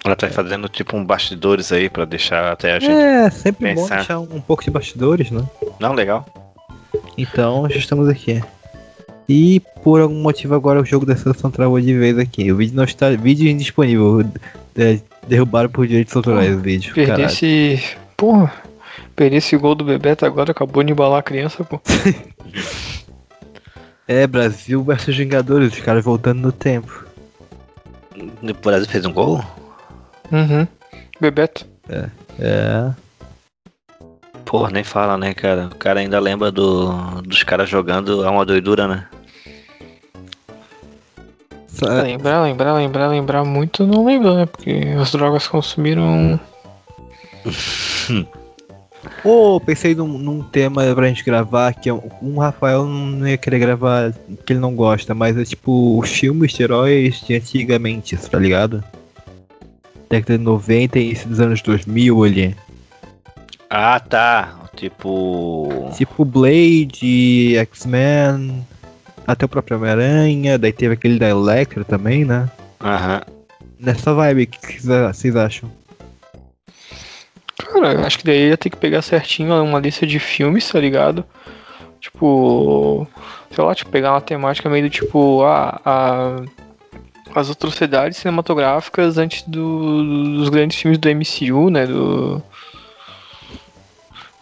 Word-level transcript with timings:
Ela 0.04 0.16
tá 0.16 0.28
fazendo 0.30 0.68
tipo 0.68 0.98
um 0.98 1.06
bastidores 1.06 1.72
aí 1.72 1.92
pra 1.92 2.06
deixar 2.06 2.52
até 2.52 2.74
a 2.74 2.80
gente. 2.80 2.92
É, 2.92 3.30
sempre 3.30 3.76
pensar. 3.76 3.82
bom 3.82 3.96
deixar 3.98 4.20
um 4.20 4.42
pouco 4.42 4.64
de 4.64 4.72
bastidores, 4.72 5.30
né? 5.30 5.48
Não, 5.80 5.94
legal. 5.94 6.26
Então, 7.16 7.70
já 7.70 7.78
estamos 7.78 8.10
aqui. 8.10 8.42
E 9.28 9.62
por 9.84 10.02
algum 10.02 10.20
motivo 10.20 10.56
agora 10.56 10.82
o 10.82 10.86
jogo 10.86 11.06
da 11.06 11.16
seleção 11.16 11.52
travou 11.52 11.80
de 11.80 11.96
vez 11.96 12.18
aqui. 12.18 12.52
O 12.52 12.56
vídeo 12.56 12.76
não 12.76 12.86
está. 12.86 13.12
Vídeo 13.12 13.48
indisponível. 13.48 14.26
É, 14.76 15.00
derrubaram 15.28 15.70
por 15.70 15.86
direitos 15.86 16.16
autorais 16.16 16.56
o 16.56 16.60
vídeo. 16.60 16.96
Perdi 16.96 17.12
caralho. 17.12 17.28
esse. 17.28 17.96
Porra! 18.18 18.52
Perdi 19.16 19.36
esse 19.36 19.56
gol 19.56 19.76
do 19.76 19.86
Bebeto 19.86 20.26
agora, 20.26 20.50
acabou 20.50 20.84
de 20.84 20.92
embalar 20.92 21.20
a 21.20 21.24
criança, 21.24 21.64
pô. 21.64 21.80
É, 24.10 24.26
Brasil 24.26 24.84
versus 24.84 25.16
Vingadores, 25.16 25.72
os 25.72 25.80
caras 25.82 26.04
voltando 26.04 26.42
no 26.42 26.52
tempo. 26.52 27.06
O 28.42 28.54
Brasil 28.54 28.90
fez 28.90 29.06
um 29.06 29.14
gol? 29.14 29.40
Uhum. 30.32 30.68
Bebeto. 31.22 31.68
É. 32.40 32.92
Porra, 34.44 34.72
nem 34.72 34.84
fala, 34.84 35.16
né, 35.16 35.32
cara? 35.36 35.68
O 35.68 35.76
cara 35.76 36.00
ainda 36.00 36.20
lembra 36.20 36.52
do, 36.52 37.22
dos 37.22 37.44
caras 37.44 37.70
jogando, 37.70 38.26
é 38.26 38.30
uma 38.32 38.44
doidura, 38.44 38.88
né? 38.88 39.08
Lembrar, 41.80 42.42
lembrar, 42.42 42.74
lembrar, 42.74 43.08
lembrar 43.10 43.46
muito 43.46 43.86
não 43.86 44.06
lembro, 44.06 44.34
né? 44.34 44.48
Porque 44.48 44.72
as 45.00 45.12
drogas 45.12 45.48
consumiram. 45.48 46.40
Pô, 49.24 49.60
pensei 49.60 49.96
num, 49.96 50.18
num 50.18 50.42
tema 50.42 50.84
pra 50.94 51.08
gente 51.08 51.24
gravar 51.24 51.74
que 51.74 51.90
é 51.90 51.94
um, 51.94 52.38
Rafael 52.38 52.86
não 52.86 53.28
ia 53.28 53.38
querer 53.38 53.60
gravar 53.60 54.14
que 54.46 54.54
ele 54.54 54.60
não 54.60 54.76
gosta, 54.76 55.14
mas 55.14 55.38
é 55.38 55.44
tipo 55.44 56.00
os 56.00 56.10
filmes 56.10 56.52
de 56.52 56.64
heróis 56.64 57.22
de 57.22 57.36
antigamente, 57.36 58.18
tá 58.18 58.38
ligado? 58.38 58.84
Década 60.10 60.38
de 60.38 60.44
90 60.44 61.00
e 61.00 61.06
início 61.06 61.30
dos 61.30 61.40
anos 61.40 61.62
2000 61.62 62.24
ali. 62.24 62.56
Ah, 63.70 64.00
tá. 64.00 64.60
Tipo. 64.76 65.92
Tipo 65.96 66.26
Blade, 66.26 67.58
X-Men, 67.58 68.66
até 69.28 69.46
o 69.46 69.50
próprio 69.50 69.78
Homem-Aranha, 69.78 70.58
daí 70.58 70.74
teve 70.74 70.94
aquele 70.94 71.20
da 71.20 71.30
Electra 71.30 71.84
também, 71.84 72.26
né? 72.26 72.50
Aham. 72.82 73.22
Nessa 73.80 74.14
vibe, 74.14 74.44
o 74.44 74.48
que 74.48 74.82
vocês 74.82 75.36
acham? 75.36 75.70
Cara, 77.60 77.94
eu 77.94 78.06
acho 78.06 78.18
que 78.20 78.26
daí 78.26 78.50
ia 78.50 78.58
ter 78.58 78.70
que 78.70 78.78
pegar 78.78 79.02
certinho 79.02 79.54
uma 79.64 79.80
lista 79.80 80.08
de 80.08 80.18
filmes, 80.20 80.68
tá 80.70 80.80
ligado? 80.80 81.24
Tipo. 82.00 83.06
Sei 83.52 83.64
lá, 83.64 83.76
tipo, 83.76 83.92
pegar 83.92 84.14
uma 84.14 84.22
temática 84.22 84.70
meio 84.70 84.86
do 84.86 84.90
tipo. 84.90 85.44
Ah, 85.44 85.82
a. 85.86 86.36
As 87.36 87.48
atrocidades 87.50 88.18
cinematográficas 88.18 89.20
antes 89.20 89.44
do- 89.44 90.38
dos 90.40 90.50
grandes 90.50 90.80
filmes 90.80 90.98
do 90.98 91.08
MCU, 91.10 91.70
né? 91.70 91.86
Do, 91.86 92.42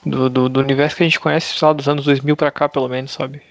do, 0.05 0.29
do, 0.29 0.47
do 0.49 0.59
universo 0.61 0.95
que 0.95 1.03
a 1.03 1.05
gente 1.05 1.19
conhece, 1.19 1.57
sei 1.57 1.67
lá, 1.67 1.73
dos 1.73 1.89
anos 1.89 2.05
2000 2.05 2.37
pra 2.37 2.49
cá, 2.49 2.69
pelo 2.69 2.87
menos, 2.87 3.11
sabe? 3.11 3.41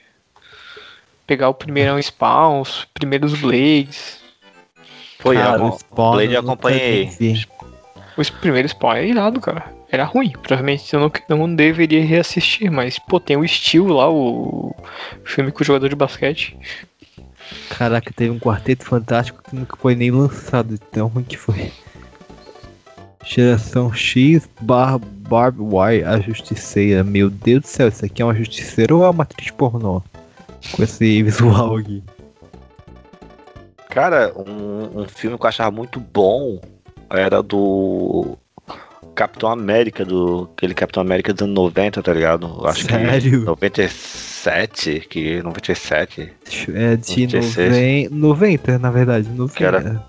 Pegar 1.26 1.50
o 1.50 1.54
primeirão 1.54 2.00
Spawn, 2.00 2.60
os 2.62 2.86
primeiros 2.94 3.34
Blades. 3.38 4.20
Foi, 5.18 5.36
Cara, 5.36 5.62
o 5.62 5.78
Spawn 5.78 6.12
Blade 6.12 6.32
eu 6.32 6.40
acompanhei. 6.40 7.10
Os 8.16 8.30
primeiros 8.30 8.70
Spawn 8.70 8.94
é 8.94 9.06
irado, 9.06 9.40
cara. 9.40 9.64
Era 9.90 10.04
ruim. 10.04 10.30
Provavelmente 10.30 10.92
eu 10.92 11.00
não, 11.00 11.12
não 11.36 11.54
deveria 11.54 12.04
reassistir, 12.04 12.70
mas, 12.70 12.98
pô, 12.98 13.20
tem 13.20 13.36
o 13.36 13.46
Steel 13.46 13.86
lá, 13.86 14.10
o 14.10 14.74
filme 15.24 15.52
com 15.52 15.62
o 15.62 15.64
jogador 15.64 15.88
de 15.88 15.94
basquete. 15.94 16.56
Caraca, 17.68 18.10
teve 18.14 18.30
um 18.30 18.38
quarteto 18.38 18.84
fantástico 18.84 19.42
que 19.42 19.54
nunca 19.54 19.76
foi 19.76 19.94
nem 19.94 20.10
lançado, 20.10 20.78
tão 20.78 21.08
ruim 21.08 21.24
que 21.24 21.36
foi. 21.36 21.70
Geração 23.24 23.92
X 23.92 24.48
barra 24.60 24.98
Barb 24.98 25.58
Wire, 25.60 26.04
a 26.04 26.18
Justiceira. 26.18 27.04
Meu 27.04 27.28
Deus 27.28 27.62
do 27.62 27.66
céu, 27.66 27.88
isso 27.88 28.04
aqui 28.04 28.22
é 28.22 28.24
uma 28.24 28.34
justiceira 28.34 28.94
ou 28.94 29.04
é 29.04 29.10
uma 29.10 29.24
atriz 29.24 29.50
pornô? 29.50 30.02
Com 30.72 30.82
esse 30.82 31.22
visual 31.22 31.76
aqui. 31.76 32.02
Cara, 33.90 34.32
um, 34.36 35.00
um 35.00 35.08
filme 35.08 35.36
que 35.36 35.44
eu 35.44 35.48
achava 35.48 35.70
muito 35.70 35.98
bom 36.00 36.60
era 37.10 37.42
do 37.42 38.36
Capitão 39.14 39.50
América, 39.50 40.04
do 40.04 40.50
aquele 40.56 40.74
Capitão 40.74 41.02
América 41.02 41.32
dos 41.32 41.42
anos 41.42 41.54
90, 41.54 42.02
tá 42.02 42.12
ligado? 42.12 42.66
Acho 42.66 42.84
que 42.86 42.92
Sério? 42.92 43.44
97, 43.44 45.00
que 45.08 45.42
97. 45.42 46.32
É 46.74 46.96
de 46.96 47.26
96. 47.26 48.10
90, 48.10 48.14
90, 48.14 48.78
na 48.78 48.90
verdade. 48.90 49.28
90. 49.28 49.56
Que 49.56 49.64
era- 49.64 50.02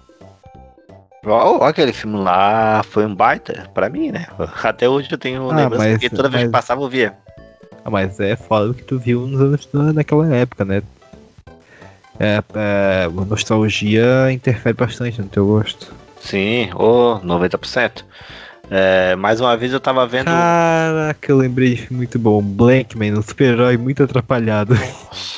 Ó, 1.25 1.63
aquele 1.65 1.91
filme 1.91 2.17
lá 2.17 2.81
foi 2.83 3.05
um 3.05 3.13
baita 3.13 3.69
pra 3.73 3.89
mim, 3.89 4.11
né? 4.11 4.27
Até 4.63 4.87
hoje 4.87 5.09
eu 5.11 5.17
tenho 5.17 5.49
Ah, 5.51 5.55
lembrança, 5.55 5.83
mas- 5.83 5.91
porque 5.93 6.09
toda 6.09 6.29
vez 6.29 6.43
que 6.43 6.49
mas- 6.49 6.51
passava 6.61 6.81
eu 6.81 6.89
via. 6.89 7.13
Ah, 7.83 7.89
mas 7.89 8.19
é 8.19 8.35
foda 8.35 8.71
o 8.71 8.73
que 8.73 8.83
tu 8.83 8.97
viu 8.99 9.21
nos 9.27 9.39
anos 9.39 9.93
naquela 9.95 10.33
época, 10.35 10.63
né? 10.65 10.81
É, 12.19 12.41
é, 12.55 13.05
a 13.05 13.25
nostalgia 13.25 14.31
interfere 14.31 14.75
bastante 14.75 15.21
no 15.21 15.27
teu 15.27 15.45
gosto. 15.45 15.93
Sim, 16.27 16.69
ô, 16.75 17.19
90%. 17.23 18.03
É, 18.69 19.15
mais 19.15 19.39
uma 19.39 19.55
vez 19.55 19.71
eu 19.71 19.79
tava 19.79 20.05
vendo. 20.05 20.25
Caraca, 20.25 21.31
eu 21.31 21.37
lembrei 21.37 21.69
de 21.75 21.81
filme 21.83 21.97
muito 21.97 22.19
bom. 22.19 22.41
Blankman, 22.41 23.13
um 23.17 23.21
super-herói 23.21 23.77
muito 23.77 24.03
atrapalhado. 24.03 24.75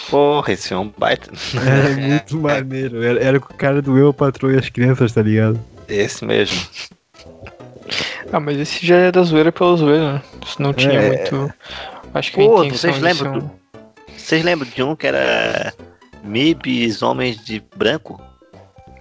Porra, 0.09 0.53
esse 0.53 0.73
é 0.73 0.77
um 0.77 0.91
baita. 0.97 1.29
Era 1.55 1.95
muito 1.95 2.37
maneiro. 2.41 3.03
Era, 3.03 3.23
era 3.23 3.39
com 3.39 3.53
o 3.53 3.55
cara 3.55 3.83
do 3.83 3.95
Eu, 3.99 4.09
a 4.09 4.13
Patroa 4.13 4.53
e 4.53 4.57
as 4.57 4.67
Crianças, 4.69 5.11
tá 5.13 5.21
ligado? 5.21 5.59
Esse 5.87 6.25
mesmo. 6.25 6.59
Ah, 8.33 8.39
mas 8.39 8.57
esse 8.57 8.83
já 8.83 8.95
é 8.97 9.11
da 9.11 9.21
zoeira 9.21 9.51
pela 9.51 9.75
zoeira, 9.77 10.13
né? 10.13 10.21
Isso 10.43 10.59
não 10.61 10.73
tinha 10.73 10.93
É. 10.99 11.07
muito. 11.07 11.53
Acho 12.15 12.31
que 12.31 12.37
Pô, 12.37 12.67
vocês 12.67 12.99
lembram 12.99 13.33
um- 13.35 13.39
do- 13.39 13.51
Vocês 14.17 14.43
lembram 14.43 14.67
de 14.67 14.81
um 14.81 14.95
que 14.95 15.05
era 15.05 15.71
Mibs 16.23 17.03
Homens 17.03 17.37
de 17.45 17.61
Branco? 17.75 18.19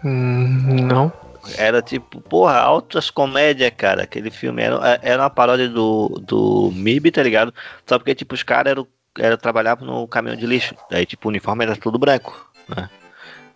Hum, 0.05 0.84
não. 0.87 1.11
Era 1.56 1.81
tipo, 1.81 2.21
porra, 2.21 2.59
altas 2.59 3.11
comédia, 3.11 3.71
cara. 3.71 4.03
Aquele 4.03 4.31
filme 4.31 4.62
era, 4.62 4.99
era 5.03 5.23
uma 5.23 5.31
paródia 5.31 5.69
do, 5.69 6.09
do 6.21 6.71
MIB, 6.75 7.11
tá 7.11 7.23
ligado? 7.23 7.55
Só 7.87 7.99
porque, 7.99 8.15
tipo, 8.15 8.35
os 8.35 8.43
caras 8.43 8.73
eram, 8.73 8.87
eram, 9.19 9.37
trabalhavam 9.37 9.87
no 9.87 10.06
caminhão 10.09 10.37
de 10.37 10.47
lixo. 10.47 10.75
Daí, 10.91 11.06
tipo, 11.06 11.29
o 11.29 11.31
uniforme 11.31 11.65
era 11.65 11.77
tudo 11.77 11.99
branco, 11.99 12.50
né? 12.69 12.89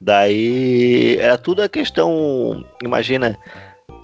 Daí 0.01 1.17
era 1.21 1.39
tudo 1.39 1.63
a 1.63 1.69
questão, 1.69 2.65
imagina, 2.83 3.39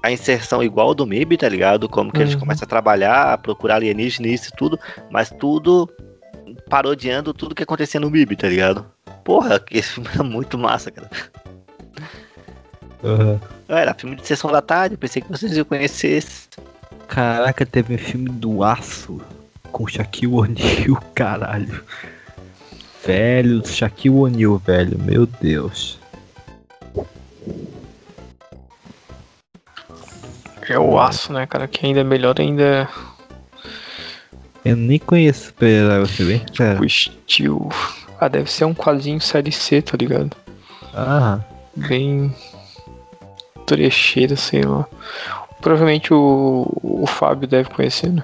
a 0.02 0.12
inserção 0.12 0.62
igual 0.62 0.94
do 0.94 1.04
MIB, 1.04 1.36
tá 1.36 1.48
ligado? 1.48 1.88
Como 1.88 2.12
que 2.12 2.22
eles 2.22 2.34
Uhum. 2.34 2.40
começam 2.40 2.64
a 2.66 2.68
trabalhar, 2.68 3.32
a 3.32 3.38
procurar 3.38 3.76
alienígena 3.76 4.28
e 4.28 4.34
isso 4.34 4.50
e 4.52 4.56
tudo, 4.56 4.78
mas 5.10 5.30
tudo 5.30 5.88
parodiando 6.70 7.34
tudo 7.34 7.54
que 7.54 7.62
acontecia 7.64 7.98
no 7.98 8.08
MIB, 8.10 8.36
tá 8.36 8.48
ligado? 8.48 8.86
Porra, 9.24 9.60
esse 9.72 9.94
filme 9.94 10.08
é 10.18 10.22
muito 10.22 10.56
massa, 10.56 10.90
cara. 10.90 11.10
Aham. 13.04 13.40
Era 13.68 13.94
filme 13.94 14.16
de 14.16 14.26
sessão 14.26 14.50
da 14.50 14.60
tarde, 14.62 14.96
pensei 14.96 15.22
que 15.22 15.30
vocês 15.30 15.56
iam 15.56 15.64
conhecer 15.64 16.08
esse. 16.08 16.48
Caraca, 17.06 17.64
teve 17.64 17.94
um 17.94 17.98
filme 17.98 18.28
do 18.28 18.62
Aço 18.62 19.20
com 19.72 19.86
Shaquille 19.86 20.32
O'Neal, 20.32 21.02
caralho. 21.14 21.84
Velho, 23.04 23.66
Shaquille 23.66 24.14
O'Neal, 24.14 24.58
velho, 24.58 24.98
meu 24.98 25.26
Deus. 25.26 25.98
É 30.68 30.78
o 30.78 30.98
aço, 31.00 31.32
né, 31.32 31.46
cara? 31.46 31.66
Que 31.66 31.86
ainda 31.86 32.00
é 32.00 32.04
melhor 32.04 32.34
ainda 32.38 32.86
Eu 34.62 34.76
nem 34.76 34.98
conheço 34.98 35.46
super 35.46 36.00
você 36.00 36.24
bem, 36.24 36.40
cara. 36.54 36.78
o 36.78 36.84
estilo. 36.84 37.70
Ah, 38.20 38.28
deve 38.28 38.50
ser 38.50 38.66
um 38.66 38.74
quadrinho 38.74 39.20
série 39.20 39.50
C, 39.52 39.80
tá 39.80 39.96
ligado? 39.96 40.36
Ah, 40.92 41.40
Bem. 41.74 42.34
Trecheira, 43.68 44.34
sei 44.34 44.62
lá. 44.62 44.86
Provavelmente 45.60 46.14
o, 46.14 46.66
o 46.82 47.06
Fábio 47.06 47.46
deve 47.46 47.68
conhecer, 47.68 48.10
né? 48.10 48.22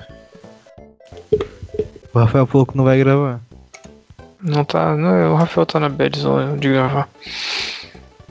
o 2.13 2.19
Rafael 2.19 2.47
falou 2.47 2.67
que 2.67 2.77
não 2.77 2.85
vai 2.85 2.99
gravar. 2.99 3.41
Não 4.41 4.65
tá. 4.65 4.97
Não, 4.97 5.33
o 5.33 5.37
Rafael 5.37 5.67
tá 5.67 5.81
na 5.81 5.89
bad 5.89 6.19
zone 6.19 6.59
de 6.59 6.69
gravar. 6.69 7.09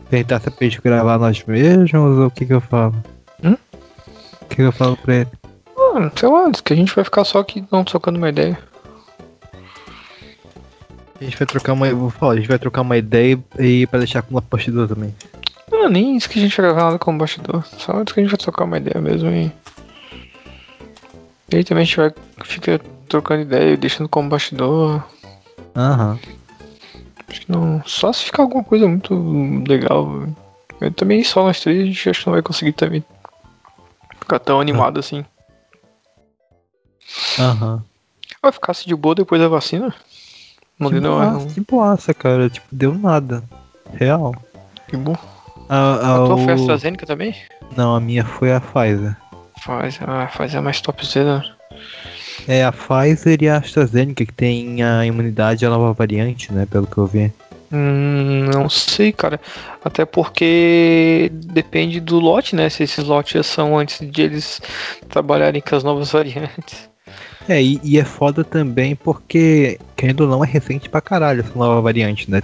Tentar 0.09 0.39
se 0.39 0.51
gente 0.61 0.81
gravar 0.81 1.17
nós 1.17 1.43
mesmos 1.43 1.93
ou 1.93 2.27
o 2.27 2.31
que 2.31 2.45
que 2.45 2.53
eu 2.53 2.61
falo? 2.61 2.95
Hum? 3.43 3.57
O 4.41 4.45
que 4.45 4.55
que 4.57 4.61
eu 4.61 4.71
falo 4.71 4.95
pra 4.97 5.15
ele? 5.15 5.27
Ah, 5.77 6.11
sei 6.15 6.29
lá, 6.29 6.49
diz 6.49 6.61
que 6.61 6.71
a 6.73 6.75
gente 6.75 6.95
vai 6.95 7.03
ficar 7.03 7.23
só 7.23 7.39
aqui 7.39 7.65
não 7.71 7.83
trocando 7.83 8.19
uma 8.19 8.29
ideia. 8.29 8.57
A 11.19 11.23
gente 11.23 11.37
vai 11.37 11.47
trocar 11.47 11.73
uma. 11.73 11.91
Vou 11.93 12.09
falar, 12.09 12.33
a 12.33 12.35
gente 12.35 12.47
vai 12.47 12.59
trocar 12.59 12.81
uma 12.81 12.97
ideia 12.97 13.39
e 13.57 13.87
pra 13.87 13.99
deixar 13.99 14.21
como 14.21 14.37
apostador 14.37 14.87
também. 14.87 15.15
Não, 15.71 15.89
nem 15.89 16.15
isso 16.15 16.29
que 16.29 16.39
a 16.39 16.41
gente 16.41 16.55
vai 16.55 16.67
gravar 16.67 16.85
nada 16.85 16.99
como 16.99 17.17
bastidor. 17.17 17.65
Só 17.77 18.03
diz 18.03 18.13
que 18.13 18.19
a 18.19 18.23
gente 18.23 18.31
vai 18.31 18.37
trocar 18.39 18.65
uma 18.65 18.77
ideia 18.77 19.01
mesmo 19.01 19.29
e. 19.29 19.51
E 21.51 21.55
aí 21.57 21.63
também 21.63 21.83
a 21.83 21.85
gente 21.85 21.97
vai 21.97 22.13
ficar 22.43 22.79
trocando 23.07 23.41
ideia 23.41 23.73
e 23.73 23.77
deixando 23.77 24.09
como 24.09 24.29
bastidor. 24.29 25.03
Aham. 25.75 26.19
Acho 27.27 27.41
que 27.41 27.51
não. 27.51 27.81
Só 27.85 28.13
se 28.13 28.25
ficar 28.25 28.43
alguma 28.43 28.63
coisa 28.63 28.87
muito 28.87 29.13
legal. 29.67 30.27
Eu 30.79 30.91
também 30.91 31.23
só 31.23 31.43
nós 31.43 31.59
três 31.59 31.81
a 31.81 31.85
gente 31.85 32.09
acho 32.09 32.19
que 32.21 32.27
não 32.27 32.33
vai 32.33 32.41
conseguir 32.41 32.73
também 32.73 33.03
ficar 34.19 34.39
tão 34.39 34.59
animado 34.59 34.99
assim. 34.99 35.25
Aham. 37.39 37.83
Vai 38.41 38.51
ficar 38.51 38.73
se 38.73 38.85
de 38.85 38.95
boa 38.95 39.15
depois 39.15 39.41
da 39.41 39.47
vacina? 39.47 39.93
Não 40.77 40.89
Que 40.89 40.99
deu 40.99 41.11
não, 41.11 41.37
boaça, 41.37 41.53
que 41.53 41.61
boaça, 41.61 42.13
cara. 42.13 42.49
Tipo, 42.49 42.67
deu 42.71 42.93
nada. 42.93 43.43
Real. 43.93 44.35
Que 44.87 44.97
bom. 44.97 45.15
A, 45.69 45.75
a, 45.77 46.15
A 46.15 46.25
tua 46.25 46.35
o- 46.35 46.37
foi 46.39 46.51
a 46.53 46.55
AstraZeneca 46.55 47.05
também? 47.05 47.35
Não, 47.75 47.95
a 47.95 47.99
minha 47.99 48.23
foi 48.23 48.51
a 48.53 48.59
Pfizer. 48.61 49.15
Faz, 49.63 49.99
ah, 50.05 50.27
faz 50.27 50.53
é 50.53 50.59
mais 50.59 50.81
topzera. 50.81 51.43
É 52.47 52.63
a 52.63 52.71
Pfizer 52.71 53.37
e 53.41 53.49
a 53.49 53.57
AstraZeneca 53.57 54.25
que 54.25 54.33
tem 54.33 54.83
a 54.83 55.05
imunidade 55.05 55.65
à 55.65 55.69
nova 55.69 55.93
variante, 55.93 56.51
né? 56.53 56.65
Pelo 56.65 56.85
que 56.87 56.97
eu 56.97 57.07
vi. 57.07 57.31
Hum, 57.71 58.45
não 58.53 58.69
sei, 58.69 59.11
cara. 59.11 59.39
Até 59.83 60.05
porque 60.05 61.31
depende 61.33 61.99
do 61.99 62.19
lote, 62.19 62.55
né? 62.55 62.69
Se 62.69 62.83
esses 62.83 63.03
lotes 63.05 63.33
já 63.33 63.43
são 63.43 63.77
antes 63.77 63.99
de 64.07 64.21
eles 64.21 64.61
trabalharem 65.09 65.61
com 65.61 65.75
as 65.75 65.83
novas 65.83 66.11
variantes. 66.13 66.89
É, 67.47 67.61
e, 67.61 67.79
e 67.83 67.97
é 67.99 68.03
foda 68.05 68.43
também 68.43 68.95
porque, 68.95 69.79
querendo 69.97 70.21
ou 70.21 70.27
não, 70.27 70.43
é 70.43 70.47
recente 70.47 70.87
pra 70.89 71.01
caralho 71.01 71.41
essa 71.41 71.57
nova 71.57 71.81
variante, 71.81 72.29
né? 72.29 72.41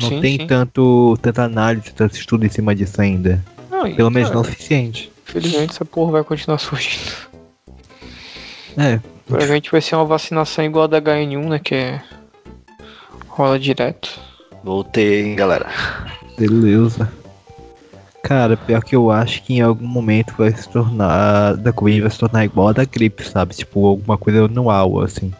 Não 0.00 0.08
Sim, 0.08 0.20
tem 0.20 0.36
sim. 0.38 0.46
tanto 0.46 1.18
tanta 1.20 1.42
análise, 1.44 1.92
tanto 1.92 2.14
estudo 2.16 2.46
em 2.46 2.48
cima 2.48 2.74
disso 2.74 3.00
ainda. 3.00 3.42
Não, 3.70 3.92
Pelo 3.94 4.10
menos 4.10 4.30
não 4.30 4.40
o 4.40 4.44
suficiente. 4.44 5.10
Infelizmente 5.28 5.70
essa 5.70 5.84
porra 5.84 6.12
vai 6.12 6.24
continuar 6.24 6.58
surgindo. 6.58 7.28
É, 8.76 9.00
Provavelmente 9.26 9.70
vai 9.70 9.80
ser 9.80 9.94
uma 9.94 10.04
vacinação 10.06 10.64
igual 10.64 10.84
a 10.84 10.86
da 10.86 11.00
HN1, 11.02 11.48
né? 11.48 11.58
Que 11.58 11.74
é. 11.74 12.02
rola 13.28 13.58
direto. 13.58 14.18
Voltei, 14.64 15.22
hein, 15.22 15.36
galera. 15.36 15.66
beleza. 16.38 17.10
Cara, 18.22 18.56
pior 18.56 18.82
que 18.82 18.96
eu 18.96 19.10
acho 19.10 19.42
que 19.42 19.54
em 19.54 19.60
algum 19.60 19.86
momento 19.86 20.34
vai 20.36 20.50
se 20.50 20.68
tornar. 20.68 21.56
Da 21.56 21.72
Covid 21.72 22.00
vai 22.02 22.10
se 22.10 22.18
tornar 22.18 22.44
igual 22.44 22.68
a 22.68 22.72
da 22.72 22.84
gripe, 22.84 23.22
sabe? 23.22 23.54
Tipo, 23.54 23.86
alguma 23.86 24.16
coisa 24.18 24.44
anual, 24.44 25.00
assim. 25.00 25.32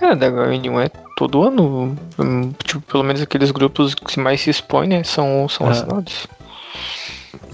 É, 0.00 0.14
da 0.14 0.30
HN1 0.30 0.84
é 0.86 0.88
todo 1.18 1.42
ano. 1.42 1.98
hum, 2.18 2.52
Tipo, 2.64 2.80
pelo 2.82 3.02
menos 3.02 3.20
aqueles 3.20 3.50
grupos 3.50 3.92
que 3.94 4.20
mais 4.20 4.40
se 4.40 4.50
expõem, 4.50 4.88
né? 4.88 5.02
São, 5.02 5.48
são 5.48 5.66
Ah. 5.66 5.70
vacinados. 5.70 6.26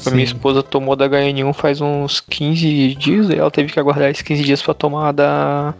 A 0.06 0.10
minha 0.10 0.24
esposa 0.24 0.62
tomou 0.62 0.94
da 0.94 1.08
HN1 1.08 1.52
faz 1.54 1.80
uns 1.80 2.20
15 2.20 2.94
dias 2.94 3.30
e 3.30 3.36
ela 3.36 3.50
teve 3.50 3.72
que 3.72 3.80
aguardar 3.80 4.10
esses 4.10 4.22
15 4.22 4.42
dias 4.44 4.60
pra 4.62 4.74
tomar 4.74 5.08
a 5.08 5.12
da, 5.12 5.74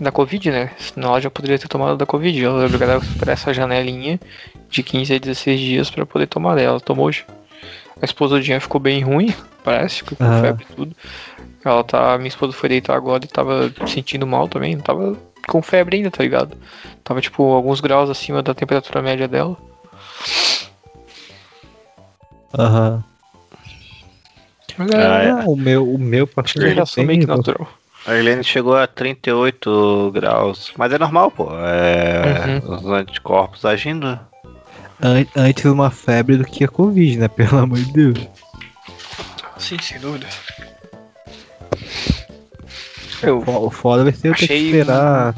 da 0.00 0.10
Covid, 0.10 0.50
né? 0.50 0.70
Senão 0.78 1.10
ela 1.10 1.20
já 1.20 1.30
poderia 1.30 1.58
ter 1.58 1.68
tomado 1.68 1.96
da 1.96 2.06
Covid. 2.06 2.42
Ela 2.42 2.62
é 2.62 2.66
obrigada 2.66 2.94
a 2.94 2.98
esperar 2.98 3.32
essa 3.32 3.52
janelinha 3.52 4.18
de 4.70 4.82
15 4.82 5.14
a 5.14 5.18
16 5.18 5.60
dias 5.60 5.90
pra 5.90 6.06
poder 6.06 6.26
tomar 6.26 6.54
dela. 6.54 6.70
Ela 6.72 6.80
tomou 6.80 7.06
hoje. 7.06 7.24
A 8.00 8.04
esposa 8.04 8.36
do 8.36 8.42
Jean 8.42 8.60
ficou 8.60 8.80
bem 8.80 9.02
ruim, 9.02 9.32
parece, 9.62 9.96
ficou 9.98 10.16
com 10.16 10.24
Ah. 10.24 10.40
febre 10.40 10.66
e 10.70 10.74
tudo. 10.74 10.96
Ela 11.64 11.84
tá. 11.84 12.16
Minha 12.18 12.28
esposa 12.28 12.52
foi 12.52 12.68
deitar 12.70 12.96
agora 12.96 13.24
e 13.24 13.28
tava 13.28 13.70
sentindo 13.86 14.26
mal 14.26 14.48
também. 14.48 14.74
Não 14.74 14.82
tava 14.82 15.16
com 15.46 15.62
febre 15.62 15.96
ainda, 15.96 16.10
tá 16.10 16.22
ligado? 16.22 16.56
Tava 17.02 17.20
tipo 17.20 17.42
alguns 17.52 17.80
graus 17.80 18.08
acima 18.10 18.42
da 18.42 18.54
temperatura 18.54 19.02
média 19.02 19.26
dela. 19.28 19.56
Aham. 22.58 23.04
É, 24.92 25.06
Ah, 25.06 25.22
é. 25.22 25.32
O 25.46 25.54
meu, 25.56 25.88
o 25.88 25.98
meu 25.98 26.26
que 26.26 26.34
passou 26.34 26.62
é 27.02 27.06
meio 27.06 27.20
que 27.20 27.26
natural. 27.26 27.68
A 28.06 28.14
Helene 28.14 28.44
chegou 28.44 28.76
a 28.76 28.86
38 28.86 30.10
graus. 30.12 30.72
Mas 30.76 30.92
é 30.92 30.98
normal, 30.98 31.30
pô. 31.30 31.48
É. 31.52 32.60
Os 32.66 32.84
anticorpos 32.86 33.64
agindo. 33.64 34.06
An- 35.00 35.26
antes 35.36 35.64
uma 35.64 35.90
febre 35.90 36.36
do 36.36 36.44
que 36.44 36.64
a 36.64 36.68
Covid, 36.68 37.18
né? 37.18 37.28
Pelo 37.34 37.58
amor 37.58 37.78
de 37.78 37.92
Deus. 37.92 38.28
Sim, 39.58 39.78
sem 39.80 39.98
dúvida. 40.00 40.26
Eu 43.22 43.38
O 43.38 43.70
foda 43.70 44.04
vai 44.04 44.12
ser 44.12 44.28
eu 44.28 44.34
ter 44.34 44.46
que 44.46 44.54
esperar 44.54 45.34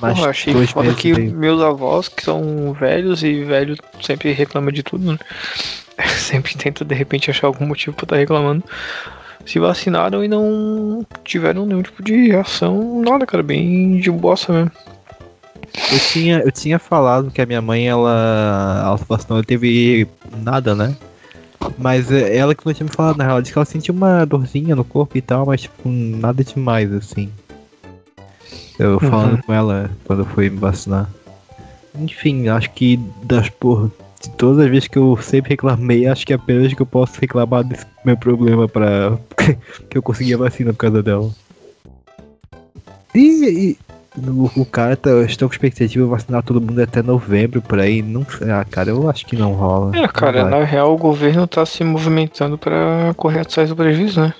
mais 0.00 0.16
Porra, 0.16 0.30
achei 0.30 0.52
dois 0.52 0.70
foda 0.70 0.92
que 0.94 1.12
meus 1.12 1.60
avós, 1.60 2.08
que 2.08 2.22
são 2.22 2.72
velhos 2.72 3.22
e 3.22 3.44
velho 3.44 3.76
sempre 4.00 4.32
reclama 4.32 4.70
de 4.70 4.82
tudo, 4.82 5.12
né? 5.12 5.18
Sempre 6.16 6.56
tenta 6.56 6.84
de 6.84 6.94
repente 6.94 7.28
achar 7.28 7.48
algum 7.48 7.66
motivo 7.66 7.96
pra 7.96 8.04
estar 8.04 8.16
reclamando. 8.16 8.62
Se 9.44 9.58
vacinaram 9.58 10.22
e 10.22 10.28
não 10.28 11.04
tiveram 11.24 11.66
nenhum 11.66 11.82
tipo 11.82 12.02
de 12.04 12.28
reação, 12.28 13.02
nada, 13.02 13.26
cara, 13.26 13.42
bem 13.42 13.98
de 13.98 14.10
bosta 14.10 14.52
mesmo. 14.52 14.70
Eu 15.90 15.98
tinha, 15.98 16.38
eu 16.40 16.52
tinha 16.52 16.78
falado 16.78 17.30
que 17.30 17.40
a 17.40 17.46
minha 17.46 17.60
mãe, 17.60 17.88
ela. 17.88 18.82
Ela 18.84 18.96
vacinou, 18.96 19.38
ela 19.38 19.44
teve 19.44 20.06
nada, 20.42 20.74
né? 20.74 20.96
Mas 21.76 22.10
é, 22.10 22.36
ela 22.36 22.54
que 22.54 22.64
não 22.64 22.72
tinha 22.72 22.86
me 22.86 22.94
falado, 22.94 23.16
na 23.16 23.24
real, 23.24 23.34
ela 23.34 23.42
disse 23.42 23.52
que 23.52 23.58
ela 23.58 23.66
sentiu 23.66 23.94
uma 23.94 24.24
dorzinha 24.24 24.76
no 24.76 24.84
corpo 24.84 25.16
e 25.18 25.22
tal, 25.22 25.46
mas 25.46 25.62
tipo, 25.62 25.88
nada 25.88 26.42
demais, 26.44 26.92
assim. 26.92 27.30
Eu 28.78 29.00
falando 29.00 29.42
com 29.42 29.52
ela 29.52 29.90
quando 30.04 30.20
eu 30.20 30.26
fui 30.26 30.48
me 30.48 30.58
vacinar. 30.58 31.10
Enfim, 31.98 32.48
acho 32.48 32.70
que 32.70 32.96
das 33.24 33.48
porra, 33.48 33.90
de 34.22 34.30
todas 34.30 34.64
as 34.64 34.70
vezes 34.70 34.88
que 34.88 34.98
eu 34.98 35.16
sempre 35.20 35.50
reclamei, 35.50 36.06
acho 36.06 36.24
que 36.24 36.32
é 36.32 36.36
apenas 36.36 36.72
que 36.72 36.80
eu 36.80 36.86
posso 36.86 37.20
reclamar 37.20 37.64
desse 37.64 37.86
meu 38.04 38.16
problema 38.16 38.68
pra. 38.68 39.18
que 39.90 39.98
eu 39.98 40.02
consegui 40.02 40.34
a 40.34 40.38
vacina 40.38 40.72
por 40.72 40.78
causa 40.78 41.02
dela. 41.02 41.30
E, 43.14 43.70
e 43.70 43.78
o, 44.26 44.50
o 44.62 44.64
cara 44.64 44.96
tá, 44.96 45.10
estou 45.22 45.48
com 45.48 45.54
expectativa 45.54 46.04
de 46.04 46.10
vacinar 46.10 46.42
todo 46.42 46.60
mundo 46.60 46.80
até 46.82 47.02
novembro 47.02 47.60
por 47.62 47.78
aí. 47.80 48.02
Não, 48.02 48.26
ah, 48.52 48.64
cara, 48.64 48.90
eu 48.90 49.08
acho 49.08 49.26
que 49.26 49.36
não 49.36 49.52
rola. 49.52 49.96
É, 49.96 50.06
cara, 50.08 50.44
na 50.44 50.64
real 50.64 50.92
o 50.94 50.98
governo 50.98 51.46
tá 51.46 51.64
se 51.64 51.82
movimentando 51.84 52.56
pra 52.58 53.12
correr 53.16 53.40
atrás 53.40 53.68
do 53.68 53.76
prejuízo, 53.76 54.20
né? 54.20 54.34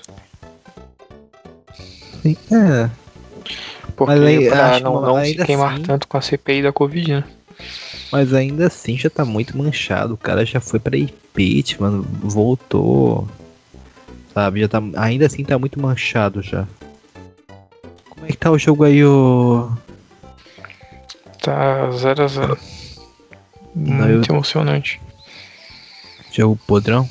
Sim, 2.21 2.35
É, 2.51 2.89
Porque 3.95 4.13
Mas 4.13 4.23
aí, 4.23 4.49
pra 4.49 4.79
não, 4.79 5.01
não 5.01 5.25
se 5.25 5.35
queimar 5.35 5.73
assim- 5.73 5.83
tanto 5.83 6.07
com 6.07 6.17
a 6.17 6.21
CPI 6.21 6.61
da 6.63 6.71
Covid, 6.71 7.13
né? 7.13 7.23
mas 8.11 8.33
ainda 8.33 8.67
assim 8.67 8.97
já 8.97 9.09
tá 9.09 9.23
muito 9.23 9.57
manchado. 9.57 10.15
O 10.15 10.17
cara 10.17 10.43
já 10.45 10.59
foi 10.59 10.79
pra 10.79 10.97
impeachment, 10.97 12.01
voltou. 12.21 13.27
Sabe, 14.33 14.61
já 14.61 14.67
tá. 14.67 14.81
Ainda 14.97 15.25
assim 15.25 15.43
tá 15.43 15.59
muito 15.59 15.79
manchado 15.79 16.41
já. 16.41 16.65
Como 18.19 18.25
é 18.25 18.31
que 18.33 18.37
tá 18.37 18.51
o 18.51 18.59
jogo 18.59 18.83
aí, 18.83 19.03
o. 19.03 19.71
Tá 21.41 21.89
0 21.91 22.23
a 22.23 22.27
0 22.27 22.57
Não, 23.73 24.07
Muito 24.09 24.29
emocionante. 24.29 24.99
Jogo 26.29 26.59
podrão? 26.67 27.09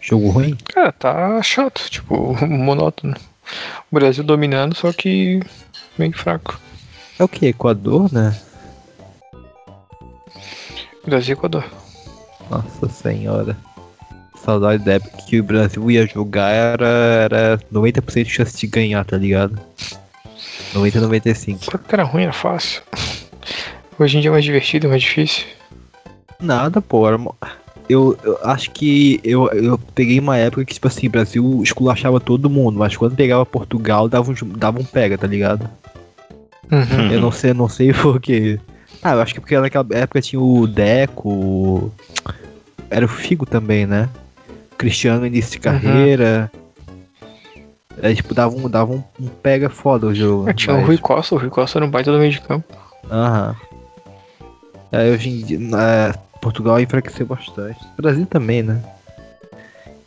Jogo 0.00 0.30
ruim? 0.30 0.56
Cara, 0.72 0.92
tá 0.92 1.42
chato, 1.42 1.90
tipo, 1.90 2.36
monótono. 2.46 3.16
O 3.90 3.94
Brasil 3.96 4.22
dominando, 4.22 4.76
só 4.76 4.92
que 4.92 5.40
meio 5.98 6.16
fraco. 6.16 6.60
É 7.18 7.24
o 7.24 7.28
que? 7.28 7.46
Equador, 7.46 8.12
né? 8.12 8.38
Brasil 11.04 11.34
e 11.34 11.36
Equador. 11.36 11.64
Nossa 12.48 12.88
senhora. 12.88 13.56
Saudade 14.36 14.84
da 14.84 14.94
época 14.94 15.16
que 15.26 15.40
o 15.40 15.42
Brasil 15.42 15.90
ia 15.90 16.06
jogar 16.06 16.50
era, 16.50 16.86
era 16.86 17.58
90% 17.72 18.22
de 18.22 18.30
chance 18.30 18.56
de 18.56 18.68
ganhar, 18.68 19.04
tá 19.04 19.16
ligado? 19.16 19.60
90 20.74 21.00
95. 21.00 21.64
Só 21.64 21.78
que 21.78 21.94
era 21.94 22.04
ruim, 22.04 22.24
era 22.24 22.32
fácil. 22.32 22.82
Hoje 23.98 24.18
em 24.18 24.20
dia 24.20 24.30
é 24.30 24.32
mais 24.32 24.44
divertido, 24.44 24.86
é 24.86 24.90
mais 24.90 25.02
difícil. 25.02 25.46
Nada, 26.40 26.80
pô. 26.80 27.08
Eu, 27.88 28.16
eu 28.22 28.38
acho 28.44 28.70
que 28.70 29.18
eu, 29.24 29.48
eu 29.48 29.78
peguei 29.94 30.20
uma 30.20 30.36
época 30.36 30.64
que, 30.64 30.74
tipo 30.74 30.86
assim, 30.86 31.06
o 31.06 31.10
Brasil 31.10 31.60
esculachava 31.62 32.20
todo 32.20 32.50
mundo, 32.50 32.78
mas 32.78 32.96
quando 32.96 33.16
pegava 33.16 33.46
Portugal, 33.46 34.08
dava 34.08 34.30
um, 34.30 34.34
dava 34.56 34.78
um 34.78 34.84
pega, 34.84 35.16
tá 35.16 35.26
ligado? 35.26 35.68
Uhum. 36.70 37.10
Eu 37.10 37.20
não 37.20 37.32
sei, 37.32 37.54
não 37.54 37.68
sei 37.68 37.92
porquê. 37.94 38.60
Ah, 39.02 39.12
eu 39.12 39.20
acho 39.20 39.34
que 39.34 39.40
porque 39.40 39.58
naquela 39.58 39.86
época 39.92 40.20
tinha 40.20 40.40
o 40.40 40.66
Deco. 40.66 41.92
Era 42.90 43.04
o 43.04 43.08
Figo 43.08 43.46
também, 43.46 43.86
né? 43.86 44.08
Cristiano 44.76 45.26
início 45.26 45.52
de 45.52 45.60
carreira. 45.60 46.50
É, 48.02 48.14
tipo, 48.14 48.34
dava 48.34 48.54
um, 48.56 48.68
dava 48.68 48.92
um, 48.92 49.02
um 49.20 49.26
pega 49.26 49.68
foda 49.68 50.06
o 50.06 50.14
jogo. 50.14 50.52
Tinha 50.54 50.74
o 50.74 50.78
mas- 50.78 50.86
Rui 50.86 50.98
Costa, 50.98 51.34
o 51.34 51.38
Rui 51.38 51.50
Costa 51.50 51.78
era 51.78 51.86
um 51.86 51.90
baita 51.90 52.12
do 52.12 52.18
meio 52.18 52.30
de 52.32 52.40
campo. 52.40 52.72
Aham. 53.10 53.56
Aí 54.92 55.10
hoje 55.12 55.28
em 55.28 55.44
dia, 55.44 55.58
é, 55.76 56.14
Portugal 56.40 56.80
enfraqueceu 56.80 57.26
bastante. 57.26 57.78
O 57.98 58.02
Brasil 58.02 58.24
também, 58.26 58.62
né? 58.62 58.82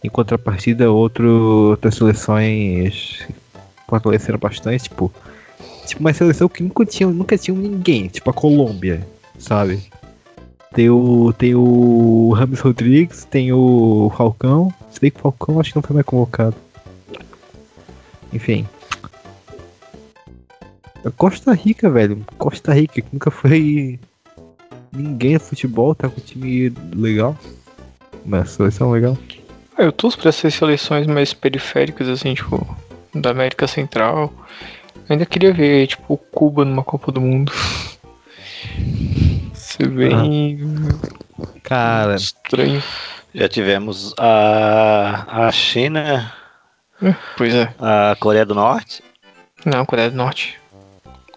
Em 0.03 0.10
contrapartida, 0.10 0.91
outro, 0.91 1.69
outras 1.69 1.95
seleções 1.95 3.19
fortaleceram 3.88 4.39
bastante, 4.39 4.83
tipo. 4.83 5.12
Tipo, 5.86 6.00
uma 6.01 6.13
seleção 6.13 6.48
que 6.48 6.63
nunca 6.63 6.86
tinha, 6.86 7.10
nunca 7.10 7.38
tinha 7.38 7.55
ninguém, 7.57 8.07
tipo 8.07 8.29
a 8.29 8.33
Colômbia, 8.33 9.05
sabe? 9.38 9.83
Tem 10.74 10.89
o. 10.89 11.33
Tem 11.38 11.53
o 11.53 12.31
Rames 12.36 12.60
Rodrigues, 12.62 13.25
tem 13.25 13.51
o 13.51 14.12
Falcão. 14.15 14.74
Se 14.91 15.00
bem 15.00 15.12
que 15.12 15.17
o 15.19 15.21
Falcão 15.21 15.60
acho 15.60 15.71
que 15.71 15.75
não 15.75 15.83
foi 15.83 15.93
mais 15.93 16.05
convocado. 16.05 16.55
Enfim. 18.33 18.67
Costa 21.17 21.53
Rica, 21.53 21.89
velho. 21.89 22.25
Costa 22.38 22.73
Rica, 22.73 23.01
que 23.01 23.07
nunca 23.11 23.31
foi 23.31 24.00
ninguém 24.91 25.33
no 25.33 25.39
futebol, 25.39 25.95
tá 25.95 26.09
com 26.09 26.19
um 26.19 26.23
time 26.23 26.71
legal. 26.95 27.35
Uma 28.23 28.45
seleção 28.45 28.91
legal. 28.91 29.17
Ah, 29.77 29.83
eu 29.83 29.91
torço 29.91 30.17
pra 30.17 30.29
essas 30.29 30.53
seleções 30.53 31.07
mais 31.07 31.33
periféricas, 31.33 32.07
assim, 32.07 32.33
tipo, 32.33 32.77
da 33.15 33.31
América 33.31 33.67
Central. 33.67 34.31
Ainda 35.09 35.25
queria 35.25 35.51
ver, 35.51 35.88
tipo, 35.88 36.17
Cuba 36.17 36.63
numa 36.63 36.83
Copa 36.83 37.11
do 37.11 37.19
Mundo. 37.19 37.51
Isso 39.53 39.81
é 39.81 39.88
bem 39.88 40.59
Cara, 41.63 42.15
estranho. 42.15 42.83
Já 43.33 43.47
tivemos 43.47 44.13
a, 44.17 45.47
a 45.47 45.51
China, 45.51 46.33
Pois 47.38 47.53
é. 47.53 47.74
a 47.79 48.15
Coreia 48.20 48.46
do 48.46 48.53
Norte. 48.55 49.03
Não, 49.65 49.86
Coreia 49.86 50.10
do 50.10 50.15
Norte. 50.17 50.60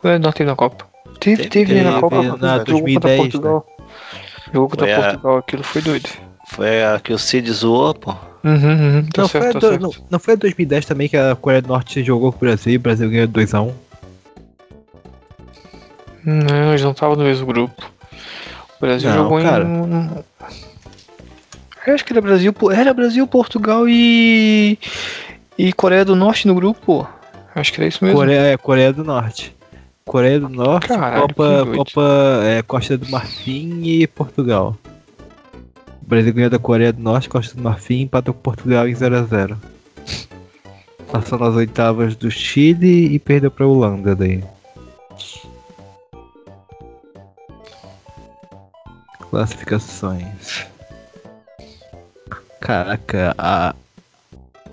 Coreia 0.00 0.18
do 0.18 0.23
Norte 0.25 0.37
teve 0.38 0.50
na 0.50 0.56
Copa. 0.56 0.87
Teve, 1.21 1.49
Teve, 1.49 1.73
teve, 1.75 1.83
na 1.83 2.00
Copa. 2.00 2.16
na 2.16 2.23
jogou 2.28 2.38
contra 2.38 2.64
2010, 2.64 3.21
Portugal. 3.21 3.66
Jogou 4.52 4.68
contra 4.68 4.87
Foi 4.87 4.94
a- 4.94 5.00
Portugal, 5.02 5.37
aquilo 5.38 5.62
foi 5.62 5.83
doido. 5.83 6.09
Foi 6.49 6.85
a 6.85 7.00
que 7.00 7.12
o 7.12 7.18
Cid 7.18 7.50
zoou, 7.52 7.94
pô. 7.94 8.14
Uhum, 8.44 8.52
uhum, 8.52 9.06
tá 9.11 9.23
não, 9.23 9.28
foi 9.28 9.40
certo, 9.40 9.56
a 9.56 9.61
tá 9.61 9.71
do- 9.71 9.78
não, 9.78 9.90
não 10.11 10.18
foi 10.18 10.35
a 10.35 10.37
2010 10.37 10.85
também 10.85 11.09
que 11.09 11.16
a 11.16 11.35
Coreia 11.35 11.62
do 11.62 11.68
Norte 11.68 12.04
jogou 12.04 12.30
com 12.30 12.37
o 12.37 12.40
Brasil 12.40 12.75
e 12.75 12.76
o 12.76 12.80
Brasil 12.80 13.09
ganhou 13.09 13.26
2x1. 13.26 13.73
Não, 16.25 16.71
eles 16.71 16.83
não 16.83 16.92
estavam 16.92 17.16
no 17.16 17.25
mesmo 17.25 17.47
grupo. 17.47 17.90
O 18.76 18.80
Brasil 18.80 19.09
Não, 19.11 19.16
jogou 19.16 19.40
cara. 19.42 19.64
em. 19.64 20.25
Eu 21.87 21.94
acho 21.94 22.04
que 22.04 22.12
era 22.14 22.21
Brasil, 22.23 22.54
era 22.73 22.94
Brasil, 22.94 23.26
Portugal 23.26 23.88
e. 23.88 24.78
e 25.58 25.73
Coreia 25.73 26.04
do 26.04 26.16
Norte 26.16 26.46
no 26.46 26.54
grupo. 26.54 27.08
Acho 27.54 27.73
que 27.73 27.80
era 27.80 27.88
isso 27.88 28.04
mesmo. 28.04 28.18
Coreia, 28.18 28.52
é, 28.52 28.56
Coreia 28.56 28.92
do 28.92 29.04
Norte. 29.04 29.54
Coreia 30.04 30.38
do 30.38 30.49
Norte, 30.49 30.88
Caralho, 30.88 31.23
Copa. 31.23 31.66
Copa 31.75 32.40
é, 32.44 32.62
Costa 32.62 32.99
do 32.99 33.08
Marfim 33.08 33.82
e 33.84 34.06
Portugal. 34.06 34.76
O 36.02 36.06
Brasil 36.06 36.34
ganhou 36.34 36.50
da 36.50 36.58
Coreia 36.58 36.92
do 36.92 37.00
Norte, 37.00 37.28
Costa 37.28 37.56
do 37.56 37.62
Marfim 37.62 37.94
e 37.94 38.02
empatou 38.02 38.34
com 38.34 38.40
Portugal 38.40 38.87
em 38.87 38.92
0x0. 38.92 39.56
Passou 41.11 41.38
nas 41.38 41.54
oitavas 41.54 42.16
do 42.16 42.30
Chile 42.30 43.14
e 43.14 43.18
perdeu 43.18 43.50
pra 43.50 43.66
Holanda 43.66 44.14
daí. 44.14 44.44
Classificações. 49.30 50.66
Caraca, 52.61 53.34
a. 53.38 53.75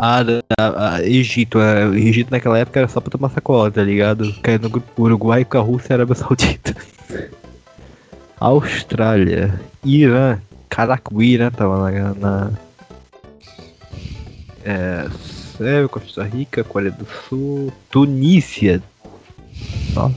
A, 0.03 0.21
a, 0.57 0.95
a 0.95 1.03
Egito, 1.03 1.59
o 1.59 1.93
Egito 1.93 2.31
naquela 2.31 2.57
época 2.57 2.79
era 2.79 2.87
só 2.87 2.99
pra 2.99 3.11
tomar 3.11 3.29
sacola, 3.29 3.69
tá 3.69 3.83
ligado? 3.83 4.33
Caiu 4.41 4.57
no 4.57 4.83
Uruguai 4.97 5.45
com 5.45 5.59
a 5.59 5.61
Rússia 5.61 5.89
e 5.89 5.93
a 5.93 5.97
Arábia 5.97 6.15
Saudita. 6.15 6.75
Austrália, 8.41 9.61
Irã, 9.85 10.39
caraca, 10.67 11.13
o 11.13 11.21
Irã 11.21 11.51
tava 11.51 11.91
na. 11.91 12.13
na 12.15 12.51
é, 14.65 15.07
Sérvia, 15.55 15.87
Costa 15.87 16.23
Rica, 16.23 16.63
Coreia 16.63 16.91
do 16.91 17.05
Sul, 17.05 17.71
Tunísia, 17.91 18.81
nossa, 19.93 20.15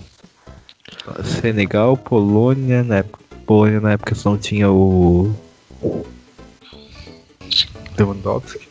Senegal, 1.43 1.95
Polônia, 1.99 2.83
na 2.83 2.97
época, 2.97 3.23
Polônia 3.45 3.81
na 3.83 3.93
época 3.93 4.15
só 4.15 4.31
não 4.31 4.39
tinha 4.39 4.71
o. 4.71 5.35
Lewandowski. 7.99 8.64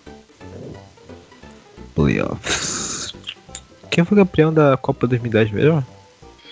Playoffs. 1.95 3.13
Quem 3.89 4.03
foi 4.03 4.17
campeão 4.17 4.53
da 4.53 4.75
Copa 4.77 5.07
2010 5.07 5.51
mesmo? 5.51 5.85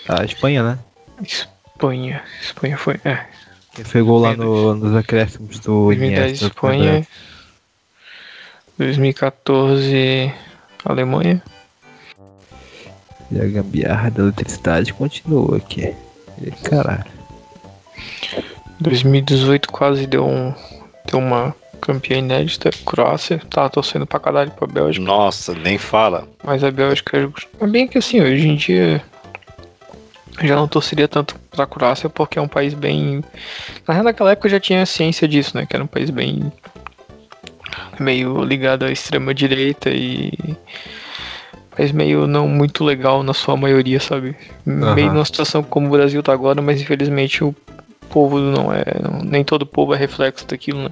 A 0.08 0.24
Espanha, 0.24 0.62
né? 0.62 0.78
Espanha. 1.22 2.22
Espanha 2.40 2.76
foi. 2.76 3.00
É. 3.04 3.26
Quem 3.74 3.84
fez 3.84 4.04
gol 4.04 4.20
lá 4.20 4.36
no, 4.36 4.74
nos 4.74 4.94
acréscimos 4.94 5.58
do 5.60 5.86
2010 5.86 6.18
Iniesta. 6.18 6.46
Espanha. 6.46 7.06
2014 8.78 10.32
Alemanha. 10.84 11.42
E 13.30 13.40
a 13.40 13.46
gambiarra 13.46 14.10
da 14.10 14.22
eletricidade 14.24 14.92
continua 14.92 15.56
aqui. 15.56 15.94
E, 16.40 16.50
caralho. 16.50 17.10
2018 18.80 19.70
quase 19.70 20.06
deu 20.06 20.26
um. 20.26 20.54
Deu 21.06 21.18
uma 21.18 21.54
campeã 21.82 22.18
inédita, 22.18 22.70
Croácia. 22.86 23.42
Tava 23.50 23.68
torcendo 23.68 24.06
pra 24.06 24.18
caralho 24.20 24.50
pra 24.52 24.66
Bélgica. 24.66 25.04
Nossa, 25.04 25.52
nem 25.54 25.76
fala. 25.76 26.26
Mas 26.42 26.64
a 26.64 26.70
Bélgica. 26.70 27.30
É 27.60 27.66
bem 27.66 27.86
que 27.86 27.98
assim, 27.98 28.20
hoje 28.22 28.48
em 28.48 28.56
dia. 28.56 29.02
Já 30.40 30.56
não 30.56 30.66
torceria 30.66 31.06
tanto 31.06 31.34
pra 31.50 31.66
Croácia 31.66 32.08
porque 32.08 32.38
é 32.38 32.42
um 32.42 32.48
país 32.48 32.72
bem. 32.72 33.22
Na 33.86 33.92
real, 33.92 34.04
naquela 34.04 34.30
época 34.32 34.46
eu 34.46 34.52
já 34.52 34.60
tinha 34.60 34.86
ciência 34.86 35.28
disso, 35.28 35.54
né? 35.56 35.66
Que 35.66 35.76
era 35.76 35.84
um 35.84 35.88
país 35.88 36.08
bem. 36.08 36.50
meio 38.00 38.42
ligado 38.42 38.84
à 38.84 38.90
extrema 38.90 39.34
direita 39.34 39.90
e. 39.90 40.32
Mas 41.78 41.90
meio 41.90 42.26
não 42.26 42.46
muito 42.46 42.84
legal 42.84 43.22
na 43.22 43.32
sua 43.34 43.56
maioria, 43.56 43.98
sabe? 43.98 44.36
Meio 44.64 45.06
Aham. 45.08 45.14
numa 45.14 45.24
situação 45.24 45.62
como 45.62 45.86
o 45.86 45.90
Brasil 45.90 46.22
tá 46.22 46.32
agora, 46.32 46.60
mas 46.60 46.80
infelizmente 46.80 47.42
o 47.42 47.54
povo 48.10 48.38
não 48.38 48.70
é. 48.72 48.84
não- 49.02 49.20
nem 49.22 49.42
todo 49.42 49.64
povo 49.66 49.94
é 49.94 49.96
reflexo 49.96 50.46
daquilo, 50.46 50.82
né? 50.84 50.90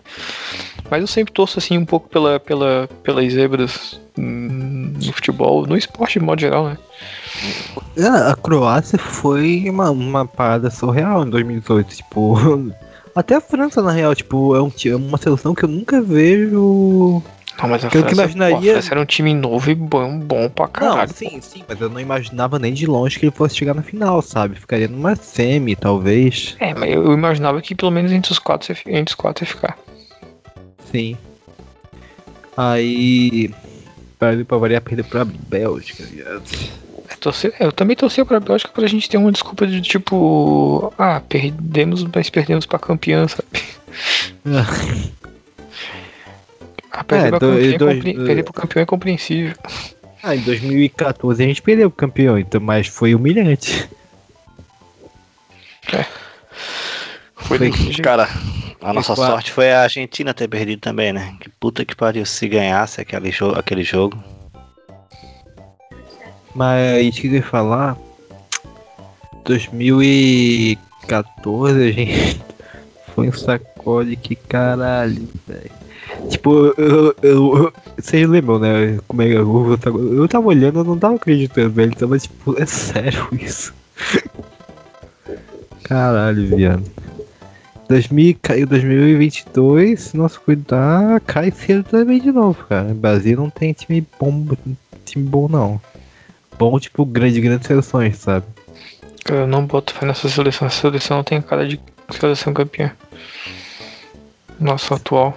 Mas 0.91 1.01
eu 1.03 1.07
sempre 1.07 1.33
torço 1.33 1.59
assim 1.59 1.79
um 1.79 1.85
pouco 1.85 2.09
pela, 2.09 2.41
pela, 2.41 2.89
pelas 3.03 3.33
zebras 3.33 4.01
no 4.17 5.13
futebol, 5.13 5.65
no 5.67 5.77
esporte 5.77 6.19
de 6.19 6.25
modo 6.25 6.41
geral, 6.41 6.65
né? 6.69 6.79
É, 7.97 8.07
A 8.31 8.35
Croácia 8.35 8.99
foi 8.99 9.65
uma, 9.71 9.91
uma 9.91 10.27
parada 10.27 10.71
surreal 10.71 11.25
em 11.27 11.31
2018. 11.31 11.97
Tipo. 11.97 12.37
Até 13.15 13.35
a 13.37 13.41
França, 13.41 13.83
na 13.83 13.91
real, 13.91 14.15
tipo, 14.15 14.55
é, 14.55 14.63
um, 14.63 14.71
é 14.87 14.95
uma 14.97 15.19
seleção 15.19 15.55
que 15.55 15.65
eu 15.65 15.69
nunca 15.69 16.01
vejo. 16.01 17.23
Não, 17.61 17.69
mas 17.69 17.85
a 17.85 17.89
eu 17.89 17.91
que 17.91 17.99
França, 17.99 18.15
imaginaria- 18.15 18.57
pô, 18.57 18.69
a 18.69 18.73
França 18.73 18.95
era 18.95 19.01
um 19.01 19.05
time 19.05 19.35
novo 19.35 19.71
e 19.71 19.75
bom, 19.75 20.19
bom 20.21 20.49
pra 20.49 20.65
Não, 20.67 20.71
caralho. 20.73 21.13
sim, 21.13 21.41
sim, 21.43 21.63
mas 21.69 21.81
eu 21.81 21.91
não 21.91 22.01
imaginava 22.01 22.59
nem 22.59 22.73
de 22.73 22.87
longe 22.87 23.19
que 23.19 23.27
ele 23.27 23.35
fosse 23.35 23.57
chegar 23.57 23.75
na 23.75 23.83
final, 23.83 24.23
sabe? 24.23 24.55
Ficaria 24.55 24.89
numa 24.89 25.15
semi, 25.17 25.75
talvez. 25.77 26.57
É, 26.61 26.73
mas 26.73 26.91
eu 26.91 27.05
eu 27.05 27.13
imaginava 27.13 27.61
que 27.61 27.75
pelo 27.75 27.91
menos 27.91 28.13
entre 28.13 28.31
os 28.33 28.39
quatro, 28.39 28.75
entre 28.87 29.11
os 29.13 29.15
quatro 29.15 29.45
ia 29.45 29.49
ficar. 29.49 29.77
Sim. 30.91 31.17
Aí. 32.57 33.51
Brasil 34.19 34.45
pra 34.45 34.59
variar 34.59 34.83
perder 34.83 35.05
pra 35.05 35.25
Bélgica, 35.25 36.05
viado. 36.05 36.43
Eu, 37.11 37.17
torci- 37.19 37.53
eu 37.59 37.73
também 37.73 37.97
torcia 37.97 38.25
pra 38.25 38.39
Bélgica 38.39 38.71
pra 38.73 38.87
gente 38.87 39.09
ter 39.09 39.17
uma 39.17 39.33
desculpa 39.33 39.67
de 39.67 39.81
tipo, 39.81 40.93
ah, 40.99 41.21
perdemos, 41.27 42.05
mas 42.05 42.29
perdemos 42.29 42.67
pra 42.67 42.79
campeã, 42.79 43.27
sabe? 43.27 43.49
Ah, 46.93 47.05
perder, 47.05 47.27
É, 47.27 47.31
pra 47.31 47.39
dois- 47.39 47.55
campeão, 47.55 47.75
é 47.75 47.79
dois- 47.79 47.95
compre- 47.97 48.13
dois- 48.15 48.27
perder 48.27 48.43
pro 48.43 48.53
campeão 48.53 48.83
é 48.83 48.87
compreensível. 48.87 49.55
Ah, 50.23 50.35
em 50.35 50.41
2014 50.41 51.43
a 51.43 51.47
gente 51.47 51.63
perdeu 51.63 51.87
o 51.87 51.91
campeão, 51.91 52.37
então, 52.39 52.61
mas 52.61 52.89
foi 52.89 53.15
humilhante. 53.15 53.89
Foi 57.43 57.59
Foi-. 57.59 57.71
Cara, 58.03 58.29
a 58.81 58.93
nossa 58.93 59.15
sorte 59.17 59.53
foi 59.53 59.73
a 59.73 59.83
Argentina 59.83 60.33
ter 60.33 60.49
perdido 60.49 60.81
também, 60.81 61.13
né? 61.13 61.35
Que 61.41 61.49
puta 61.49 61.85
que 61.85 61.95
pariu 61.95 62.25
se 62.25 62.49
ganhasse 62.49 63.01
aquele, 63.01 63.31
jo 63.31 63.51
aquele 63.51 63.83
jogo. 63.83 64.17
Mas 66.55 67.09
o 67.09 67.13
que 67.21 67.27
eu 67.29 67.33
ia 67.33 67.43
falar? 67.43 67.97
2014 69.45 71.89
a 71.89 71.93
gente 71.93 72.41
foi 73.15 73.29
um 73.29 73.33
sacode 73.33 74.17
que 74.17 74.35
caralho, 74.35 75.29
velho. 75.47 75.71
Tipo, 76.29 76.75
eu, 76.77 77.15
eu, 77.23 77.25
eu- 77.57 77.73
Vocês 77.97 78.29
lembram, 78.29 78.59
né? 78.59 78.99
Como 79.07 79.23
é 79.23 79.27
que 79.27 79.33
eu, 79.33 79.71
eu, 79.71 79.79
tava, 79.79 79.99
eu 79.99 80.29
tava 80.29 80.47
olhando, 80.47 80.81
eu 80.81 80.85
não 80.85 80.99
tava 80.99 81.15
acreditando, 81.17 81.71
velho. 81.71 81.95
Tava 81.95 82.19
tipo, 82.19 82.61
é 82.61 82.67
sério 82.67 83.29
isso. 83.41 83.73
Caralho, 85.85 86.57
viado. 86.57 86.85
2000, 87.91 88.39
caiu 88.41 88.69
2022, 88.69 90.13
nosso 90.15 90.41
cuidar, 90.43 91.21
cai 91.23 91.51
cedo 91.51 91.83
também 91.83 92.21
de 92.21 92.31
novo, 92.31 92.65
cara. 92.69 92.93
O 92.93 92.95
Brasil 92.95 93.37
não 93.37 93.51
tem 93.51 93.73
time 93.73 94.07
bom, 94.17 94.47
time 95.05 95.25
bom 95.25 95.49
não. 95.49 95.81
Bom, 96.57 96.79
tipo, 96.79 97.05
grande, 97.05 97.41
grandes 97.41 97.67
seleções, 97.67 98.17
sabe? 98.19 98.47
Eu 99.29 99.45
não 99.45 99.67
boto 99.67 99.93
fé 99.93 100.07
nessa 100.07 100.29
seleção. 100.29 100.69
Essa 100.69 100.83
seleção 100.83 101.17
não 101.17 101.25
tem 101.25 101.43
cara 101.43 101.67
de 101.67 101.81
seleção 102.11 102.55
campeã. 102.55 102.93
Nossa 104.61 104.95
atual. 104.95 105.37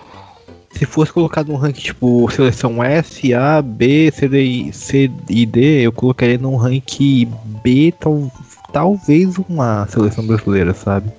Se 0.73 0.85
fosse 0.85 1.11
colocado 1.11 1.51
um 1.51 1.55
ranking 1.55 1.81
tipo 1.81 2.29
seleção 2.29 2.83
S, 2.83 3.33
A, 3.33 3.63
B, 3.63 4.11
C, 4.11 4.27
D, 4.27 4.71
C 4.71 5.11
e 5.27 5.45
D, 5.47 5.81
eu 5.81 5.91
colocaria 5.91 6.37
num 6.37 6.55
ranking 6.55 7.33
B, 7.63 7.91
tal, 7.99 8.31
talvez 8.71 9.39
uma 9.49 9.87
seleção 9.87 10.23
brasileira, 10.25 10.73
sabe? 10.75 11.11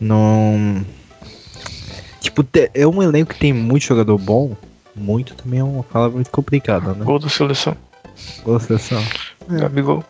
Não. 0.00 0.84
Tipo, 2.20 2.46
é 2.74 2.86
um 2.86 3.02
elenco 3.02 3.34
que 3.34 3.40
tem 3.40 3.52
muito 3.52 3.84
jogador 3.84 4.18
bom. 4.18 4.56
Muito 4.96 5.34
também 5.34 5.60
é 5.60 5.64
uma 5.64 5.82
palavra 5.82 6.16
muito 6.16 6.30
complicada, 6.30 6.94
né? 6.94 7.04
Gol 7.04 7.18
da 7.18 7.28
seleção. 7.28 7.76
Gol 8.44 8.58
da 8.58 8.60
seleção. 8.60 9.02
Gabigol. 9.48 10.04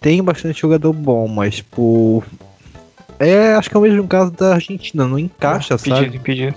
Tem 0.00 0.22
bastante 0.22 0.60
jogador 0.60 0.92
bom, 0.92 1.28
mas 1.28 1.56
tipo. 1.56 2.24
É, 3.18 3.54
acho 3.54 3.68
que 3.68 3.76
é 3.76 3.78
o 3.78 3.82
mesmo 3.82 4.06
caso 4.08 4.30
da 4.30 4.54
Argentina, 4.54 5.06
não 5.06 5.18
encaixa, 5.18 5.74
Impedido, 5.74 5.96
sabe? 6.04 6.16
impedido. 6.16 6.56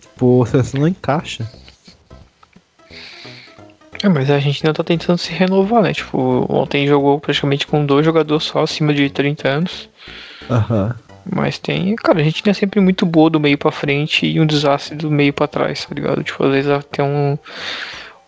Tipo, 0.00 0.42
a 0.42 0.46
seleção 0.46 0.80
não 0.80 0.88
encaixa. 0.88 1.50
É, 4.02 4.08
mas 4.08 4.30
a 4.30 4.34
Argentina 4.34 4.72
tá 4.72 4.84
tentando 4.84 5.18
se 5.18 5.32
renovar, 5.32 5.82
né? 5.82 5.92
Tipo, 5.92 6.46
ontem 6.48 6.86
jogou 6.86 7.18
praticamente 7.18 7.66
com 7.66 7.84
dois 7.84 8.04
jogadores 8.04 8.44
só 8.44 8.62
acima 8.62 8.94
de 8.94 9.10
30 9.10 9.48
anos. 9.48 9.88
Aham. 10.48 10.94
Mas 11.30 11.58
tem. 11.58 11.94
Cara, 11.96 12.18
a 12.18 12.20
Argentina 12.20 12.50
é 12.52 12.54
sempre 12.54 12.80
muito 12.80 13.04
boa 13.04 13.28
do 13.28 13.40
meio 13.40 13.58
pra 13.58 13.70
frente 13.70 14.24
e 14.26 14.40
um 14.40 14.46
desastre 14.46 14.96
do 14.96 15.10
meio 15.10 15.32
pra 15.32 15.46
trás, 15.46 15.84
tá 15.84 15.94
ligado? 15.94 16.22
Tipo, 16.22 16.44
às 16.44 16.50
vezes 16.52 16.84
tem 16.90 17.04
um, 17.04 17.36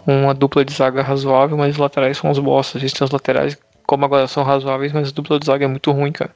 uma 0.07 0.35
dupla 0.35 0.65
de 0.65 0.73
zaga 0.73 1.03
razoável, 1.03 1.57
mas 1.57 1.75
os 1.75 1.79
laterais 1.79 2.19
são 2.19 2.31
os 2.31 2.39
bostas. 2.39 2.77
Às 2.77 2.83
vezes 2.83 2.99
tem 2.99 3.05
os 3.05 3.11
laterais, 3.11 3.57
como 3.87 4.05
agora 4.05 4.27
são 4.27 4.43
razoáveis, 4.43 4.93
mas 4.93 5.09
a 5.09 5.12
dupla 5.12 5.39
de 5.39 5.47
zaga 5.47 5.65
é 5.65 5.69
muito 5.69 5.91
ruim, 5.93 6.12
cara. 6.12 6.31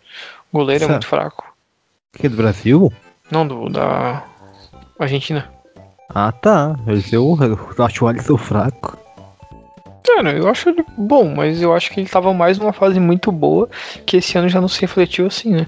O 0.52 0.58
goleiro 0.58 0.84
é 0.84 0.86
Certo. 0.86 0.90
muito 0.92 1.06
fraco. 1.06 1.44
Que 2.16 2.26
é 2.26 2.30
do 2.30 2.36
Brasil? 2.36 2.92
Não, 3.30 3.46
do 3.46 3.68
da 3.68 4.24
Argentina. 4.98 5.50
Ah 6.14 6.32
tá. 6.32 6.76
Eu, 7.12 7.36
eu 7.76 7.84
acho 7.84 8.04
o 8.04 8.08
Alisson 8.08 8.38
fraco. 8.38 9.03
Cara, 10.04 10.32
eu 10.32 10.48
acho 10.48 10.68
ele 10.68 10.84
bom, 10.96 11.34
mas 11.34 11.60
eu 11.62 11.74
acho 11.74 11.90
que 11.90 12.00
ele 12.00 12.08
tava 12.08 12.32
mais 12.34 12.58
numa 12.58 12.72
fase 12.72 13.00
muito 13.00 13.32
boa, 13.32 13.68
que 14.04 14.18
esse 14.18 14.36
ano 14.36 14.48
já 14.48 14.60
não 14.60 14.68
se 14.68 14.80
refletiu 14.80 15.26
assim, 15.26 15.50
né? 15.50 15.66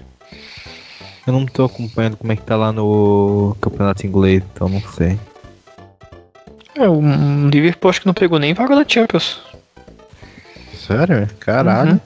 Eu 1.27 1.33
não 1.33 1.47
tô 1.47 1.65
acompanhando 1.65 2.17
como 2.17 2.31
é 2.33 2.37
que 2.37 2.43
tá 2.43 2.55
lá 2.55 2.71
no 2.71 3.57
campeonato 3.61 4.07
inglês, 4.07 4.43
então 4.53 4.69
não 4.69 4.81
sei. 4.81 5.19
É, 6.77 6.89
o 6.89 7.01
Liverpool 7.49 7.91
acho 7.91 8.01
que 8.01 8.07
não 8.07 8.15
pegou 8.15 8.39
nem 8.39 8.53
vaga 8.55 8.77
da 8.77 8.85
Champions. 8.87 9.41
Sério? 10.75 11.27
Caralho. 11.41 11.93
Uhum. 11.93 12.01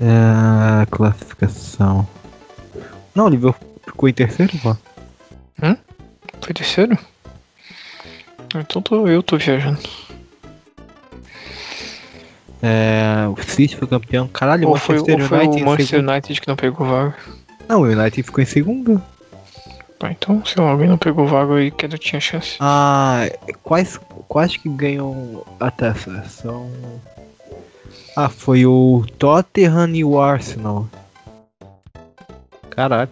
É, 0.00 0.86
classificação. 0.90 2.06
Não, 3.14 3.26
o 3.26 3.28
Liverpool 3.28 3.68
ficou 3.86 4.08
em 4.08 4.12
terceiro, 4.12 4.52
pô. 4.58 4.76
Foi 6.48 6.54
terceiro? 6.54 6.98
Então 8.56 8.80
tô, 8.80 9.06
eu 9.06 9.22
tô 9.22 9.36
viajando. 9.36 9.78
É, 12.62 13.26
o 13.28 13.42
City 13.42 13.76
foi 13.76 13.86
campeão. 13.86 14.26
Caralho, 14.28 14.68
o 14.68 14.70
Ou 14.70 14.76
foi, 14.76 14.96
Manchester 14.96 15.28
foi 15.28 15.38
United 15.38 15.56
o 15.56 15.60
em 15.60 15.64
Manchester. 15.64 16.00
United 16.00 16.40
que 16.40 16.48
não 16.48 16.56
pegou 16.56 16.86
vaga. 16.86 17.14
Não, 17.68 17.80
o 17.80 17.84
United 17.84 18.22
ficou 18.22 18.42
em 18.42 18.46
segundo. 18.46 19.02
Ah, 20.00 20.12
então, 20.12 20.44
se 20.44 20.58
alguém 20.60 20.88
não 20.88 20.98
pegou 20.98 21.26
vaga 21.26 21.54
aí, 21.54 21.70
que 21.70 21.88
não 21.88 21.98
tinha 21.98 22.20
chance. 22.20 22.56
Ah, 22.60 23.28
quais, 23.62 23.98
quais 24.28 24.56
que 24.56 24.68
ganham 24.68 25.44
a 25.58 25.94
seleção? 25.94 26.70
Ah, 28.16 28.28
foi 28.28 28.64
o 28.64 29.04
Tottenham 29.18 29.88
e 29.94 30.04
o 30.04 30.20
Arsenal. 30.20 30.88
Caralho. 32.70 33.10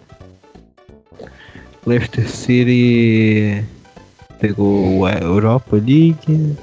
Leicester 1.85 2.29
City 2.29 3.63
pegou 4.39 5.05
a 5.05 5.13
Europa 5.13 5.75
League. 5.75 6.57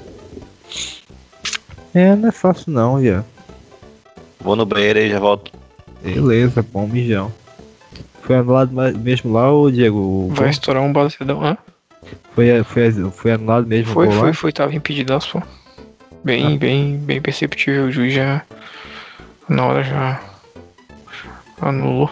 É, 1.95 2.13
não 2.13 2.27
é 2.27 2.31
fácil 2.31 2.73
não, 2.73 2.97
viu? 2.97 3.23
Vou 4.41 4.57
no 4.57 4.65
banheiro 4.65 4.99
e 4.99 5.09
já 5.09 5.17
volto. 5.17 5.49
Beleza, 6.03 6.61
bom 6.61 6.85
mijão. 6.85 7.31
Foi 8.21 8.35
anulado 8.35 8.73
mesmo 8.99 9.31
lá, 9.31 9.49
ô 9.51 9.71
Diego? 9.71 9.97
O 9.97 10.29
Vai 10.29 10.49
estourar 10.49 10.83
um 10.83 10.91
balanceadão, 10.91 11.41
hã? 11.41 11.57
Foi, 12.33 12.63
foi, 12.65 12.91
foi 13.11 13.31
anulado 13.31 13.65
mesmo 13.65 13.93
Foi, 13.93 14.07
o 14.07 14.09
gol 14.09 14.19
foi, 14.19 14.27
lá? 14.27 14.33
foi, 14.33 14.51
tava 14.51 14.75
impedido, 14.75 15.17
pô. 15.31 15.41
Bem, 16.21 16.57
bem, 16.57 16.97
bem 16.97 17.21
perceptível, 17.21 17.85
o 17.85 17.91
juiz 17.91 18.13
já. 18.13 18.41
Na 19.47 19.65
hora 19.65 19.83
já. 19.83 20.21
Anulou. 21.61 22.11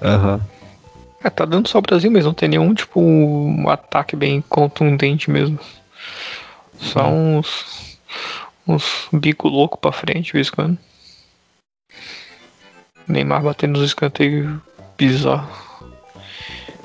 Aham. 0.00 0.40
É, 1.24 1.28
tá 1.28 1.44
dando 1.44 1.66
só 1.66 1.78
o 1.78 1.82
Brasil 1.82 2.10
mesmo, 2.10 2.28
não 2.28 2.34
tem 2.34 2.48
nenhum, 2.48 2.72
tipo, 2.72 3.00
um 3.00 3.68
ataque 3.68 4.14
bem 4.14 4.40
contundente 4.48 5.28
mesmo. 5.28 5.58
Só 6.78 7.06
uns. 7.08 7.79
Uns 8.66 9.08
bico 9.12 9.48
louco 9.48 9.78
pra 9.78 9.92
frente, 9.92 10.26
de 10.26 10.32
vez 10.32 10.48
em 10.48 10.52
quando. 10.52 10.78
Neymar 13.08 13.42
batendo 13.42 13.78
nos 13.78 13.86
escanteios 13.86 14.58
bizarro. 14.96 15.48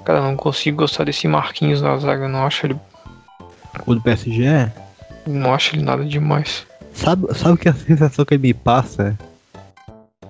Cara, 0.03 0.21
não 0.21 0.35
consigo 0.35 0.77
gostar 0.77 1.03
desse 1.03 1.27
Marquinhos 1.27 1.81
na 1.81 1.97
zaga, 1.97 2.27
não 2.27 2.45
acho 2.45 2.67
ele. 2.67 2.75
O 3.85 3.95
do 3.95 4.01
PSG 4.01 4.45
é? 4.45 4.71
Não 5.27 5.53
acho 5.53 5.75
ele 5.75 5.83
nada 5.83 6.05
demais. 6.05 6.65
Sabe, 6.93 7.27
sabe 7.33 7.57
que 7.57 7.67
a 7.67 7.73
sensação 7.73 8.23
que 8.23 8.35
ele 8.35 8.43
me 8.43 8.53
passa? 8.53 9.17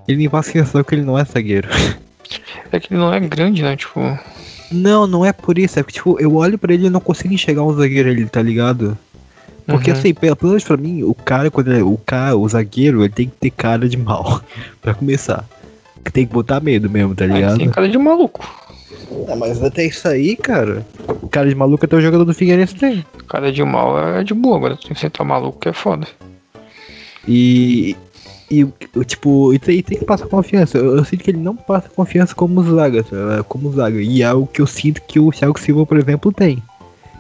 Ele 0.08 0.18
me 0.18 0.30
passa 0.30 0.50
a 0.50 0.54
sensação 0.54 0.84
que 0.84 0.96
ele 0.96 1.04
não 1.04 1.18
é 1.18 1.24
zagueiro. 1.24 1.70
É 2.72 2.80
que 2.80 2.92
ele 2.92 3.00
não 3.00 3.14
é 3.14 3.20
grande, 3.20 3.62
né? 3.62 3.78
Tipo. 3.78 4.00
Não, 4.72 5.06
não 5.06 5.24
é 5.24 5.32
por 5.32 5.58
isso. 5.60 5.80
É 5.80 5.84
porque, 5.84 6.00
tipo, 6.00 6.20
eu 6.20 6.36
olho 6.36 6.58
pra 6.58 6.74
ele 6.74 6.88
e 6.88 6.90
não 6.90 7.00
consigo 7.00 7.34
enxergar 7.34 7.64
um 7.64 7.74
zagueiro 7.74 8.10
ali, 8.10 8.26
tá 8.26 8.42
ligado? 8.42 8.98
Porque, 9.66 9.92
Uhum. 9.92 9.98
assim, 9.98 10.14
pelo 10.14 10.38
menos 10.44 10.64
pra 10.64 10.78
mim, 10.78 11.04
o 11.04 11.14
cara, 11.14 11.50
quando 11.50 11.72
ele, 11.74 11.82
o 11.82 11.98
cara, 12.06 12.38
o 12.38 12.48
zagueiro, 12.48 13.02
ele 13.04 13.10
tem 13.10 13.28
que 13.28 13.36
ter 13.36 13.50
cara 13.50 13.90
de 13.90 13.98
mal. 13.98 14.42
pra 14.82 14.94
começar. 14.94 15.44
Tem 16.14 16.26
que 16.28 16.34
botar 16.34 16.60
medo 16.62 16.88
mesmo, 16.90 17.16
tá 17.16 17.24
ah, 17.24 17.28
ligado? 17.28 17.58
tem 17.58 17.70
cara 17.70 17.90
de 17.90 17.98
maluco. 17.98 18.48
Ah, 19.28 19.36
mas 19.36 19.62
até 19.64 19.86
isso 19.86 20.08
aí, 20.08 20.36
cara. 20.36 20.86
Cara 21.32 21.50
de 21.50 21.56
maluco 21.56 21.84
até 21.84 21.96
o 21.96 22.02
jogador 22.02 22.26
do 22.26 22.34
Figueirense 22.34 22.76
tem. 22.76 23.04
Cara 23.28 23.52
de 23.52 23.64
mal 23.64 23.98
é 24.18 24.24
de 24.24 24.34
boa, 24.34 24.58
agora 24.58 24.76
tu 24.76 24.84
tem 24.86 24.94
que 24.94 25.00
sentar 25.00 25.26
maluco 25.26 25.60
que 25.60 25.70
é 25.70 25.74
foda. 25.74 26.08
E. 27.28 27.96
E, 28.50 28.64
o- 28.64 29.04
tipo, 29.04 29.52
e 29.52 29.58
tem, 29.58 29.82
tem 29.82 29.98
que 29.98 30.06
passar 30.06 30.28
confiança. 30.28 30.78
Eu, 30.78 30.98
eu 30.98 31.04
sinto 31.04 31.24
que 31.24 31.32
ele 31.32 31.40
não 31.40 31.56
passa 31.56 31.90
confiança 31.90 32.36
como 32.36 32.64
zaga, 32.64 33.02
tá? 33.04 33.44
como 33.50 33.72
zaga. 33.74 34.00
E 34.00 34.22
é 34.22 34.32
o 34.32 34.46
que 34.46 34.62
eu 34.62 34.68
sinto 34.68 35.02
que 35.02 35.20
o 35.20 35.32
Thiago 35.32 35.60
Silva, 35.60 35.84
por 35.88 35.98
exemplo, 35.98 36.32
tem. 36.32 36.62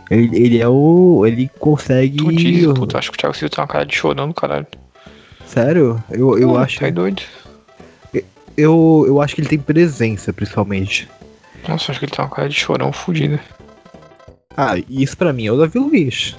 Ele, 0.10 0.38
ele 0.38 0.62
é 0.62 0.68
o. 0.68 1.24
Ele 1.26 1.50
consegue. 1.60 2.18
Tu 2.18 2.32
diz, 2.34 2.66
puta, 2.74 3.00
acho 3.00 3.12
que 3.12 3.18
o 3.18 3.20
Thiago 3.20 3.36
Silva 3.36 3.56
tem 3.56 3.62
uma 3.64 3.68
cara 3.68 3.86
de 3.86 3.96
chorão 3.96 4.28
do 4.28 4.34
caralho. 4.34 4.68
Sério? 5.46 6.04
Eu, 6.10 6.38
eu 6.38 6.50
Pô, 6.50 6.58
acho. 6.58 6.80
Tá 6.80 6.90
doido. 6.90 7.22
Eu, 8.58 9.04
eu 9.08 9.22
acho 9.22 9.36
que 9.36 9.42
ele 9.42 9.50
tem 9.50 9.60
presença, 9.60 10.32
principalmente. 10.32 11.10
Nossa, 11.68 11.92
acho 11.92 12.00
que 12.00 12.06
ele 12.06 12.12
tem 12.12 12.24
uma 12.24 12.32
cara 12.32 12.48
de 12.48 12.56
chorão 12.56 12.92
fodida. 12.92 13.40
Ah, 14.56 14.76
isso 14.90 15.18
pra 15.18 15.34
mim 15.34 15.48
é 15.48 15.52
o 15.52 15.58
Davi 15.58 15.80
Luiz. 15.80 16.36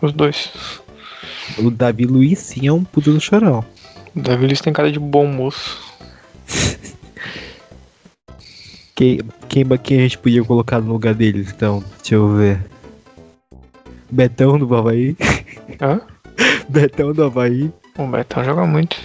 Os 0.00 0.12
dois. 0.12 0.50
O 1.58 1.70
Davi 1.70 2.04
Luiz 2.04 2.38
sim 2.40 2.66
é 2.66 2.72
um 2.72 2.82
puto 2.82 3.12
do 3.12 3.20
chorão. 3.20 3.64
O 4.14 4.20
Davi 4.20 4.46
Luiz 4.46 4.60
tem 4.60 4.72
cara 4.72 4.90
de 4.90 4.98
bom 4.98 5.26
moço. 5.26 5.78
Quem, 8.96 9.20
quem, 9.48 9.64
quem 9.78 9.98
a 9.98 10.02
gente 10.02 10.18
podia 10.18 10.42
colocar 10.42 10.80
no 10.80 10.92
lugar 10.92 11.14
deles, 11.14 11.52
então? 11.54 11.84
Deixa 11.98 12.14
eu 12.16 12.34
ver. 12.34 12.58
Betão 14.10 14.58
do 14.58 14.74
Havaí. 14.74 15.16
Hã? 15.80 16.00
Betão 16.68 17.12
do 17.12 17.24
Havaí. 17.24 17.70
O 17.98 18.06
Betão 18.06 18.42
joga 18.42 18.66
muito. 18.66 18.96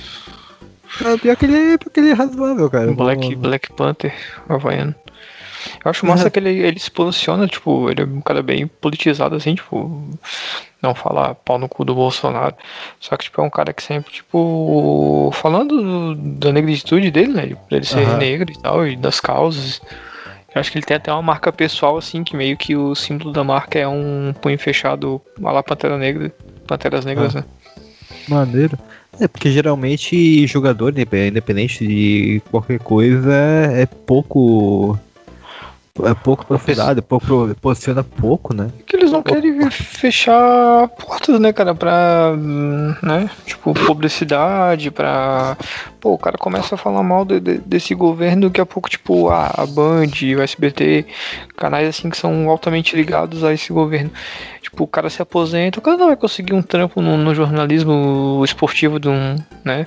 Ah, 1.04 1.18
pior 1.22 1.36
que 1.36 1.46
ele, 1.46 1.78
pior 1.78 1.90
que 1.92 2.00
ele 2.00 2.10
é 2.10 2.14
razoável, 2.14 2.70
cara. 2.70 2.92
Black, 2.94 3.36
Black 3.36 3.74
Panther, 3.74 4.14
havaiano. 4.48 4.96
Eu 5.84 5.92
acho 5.92 6.06
massa 6.06 6.26
Uhum. 6.26 6.30
que 6.32 6.40
ele, 6.40 6.50
ele 6.60 6.80
se 6.80 6.90
posiciona, 6.90 7.48
tipo, 7.48 7.90
ele 7.90 8.02
é 8.02 8.06
um 8.06 8.22
cara 8.22 8.42
bem 8.42 8.68
politizado, 8.68 9.36
assim, 9.36 9.56
tipo, 9.56 10.10
não 10.82 10.96
fala 10.96 11.36
pau 11.36 11.58
no 11.60 11.70
cu 11.70 11.86
do 11.86 11.94
Bolsonaro. 11.94 12.56
Só 13.00 13.16
que, 13.16 13.26
tipo, 13.26 13.40
é 13.42 13.44
um 13.44 13.50
cara 13.50 13.72
que 13.74 13.84
sempre, 13.84 14.12
tipo, 14.12 15.30
falando 15.34 15.82
do- 15.82 16.16
da 16.16 16.52
negritude 16.52 17.12
dele, 17.12 17.34
né? 17.34 17.52
Ele 17.70 17.86
ser 17.86 18.08
Aham. 18.08 18.18
negro 18.18 18.52
e 18.52 18.58
tal, 18.60 18.88
e 18.88 18.96
das 18.96 19.20
causas. 19.20 19.82
Eu 20.54 20.60
acho 20.60 20.72
que 20.72 20.78
ele 20.78 20.86
tem 20.86 20.98
até 20.98 21.12
uma 21.14 21.22
marca 21.22 21.52
pessoal, 21.52 21.98
assim, 21.98 22.24
que 22.24 22.36
meio 22.36 22.58
que 22.58 22.76
o 22.76 22.94
símbolo 22.96 23.32
da 23.32 23.44
marca 23.44 23.80
é 23.80 23.88
um 23.88 24.34
punho 24.42 24.60
fechado 24.60 25.22
a 25.44 25.52
lá 25.52 25.64
Pantera 25.64 25.98
Negra, 25.98 26.32
Panteras 26.68 27.06
Negras, 27.06 27.34
né? 27.36 27.44
Maneiro. 28.28 28.78
É, 29.20 29.28
porque 29.28 29.52
geralmente 29.52 30.46
jogador, 30.48 30.90
indep- 30.92 31.14
independente 31.28 31.86
de 31.86 32.42
qualquer 32.50 32.80
coisa, 32.80 33.34
é 33.34 33.86
pouco. 33.86 34.98
É 36.06 36.14
pouco 36.14 36.46
profilado, 36.46 37.02
pouco, 37.02 37.54
posiciona 37.62 38.04
pouco, 38.04 38.54
né? 38.54 38.70
que 38.86 38.96
eles 38.96 39.12
não 39.12 39.22
querem 39.22 39.70
fechar 39.70 40.88
portas, 40.90 41.40
né, 41.40 41.54
cara, 41.54 41.74
pra, 41.76 42.34
né, 43.02 43.30
tipo, 43.46 43.74
publicidade, 43.74 44.92
pra... 44.92 45.56
Pô, 46.00 46.14
o 46.14 46.18
cara 46.18 46.38
começa 46.38 46.76
a 46.76 46.78
falar 46.78 47.04
mal 47.04 47.24
de- 47.24 47.40
de- 47.40 47.58
desse 47.60 47.94
governo, 47.94 48.48
daqui 48.50 48.60
a 48.60 48.66
pouco, 48.66 48.90
tipo, 48.90 49.30
a, 49.30 49.48
a 49.58 49.66
Band, 49.66 50.08
o 50.38 50.42
SBT, 50.42 51.06
canais, 51.56 51.88
assim, 51.88 52.10
que 52.10 52.18
são 52.18 52.50
altamente 52.50 52.96
ligados 52.96 53.44
a 53.44 53.54
esse 53.54 53.72
governo. 53.72 54.10
Tipo, 54.62 54.84
o 54.84 54.88
cara 54.88 55.10
se 55.10 55.22
aposenta, 55.22 55.80
o 55.80 55.82
cara 55.82 55.98
não 55.98 56.08
vai 56.08 56.16
conseguir 56.16 56.54
um 56.54 56.62
trampo 56.62 57.02
no, 57.02 57.18
no 57.18 57.36
jornalismo 57.36 58.42
esportivo 58.44 59.00
de 59.00 59.10
um, 59.10 59.36
né... 59.64 59.86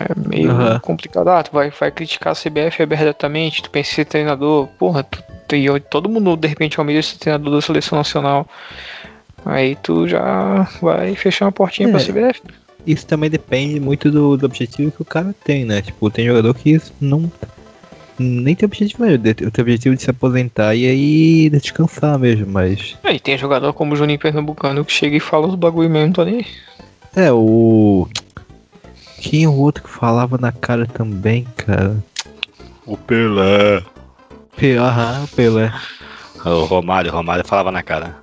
É 0.00 0.28
meio 0.28 0.50
Aham. 0.50 0.78
complicado. 0.80 1.28
Ah, 1.28 1.42
tu 1.42 1.50
vai, 1.52 1.70
vai 1.70 1.90
criticar 1.90 2.32
a 2.32 2.36
CBF 2.36 2.82
abertamente, 2.82 3.62
tu 3.62 3.70
pensa 3.70 3.90
em 3.90 3.94
ser 3.94 4.04
treinador, 4.04 4.66
porra, 4.78 5.02
tu, 5.02 5.22
tu- 5.48 5.56
e 5.56 5.80
todo 5.80 6.08
mundo 6.08 6.36
de 6.36 6.46
repente 6.48 6.78
almeja 6.78 7.02
ser 7.02 7.18
treinador 7.18 7.54
da 7.54 7.60
seleção 7.60 7.98
nacional. 7.98 8.46
Aí 9.44 9.76
tu 9.76 10.06
já 10.06 10.68
vai 10.82 11.14
fechar 11.14 11.46
uma 11.46 11.52
portinha 11.52 11.88
pra 11.88 12.00
É. 12.00 12.04
CBF. 12.04 12.40
Isso 12.86 13.06
também 13.06 13.28
depende 13.28 13.78
muito 13.80 14.10
do, 14.10 14.36
do 14.36 14.46
objetivo 14.46 14.90
que 14.90 15.02
o 15.02 15.04
cara 15.04 15.34
tem, 15.44 15.64
né? 15.64 15.82
Tipo, 15.82 16.10
tem 16.10 16.26
jogador 16.26 16.54
que 16.54 16.80
não. 17.00 17.30
Nem 18.18 18.54
tem 18.56 18.66
objetivo 18.66 19.04
mesmo, 19.04 19.22
tem 19.32 19.46
objetivo 19.62 19.94
de 19.94 20.02
se 20.02 20.10
aposentar 20.10 20.74
e 20.74 20.86
aí 20.88 21.50
descansar 21.50 22.18
mesmo, 22.18 22.46
mas. 22.48 22.96
Aí 23.04 23.20
tem 23.20 23.38
jogador 23.38 23.72
como 23.72 23.92
o 23.94 23.96
Juninho 23.96 24.18
Pernambucano 24.18 24.84
que 24.84 24.92
chega 24.92 25.16
e 25.16 25.20
fala 25.20 25.46
os 25.46 25.54
bagulho 25.54 25.88
mesmo, 25.88 26.14
tá 26.14 26.24
nem. 26.24 26.44
É, 27.14 27.30
o. 27.30 28.08
Quem 29.20 29.44
é 29.44 29.48
o 29.48 29.56
outro 29.56 29.82
que 29.82 29.90
falava 29.90 30.38
na 30.38 30.52
cara 30.52 30.86
também, 30.86 31.44
cara? 31.56 31.96
O 32.86 32.96
Pelé. 32.96 33.82
Pe- 34.56 34.76
Aham, 34.76 35.24
o 35.24 35.28
Pelé. 35.28 35.72
O 36.44 36.64
Romário, 36.64 37.10
o 37.10 37.14
Romário 37.14 37.44
falava 37.44 37.70
na 37.70 37.82
cara. 37.82 38.16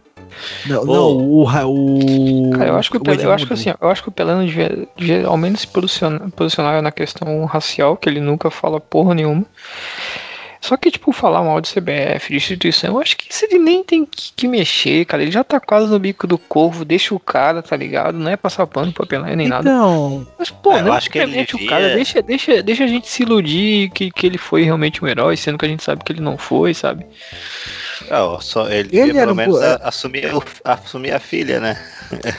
Não, 0.65 0.83
não, 0.85 1.07
o, 1.11 1.43
o. 1.43 2.49
Cara, 2.51 2.69
eu 2.69 2.75
acho 2.77 2.89
que 2.89 2.97
o 2.97 2.99
Pelé, 3.01 3.25
eu 3.25 3.31
acho 3.31 3.45
que 3.45 3.53
assim, 3.53 3.73
eu 3.79 3.89
acho 3.89 4.01
que 4.01 4.09
o 4.09 4.11
Pelé 4.11 4.33
não 4.33 4.45
devia, 4.45 4.87
devia 4.97 5.27
ao 5.27 5.37
menos 5.37 5.61
se 5.61 5.67
posicionar, 5.67 6.29
posicionar 6.31 6.81
na 6.81 6.91
questão 6.91 7.45
racial, 7.45 7.95
que 7.95 8.09
ele 8.09 8.19
nunca 8.19 8.49
fala 8.49 8.79
porra 8.79 9.13
nenhuma. 9.13 9.45
Só 10.61 10.75
que, 10.77 10.89
tipo, 10.89 11.11
falar 11.11 11.43
mal 11.43 11.61
de 11.61 11.69
CBF, 11.69 12.29
de 12.29 12.35
instituição, 12.37 12.95
eu 12.95 13.01
acho 13.01 13.15
que 13.17 13.31
isso 13.31 13.45
ele 13.45 13.59
nem 13.59 13.83
tem 13.83 14.05
que, 14.05 14.31
que 14.35 14.47
mexer, 14.47 15.05
cara. 15.05 15.21
Ele 15.21 15.31
já 15.31 15.43
tá 15.43 15.59
quase 15.59 15.87
no 15.91 15.99
bico 15.99 16.25
do 16.25 16.37
corvo, 16.37 16.83
deixa 16.83 17.13
o 17.13 17.19
cara, 17.19 17.61
tá 17.61 17.75
ligado? 17.75 18.17
Não 18.17 18.31
é 18.31 18.35
passar 18.37 18.65
pano 18.65 18.91
pra 18.91 19.05
Pelé 19.05 19.35
nem 19.35 19.47
nada. 19.47 19.69
Então, 19.69 20.27
Mas, 20.39 20.49
pô, 20.49 20.71
É, 20.71 20.79
eu 20.79 20.85
não 20.85 20.93
acho 20.93 21.09
que 21.09 21.17
ele 21.19 21.25
simplesmente 21.27 21.55
o 21.55 21.57
devia- 21.59 21.69
cara, 21.69 21.95
deixa, 21.95 22.21
deixa, 22.21 22.63
deixa 22.63 22.83
a 22.83 22.87
gente 22.87 23.07
se 23.07 23.23
iludir 23.23 23.89
que, 23.91 24.09
que 24.11 24.25
ele 24.25 24.37
foi 24.37 24.63
realmente 24.63 25.03
um 25.03 25.07
herói, 25.07 25.37
sendo 25.37 25.57
que 25.57 25.65
a 25.65 25.69
gente 25.69 25.83
sabe 25.83 26.03
que 26.03 26.11
ele 26.11 26.21
não 26.21 26.37
foi, 26.37 26.73
sabe? 26.73 27.05
Ó, 28.11 28.39
só 28.39 28.69
ele, 28.69 28.89
Ele 28.97 29.13
pelo 29.13 29.33
menos 29.35 29.61
a- 29.61 29.79
assumir, 29.83 30.33
o- 30.33 30.43
assumir 30.63 31.11
a 31.13 31.19
filha, 31.19 31.59
né? 31.59 31.77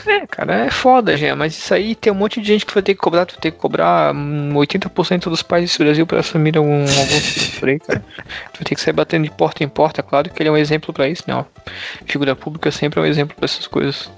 É, 0.05 0.25
cara, 0.27 0.65
é 0.65 0.69
foda, 0.71 1.15
gente, 1.17 1.35
mas 1.35 1.53
isso 1.57 1.73
aí 1.73 1.93
tem 1.95 2.11
um 2.11 2.15
monte 2.15 2.39
de 2.41 2.47
gente 2.47 2.65
que 2.65 2.73
vai 2.73 2.81
ter 2.83 2.93
que 2.93 2.99
cobrar, 3.01 3.25
tu 3.25 3.33
vai 3.33 3.41
ter 3.41 3.51
que 3.51 3.57
cobrar 3.57 4.13
hum, 4.15 4.53
80% 4.55 5.29
dos 5.29 5.41
pais 5.43 5.63
desse 5.63 5.77
Brasil 5.77 6.05
pra 6.07 6.19
assumir 6.19 6.57
algum, 6.57 6.79
algum 6.81 7.19
tipo 7.21 7.59
por 7.59 7.69
aí, 7.69 7.79
cara. 7.79 7.99
Tu 7.99 8.59
vai 8.59 8.63
ter 8.63 8.75
que 8.75 8.81
sair 8.81 8.93
batendo 8.93 9.23
de 9.25 9.31
porta 9.31 9.63
em 9.63 9.67
porta, 9.69 10.01
claro 10.03 10.29
que 10.29 10.41
ele 10.41 10.49
é 10.49 10.51
um 10.51 10.57
exemplo 10.57 10.93
pra 10.93 11.07
isso, 11.09 11.23
né? 11.27 11.35
ó. 11.35 11.43
Figura 12.05 12.35
pública 12.35 12.71
sempre 12.71 12.99
é 12.99 13.03
um 13.03 13.05
exemplo 13.05 13.35
pra 13.35 13.45
essas 13.45 13.67
coisas. 13.67 14.09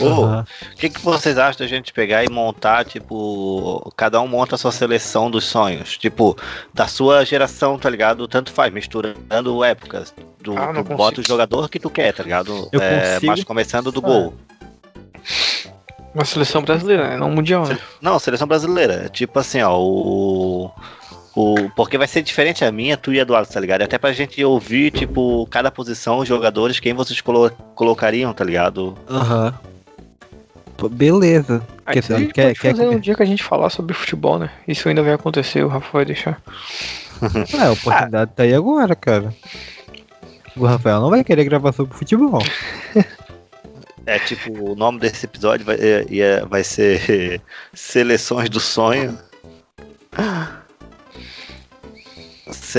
Aham. 0.00 0.44
O 0.72 0.76
que, 0.76 0.90
que 0.90 1.00
vocês 1.00 1.38
acham 1.38 1.58
da 1.60 1.66
gente 1.66 1.92
pegar 1.92 2.24
e 2.24 2.28
montar, 2.28 2.84
tipo, 2.84 3.92
cada 3.96 4.20
um 4.20 4.28
monta 4.28 4.54
a 4.54 4.58
sua 4.58 4.72
seleção 4.72 5.30
dos 5.30 5.44
sonhos? 5.44 5.96
Tipo, 5.96 6.36
da 6.74 6.86
sua 6.86 7.24
geração, 7.24 7.78
tá 7.78 7.88
ligado? 7.88 8.26
Tanto 8.28 8.52
faz, 8.52 8.72
misturando 8.72 9.64
épocas. 9.64 10.14
Do, 10.40 10.56
Ah, 10.56 10.72
tu 10.74 10.84
bota 10.84 11.20
o 11.20 11.24
jogador 11.26 11.68
que 11.68 11.78
tu 11.78 11.90
quer, 11.90 12.12
tá 12.12 12.22
ligado? 12.22 12.68
Eu 12.70 12.80
É, 12.80 13.14
consigo. 13.14 13.32
mas 13.32 13.44
começando 13.44 13.90
do 13.90 14.00
gol. 14.02 14.34
Uma 16.14 16.24
seleção 16.24 16.62
brasileira, 16.62 17.10
né? 17.10 17.16
Não 17.16 17.30
mundial, 17.30 17.66
né? 17.66 17.78
Não, 18.00 18.18
seleção 18.18 18.46
brasileira. 18.46 19.08
Tipo 19.10 19.38
assim, 19.38 19.60
ó, 19.60 19.76
o. 19.78 20.70
O, 21.36 21.68
porque 21.76 21.98
vai 21.98 22.08
ser 22.08 22.22
diferente 22.22 22.64
a 22.64 22.72
minha, 22.72 22.96
tu 22.96 23.12
e 23.12 23.18
a 23.18 23.22
Eduardo, 23.22 23.46
tá 23.52 23.60
ligado? 23.60 23.82
Até 23.82 23.98
pra 23.98 24.10
gente 24.12 24.42
ouvir, 24.42 24.90
tipo, 24.90 25.46
cada 25.50 25.70
posição, 25.70 26.18
os 26.20 26.26
jogadores, 26.28 26.80
quem 26.80 26.94
vocês 26.94 27.20
colo- 27.20 27.50
colocariam, 27.74 28.32
tá 28.32 28.42
ligado? 28.42 28.96
Aham. 29.08 29.52
Pô, 30.78 30.88
Beleza. 30.88 31.62
Quer- 31.86 31.98
isso 31.98 32.14
a 32.14 32.18
gente 32.18 32.32
quer- 32.32 32.46
pode 32.48 32.60
quer 32.60 32.70
fazer 32.74 32.88
um 32.88 32.98
dia 32.98 33.14
que 33.14 33.22
a 33.22 33.26
gente 33.26 33.42
falar 33.42 33.68
sobre 33.68 33.92
futebol, 33.94 34.38
né? 34.38 34.50
Isso 34.66 34.88
ainda 34.88 35.02
vai 35.02 35.12
acontecer, 35.12 35.62
o 35.62 35.68
Rafa 35.68 35.88
vai 35.92 36.04
deixar. 36.06 36.40
Ah, 37.20 37.66
a 37.68 37.72
oportunidade 37.72 38.30
tá 38.34 38.42
aí 38.42 38.54
agora, 38.54 38.94
cara. 38.96 39.34
O 40.56 40.64
Rafael 40.64 41.00
não 41.02 41.10
vai 41.10 41.22
querer 41.22 41.44
gravar 41.44 41.72
sobre 41.72 41.94
futebol. 41.94 42.42
É 44.08 44.20
tipo, 44.20 44.70
o 44.70 44.76
nome 44.76 45.00
desse 45.00 45.26
episódio 45.26 45.66
vai, 45.66 45.74
é- 45.80 46.06
é- 46.20 46.44
vai 46.46 46.62
ser 46.62 47.40
Seleções 47.74 48.48
do 48.48 48.60
Sonho. 48.60 49.18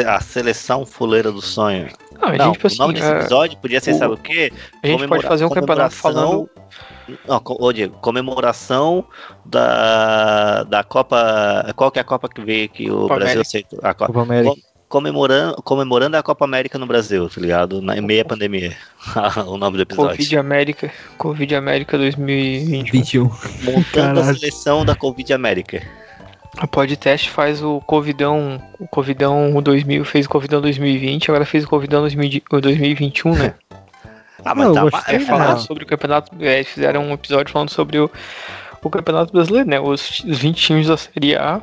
A 0.07 0.21
seleção 0.21 0.85
fuleira 0.85 1.31
do 1.31 1.41
sonho. 1.41 1.89
Não, 2.13 2.29
a 2.29 2.37
Não, 2.37 2.45
gente, 2.45 2.53
tipo 2.53 2.67
o 2.73 2.77
nome 2.77 2.93
assim, 2.93 3.01
desse 3.01 3.13
é, 3.13 3.19
episódio 3.19 3.57
podia 3.57 3.81
ser, 3.81 3.91
o- 3.91 3.97
sabe 3.97 4.13
o 4.13 4.17
quê? 4.17 4.51
a 4.81 4.87
gente 4.87 5.07
pode 5.07 5.23
fazer 5.27 5.45
um 5.45 5.49
campeonato 5.49 5.93
falando. 5.95 6.49
Não, 7.27 7.41
ô 7.45 7.71
Diego, 7.73 7.97
comemoração 7.97 9.05
da, 9.45 10.63
da 10.63 10.83
Copa. 10.83 11.73
Qual 11.75 11.91
que 11.91 11.99
é 11.99 12.01
a 12.01 12.05
Copa 12.05 12.29
que 12.29 12.41
veio 12.41 12.69
que 12.69 12.89
o 12.89 13.01
Copa 13.01 13.15
Brasil 13.15 13.41
aceitou? 13.41 13.79
A 13.83 13.93
Copa, 13.93 14.07
Copa 14.07 14.21
América 14.21 14.67
comemorando, 14.87 15.61
comemorando 15.63 16.17
a 16.17 16.23
Copa 16.23 16.45
América 16.45 16.77
no 16.77 16.85
Brasil, 16.85 17.29
tá 17.29 17.41
ligado? 17.41 17.81
Na, 17.81 17.97
em 17.97 18.01
meia 18.01 18.23
pandemia. 18.23 18.75
o 19.47 19.57
nome 19.57 19.77
do 19.77 19.83
episódio. 19.83 20.11
Covid 20.11 20.37
América. 20.37 20.91
Covid 21.17 21.55
América 21.55 21.97
2020. 21.97 22.91
21. 22.91 23.23
Montando 23.63 24.19
a 24.19 24.23
Caralho. 24.23 24.39
seleção 24.39 24.85
da 24.85 24.95
Covid 24.95 25.33
América. 25.33 25.81
A 26.57 26.65
podcast 26.67 27.29
faz 27.29 27.61
o 27.61 27.79
Covidão, 27.81 28.61
o 28.79 28.87
Covidão 28.87 29.61
2000, 29.61 30.03
fez 30.03 30.25
o 30.25 30.29
Covidão 30.29 30.59
2020, 30.59 31.29
agora 31.29 31.45
fez 31.45 31.63
o 31.63 31.67
Covidão 31.67 32.01
2000 32.01 32.41
o 32.51 32.59
2021, 32.61 33.35
né? 33.35 33.53
Ah, 34.45 34.53
Não, 34.55 34.63
eu 34.65 34.73
tá 34.73 34.81
gostei, 34.81 35.15
É, 35.15 35.19
falando 35.19 35.49
Não. 35.49 35.57
sobre 35.59 35.83
o 35.83 35.87
campeonato, 35.87 36.31
é, 36.39 36.55
eles 36.57 36.67
fizeram 36.69 37.01
um 37.03 37.11
episódio 37.11 37.51
falando 37.51 37.69
sobre 37.69 37.97
o, 37.99 38.09
o 38.81 38.89
campeonato 38.89 39.33
brasileiro, 39.33 39.67
né? 39.67 39.79
Os, 39.79 40.19
os 40.21 40.37
20 40.37 40.55
times 40.61 40.87
da 40.87 40.95
Série 40.95 41.35
A. 41.35 41.59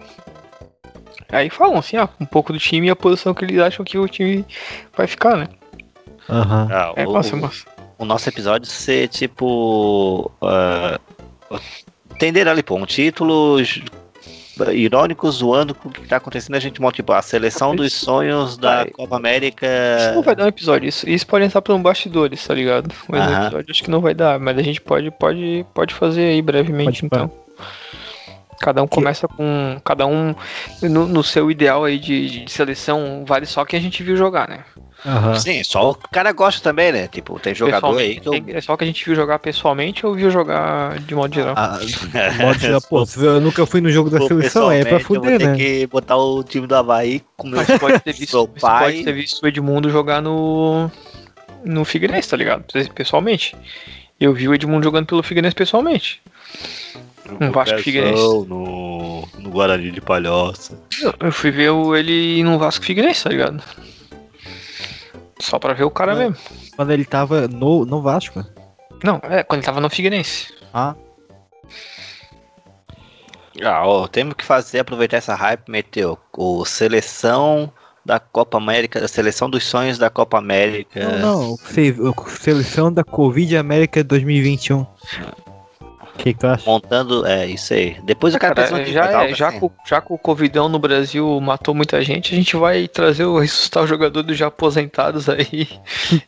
Aí 1.30 1.48
falam 1.48 1.78
assim, 1.78 1.96
ah, 1.96 2.08
um 2.20 2.26
pouco 2.26 2.52
do 2.52 2.58
time 2.58 2.88
e 2.88 2.90
a 2.90 2.96
posição 2.96 3.32
que 3.32 3.44
eles 3.44 3.58
acham 3.60 3.84
que 3.84 3.96
o 3.96 4.06
time 4.08 4.44
vai 4.94 5.06
ficar, 5.06 5.36
né? 5.36 5.48
Aham. 6.28 6.68
Ah, 6.70 6.92
É 6.96 7.06
o, 7.06 7.12
massa, 7.12 7.36
o- 7.36 7.40
massa. 7.40 7.64
o 7.96 8.04
nosso 8.04 8.28
episódio 8.28 8.66
ser 8.68 9.08
tipo. 9.08 10.30
ah, 10.42 10.98
entender 12.12 12.46
ali, 12.48 12.62
pô, 12.62 12.74
um 12.76 12.84
título 12.84 13.56
irônico 14.72 15.30
zoando 15.30 15.74
com 15.74 15.88
o 15.88 15.92
que 15.92 16.06
tá 16.06 16.16
acontecendo. 16.16 16.54
A 16.54 16.60
gente 16.60 16.80
monta 16.80 16.96
tipo, 16.96 17.12
a 17.12 17.22
seleção 17.22 17.74
dos 17.74 17.92
sonhos 17.92 18.56
da 18.56 18.82
Vai. 18.82 18.90
Copa 18.90 19.16
América. 19.16 19.66
Isso 19.98 20.14
não 20.14 20.22
vai 20.22 20.36
dar 20.36 20.44
um 20.44 20.48
episódio, 20.48 20.88
isso, 20.88 21.08
isso 21.08 21.26
pode 21.26 21.44
entrar 21.44 21.62
para 21.62 21.74
um 21.74 21.82
bastidores, 21.82 22.46
tá 22.46 22.54
ligado? 22.54 22.94
Mas 23.08 23.30
um 23.30 23.42
episódio 23.42 23.70
acho 23.70 23.82
que 23.84 23.90
não 23.90 24.00
vai 24.00 24.14
dar, 24.14 24.38
mas 24.38 24.58
a 24.58 24.62
gente 24.62 24.80
pode, 24.80 25.10
pode, 25.10 25.66
pode 25.74 25.94
fazer 25.94 26.26
aí 26.26 26.42
brevemente 26.42 27.06
Pode, 27.08 27.28
então. 27.28 27.43
Cada 28.64 28.82
um 28.82 28.86
começa 28.86 29.28
com. 29.28 29.78
Cada 29.84 30.06
um 30.06 30.34
no, 30.80 31.06
no 31.06 31.22
seu 31.22 31.50
ideal 31.50 31.84
aí 31.84 31.98
de, 31.98 32.44
de 32.46 32.50
seleção, 32.50 33.22
vale 33.26 33.44
só 33.44 33.62
quem 33.62 33.78
a 33.78 33.82
gente 33.82 34.02
viu 34.02 34.16
jogar, 34.16 34.48
né? 34.48 34.64
Aham. 35.04 35.34
Sim, 35.34 35.62
só 35.62 35.90
o 35.90 35.94
cara 35.94 36.32
gosta 36.32 36.62
também, 36.62 36.90
né? 36.90 37.06
Tipo, 37.06 37.38
tem 37.38 37.54
jogador 37.54 37.98
aí 37.98 38.18
que 38.18 38.26
eu... 38.26 38.32
É 38.48 38.60
só 38.62 38.74
que 38.74 38.84
a 38.84 38.86
gente 38.86 39.04
viu 39.04 39.14
jogar 39.14 39.38
pessoalmente 39.38 40.06
ou 40.06 40.14
viu 40.14 40.30
jogar 40.30 40.98
de 41.00 41.14
modo 41.14 41.34
geral? 41.34 41.52
Ah, 41.58 41.78
Modo 42.42 42.58
de, 42.58 42.68
pô, 42.88 43.04
eu 43.22 43.38
nunca 43.38 43.66
fui 43.66 43.82
no 43.82 43.90
jogo 43.90 44.08
da 44.08 44.16
Pô, 44.16 44.28
seleção, 44.28 44.72
é 44.72 44.82
pra 44.82 44.98
pessoalmente, 44.98 45.14
eu 45.14 45.20
vou 45.20 45.30
fuder, 45.30 45.38
ter 45.38 45.46
né? 45.48 45.56
que 45.58 45.86
botar 45.88 46.16
o 46.16 46.42
time 46.42 46.66
do 46.66 46.74
Havaí 46.74 47.20
com 47.36 47.48
meu 47.48 47.60
Você 47.62 47.78
pode 47.78 48.00
ter 48.00 48.14
visto, 48.14 48.48
pai- 48.58 48.84
pode 48.92 49.04
ter 49.04 49.12
visto 49.12 49.42
o 49.42 49.46
Edmundo 49.46 49.90
jogar 49.90 50.22
no. 50.22 50.90
no 51.62 51.84
Figueirense, 51.84 52.30
tá 52.30 52.36
ligado? 52.38 52.64
Pessoalmente. 52.94 53.54
Eu 54.18 54.32
vi 54.32 54.48
o 54.48 54.54
Edmundo 54.54 54.84
jogando 54.84 55.04
pelo 55.04 55.22
Figueirense 55.22 55.54
pessoalmente. 55.54 56.22
Um 57.40 57.50
Vasco 57.50 57.78
Figueirense. 57.78 58.22
no, 58.22 59.26
no 59.38 59.50
Guarani 59.50 59.90
de 59.90 60.00
Palhoça. 60.00 60.78
Eu- 61.02 61.14
Eu 61.20 61.32
fui 61.32 61.50
ver 61.50 61.70
o- 61.70 61.94
ele 61.96 62.42
no 62.42 62.58
Vasco 62.58 62.84
Figueirense, 62.84 63.24
tá 63.24 63.30
ligado? 63.30 63.62
Só 65.40 65.58
pra 65.58 65.72
ver 65.74 65.84
o 65.84 65.90
cara 65.90 66.14
mesmo. 66.14 66.36
Quando 66.76 66.90
ele 66.92 67.04
tava 67.04 67.48
no, 67.48 67.84
no 67.84 68.00
Vasco. 68.02 68.44
Não, 69.02 69.20
é, 69.24 69.42
quando 69.42 69.58
ele 69.60 69.66
tava 69.66 69.80
no 69.80 69.90
Figueirense. 69.90 70.52
Ah, 70.72 70.94
Ah, 73.62 73.86
ó, 73.86 74.08
temos 74.08 74.34
que 74.34 74.44
fazer, 74.44 74.80
aproveitar 74.80 75.16
essa 75.18 75.34
hype, 75.34 75.68
meteu 75.68 76.18
o 76.36 76.64
seleção 76.64 77.72
da 78.04 78.18
Copa 78.18 78.58
América, 78.58 79.04
a 79.04 79.08
seleção 79.08 79.48
dos 79.48 79.64
sonhos 79.64 79.96
da 79.96 80.10
Copa 80.10 80.38
América. 80.38 81.18
não, 81.18 81.56
não. 81.56 82.26
Seleção 82.28 82.92
da 82.92 83.04
Covid 83.04 83.56
América 83.56 84.02
2021. 84.02 84.84
Que, 86.16 86.32
que? 86.32 86.46
Montando, 86.66 87.26
é, 87.26 87.46
isso 87.46 87.74
aí. 87.74 87.96
Depois 88.04 88.34
o 88.34 88.38
cara, 88.38 88.54
Cara, 88.54 88.68
pensa 88.68 88.78
no 88.80 88.86
já, 88.92 89.24
é, 89.24 89.34
já, 89.34 89.48
assim. 89.48 89.58
que 89.58 89.64
o- 89.64 89.72
já 89.86 90.00
que 90.00 90.12
o 90.12 90.18
Covidão 90.18 90.68
no 90.68 90.78
Brasil 90.78 91.40
matou 91.40 91.74
muita 91.74 92.00
gente, 92.02 92.32
a 92.32 92.36
gente 92.36 92.56
vai 92.56 92.86
trazer 92.88 93.24
o 93.24 93.38
ressuscitar 93.38 93.82
o 93.82 93.86
jogador 93.86 94.22
dos 94.22 94.36
já 94.36 94.46
aposentados 94.46 95.28
aí 95.28 95.68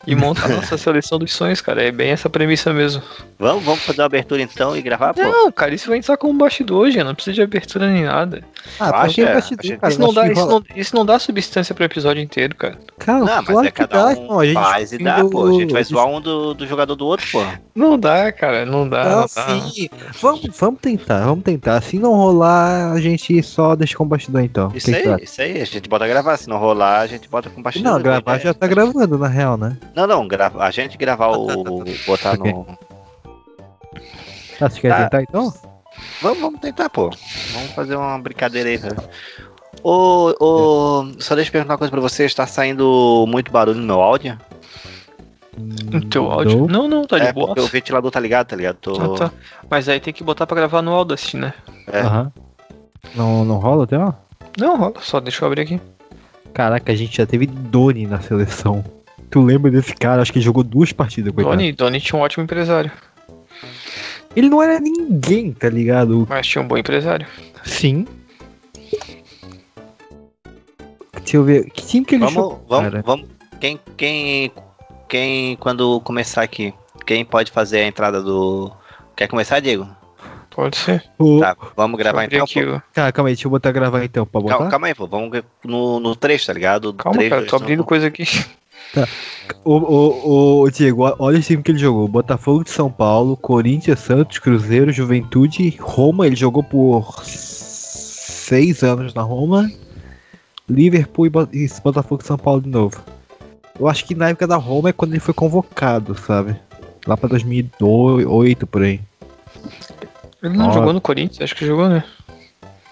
e 0.05 0.15
montar 0.15 0.45
a 0.45 0.49
nossa 0.49 0.77
seleção 0.77 1.17
dos 1.17 1.33
sonhos, 1.33 1.61
cara. 1.61 1.81
É 1.83 1.91
bem 1.91 2.11
essa 2.11 2.29
premissa 2.29 2.73
mesmo. 2.73 3.01
Vamos, 3.39 3.63
vamos 3.63 3.81
fazer 3.83 4.01
uma 4.01 4.07
abertura 4.07 4.41
então 4.41 4.75
e 4.75 4.81
gravar, 4.81 5.13
pô. 5.13 5.21
Não, 5.21 5.51
cara, 5.51 5.73
isso 5.73 5.89
vai 5.89 5.97
entrar 5.99 6.17
como 6.17 6.33
bastidor, 6.37 6.91
já. 6.91 7.03
Não 7.03 7.15
precisa 7.15 7.35
de 7.35 7.41
abertura 7.41 7.87
nem 7.87 8.03
nada. 8.03 8.43
Ah, 8.79 9.03
acho, 9.03 9.15
tem 9.15 9.25
é, 9.25 9.33
bastidor, 9.33 9.77
cara. 9.77 9.93
isso, 9.93 10.01
não 10.01 10.13
dá, 10.13 10.27
isso, 10.31 10.47
não, 10.47 10.63
isso 10.75 10.95
não 10.95 11.05
dá 11.05 11.17
substância 11.19 11.73
pro 11.73 11.85
episódio 11.85 12.21
inteiro, 12.21 12.55
cara. 12.55 12.77
Cara, 12.99 13.19
Não, 13.23 13.43
mas 13.43 13.67
é 13.67 13.71
cada 13.71 14.13
dá, 14.13 14.19
um. 14.19 14.39
A 14.39 14.45
gente 14.45 14.53
faz 14.55 14.91
e 14.91 14.97
dá, 14.97 15.21
do- 15.21 15.29
pô. 15.29 15.47
A 15.47 15.53
gente 15.53 15.71
vai 15.71 15.81
a 15.81 15.85
zoar 15.85 16.07
um 16.07 16.19
do, 16.19 16.53
do 16.53 16.67
jogador 16.67 16.95
do 16.95 17.05
outro, 17.05 17.25
pô. 17.31 17.41
Não 17.73 17.97
dá, 17.97 18.31
cara, 18.31 18.65
não 18.65 18.87
dá. 18.89 19.03
não 19.05 19.19
Ah, 19.23 19.27
dá. 19.33 19.59
sim. 19.61 19.76
Vamos, 20.21 20.47
vamos 20.57 20.79
tentar, 20.81 21.25
vamos 21.25 21.43
tentar. 21.43 21.81
Se 21.81 21.97
não 21.99 22.13
rolar, 22.15 22.91
a 22.93 22.99
gente 22.99 23.41
só 23.43 23.75
deixa 23.75 23.95
com 23.97 24.03
o 24.03 24.07
bastidor 24.07 24.41
então. 24.41 24.71
Isso 24.73 24.89
aí, 24.93 25.07
acha? 25.07 25.23
isso 25.23 25.41
aí. 25.41 25.61
A 25.61 25.65
gente 25.65 25.87
bota 25.89 26.07
gravar. 26.07 26.37
Se 26.37 26.47
não 26.49 26.57
rolar, 26.57 27.01
a 27.01 27.07
gente 27.07 27.27
bota 27.29 27.49
com 27.49 27.61
bastidor. 27.61 27.93
Não, 27.93 28.01
gravar 28.01 28.35
É. 28.37 28.39
já 28.39 28.53
tá 28.53 28.67
gravando, 28.67 29.17
na 29.17 29.27
real, 29.27 29.57
né? 29.57 29.77
Não, 29.95 30.07
não, 30.07 30.27
grava, 30.27 30.63
a 30.63 30.71
gente 30.71 30.97
gravar 30.97 31.29
o. 31.29 31.83
botar 32.05 32.37
no. 32.37 32.65
Tá, 34.59 34.69
você 34.69 34.81
quer 34.81 34.89
Tá. 34.89 35.03
tentar 35.03 35.21
então? 35.23 35.53
Vamos, 36.21 36.39
vamos 36.39 36.59
tentar, 36.59 36.89
pô. 36.89 37.09
Vamos 37.53 37.71
fazer 37.71 37.95
uma 37.95 38.17
brincadeira 38.19 38.69
aí, 38.69 38.77
velho. 38.77 38.97
Ô, 39.83 40.33
ô, 40.39 41.07
só 41.19 41.35
deixa 41.35 41.49
eu 41.49 41.51
perguntar 41.53 41.73
uma 41.73 41.77
coisa 41.77 41.91
pra 41.91 42.01
você. 42.01 42.25
Está 42.25 42.45
saindo 42.47 43.25
muito 43.27 43.51
barulho 43.51 43.79
no 43.79 43.85
meu 43.85 44.01
áudio? 44.01 44.37
O 45.93 46.01
teu 46.05 46.31
áudio? 46.31 46.67
Não. 46.67 46.67
Não, 46.67 46.87
não, 46.87 47.05
tá 47.05 47.17
de 47.17 47.25
é, 47.25 47.33
boa. 47.33 47.47
porque 47.47 47.61
o 47.61 47.67
ventilador 47.67 48.11
tá 48.11 48.19
ligado, 48.19 48.47
tá 48.47 48.55
ligado? 48.55 48.77
Tô... 48.77 49.15
Ah, 49.15 49.17
tá. 49.17 49.31
Mas 49.69 49.89
aí 49.89 49.99
tem 49.99 50.13
que 50.13 50.23
botar 50.23 50.45
pra 50.45 50.55
gravar 50.55 50.81
no 50.81 50.91
Audacity, 50.91 51.37
né? 51.37 51.53
É. 51.87 52.01
Aham. 52.01 52.31
Não, 53.15 53.43
não 53.43 53.57
rola 53.57 53.85
até, 53.85 53.97
ó? 53.97 54.13
Não, 54.57 54.77
rola, 54.77 54.93
só 55.01 55.19
deixa 55.19 55.43
eu 55.43 55.47
abrir 55.47 55.61
aqui. 55.61 55.81
Caraca, 56.53 56.91
a 56.91 56.95
gente 56.95 57.17
já 57.17 57.25
teve 57.25 57.47
Doni 57.47 58.05
na 58.05 58.19
seleção. 58.19 58.83
Tu 59.29 59.41
lembra 59.41 59.71
desse 59.71 59.93
cara? 59.95 60.21
Acho 60.21 60.31
que 60.31 60.39
ele 60.39 60.45
jogou 60.45 60.63
duas 60.63 60.91
partidas, 60.91 61.33
coitado. 61.33 61.55
Doni, 61.55 61.71
Doni 61.71 61.99
tinha 61.99 62.19
um 62.19 62.23
ótimo 62.23 62.43
empresário, 62.43 62.91
Ele 64.35 64.49
não 64.49 64.61
era 64.61 64.79
ninguém, 64.79 65.51
tá 65.53 65.69
ligado? 65.69 66.25
mas 66.29 66.47
tinha 66.47 66.61
um 66.61 66.67
bom 66.67 66.77
empresário. 66.77 67.27
Sim. 67.63 68.07
Deixa 71.13 71.37
eu 71.37 71.43
ver. 71.43 71.69
Que 71.71 71.85
time 71.85 72.05
que 72.05 72.15
ele 72.15 72.23
Vamos, 72.23 72.35
jogou, 72.35 72.65
vamos, 72.69 72.91
cara? 72.91 73.03
vamos. 73.05 73.27
Quem, 73.59 73.79
quem, 73.97 74.51
quem, 75.07 75.55
quando 75.57 75.99
começar 76.01 76.41
aqui, 76.41 76.73
quem 77.05 77.23
pode 77.25 77.51
fazer 77.51 77.79
a 77.79 77.87
entrada 77.87 78.21
do. 78.21 78.71
Quer 79.15 79.27
começar, 79.27 79.59
Diego? 79.59 79.87
Pode 80.51 80.75
ser. 80.77 81.03
Tá, 81.39 81.55
vamos 81.75 81.99
gravar 81.99 82.25
então. 82.25 82.45
pô. 82.47 82.81
Cara, 82.93 83.11
calma 83.11 83.29
aí, 83.29 83.35
deixa 83.35 83.47
eu 83.47 83.51
botar 83.51 83.71
gravar 83.71 84.03
então, 84.03 84.25
pra 84.25 84.41
botar. 84.41 84.55
Calma, 84.55 84.71
calma 84.71 84.87
aí, 84.87 84.95
pô. 84.95 85.05
Vamos 85.07 85.41
no, 85.63 85.99
no 85.99 86.15
3, 86.15 86.45
tá 86.45 86.53
ligado? 86.53 86.93
Calma, 86.95 87.17
Três, 87.17 87.29
cara, 87.29 87.41
dois, 87.41 87.51
tô 87.51 87.57
abrindo 87.57 87.83
coisa 87.83 88.07
aqui. 88.07 88.23
Ô, 89.63 89.75
ô, 89.75 90.61
ô, 90.61 90.69
Diego, 90.71 91.03
ó- 91.03 91.15
olha 91.19 91.37
o 91.37 91.41
time 91.41 91.61
que 91.61 91.71
ele 91.71 91.77
jogou: 91.77 92.07
Botafogo 92.07 92.63
de 92.63 92.71
São 92.71 92.89
Paulo, 92.91 93.37
Corinthians, 93.37 93.99
Santos, 93.99 94.39
Cruzeiro, 94.39 94.91
Juventude, 94.91 95.77
Roma. 95.79 96.25
Ele 96.25 96.35
jogou 96.35 96.63
por 96.63 97.23
seis 97.23 98.81
anos 98.83 99.13
na 99.13 99.21
Roma, 99.21 99.69
Liverpool 100.69 101.27
e 101.27 101.29
Botafogo 101.83 102.21
de 102.21 102.27
São 102.27 102.37
Paulo 102.37 102.61
de 102.61 102.69
novo. 102.69 103.03
Eu 103.79 103.87
acho 103.87 104.05
que 104.05 104.15
na 104.15 104.29
época 104.29 104.47
da 104.47 104.55
Roma 104.55 104.89
é 104.89 104.93
quando 104.93 105.11
ele 105.11 105.19
foi 105.19 105.33
convocado, 105.33 106.15
sabe? 106.15 106.55
Lá 107.05 107.15
pra 107.15 107.29
2008 107.29 108.65
por 108.65 108.81
aí. 108.81 108.99
Ele 110.41 110.57
não 110.57 110.69
Ó. 110.69 110.71
jogou 110.71 110.93
no 110.93 111.01
Corinthians, 111.01 111.41
acho 111.41 111.55
que 111.55 111.65
jogou, 111.65 111.87
né? 111.87 112.03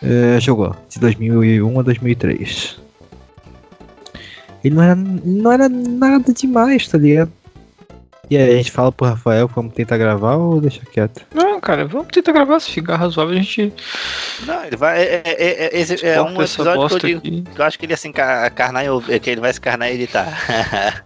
É, 0.01 0.39
jogou 0.39 0.75
de 0.89 0.99
2001 0.99 1.79
a 1.79 1.83
2003. 1.83 2.79
Ele 4.63 4.75
não 4.75 4.83
era, 4.83 4.95
não 4.95 5.51
era 5.51 5.69
nada 5.69 6.33
demais, 6.33 6.87
tá 6.87 6.97
ligado? 6.97 7.31
E 8.29 8.37
aí, 8.37 8.53
a 8.53 8.57
gente 8.57 8.71
fala 8.71 8.91
pro 8.91 9.07
Rafael, 9.07 9.47
vamos 9.47 9.73
tentar 9.73 9.97
gravar 9.97 10.35
ou 10.35 10.59
deixa 10.59 10.81
quieto? 10.85 11.21
Não, 11.33 11.59
cara, 11.59 11.85
vamos 11.85 12.07
tentar 12.07 12.31
gravar, 12.31 12.59
se 12.59 12.71
ficar 12.71 12.95
razoável, 12.95 13.33
a 13.35 13.37
gente 13.37 13.71
Não, 14.45 14.63
ele 14.65 14.75
vai. 14.75 15.01
É, 15.03 15.21
é, 15.25 15.65
é, 15.65 15.79
esse 15.79 16.05
é 16.05 16.21
um 16.21 16.33
episódio 16.41 16.99
que 16.99 17.13
eu 17.13 17.19
digo. 17.21 17.49
Eu 17.55 17.63
acho 17.65 17.77
que 17.77 17.85
ele 17.85 17.93
assim, 17.93 18.11
ca- 18.11 18.49
carnar 18.49 18.83
e 18.85 18.89
ouvir- 18.89 19.19
que 19.19 19.29
ele 19.29 19.41
vai 19.41 19.53
se 19.53 19.61
carnar 19.61 19.91
e 19.91 19.93
editar. 19.95 21.05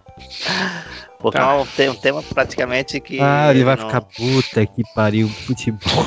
Porque 1.20 1.36
Tá. 1.38 1.52
é 1.52 1.54
um, 1.54 1.66
tem 1.66 1.88
um 1.90 1.94
tema 1.94 2.22
praticamente 2.22 2.98
que. 3.00 3.20
ah, 3.20 3.50
ele 3.50 3.62
vai 3.64 3.76
não- 3.76 3.86
ficar 3.86 4.00
puta 4.00 4.64
que 4.64 4.82
pariu, 4.94 5.28
futebol. 5.28 6.06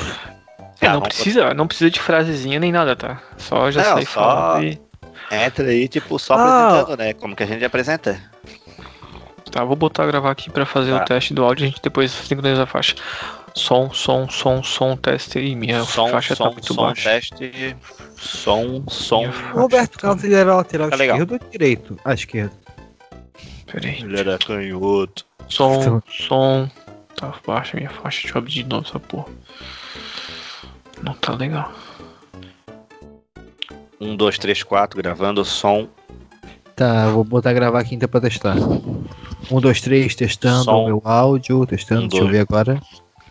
É, 0.82 0.90
não 0.90 1.02
precisa, 1.02 1.54
não 1.54 1.68
precisa 1.68 1.90
de 1.92 2.00
frasezinha 2.00 2.60
nem 2.60 2.72
nada, 2.72 2.96
tá? 2.96 3.22
Só 3.38 3.70
já 3.72 3.84
Não, 3.84 3.94
sai 3.94 4.06
só- 4.06 4.12
falando 4.14 4.64
e... 4.66 4.82
Entra 5.32 5.68
aí, 5.70 5.88
tipo, 5.88 6.20
só 6.20 6.34
Ah. 6.34 6.68
apresentando, 6.68 6.98
né? 6.98 7.14
Como 7.14 7.36
que 7.36 7.44
a 7.44 7.46
gente 7.46 7.64
apresenta. 7.64 8.20
Tá, 9.54 9.64
vou 9.64 9.76
botar 9.76 10.08
gravar 10.08 10.32
aqui 10.32 10.50
pra 10.50 10.66
fazer 10.66 10.90
Tá. 10.98 11.04
o 11.04 11.06
teste 11.06 11.32
do 11.32 11.44
áudio, 11.44 11.66
a 11.66 11.70
gente 11.70 11.80
depois 11.80 12.10
sincroniza 12.12 12.64
a 12.64 12.66
faixa. 12.66 12.96
Som, 13.54 13.94
som, 13.94 14.28
som, 14.28 14.64
som, 14.64 14.98
teste. 14.98 15.38
Ih, 15.38 15.56
minha 15.56 15.84
som, 15.84 16.10
faixa 16.10 16.36
som, 16.36 16.46
tá 16.46 16.52
muito 16.52 16.74
som, 16.74 16.82
baixa. 16.82 17.08
teste. 17.12 17.76
Som, 18.18 18.84
som. 18.90 19.30
Roberto 19.54 19.92
tá- 19.94 20.00
Carlos 20.08 20.24
ele 20.24 20.34
era 20.34 20.56
lateral 20.56 20.90
Tá 20.90 20.96
legal. 20.96 21.18
esquerdo 21.20 21.40
ou 21.44 21.50
direito? 21.52 22.00
Ah, 22.04 22.16
esquerdo. 22.16 22.52
Pera 23.72 23.88
aí. 23.88 24.02
Ele 24.02 24.20
era 24.20 24.40
canhoto. 24.40 25.24
Som, 25.48 26.02
som. 26.10 26.68
Tá 27.16 27.32
baixa 27.46 27.78
minha 27.78 27.92
faixa, 27.92 28.24
deixa 28.24 28.36
eu 28.36 28.40
abrir 28.40 28.52
de 28.54 28.64
novo 28.64 28.88
essa 28.88 29.00
porra. 29.00 29.28
Não 31.04 31.14
tá 31.14 31.34
legal. 31.36 31.72
Um, 34.02 34.16
dois, 34.16 34.40
três, 34.40 34.64
quatro, 34.64 34.98
gravando 34.98 35.46
som. 35.46 35.88
Tá, 36.76 37.08
vou 37.10 37.24
botar 37.24 37.54
gravar 37.54 37.80
aqui 37.82 37.94
então 37.94 38.10
pra 38.10 38.20
testar. 38.20 38.56
Um, 39.52 39.60
dois, 39.62 39.82
três, 39.82 40.16
testando 40.16 40.64
Som. 40.64 40.84
o 40.84 40.86
meu 40.86 41.02
áudio, 41.04 41.66
testando, 41.66 42.06
Um, 42.06 42.08
deixa 42.08 42.24
eu 42.24 42.28
dois. 42.28 42.38
ver 42.38 42.42
agora. 42.42 42.82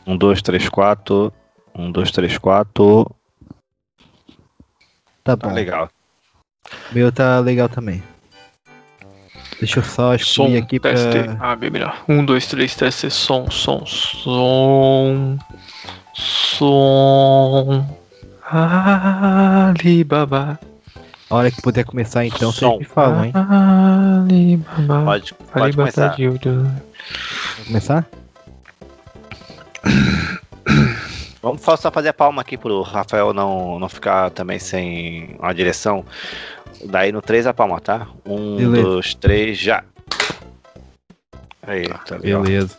Um, 0.06 0.16
dois, 0.16 0.42
três, 0.42 0.68
quatro. 0.68 1.32
Um, 1.74 1.90
dois, 1.90 2.10
três, 2.10 2.36
quatro. 2.38 3.10
Tá 5.24 5.36
Tá 5.36 5.48
bom. 5.48 5.54
legal. 5.54 5.88
Meu 6.92 7.10
tá 7.12 7.38
legal 7.40 7.68
também. 7.68 8.02
Deixa 9.58 9.78
eu 9.78 9.84
só 9.84 10.16
Som, 10.18 10.46
excluir 10.46 10.56
aqui 10.58 10.80
pra. 10.80 10.90
teste. 10.92 11.36
Ah, 11.40 11.54
bem 11.56 11.70
melhor. 11.70 12.02
Um, 12.08 12.24
dois, 12.24 12.46
três, 12.46 12.74
teste. 12.74 13.10
Som, 13.10 13.50
som, 13.50 13.84
som. 13.86 15.38
Som. 16.14 17.86
Alibaba. 18.44 20.58
A 21.32 21.36
hora 21.36 21.50
que 21.50 21.62
puder 21.62 21.82
começar 21.86 22.26
então, 22.26 22.52
vocês 22.52 22.78
me 22.78 22.84
falam, 22.84 23.24
hein? 23.24 23.32
Alibaba. 23.34 25.02
Pode, 25.02 25.32
pode 25.32 25.64
Alibaba 25.64 25.90
começar. 25.90 26.16
ouro. 26.20 26.38
Vamos 26.44 27.66
começar? 27.68 28.06
Vamos 31.40 31.62
só 31.62 31.74
só 31.74 31.90
fazer 31.90 32.10
a 32.10 32.12
palma 32.12 32.42
aqui 32.42 32.58
pro 32.58 32.82
Rafael 32.82 33.32
não, 33.32 33.78
não 33.78 33.88
ficar 33.88 34.28
também 34.28 34.58
sem 34.58 35.34
uma 35.38 35.54
direção. 35.54 36.04
Daí 36.84 37.10
no 37.10 37.22
3 37.22 37.46
a 37.46 37.54
palma, 37.54 37.80
tá? 37.80 38.08
Um, 38.26 38.56
Beleza. 38.58 38.82
dois, 38.82 39.14
três, 39.14 39.56
já. 39.58 39.82
Aí, 41.66 41.88
tá 42.06 42.16
legal. 42.18 42.42
Beleza. 42.42 42.76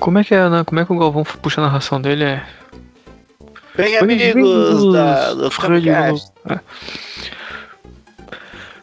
Como 0.00 0.18
é 0.18 0.24
que 0.24 0.34
é, 0.34 0.48
né? 0.48 0.64
Como 0.64 0.80
é 0.80 0.84
que 0.84 0.92
o 0.92 0.98
Galvão 0.98 1.22
puxa 1.22 1.60
a 1.60 1.64
narração 1.64 2.00
dele? 2.00 2.24
É. 2.24 2.46
Bem, 3.76 3.96
amigos 3.98 4.92
da, 4.92 5.34
do 5.34 5.50
Camcast. 5.50 6.30
É. 6.48 6.60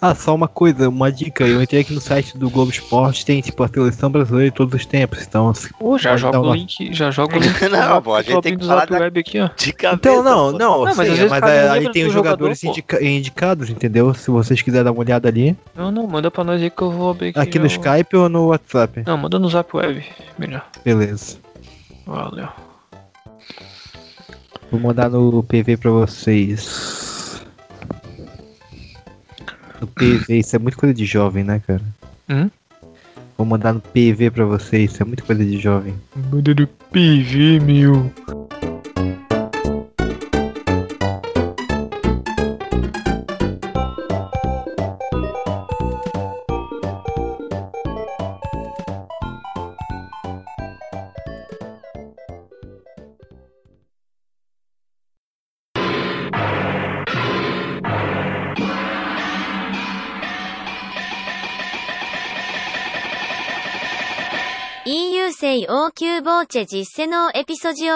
Ah, 0.03 0.15
só 0.15 0.33
uma 0.33 0.47
coisa, 0.47 0.89
uma 0.89 1.11
dica. 1.11 1.45
Eu 1.45 1.61
entrei 1.61 1.81
aqui 1.81 1.93
no 1.93 2.01
site 2.01 2.35
do 2.35 2.49
Globo 2.49 2.71
Esporte, 2.71 3.23
tem 3.23 3.39
tipo 3.39 3.61
a 3.63 3.67
seleção 3.67 4.09
brasileira 4.09 4.49
de 4.49 4.55
todos 4.55 4.73
os 4.73 4.83
tempos. 4.83 5.21
Então, 5.21 5.53
Pô, 5.77 5.95
já 5.95 6.17
joga 6.17 6.39
o 6.39 6.43
uma- 6.43 6.55
link, 6.55 6.91
já 6.91 7.11
joga 7.11 7.37
o 7.37 7.39
link. 7.39 7.53
Não, 7.69 8.01
pô, 8.01 8.15
a 8.15 8.23
gente 8.23 8.41
tem 8.41 8.57
que 8.57 8.63
o 8.63 8.67
falar 8.67 8.87
da- 8.87 8.97
web 8.97 9.19
aqui, 9.19 9.39
ó. 9.39 9.47
De 9.55 9.71
cabeça. 9.71 9.95
Então, 9.97 10.23
não, 10.23 10.51
não, 10.53 10.57
Não, 10.85 10.95
mas 10.95 11.07
vezes 11.07 11.29
mas 11.29 11.43
um 11.43 11.71
aí 11.71 11.91
tem 11.91 12.01
do 12.03 12.07
os 12.07 12.13
jogadores 12.15 12.59
jogador, 12.59 12.71
indica- 12.79 13.03
indicados, 13.05 13.69
entendeu? 13.69 14.11
Se 14.15 14.31
vocês 14.31 14.59
quiserem 14.63 14.85
dar 14.85 14.91
uma 14.91 15.01
olhada 15.01 15.29
ali. 15.29 15.55
Não, 15.75 15.91
não, 15.91 16.07
manda 16.07 16.31
pra 16.31 16.43
nós 16.43 16.59
aí 16.59 16.71
que 16.71 16.81
eu 16.81 16.89
vou 16.89 17.11
abrir 17.11 17.29
aqui. 17.29 17.39
Aqui 17.39 17.59
no. 17.59 17.67
Skype 17.67 18.17
ou 18.17 18.27
no 18.27 18.47
WhatsApp? 18.47 19.03
Não, 19.05 19.15
manda 19.17 19.37
no 19.37 19.47
Zap 19.49 19.69
Web. 19.77 20.03
Melhor. 20.39 20.65
Beleza. 20.83 21.37
Valeu. 22.07 22.47
Vou 24.71 24.79
mandar 24.79 25.09
no 25.09 25.43
PV 25.43 25.75
pra 25.75 25.91
vocês. 25.91 27.43
No 29.81 29.87
PV, 29.87 30.39
isso 30.39 30.55
é 30.55 30.59
muito 30.59 30.77
coisa 30.77 30.93
de 30.93 31.05
jovem, 31.05 31.43
né, 31.43 31.61
cara? 31.67 31.81
Hum? 32.29 32.49
Vou 33.37 33.45
mandar 33.45 33.73
no 33.73 33.81
PV 33.81 34.31
pra 34.31 34.45
vocês, 34.45 34.91
isso 34.91 35.03
é 35.03 35.05
muito 35.05 35.25
coisa 35.25 35.43
de 35.43 35.59
jovem. 35.59 35.93
Manda 36.31 36.53
no 36.53 36.67
PV, 36.67 37.59
meu. 37.59 38.09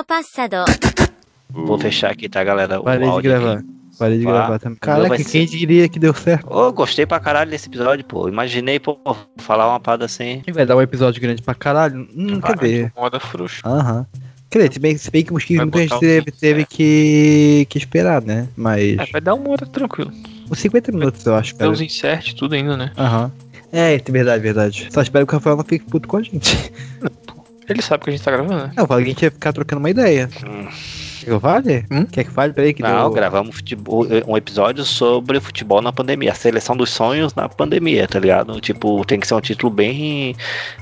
Passado. 0.04 0.64
Vou 1.50 1.80
fechar 1.80 2.12
aqui, 2.12 2.30
tá, 2.30 2.44
galera? 2.44 2.80
Parei 2.80 3.10
de 3.10 3.22
gravar. 3.24 3.54
Aqui. 3.54 3.68
Parei 3.98 4.18
de 4.20 4.26
gravar 4.26 4.60
também. 4.60 4.78
Caraca, 4.80 5.18
ser... 5.18 5.24
quem 5.24 5.48
diria 5.48 5.90
que 5.90 5.98
deu 5.98 6.14
certo? 6.14 6.46
Ô, 6.46 6.68
oh, 6.68 6.72
gostei 6.72 7.08
pra 7.08 7.20
caralho 7.20 7.50
desse 7.50 7.68
episódio, 7.68 8.06
pô. 8.06 8.30
Imaginei, 8.30 8.80
pô, 8.80 9.00
falar 9.38 9.68
uma 9.68 9.80
parada 9.80 10.06
assim. 10.06 10.44
Vai 10.54 10.68
dar 10.68 10.76
um 10.76 10.84
episódio 10.84 11.20
grande 11.20 11.42
pra 11.42 11.56
caralho? 11.56 12.08
Hum, 12.16 12.40
Para, 12.40 12.54
cadê? 12.54 12.92
Moda 12.96 13.20
frouxa. 13.20 13.68
Aham. 13.68 14.06
Uhum. 14.14 14.22
Quer 14.52 14.72
se 14.72 14.80
bem, 14.80 14.96
se 14.98 15.10
bem 15.10 15.24
que 15.24 15.32
o 15.32 15.34
Mosquito 15.34 15.62
a 15.62 15.80
gente 15.80 16.00
teve, 16.00 16.32
teve 16.32 16.66
que, 16.66 17.66
que 17.68 17.78
esperar, 17.80 18.22
né? 18.22 18.48
Mas. 18.56 19.00
É, 19.00 19.06
vai 19.12 19.20
dar 19.20 19.34
uma 19.34 19.50
hora 19.50 19.66
tranquilo. 19.66 20.12
Uns 20.52 20.60
50 20.60 20.92
minutos, 20.92 21.24
vai, 21.24 21.34
eu 21.34 21.38
acho, 21.40 21.56
cara. 21.56 21.74
Tem 21.74 21.88
insert, 21.88 22.36
tudo 22.36 22.54
ainda, 22.54 22.78
né? 22.78 22.92
Aham. 22.96 23.24
Uhum. 23.24 23.46
É, 23.74 23.96
é 23.96 24.12
verdade, 24.12 24.44
verdade. 24.44 24.88
Só 24.92 25.02
espero 25.02 25.26
que 25.26 25.34
o 25.34 25.38
Rafael 25.38 25.58
não 25.58 25.64
fique 25.64 25.86
puto 25.86 26.08
com 26.08 26.18
a 26.18 26.22
gente. 26.22 26.72
Ele 27.68 27.82
sabe 27.82 28.04
que 28.04 28.10
a 28.10 28.14
gente 28.14 28.24
tá 28.24 28.32
gravando, 28.32 28.56
né? 28.56 28.72
Não, 28.76 28.84
eu 28.84 28.88
falei 28.88 29.04
que 29.06 29.10
a 29.10 29.14
gente 29.14 29.24
ia 29.24 29.32
ficar 29.32 29.54
trocando 29.54 29.80
uma 29.80 29.90
ideia. 29.90 30.30
Hum. 30.46 30.68
Quer 31.20 31.26
que 31.26 31.32
eu 31.32 31.40
fale? 31.40 31.86
Hum? 31.92 32.06
Quer 32.06 32.24
que 32.24 32.32
fale? 32.32 32.54
Peraí 32.54 32.74
que 32.74 32.84
Não, 32.84 33.06
deu... 33.06 33.12
gravamos 33.12 33.56
futebol, 33.56 34.06
um 34.28 34.38
episódio 34.38 34.86
sobre 34.86 35.40
futebol 35.40 35.82
na 35.82 35.92
pandemia, 35.92 36.32
a 36.32 36.36
seleção 36.36 36.78
dos 36.78 36.92
sonhos 36.92 37.34
na 37.34 37.50
pandemia, 37.50 38.08
tá 38.08 38.20
ligado? 38.20 38.62
Tipo, 38.62 39.04
tem 39.06 39.20
que 39.20 39.26
ser 39.26 39.34
um 39.34 39.42
título 39.42 39.74
bem, 39.74 40.36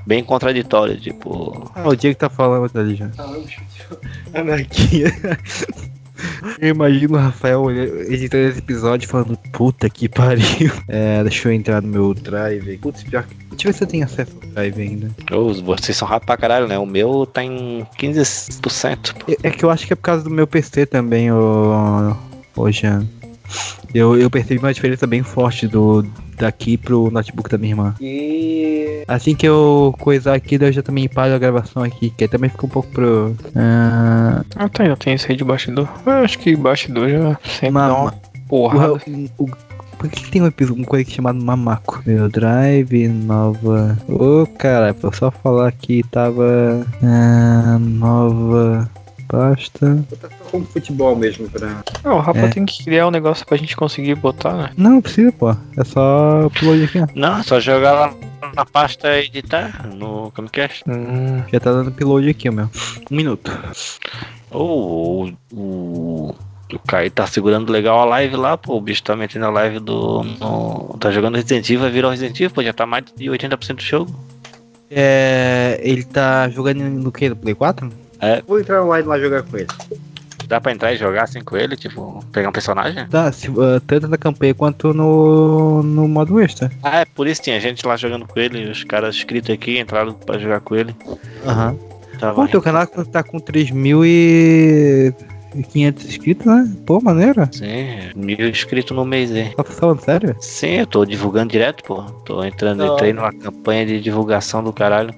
bem 0.06 0.22
contraditório, 0.24 1.00
tipo. 1.00 1.72
Ah, 1.74 1.88
o 1.88 1.96
Diego 1.96 2.18
tá 2.18 2.30
falando 2.30 2.70
ali 2.78 2.96
já. 2.96 3.10
Anarquia. 4.34 5.12
Eu 6.60 6.70
imagino 6.70 7.16
o 7.16 7.20
Rafael 7.20 7.70
editando 7.72 8.50
esse 8.50 8.60
episódio 8.60 9.10
falando, 9.10 9.38
puta 9.52 9.90
que 9.90 10.08
pariu. 10.08 10.72
É, 10.88 11.24
deixa 11.24 11.50
eu 11.50 11.54
entrar 11.54 11.82
no 11.82 11.88
meu 11.88 12.14
drive. 12.14 12.78
Putz, 12.78 13.04
pior 13.04 13.24
que. 13.24 13.36
Deixa 13.52 13.68
eu 13.68 13.72
ver 13.72 13.78
se 13.78 13.84
eu 13.84 13.88
tenho 13.88 14.06
acesso 14.06 14.32
ao 14.42 14.50
drive 14.50 14.82
ainda. 14.82 15.12
Ô, 15.32 15.54
vocês 15.54 15.98
são 15.98 16.08
rápidos 16.08 16.28
pra 16.28 16.38
caralho, 16.38 16.68
né? 16.68 16.78
O 16.78 16.86
meu 16.86 17.26
tá 17.26 17.44
em 17.44 17.86
15%. 18.00 19.14
pô. 19.14 19.32
É, 19.32 19.48
é 19.48 19.52
que 19.52 19.64
eu 19.64 19.70
acho 19.70 19.88
que 19.88 19.94
é 19.94 19.96
por 19.96 20.04
causa 20.04 20.24
do 20.24 20.30
meu 20.30 20.48
PC 20.48 20.86
também, 20.86 21.32
ô. 21.32 22.16
Ô, 22.56 22.72
Jean. 22.72 23.08
Eu, 23.94 24.18
eu 24.18 24.30
percebi 24.30 24.60
uma 24.60 24.74
diferença 24.74 25.06
bem 25.06 25.22
forte 25.24 25.68
do 25.68 26.04
daqui 26.38 26.78
pro 26.78 27.12
notebook 27.12 27.50
da 27.50 27.58
minha 27.58 27.72
irmã. 27.74 27.96
E 28.02 29.04
assim 29.08 29.36
que 29.36 29.48
eu 29.48 29.94
coisar 30.00 30.34
aqui, 30.34 30.58
daí 30.58 30.70
eu 30.70 30.74
já 30.74 30.82
também 30.82 31.08
paro 31.08 31.34
a 31.34 31.38
gravação 31.38 31.84
aqui, 31.84 32.10
que 32.10 32.24
aí 32.24 32.28
também 32.28 32.50
fica 32.50 32.66
um 32.66 32.70
pouco 32.70 32.90
pro. 32.90 33.36
Ah, 33.56 34.44
Ah, 34.56 34.68
tá, 34.68 34.84
ainda 34.84 34.98
tem 34.98 35.14
isso 35.14 35.28
aí 35.30 35.36
de 35.38 35.44
bastidor. 35.44 35.88
Eu 36.06 36.12
acho 36.14 36.40
que 36.40 36.56
bastidor 36.56 37.10
já 37.10 37.38
sempre 37.46 37.72
Ma- 37.72 37.88
dá 37.88 37.96
uma 37.96 38.14
porrada. 38.48 38.94
o, 39.38 39.44
o- 39.44 39.50
por 39.98 40.10
que, 40.10 40.30
tem 40.32 40.42
um 40.42 40.48
episódio, 40.48 40.82
uma 40.82 40.88
coisa 40.88 41.10
chamada 41.10 41.40
Mamaco? 41.40 42.02
Meu 42.06 42.28
drive, 42.28 43.08
nova. 43.08 43.98
Ô, 44.10 44.46
cara, 44.58 44.94
foi 44.94 45.14
só 45.14 45.32
falar 45.32 45.72
que 45.72 46.04
tava. 46.12 46.86
ah, 47.02 47.78
nova 47.80 48.90
pasta. 49.28 50.06
Como 50.52 50.66
futebol 50.66 51.16
mesmo 51.16 51.50
pra. 51.50 51.84
Não, 52.04 52.18
o 52.18 52.20
Rafa 52.20 52.40
É. 52.40 52.48
tem 52.50 52.66
que 52.66 52.84
criar 52.84 53.08
um 53.08 53.12
negócio 53.12 53.46
pra 53.46 53.58
gente 53.58 53.76
conseguir 53.76 54.16
botar, 54.16 54.54
né? 54.54 54.70
Não, 54.78 54.92
não 54.92 55.02
precisa, 55.02 55.32
pô. 55.32 55.52
É 55.52 55.84
só 55.84 56.46
upload 56.46 56.84
aqui, 56.84 57.00
ó. 57.00 57.08
Não, 57.16 57.40
é 57.40 57.44
só 57.44 57.60
jogar 57.60 57.94
lá 57.94 58.14
na 58.56 58.66
pasta 58.66 59.18
editar 59.20 59.88
no 59.94 60.32
Camcast. 60.32 60.84
Hum, 60.88 61.44
Já 61.52 61.60
tá 61.60 61.72
dando 61.72 61.90
upload 61.90 62.30
aqui, 62.30 62.50
ó, 62.50 62.52
meu. 62.52 62.70
Um 63.12 63.16
minuto. 63.16 63.52
Ô, 64.52 65.26
o, 65.26 65.34
o, 65.52 66.36
o 66.74 66.80
Caio 66.88 67.10
tá 67.10 67.26
segurando 67.26 67.72
legal 67.72 68.00
a 68.00 68.06
live 68.06 68.36
lá, 68.36 68.58
pô. 68.58 68.76
O 68.78 68.82
bicho 68.82 69.02
tá 69.04 69.16
metendo 69.16 69.46
a 69.46 69.50
live 69.50 69.80
do. 69.80 70.24
no- 70.24 70.96
tá 71.00 71.10
jogando 71.12 71.36
Resident 71.36 71.66
Evil, 71.70 71.80
vai 71.82 71.92
virar 71.92 72.08
o 72.10 72.12
Resident 72.12 72.36
Evil, 72.40 72.52
pô. 72.52 72.62
Já 72.64 72.74
tá 72.74 72.86
mais 72.86 73.04
de 73.16 73.26
80% 73.30 73.76
do 73.78 73.82
jogo. 73.82 74.16
É. 74.92 75.80
Ele 75.84 76.04
tá 76.04 76.48
jogando 76.50 76.82
no 76.84 77.12
que? 77.12 77.30
No 77.30 77.36
Play 77.36 77.56
4? 77.56 77.90
É. 78.24 78.42
Vou 78.48 78.60
entrar 78.60 78.84
online 78.84 79.08
lá 79.08 79.20
jogar 79.20 79.44
com 79.44 79.58
ele. 79.58 79.68
Dá 80.48 80.62
pra 80.62 80.72
entrar 80.72 80.94
e 80.94 80.98
jogar 80.98 81.24
assim 81.24 81.42
com 81.42 81.58
ele, 81.58 81.76
tipo, 81.76 82.24
pegar 82.32 82.50
um 82.50 82.52
personagem? 82.52 83.06
Tá, 83.08 83.32
se, 83.32 83.48
ah, 83.48 83.82
tanto 83.86 84.08
na 84.08 84.18
campanha 84.18 84.54
quanto 84.54 84.94
no, 84.94 85.84
no 85.84 86.08
modo 86.08 86.40
extra. 86.40 86.72
Ah, 86.82 87.02
é 87.02 87.06
por 87.06 87.28
isso 87.28 87.42
tinha 87.42 87.60
gente 87.60 87.86
lá 87.86 87.98
jogando 87.98 88.26
com 88.28 88.40
ele, 88.40 88.70
os 88.70 88.84
caras 88.84 89.16
inscritos 89.16 89.50
aqui 89.50 89.80
entraram 89.80 90.14
pra 90.14 90.38
jogar 90.38 90.62
com 90.62 90.76
ele. 90.76 90.96
Aham. 91.46 91.76
Tava 92.20 92.36
Pô, 92.36 92.48
teu 92.48 92.62
canal 92.62 92.88
tá 92.88 93.24
com 93.24 93.40
3.500 95.56 96.06
inscritos, 96.06 96.46
né? 96.46 96.72
Pô, 96.86 97.00
maneiro. 97.02 97.48
Sim, 97.52 98.12
mil 98.16 98.48
inscritos 98.50 98.96
no 98.96 99.06
mês 99.06 99.32
aí. 99.32 99.50
Tá 99.56 99.64
falando 99.64 100.02
sério? 100.02 100.36
Sim, 100.40 100.80
eu 100.80 100.88
tô 100.88 101.06
divulgando 101.06 101.52
direto, 101.52 101.84
pô. 101.84 102.02
Tô 102.26 102.44
entrando, 102.44 102.86
Não. 102.86 102.94
entrei 102.96 103.14
numa 103.14 103.32
campanha 103.32 103.86
de 103.86 104.00
divulgação 104.02 104.64
do 104.64 104.74
caralho. 104.74 105.14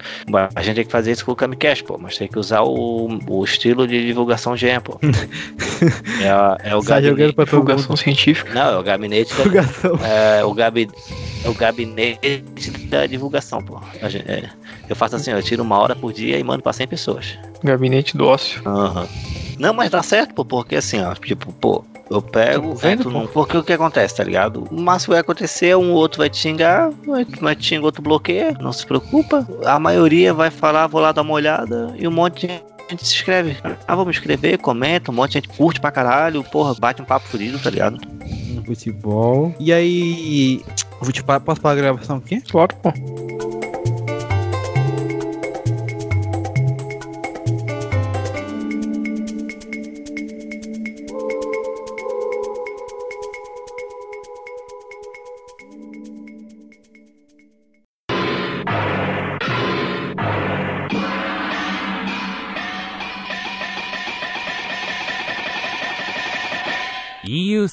A 0.56 0.62
gente 0.62 0.76
tem 0.76 0.86
que 0.86 0.92
fazer 0.92 1.12
isso 1.12 1.26
com 1.26 1.32
o 1.32 1.36
Camicast, 1.36 1.84
pô. 1.84 1.98
Mas 1.98 2.18
tem 2.18 2.28
que 2.28 2.38
usar 2.40 2.62
o, 2.62 3.18
o 3.28 3.44
estilo 3.44 3.88
de 3.88 4.06
divulgação 4.06 4.56
GEM, 4.58 4.80
pô. 4.82 5.00
é, 6.22 6.30
a- 6.30 6.58
é 6.64 6.76
o 6.76 6.82
Tá 6.82 7.02
jogando 7.02 7.18
gabinete. 7.18 7.34
pra 7.36 7.46
divulgação 7.46 7.90
mundo. 7.90 7.98
científica. 8.00 8.54
Não, 8.56 8.70
é 8.76 8.78
o 8.80 8.84
gabinete 8.84 9.30
da, 9.36 9.44
Divulgação. 9.44 9.92
é, 10.04 10.44
o, 10.46 10.54
gabi, 10.54 10.90
é 11.44 11.50
o 11.50 11.54
gabinete 11.54 12.42
da 12.90 13.06
divulgação, 13.06 13.64
pô. 13.64 13.80
A 14.02 14.10
gente- 14.10 14.30
é, 14.30 14.50
eu 14.90 14.96
faço 14.96 15.16
assim, 15.16 15.32
eu 15.32 15.42
tiro 15.42 15.64
uma 15.64 15.78
hora 15.80 15.96
por 15.96 16.12
dia 16.14 16.38
e 16.38 16.44
mando 16.44 16.62
pra 16.64 16.74
100 16.74 16.88
pessoas. 16.88 17.38
Gabinete 17.64 18.16
do 18.18 18.26
ócio. 18.28 18.62
Aham. 18.66 19.08
Não, 19.60 19.74
mas 19.74 19.90
dá 19.90 20.04
certo, 20.04 20.34
pô, 20.34 20.46
porque 20.46 20.76
assim, 20.76 21.02
ó, 21.02 21.14
tipo, 21.14 21.52
pô, 21.54 21.84
eu 22.10 22.22
pego, 22.22 22.76
Tá 22.76 22.88
vendo, 22.88 23.00
entro 23.00 23.12
pô? 23.12 23.20
num. 23.20 23.28
Porque 23.28 23.58
o 23.58 23.64
que 23.64 23.74
acontece, 23.74 24.16
tá 24.16 24.24
ligado? 24.24 24.68
O 24.72 24.80
máximo 24.80 25.14
vai 25.14 25.22
acontecer, 25.22 25.76
um 25.76 25.92
outro 25.92 26.20
vai 26.20 26.30
te 26.30 26.38
xingar, 26.38 26.90
vai, 27.06 27.26
vai 27.40 27.56
te 27.56 27.66
xingar, 27.66 27.86
outro 27.86 28.02
bloqueia, 28.02 28.56
não 28.60 28.72
se 28.72 28.86
preocupa. 28.86 29.48
A 29.66 29.80
maioria 29.80 30.34
vai 30.34 30.50
falar, 30.50 30.88
vou 30.88 31.02
lá 31.02 31.12
dar 31.12 31.22
uma 31.22 31.34
olhada, 31.34 31.94
e 31.98 32.08
um 32.08 32.12
monte 32.12 32.48
de 32.48 32.54
gente 32.90 33.06
se 33.06 33.16
inscreve. 33.16 33.58
Ah, 33.88 33.96
vamos 33.96 34.16
escrever, 34.16 34.58
comenta, 34.60 35.12
um 35.12 35.16
monte 35.16 35.32
de 35.32 35.34
gente 35.36 35.50
curte 35.50 35.80
pra 35.80 35.92
caralho, 35.92 36.44
porra, 36.44 36.76
bate 36.76 37.02
um 37.02 37.06
papo 37.06 37.28
furido, 37.28 37.58
tá 37.60 37.70
ligado? 37.70 38.00
Futebol. 38.66 39.54
E 39.60 39.72
aí. 39.72 40.62
Vou 41.00 41.12
te 41.12 41.24
posso 41.24 41.62
parar 41.62 41.74
a 41.74 41.76
gravação 41.76 42.18
aqui? 42.18 42.42
Claro, 42.42 42.76
pô. 42.78 42.92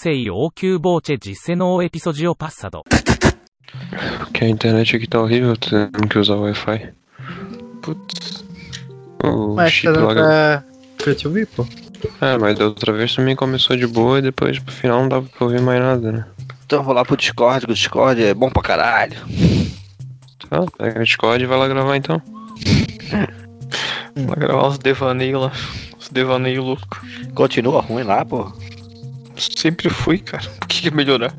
sei 0.02 0.28
ou 0.28 0.50
que 0.50 0.76
no 1.56 1.80
episódio 1.80 2.34
passado. 2.34 2.82
Que 4.34 4.44
a 4.44 4.48
internet 4.48 4.96
aqui 4.96 5.06
tá 5.06 5.20
horrível, 5.20 5.56
tô 5.56 5.70
tendo 5.70 6.08
que 6.08 6.18
usar 6.18 6.34
o 6.34 6.42
Wi-Fi. 6.42 6.92
Putz. 7.82 8.44
Mas 9.54 9.72
chip 9.72 9.94
tá 9.94 10.00
dando 10.00 10.64
pra 10.98 11.14
te 11.14 11.28
ouvir, 11.28 11.46
pô. 11.46 11.64
É, 12.20 12.36
mas 12.36 12.58
da 12.58 12.64
outra 12.64 12.92
vez 12.92 13.14
também 13.14 13.36
começou 13.36 13.76
de 13.76 13.86
boa 13.86 14.18
e 14.18 14.22
depois 14.22 14.58
pro 14.58 14.74
final 14.74 15.02
não 15.02 15.08
dava 15.08 15.28
pra 15.28 15.44
ouvir 15.44 15.60
mais 15.60 15.80
nada, 15.80 16.10
né? 16.10 16.26
Então 16.66 16.80
eu 16.80 16.84
vou 16.84 16.94
lá 16.94 17.04
pro 17.04 17.16
Discord, 17.16 17.64
que 17.64 17.70
o 17.70 17.74
Discord 17.74 18.20
é 18.24 18.34
bom 18.34 18.50
pra 18.50 18.60
caralho. 18.60 19.16
Tá, 20.50 20.64
pega 20.78 20.98
o 21.00 21.04
Discord 21.04 21.44
e 21.44 21.46
vai 21.46 21.58
lá 21.58 21.68
gravar 21.68 21.96
então. 21.96 22.20
vai 24.16 24.36
gravar 24.36 24.66
os 24.66 24.78
devaneios 24.78 25.40
lá. 25.40 25.52
Os 25.96 26.08
devaneios 26.08 26.64
loucos. 26.64 26.98
Continua 27.34 27.82
ruim 27.82 28.02
lá, 28.02 28.24
pô. 28.24 28.52
Sempre 29.36 29.88
fui, 29.88 30.18
cara. 30.18 30.44
Por 30.60 30.68
que, 30.68 30.80
que 30.82 30.88
ia 30.88 30.94
melhorar? 30.94 31.34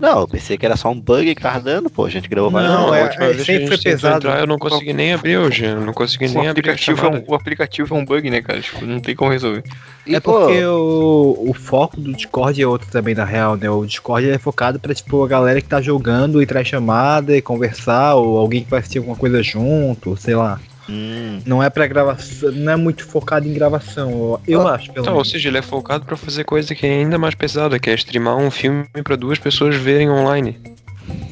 Não, 0.00 0.20
eu 0.20 0.28
pensei 0.28 0.58
que 0.58 0.66
era 0.66 0.76
só 0.76 0.90
um 0.90 1.00
bug 1.00 1.34
que 1.34 1.40
tava 1.40 1.60
dando, 1.60 1.88
pô. 1.88 2.04
A 2.04 2.10
gente 2.10 2.28
gravou 2.28 2.50
várias 2.50 2.72
Não, 2.72 2.94
é- 2.94 3.02
é- 3.02 3.32
vez 3.32 3.46
que 3.46 3.52
a 3.52 3.54
sempre 3.54 3.68
foi 3.68 3.78
pesado. 3.78 4.16
Entrar, 4.16 4.40
eu 4.40 4.46
não 4.46 4.58
consegui 4.58 4.92
nem 4.92 5.12
abrir 5.12 5.36
hoje, 5.38 5.64
eu 5.64 5.80
não 5.80 5.92
consegui 5.92 6.26
O 6.26 6.28
nem 6.28 6.48
abrir 6.48 6.70
a 6.70 6.72
aplicativo, 6.72 7.06
é 7.06 7.10
um, 7.10 7.24
o 7.26 7.34
aplicativo 7.34 7.94
é 7.94 7.98
um 7.98 8.04
bug, 8.04 8.30
né, 8.30 8.42
cara? 8.42 8.60
Tipo, 8.60 8.84
não 8.84 9.00
tem 9.00 9.14
como 9.14 9.30
resolver. 9.30 9.62
E, 10.06 10.14
é 10.16 10.20
pô, 10.20 10.32
porque 10.32 10.64
o, 10.64 11.44
o 11.48 11.54
foco 11.54 12.00
do 12.00 12.12
Discord 12.12 12.60
é 12.60 12.66
outro 12.66 12.88
também, 12.90 13.14
na 13.14 13.24
real, 13.24 13.56
né? 13.56 13.70
O 13.70 13.84
Discord 13.84 14.28
é 14.28 14.38
focado 14.38 14.80
pra, 14.80 14.94
tipo, 14.94 15.22
a 15.22 15.28
galera 15.28 15.60
que 15.60 15.68
tá 15.68 15.80
jogando 15.80 16.42
entrar 16.42 16.62
em 16.62 16.64
chamada 16.64 17.36
e 17.36 17.42
conversar, 17.42 18.14
ou 18.14 18.38
alguém 18.38 18.64
que 18.64 18.70
vai 18.70 18.80
assistir 18.80 18.98
alguma 18.98 19.16
coisa 19.16 19.42
junto, 19.42 20.16
sei 20.16 20.34
lá. 20.34 20.58
Hum, 20.90 21.40
Não 21.46 21.62
é 21.62 21.70
pra 21.70 21.86
gravação, 21.86 22.50
não 22.50 22.72
é 22.72 22.76
muito 22.76 23.04
focado 23.06 23.46
em 23.46 23.52
gravação, 23.52 24.10
eu, 24.10 24.40
eu 24.60 24.66
acho, 24.68 24.86
pelo 24.92 25.04
Então, 25.04 25.12
ou 25.14 25.18
menos. 25.20 25.30
seja, 25.30 25.48
ele 25.48 25.58
é 25.58 25.62
focado 25.62 26.04
pra 26.04 26.16
fazer 26.16 26.42
coisa 26.44 26.74
que 26.74 26.84
é 26.84 26.90
ainda 26.90 27.16
mais 27.16 27.34
pesada, 27.34 27.78
que 27.78 27.88
é 27.88 27.94
streamar 27.94 28.36
um 28.36 28.50
filme 28.50 28.86
pra 29.04 29.14
duas 29.14 29.38
pessoas 29.38 29.76
verem 29.76 30.10
online. 30.10 30.58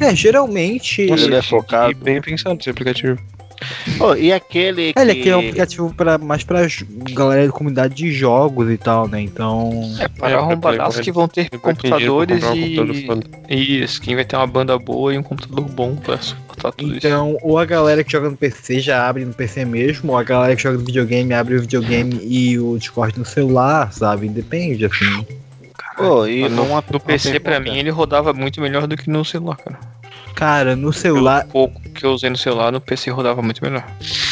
É, 0.00 0.14
geralmente. 0.14 1.02
ele 1.02 1.34
é 1.34 1.38
E 1.38 1.42
focado. 1.42 1.94
bem 1.96 2.20
pensado 2.20 2.58
esse 2.60 2.70
aplicativo. 2.70 3.18
Pô, 3.96 4.14
e 4.14 4.32
aquele 4.32 4.92
que... 4.92 4.98
É, 4.98 5.02
ele 5.02 5.12
aqui 5.12 5.28
é 5.28 5.36
um 5.36 5.40
aplicativo 5.40 5.94
pra, 5.94 6.18
mais 6.18 6.44
pra 6.44 6.66
galera 7.12 7.46
da 7.46 7.52
comunidade 7.52 7.94
de 7.94 8.12
jogos 8.12 8.70
e 8.70 8.76
tal, 8.76 9.08
né? 9.08 9.20
Então. 9.20 9.70
É 9.98 10.08
para 10.08 10.30
É, 10.30 10.34
arrombadaços 10.34 11.00
que 11.00 11.10
vão 11.10 11.26
ter 11.26 11.50
computadores 11.50 12.42
um 12.44 12.48
computador 12.48 12.94
e. 12.94 13.06
foda. 13.06 13.26
Isso, 13.48 14.00
quem 14.00 14.14
vai 14.14 14.24
ter 14.24 14.36
uma 14.36 14.46
banda 14.46 14.78
boa 14.78 15.14
e 15.14 15.18
um 15.18 15.22
computador 15.22 15.64
bom 15.64 15.96
pra 15.96 16.18
suportar 16.18 16.72
tudo 16.72 16.96
isso. 16.96 17.06
Então, 17.06 17.36
ou 17.42 17.58
a 17.58 17.64
galera 17.64 18.04
que 18.04 18.12
joga 18.12 18.30
no 18.30 18.36
PC 18.36 18.80
já 18.80 19.08
abre 19.08 19.24
no 19.24 19.34
PC 19.34 19.64
mesmo, 19.64 20.12
ou 20.12 20.18
a 20.18 20.22
galera 20.22 20.54
que 20.54 20.62
joga 20.62 20.78
no 20.78 20.84
videogame 20.84 21.34
abre 21.34 21.56
o 21.56 21.60
videogame 21.60 22.20
e 22.22 22.58
o 22.58 22.78
Discord 22.78 23.18
no 23.18 23.24
celular, 23.24 23.92
sabe? 23.92 24.28
Depende, 24.28 24.84
assim. 24.84 25.26
Pô, 25.96 26.26
e 26.26 26.42
Mas 26.42 26.52
no, 26.52 26.62
uma, 26.62 26.84
no 26.88 27.00
PC, 27.00 27.40
pra 27.40 27.58
mim, 27.58 27.76
ele 27.76 27.90
rodava 27.90 28.32
muito 28.32 28.60
melhor 28.60 28.86
do 28.86 28.96
que 28.96 29.10
no 29.10 29.24
celular, 29.24 29.56
cara. 29.56 29.78
Cara, 30.38 30.76
no 30.76 30.82
Pelo 30.82 30.92
celular, 30.92 31.44
pouco 31.48 31.80
que 31.80 32.06
eu 32.06 32.12
usei 32.12 32.30
no 32.30 32.36
celular, 32.36 32.70
no 32.70 32.80
PC 32.80 33.10
rodava 33.10 33.42
muito 33.42 33.60
melhor. 33.60 33.84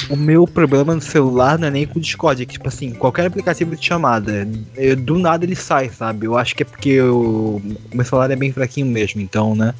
o 0.08 0.14
meu 0.14 0.46
problema 0.46 0.94
no 0.94 1.00
celular 1.00 1.58
não 1.58 1.66
é 1.66 1.70
nem 1.72 1.84
com 1.84 1.98
o 1.98 2.00
Discord, 2.00 2.40
é 2.40 2.46
que, 2.46 2.52
tipo 2.52 2.68
assim, 2.68 2.92
qualquer 2.92 3.26
aplicativo 3.26 3.74
de 3.74 3.84
chamada, 3.84 4.46
eu- 4.76 4.94
do 4.94 5.18
nada 5.18 5.44
ele 5.44 5.56
sai, 5.56 5.88
sabe? 5.88 6.26
Eu 6.26 6.38
acho 6.38 6.54
que 6.54 6.62
é 6.62 6.66
porque 6.66 7.00
o 7.00 7.60
meu 7.92 8.04
celular 8.04 8.30
é 8.30 8.36
bem 8.36 8.52
fraquinho 8.52 8.86
mesmo, 8.86 9.20
então, 9.20 9.56
né? 9.56 9.74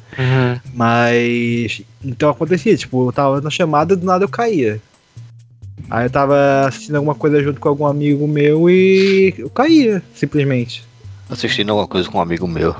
Mas. 0.73 1.81
Então 2.03 2.29
acontecia, 2.29 2.75
tipo, 2.75 3.07
eu 3.07 3.13
tava 3.13 3.39
na 3.39 3.49
chamada 3.49 3.95
do 3.95 4.05
nada 4.05 4.25
eu 4.25 4.29
caía. 4.29 4.81
Aí 5.89 6.07
eu 6.07 6.09
tava 6.09 6.65
assistindo 6.67 6.95
alguma 6.97 7.15
coisa 7.15 7.41
junto 7.41 7.61
com 7.61 7.69
algum 7.69 7.85
amigo 7.85 8.27
meu 8.27 8.69
e 8.69 9.33
eu 9.37 9.49
caía, 9.49 10.03
simplesmente. 10.13 10.83
Assistindo 11.29 11.69
alguma 11.69 11.87
coisa 11.87 12.09
com 12.09 12.17
um 12.17 12.21
amigo 12.21 12.45
meu. 12.49 12.75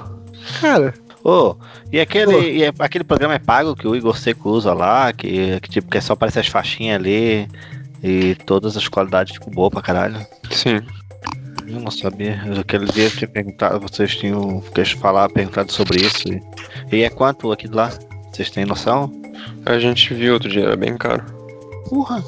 Cara, 0.60 0.94
Ô, 1.30 1.58
e 1.92 2.00
aquele, 2.00 2.32
Pô. 2.32 2.40
e 2.42 2.64
é- 2.64 2.72
aquele 2.80 3.04
programa 3.04 3.34
é 3.34 3.40
pago 3.40 3.76
que 3.76 3.86
o 3.86 3.94
Igor 3.94 4.18
Seco 4.18 4.50
usa 4.50 4.74
lá, 4.74 5.12
que, 5.12 5.60
que 5.60 5.70
tipo, 5.70 5.92
que 5.92 5.98
é 5.98 6.02
só 6.02 6.14
aparecer 6.14 6.40
as 6.40 6.48
faixinhas 6.48 6.96
ali 6.96 7.50
e 8.02 8.34
todas 8.46 8.78
as 8.78 8.88
qualidades 8.88 9.34
ficam 9.34 9.52
boas 9.52 9.70
pra 9.70 9.82
caralho. 9.82 10.26
Sim. 10.50 10.80
Eu 11.68 11.82
não 11.82 11.92
sabia. 11.92 12.42
Aquele 12.58 12.86
dia 12.86 13.04
eu 13.08 13.12
tinha 13.12 13.28
perguntado, 13.28 13.78
vocês 13.82 14.16
tinham 14.16 14.62
queijo 14.74 14.98
falar, 15.00 15.28
perguntado 15.28 15.70
sobre 15.74 16.02
isso. 16.02 16.30
E, 16.30 16.42
e 16.96 17.04
é 17.04 17.10
quanto 17.10 17.52
aqui 17.52 17.68
lá? 17.68 17.92
Vocês 18.32 18.50
têm 18.50 18.64
noção? 18.64 19.12
A 19.66 19.78
gente 19.78 20.14
viu 20.14 20.34
outro 20.36 20.48
dia, 20.48 20.64
era 20.64 20.78
bem 20.78 20.96
caro. 20.96 21.26
Porra! 21.90 22.24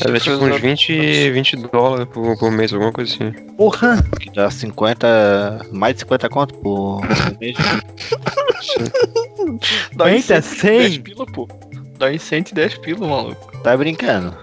Era 0.00 0.20
tipo 0.20 0.44
uns 0.44 0.60
20, 0.60 1.30
20 1.30 1.56
dólares 1.72 2.06
por, 2.12 2.36
por 2.38 2.50
mês, 2.50 2.72
alguma 2.72 2.92
coisa 2.92 3.12
assim. 3.14 3.32
porra! 3.56 4.02
Que 4.20 4.30
dá 4.30 4.50
50. 4.50 5.66
Mais 5.72 5.94
de 5.94 6.00
50 6.00 6.28
conto 6.28 6.54
por 6.54 7.00
mês. 7.40 7.56
Dá 9.94 10.10
em 10.10 10.16
Eita, 10.16 10.42
110 10.42 10.92
100? 10.92 11.00
pila, 11.02 11.26
pô. 11.26 11.48
Dá 11.98 12.12
em 12.12 12.18
110 12.18 12.78
pila, 12.78 13.06
maluco. 13.06 13.56
Tá 13.62 13.76
brincando? 13.76 14.36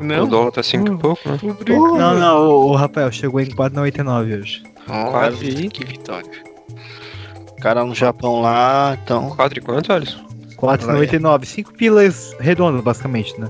Não, 0.00 0.24
o 0.24 0.26
dólar 0.26 0.50
tá 0.50 0.62
5 0.62 0.92
e 0.92 0.96
pouco, 0.96 1.28
né? 1.28 1.38
brincando. 1.40 1.98
Não, 1.98 2.18
não, 2.18 2.48
o, 2.48 2.70
o 2.70 2.74
Rafael 2.74 3.12
chegou 3.12 3.40
em 3.40 3.46
4,99 3.46 4.40
hoje. 4.40 4.62
Quase. 4.86 5.68
Que 5.68 5.84
vitória. 5.84 6.30
Cara 7.60 7.84
no 7.84 7.94
Japão 7.94 8.40
lá, 8.40 8.98
então. 9.02 9.30
4 9.36 9.58
e 9.58 9.62
quanto, 9.62 9.92
Alisson? 9.92 10.24
4,99. 10.56 11.44
5 11.44 11.72
pilas 11.74 12.34
redondas, 12.40 12.82
basicamente, 12.82 13.38
né? 13.38 13.48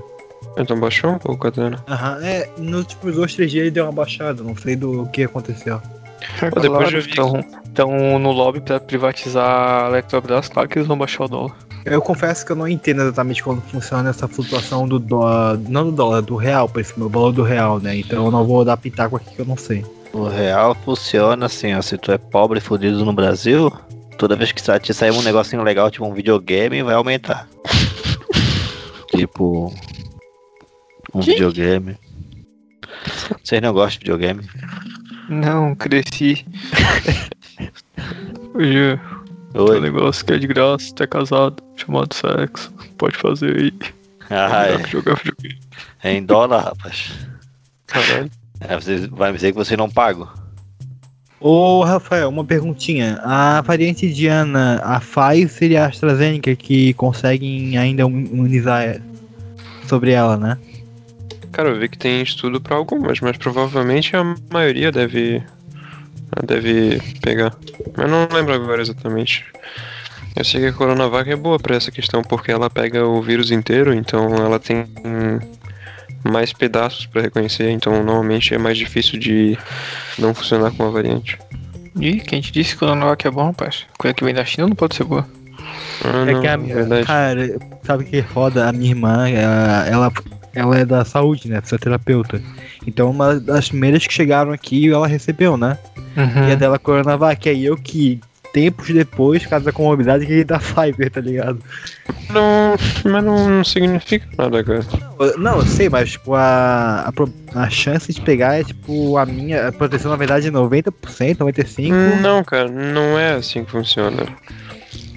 Então 0.57 0.79
baixou 0.79 1.11
um 1.11 1.17
pouco 1.17 1.47
até, 1.47 1.69
né? 1.69 1.77
Aham, 1.87 2.19
é, 2.23 2.49
nos 2.57 2.79
últimos 2.81 3.15
dois, 3.15 3.35
três 3.35 3.51
dias 3.51 3.63
ele 3.63 3.71
deu 3.71 3.85
uma 3.85 3.91
baixada, 3.91 4.43
não 4.43 4.55
sei 4.55 4.75
do 4.75 5.05
que 5.07 5.23
aconteceu. 5.23 5.81
Pô, 6.51 6.59
depois 6.59 6.91
eu 6.91 7.01
vi 7.01 7.09
Estão 7.09 7.39
estão 7.71 8.19
no 8.19 8.31
lobby 8.31 8.59
pra 8.59 8.79
privatizar 8.79 9.85
a 9.85 9.89
Electrobras, 9.89 10.49
claro 10.49 10.67
que 10.67 10.77
eles 10.77 10.87
vão 10.87 10.97
baixar 10.97 11.23
o 11.23 11.27
dólar. 11.27 11.55
Eu 11.83 12.01
confesso 12.01 12.45
que 12.45 12.51
eu 12.51 12.55
não 12.55 12.67
entendo 12.67 13.01
exatamente 13.01 13.41
como 13.41 13.59
funciona 13.61 14.09
essa 14.09 14.27
flutuação 14.27 14.87
do 14.87 14.99
dólar, 14.99 15.57
não 15.67 15.85
do 15.85 15.91
dólar, 15.91 16.21
do 16.21 16.35
real, 16.35 16.69
por 16.69 16.79
esse 16.79 16.97
meu 16.99 17.09
valor 17.09 17.31
do 17.31 17.41
real, 17.41 17.79
né? 17.79 17.95
Então 17.95 18.25
eu 18.25 18.31
não 18.31 18.45
vou 18.45 18.63
dar 18.63 18.77
pitaco 18.77 19.15
aqui 19.15 19.33
que 19.33 19.39
eu 19.39 19.45
não 19.45 19.57
sei. 19.57 19.83
O 20.13 20.27
real 20.27 20.75
funciona 20.85 21.47
assim, 21.47 21.73
ó. 21.73 21.81
Se 21.81 21.97
tu 21.97 22.11
é 22.11 22.17
pobre 22.17 22.59
e 22.59 22.61
fudido 22.61 23.03
no 23.03 23.13
Brasil, 23.13 23.71
toda 24.17 24.35
vez 24.35 24.51
que 24.51 24.61
te 24.79 24.93
sair 24.93 25.11
um 25.11 25.23
negocinho 25.23 25.63
legal, 25.63 25.89
tipo 25.89 26.05
um 26.05 26.13
videogame, 26.13 26.83
vai 26.83 26.93
aumentar. 26.93 27.47
tipo. 29.15 29.73
Um 31.13 31.21
videogame. 31.21 31.97
Vocês 33.43 33.61
não 33.61 33.73
gostam 33.73 33.99
de 33.99 34.11
videogame? 34.11 34.47
Não, 35.29 35.75
cresci. 35.75 36.45
Hoje 38.53 38.99
tem 39.53 39.61
um 39.61 39.65
Oi. 39.65 39.79
negócio 39.79 40.25
que 40.25 40.33
é 40.33 40.37
de 40.37 40.47
graça, 40.47 40.93
tá 40.95 41.05
casado, 41.07 41.61
chamado 41.75 42.13
sexo. 42.13 42.73
Pode 42.97 43.17
fazer 43.17 43.57
aí. 43.57 43.73
Ah, 44.29 44.67
é. 44.67 44.87
jogar 44.87 45.15
videogame. 45.15 45.59
É 46.03 46.13
em 46.13 46.23
dólar, 46.23 46.63
rapaz. 46.63 47.11
Caralho. 47.87 48.31
É, 48.61 48.75
vocês 48.75 49.05
vai 49.07 49.31
me 49.31 49.37
dizer 49.37 49.51
que 49.51 49.57
vocês 49.57 49.77
não 49.77 49.89
pagam. 49.89 50.29
Ô 51.39 51.83
Rafael, 51.83 52.29
uma 52.29 52.45
perguntinha. 52.45 53.19
A 53.23 53.61
variante 53.61 54.05
indiana, 54.05 54.79
a 54.83 54.99
Pfizer 54.99 55.71
e 55.71 55.77
a 55.77 55.87
AstraZeneca 55.87 56.55
que 56.55 56.93
conseguem 56.93 57.77
ainda 57.77 58.03
imunizar 58.03 59.01
sobre 59.87 60.11
ela, 60.11 60.37
né? 60.37 60.57
Cara, 61.51 61.69
eu 61.69 61.79
vi 61.79 61.89
que 61.89 61.97
tem 61.97 62.21
estudo 62.21 62.61
pra 62.61 62.75
algumas, 62.75 63.19
mas 63.19 63.37
provavelmente 63.37 64.15
a 64.15 64.23
maioria 64.51 64.91
deve. 64.91 65.43
deve 66.45 67.01
pegar. 67.21 67.53
Mas 67.97 68.09
não 68.09 68.27
lembro 68.31 68.53
agora 68.53 68.81
exatamente. 68.81 69.45
Eu 70.35 70.45
sei 70.45 70.61
que 70.61 70.67
a 70.67 70.73
Coronavac 70.73 71.29
é 71.29 71.35
boa 71.35 71.59
pra 71.59 71.75
essa 71.75 71.91
questão, 71.91 72.21
porque 72.23 72.51
ela 72.51 72.69
pega 72.69 73.05
o 73.05 73.21
vírus 73.21 73.51
inteiro, 73.51 73.93
então 73.93 74.33
ela 74.37 74.57
tem 74.59 74.85
mais 76.23 76.53
pedaços 76.53 77.05
pra 77.05 77.21
reconhecer, 77.21 77.69
então 77.69 77.91
normalmente 78.03 78.53
é 78.53 78.57
mais 78.57 78.77
difícil 78.77 79.19
de 79.19 79.57
não 80.17 80.33
funcionar 80.33 80.71
com 80.71 80.83
a 80.87 80.89
variante. 80.89 81.37
Ih, 81.99 82.21
quem 82.21 82.39
te 82.39 82.53
disse 82.53 82.71
que 82.71 82.77
o 82.77 82.79
Coronavac 82.87 83.27
é 83.27 83.31
bom, 83.31 83.47
rapaz? 83.47 83.85
Coisa 83.97 84.13
que 84.13 84.23
vem 84.23 84.33
da 84.33 84.45
China 84.45 84.67
não 84.67 84.75
pode 84.75 84.95
ser 84.95 85.03
boa. 85.03 85.27
Ah, 86.05 86.29
É 86.29 86.33
não, 86.33 86.41
que 86.41 86.47
a 86.47 86.51
é 86.53 86.57
verdade. 86.57 87.05
Cara, 87.07 87.59
sabe 87.83 88.05
que 88.05 88.21
foda? 88.21 88.69
A 88.69 88.71
minha 88.71 88.91
irmã, 88.91 89.27
ela, 89.27 89.85
ela, 89.87 90.13
ela 90.53 90.77
é 90.77 90.85
da 90.85 91.05
saúde, 91.05 91.49
né? 91.49 91.61
Fisioterapeuta. 91.61 92.41
Então 92.85 93.09
uma 93.09 93.39
das 93.39 93.69
primeiras 93.69 94.05
que 94.05 94.13
chegaram 94.13 94.51
aqui, 94.51 94.91
ela 94.91 95.07
recebeu, 95.07 95.57
né? 95.57 95.77
Uhum. 96.15 96.49
E 96.49 96.51
a 96.51 96.55
dela 96.55 96.79
Coronavac. 96.79 97.47
Aí 97.47 97.65
eu 97.65 97.77
que, 97.77 98.19
tempos 98.53 98.89
depois, 98.89 99.43
por 99.43 99.49
causa 99.49 99.65
da 99.65 99.71
comorbidade, 99.71 100.25
que 100.25 100.43
da 100.43 100.59
Pfizer, 100.59 101.11
tá 101.11 101.21
ligado? 101.21 101.59
Não, 102.29 102.75
mas 103.09 103.23
não 103.23 103.63
significa 103.63 104.27
nada, 104.37 104.63
cara. 104.63 104.85
Não, 105.37 105.57
eu 105.57 105.65
sei, 105.65 105.89
mas 105.89 106.11
tipo, 106.11 106.33
a, 106.33 107.11
a, 107.53 107.61
a 107.63 107.69
chance 107.69 108.11
de 108.11 108.21
pegar 108.21 108.59
é 108.59 108.63
tipo 108.63 109.17
a 109.17 109.25
minha. 109.25 109.67
A 109.67 109.71
proteção, 109.71 110.11
na 110.11 110.17
verdade, 110.17 110.47
é 110.47 110.51
90%, 110.51 110.91
95%. 111.37 112.21
Não, 112.21 112.43
cara, 112.43 112.69
não 112.69 113.17
é 113.17 113.33
assim 113.33 113.63
que 113.63 113.71
funciona. 113.71 114.25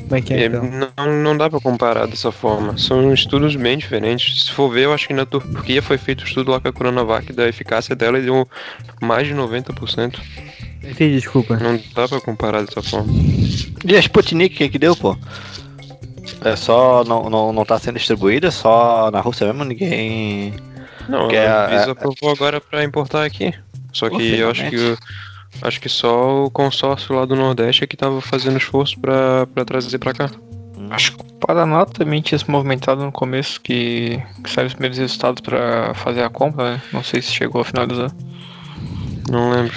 Como 0.05 0.17
é 0.17 0.21
que 0.21 0.35
é, 0.35 0.43
É, 0.43 0.47
então? 0.47 0.63
não, 0.97 1.23
não 1.23 1.37
dá 1.37 1.49
pra 1.49 1.61
comparar 1.61 2.07
dessa 2.07 2.31
forma. 2.31 2.77
São 2.77 3.13
estudos 3.13 3.57
bem 3.57 3.79
diferentes. 3.79 4.45
Se 4.45 4.53
for 4.53 4.69
ver, 4.71 4.85
eu 4.85 4.93
acho 4.93 5.07
que 5.09 5.15
na 5.15 5.25
Turquia 5.25 5.81
foi 5.83 5.97
feito 5.99 6.23
um 6.23 6.27
estudo 6.27 6.51
lá 6.51 6.61
com 6.61 6.69
a 6.69 6.73
Coronavac 6.73 7.33
da 7.33 7.49
eficácia 7.49 7.97
dela 7.97 8.19
e 8.19 8.23
deu 8.23 8.47
mais 9.01 9.27
de 9.27 9.35
90%. 9.35 10.21
Entendi, 10.83 11.17
desculpa. 11.17 11.57
Não 11.57 11.81
dá 11.95 12.07
pra 12.07 12.21
comparar 12.21 12.63
dessa 12.63 12.83
forma. 12.83 13.11
E 13.87 13.97
a 13.97 13.99
Sputnik, 14.01 14.63
o 14.65 14.71
que 14.71 14.79
deu, 14.79 14.95
pô? 14.95 15.17
É 16.45 16.55
só. 16.57 17.03
Não, 17.05 17.31
não, 17.31 17.53
não 17.53 17.65
tá 17.65 17.79
sendo 17.79 17.97
distribuída, 17.97 18.51
só 18.51 19.11
na 19.11 19.21
Rússia 19.21 19.47
mesmo, 19.47 19.65
ninguém. 19.65 20.55
Não, 21.09 21.29
a 21.31 21.33
é- 21.35 21.79
Visa 21.79 21.93
aprovou 21.93 22.31
agora 22.31 22.61
pra 22.61 22.85
importar 22.85 23.25
aqui. 23.25 23.55
Só 23.93 24.11
Pô, 24.11 24.19
que 24.19 24.39
eu 24.39 24.51
acho 24.51 24.69
que 24.69 24.97
acho 25.63 25.81
que 25.81 25.89
só 25.89 26.45
o 26.45 26.51
consórcio 26.51 27.15
lá 27.15 27.25
do 27.25 27.37
Nordeste 27.37 27.85
é 27.85 27.87
que 27.87 27.97
tava 27.97 28.21
fazendo 28.21 28.57
esforço 28.57 28.99
pra, 28.99 29.47
pra 29.47 29.65
trazer 29.65 29.99
pra 29.99 30.13
cá. 30.13 30.31
Acho 30.91 31.17
que 31.17 31.23
o 31.23 31.35
Paraná 31.35 31.85
também 31.87 32.21
tinha 32.21 32.39
se 32.39 32.51
movimentado 32.51 33.05
no 33.05 33.13
começo 33.13 33.61
que, 33.61 34.23
que 34.43 34.51
saíram 34.51 34.69
os 34.69 34.75
primeiros 34.75 34.99
resultados 34.99 35.41
pra 35.41 35.95
fazer 35.95 36.23
a 36.23 36.31
compra, 36.31 36.73
né? 36.73 36.83
Não 36.93 37.03
sei 37.03 37.23
se 37.23 37.33
chegou 37.33 37.61
a 37.61 37.65
finalizar. 37.65 38.11
Não 39.31 39.51
lembro. 39.51 39.75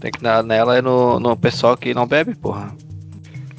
Tem 0.00 0.10
que 0.10 0.20
dar 0.20 0.42
nela 0.42 0.76
é 0.76 0.82
no, 0.82 1.18
no 1.18 1.36
pessoal 1.36 1.76
que 1.76 1.94
não 1.94 2.06
bebe, 2.06 2.34
porra. 2.34 2.74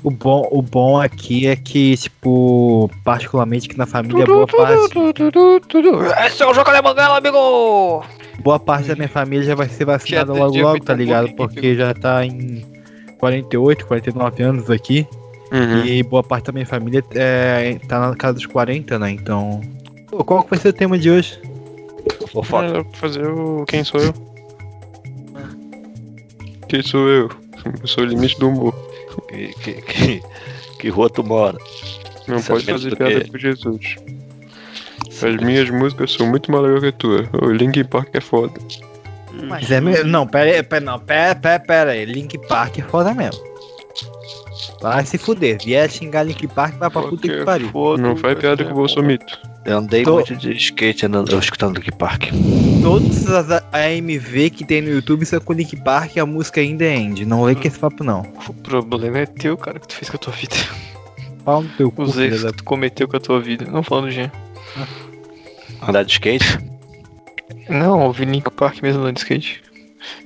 O 0.01 0.09
bom, 0.09 0.47
o 0.51 0.61
bom 0.61 0.99
aqui 0.99 1.47
é 1.47 1.55
que, 1.57 1.97
tipo, 1.97 2.89
particularmente 3.03 3.67
que 3.67 3.77
na 3.77 3.85
família 3.85 4.25
boa 4.25 4.47
parte, 4.47 4.93
Esse 6.25 6.41
é 6.41 6.47
o 6.47 6.53
jogo 6.53 6.69
alemão, 6.69 6.95
amigo! 7.15 8.05
Boa 8.41 8.59
parte 8.59 8.87
da 8.89 8.95
minha 8.95 9.07
família 9.09 9.43
já 9.45 9.55
vai 9.55 9.67
ser 9.69 9.85
vacinada 9.85 10.33
logo 10.33 10.57
logo, 10.57 10.83
tá 10.83 10.93
ligado? 10.93 11.27
que- 11.27 11.33
Porque 11.35 11.75
já 11.75 11.93
tá 11.93 12.25
em 12.25 12.65
48, 13.19 13.85
49 13.85 14.43
anos 14.43 14.69
aqui. 14.69 15.07
Uhum. 15.51 15.83
E 15.85 16.03
boa 16.03 16.21
parte 16.23 16.45
da 16.45 16.51
minha 16.51 16.65
família 16.65 17.03
é, 17.15 17.77
tá 17.87 17.99
na 18.09 18.15
casa 18.15 18.33
dos 18.35 18.45
40, 18.45 18.99
né? 18.99 19.11
Então. 19.11 19.61
Pô, 20.07 20.23
qual 20.23 20.43
que 20.43 20.49
vai 20.51 20.59
ser 20.59 20.69
o 20.69 20.73
tema 20.73 20.97
de 20.97 21.09
hoje? 21.09 21.39
Fofoca. 22.31 22.65
É, 22.79 22.97
fazer 22.97 23.27
o 23.27 23.65
Quem 23.67 23.83
sou 23.83 23.99
eu? 23.99 24.13
Quem 26.67 26.81
sou 26.83 27.07
eu? 27.09 27.29
Eu 27.81 27.87
sou 27.87 28.03
o 28.03 28.07
limite 28.07 28.39
do 28.39 28.49
humor. 28.49 28.73
Que, 29.27 29.47
que, 29.53 29.73
que, 29.81 30.21
que 30.79 30.89
rua 30.89 31.09
tu 31.09 31.23
mora? 31.23 31.57
Não 32.27 32.39
Você 32.39 32.51
pode 32.51 32.65
fazer 32.65 32.95
piada 32.95 33.25
com 33.27 33.37
Jesus. 33.37 33.95
As 35.23 35.35
minhas 35.37 35.69
músicas 35.69 36.11
são 36.13 36.27
muito 36.27 36.51
mais 36.51 36.63
legais 36.63 36.81
que 36.81 36.87
a 36.89 36.91
tua. 36.91 37.29
O 37.41 37.51
Linkin 37.51 37.83
Park 37.83 38.09
é 38.13 38.21
foda. 38.21 38.59
Mas 39.47 39.69
é 39.71 39.79
mesmo. 39.79 40.05
Não, 40.09 40.27
pera 40.27 40.49
aí, 40.51 40.63
pera, 40.63 40.83
não, 40.83 40.99
pera, 40.99 41.35
pera, 41.35 41.59
pera 41.59 41.91
aí. 41.91 42.05
Link 42.05 42.37
Park 42.47 42.79
é 42.79 42.81
foda 42.81 43.13
mesmo. 43.13 43.41
Vai 44.81 45.05
se 45.05 45.17
fuder. 45.17 45.57
Vier 45.63 45.89
xingar 45.89 46.23
Link 46.23 46.47
Park, 46.47 46.75
vai 46.77 46.89
pra 46.89 47.01
puta 47.01 47.27
que 47.27 47.43
pariu. 47.43 47.69
Não 47.97 48.15
faz 48.15 48.37
piada 48.37 48.63
com 48.63 48.71
o 48.71 48.75
Bolsomito. 48.75 49.37
Eu 49.65 49.77
andei 49.77 50.03
Tô- 50.03 50.15
muito 50.15 50.35
de 50.35 50.53
skate 50.53 51.05
andando, 51.05 51.31
eu 51.31 51.39
escutando 51.39 51.75
Link 51.77 51.91
Park. 51.91 52.25
Todas 52.81 53.29
as 53.29 53.61
AMV 53.73 54.49
que 54.49 54.63
tem 54.65 54.81
no 54.81 54.89
YouTube 54.89 55.25
são 55.25 55.39
com 55.39 55.53
Link 55.53 55.75
Park 55.77 56.15
e 56.15 56.19
a 56.19 56.25
música 56.25 56.61
ainda 56.61 56.85
é 56.85 56.95
indie. 56.95 57.25
Não 57.25 57.43
vem 57.43 57.55
com 57.55 57.67
esse 57.67 57.77
papo, 57.77 58.03
não. 58.03 58.25
O 58.47 58.53
problema 58.53 59.19
é 59.19 59.25
teu, 59.25 59.57
cara, 59.57 59.79
que 59.79 59.87
tu 59.87 59.95
fez 59.95 60.09
com 60.09 60.15
a 60.15 60.19
tua 60.19 60.33
vida. 60.33 60.55
Pau 61.45 61.61
no 61.61 61.69
teu 61.69 61.91
cu, 61.91 62.03
Os 62.03 62.17
erros 62.17 62.43
que 62.43 62.53
tu 62.53 62.63
cometeu 62.63 63.07
com 63.07 63.17
a 63.17 63.19
tua 63.19 63.39
vida. 63.39 63.65
Não 63.69 63.83
falando 63.83 64.05
do 64.05 64.11
Jean. 64.11 64.31
Andar 65.81 66.03
de 66.03 66.11
skate? 66.13 66.59
Não, 67.69 68.07
o 68.09 68.11
Link 68.13 68.49
Park 68.51 68.81
mesmo 68.81 69.01
andando 69.01 69.15
de 69.15 69.19
skate. 69.21 69.63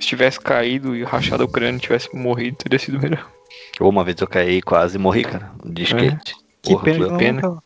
Se 0.00 0.06
tivesse 0.06 0.40
caído 0.40 0.94
e 0.96 1.02
rachado 1.04 1.44
o 1.44 1.48
crânio, 1.48 1.80
tivesse 1.80 2.14
morrido, 2.14 2.56
teria 2.56 2.78
sido 2.78 2.98
melhor. 3.00 3.26
Uma 3.80 4.04
vez 4.04 4.20
eu 4.20 4.26
caí 4.26 4.58
e 4.58 4.62
quase 4.62 4.98
morri, 4.98 5.24
cara. 5.24 5.50
De 5.64 5.82
skate. 5.82 6.34
Que 6.62 6.72
Porra, 6.72 6.84
pena 6.84 6.98
tu- 6.98 7.04
que 7.04 7.10
não 7.10 7.18
pena. 7.18 7.40
tava- 7.42 7.62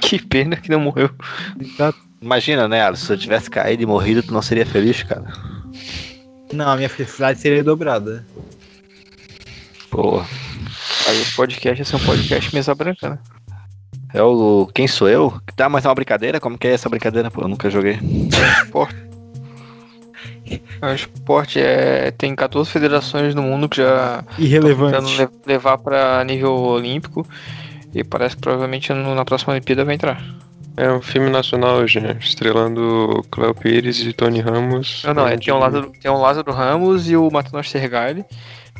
Que 0.00 0.18
pena 0.22 0.56
que 0.56 0.70
não 0.70 0.80
morreu. 0.80 1.10
Imagina, 2.20 2.68
né, 2.68 2.82
Alisson? 2.84 3.06
Se 3.06 3.12
eu 3.14 3.18
tivesse 3.18 3.50
caído 3.50 3.82
e 3.82 3.86
morrido, 3.86 4.22
tu 4.22 4.32
não 4.32 4.42
seria 4.42 4.64
feliz, 4.64 5.02
cara? 5.02 5.24
Não, 6.52 6.68
a 6.70 6.76
minha 6.76 6.88
felicidade 6.88 7.40
seria 7.40 7.64
dobrada. 7.64 8.24
Porra. 9.90 10.26
Aí 11.08 11.20
o 11.20 11.34
podcast 11.34 11.80
ia 11.80 11.84
ser 11.84 11.96
um 11.96 12.04
podcast 12.06 12.54
mesa 12.54 12.74
branca, 12.74 13.10
né? 13.10 13.18
É 14.14 14.22
o 14.22 14.68
Quem 14.74 14.86
Sou 14.86 15.08
Eu? 15.08 15.32
Tá, 15.56 15.68
mas 15.68 15.84
é 15.84 15.88
uma 15.88 15.94
brincadeira? 15.94 16.38
Como 16.40 16.58
que 16.58 16.66
é 16.68 16.72
essa 16.72 16.88
brincadeira, 16.88 17.30
pô? 17.30 17.42
Eu 17.42 17.48
nunca 17.48 17.70
joguei. 17.70 17.98
O 20.82 20.86
esporte 20.94 21.60
é, 21.60 22.10
tem 22.10 22.34
14 22.34 22.68
federações 22.70 23.34
no 23.34 23.42
mundo 23.42 23.68
que 23.68 23.78
já 23.78 24.22
Irrelevante. 24.38 25.28
levar 25.46 25.78
pra 25.78 26.22
nível 26.24 26.52
olímpico. 26.54 27.26
E 27.94 28.02
parece 28.04 28.36
que 28.36 28.42
provavelmente 28.42 28.92
no- 28.92 29.14
na 29.14 29.24
próxima 29.24 29.52
Olimpíada 29.52 29.84
vai 29.84 29.94
entrar. 29.94 30.22
É 30.76 30.90
um 30.90 31.00
filme 31.02 31.28
nacional, 31.30 31.86
gente. 31.86 32.26
Estrelando 32.26 33.24
Cléo 33.30 33.54
Pires 33.54 34.00
e 34.00 34.12
Tony 34.12 34.40
Ramos. 34.40 35.02
Não, 35.06 35.14
não, 35.14 35.28
é, 35.28 35.36
tem, 35.36 35.52
o 35.52 35.58
Lázaro, 35.58 35.92
tem 36.00 36.10
o 36.10 36.16
Lázaro 36.18 36.52
Ramos 36.52 37.08
e 37.10 37.16
o 37.16 37.30
Matheus 37.30 37.70
Sergali. 37.70 38.24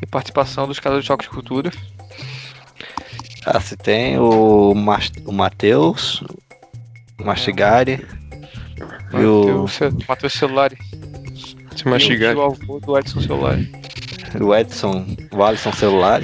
E 0.02 0.06
participação 0.06 0.66
dos 0.66 0.80
caras 0.80 0.98
do 1.00 1.06
Choque 1.06 1.24
de 1.24 1.30
Cultura. 1.30 1.70
Ah, 3.46 3.60
se 3.60 3.76
tem 3.76 4.18
o, 4.18 4.74
Mas- 4.74 5.10
o 5.26 5.32
Matheus, 5.32 6.22
o 7.20 7.24
Mastigari 7.24 8.06
e 9.12 9.24
o, 9.24 9.66
Matheus 10.08 10.32
Celulari. 10.32 10.78
Se 11.76 11.88
mastigar. 11.88 12.34
E 12.34 12.36
o 12.36 12.42
avô 12.42 12.78
do 12.80 12.98
Edson 12.98 13.20
Celulari. 13.20 13.72
o 14.40 14.54
Edson, 14.54 15.06
o 15.32 15.42
Alisson 15.42 15.72
Celular. 15.72 16.22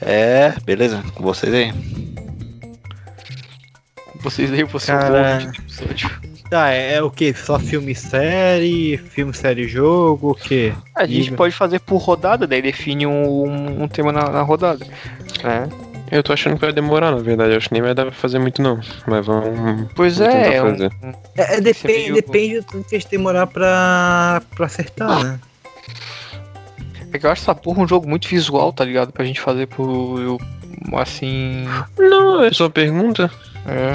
É, 0.00 0.52
beleza, 0.64 1.02
com 1.14 1.22
vocês 1.22 1.52
aí. 1.54 1.72
Vocês 4.20 4.52
aí, 4.52 4.64
você 4.64 4.86
Cara. 4.92 5.42
é 5.42 5.46
o 5.46 5.50
episódio. 5.50 6.31
Tá, 6.52 6.70
é, 6.70 6.96
é 6.96 7.02
o 7.02 7.10
que? 7.10 7.32
Só 7.32 7.58
filme 7.58 7.92
e 7.92 7.94
série? 7.94 8.98
Filme, 8.98 9.32
série 9.32 9.62
e 9.62 9.66
jogo? 9.68 10.32
O 10.32 10.34
que? 10.34 10.70
A 10.94 11.06
gente 11.06 11.32
pode 11.32 11.54
fazer 11.54 11.78
por 11.80 11.96
rodada, 11.96 12.46
daí 12.46 12.60
define 12.60 13.06
um, 13.06 13.46
um, 13.48 13.82
um 13.84 13.88
tema 13.88 14.12
na, 14.12 14.28
na 14.28 14.42
rodada. 14.42 14.86
É. 15.42 15.66
Eu 16.14 16.22
tô 16.22 16.30
achando 16.30 16.56
que 16.56 16.60
vai 16.60 16.70
demorar, 16.74 17.10
na 17.10 17.16
verdade. 17.16 17.56
Acho 17.56 17.68
que 17.68 17.72
nem 17.72 17.80
vai 17.80 17.94
dar 17.94 18.02
pra 18.04 18.12
fazer 18.12 18.38
muito, 18.38 18.60
não. 18.60 18.78
Mas 19.06 19.24
vamos. 19.24 19.88
Pois 19.94 20.18
vamos 20.18 20.34
é, 20.34 20.42
tentar 20.42 20.54
é 20.54 20.62
um- 20.62 20.70
fazer. 20.72 20.92
É, 21.38 21.54
é, 21.56 21.60
depende, 21.62 22.12
depende 22.12 22.60
do 22.60 22.66
tanto 22.66 22.86
que 22.86 22.96
a 22.96 22.98
gente 22.98 23.10
demorar 23.10 23.46
pra, 23.46 24.42
pra 24.54 24.66
acertar, 24.66 25.24
né? 25.24 25.40
É 27.14 27.18
que 27.18 27.24
eu 27.24 27.30
acho 27.30 27.40
essa 27.40 27.54
porra 27.54 27.80
um 27.80 27.88
jogo 27.88 28.06
muito 28.06 28.28
visual, 28.28 28.74
tá 28.74 28.84
ligado? 28.84 29.10
Pra 29.10 29.24
gente 29.24 29.40
fazer 29.40 29.68
por. 29.68 30.20
eu- 30.20 30.40
assim. 30.98 31.64
Não, 31.98 32.44
é 32.44 32.52
só 32.52 32.68
pergunta. 32.68 33.30
É. 33.66 33.92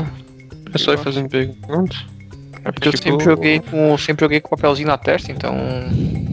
É 0.73 0.77
só 0.79 0.91
ir 0.93 0.97
fazendo 0.97 1.29
pergunta. 1.29 1.95
É 2.67 2.71
porque 2.71 2.87
eu 2.89 2.91
Tipo- 2.91 3.03
sempre 3.11 3.23
joguei 3.25 3.59
com. 3.59 3.97
Sempre 3.97 4.25
joguei 4.25 4.39
com 4.41 4.49
papelzinho 4.49 4.87
na 4.87 4.97
testa, 4.97 5.31
então. 5.31 5.55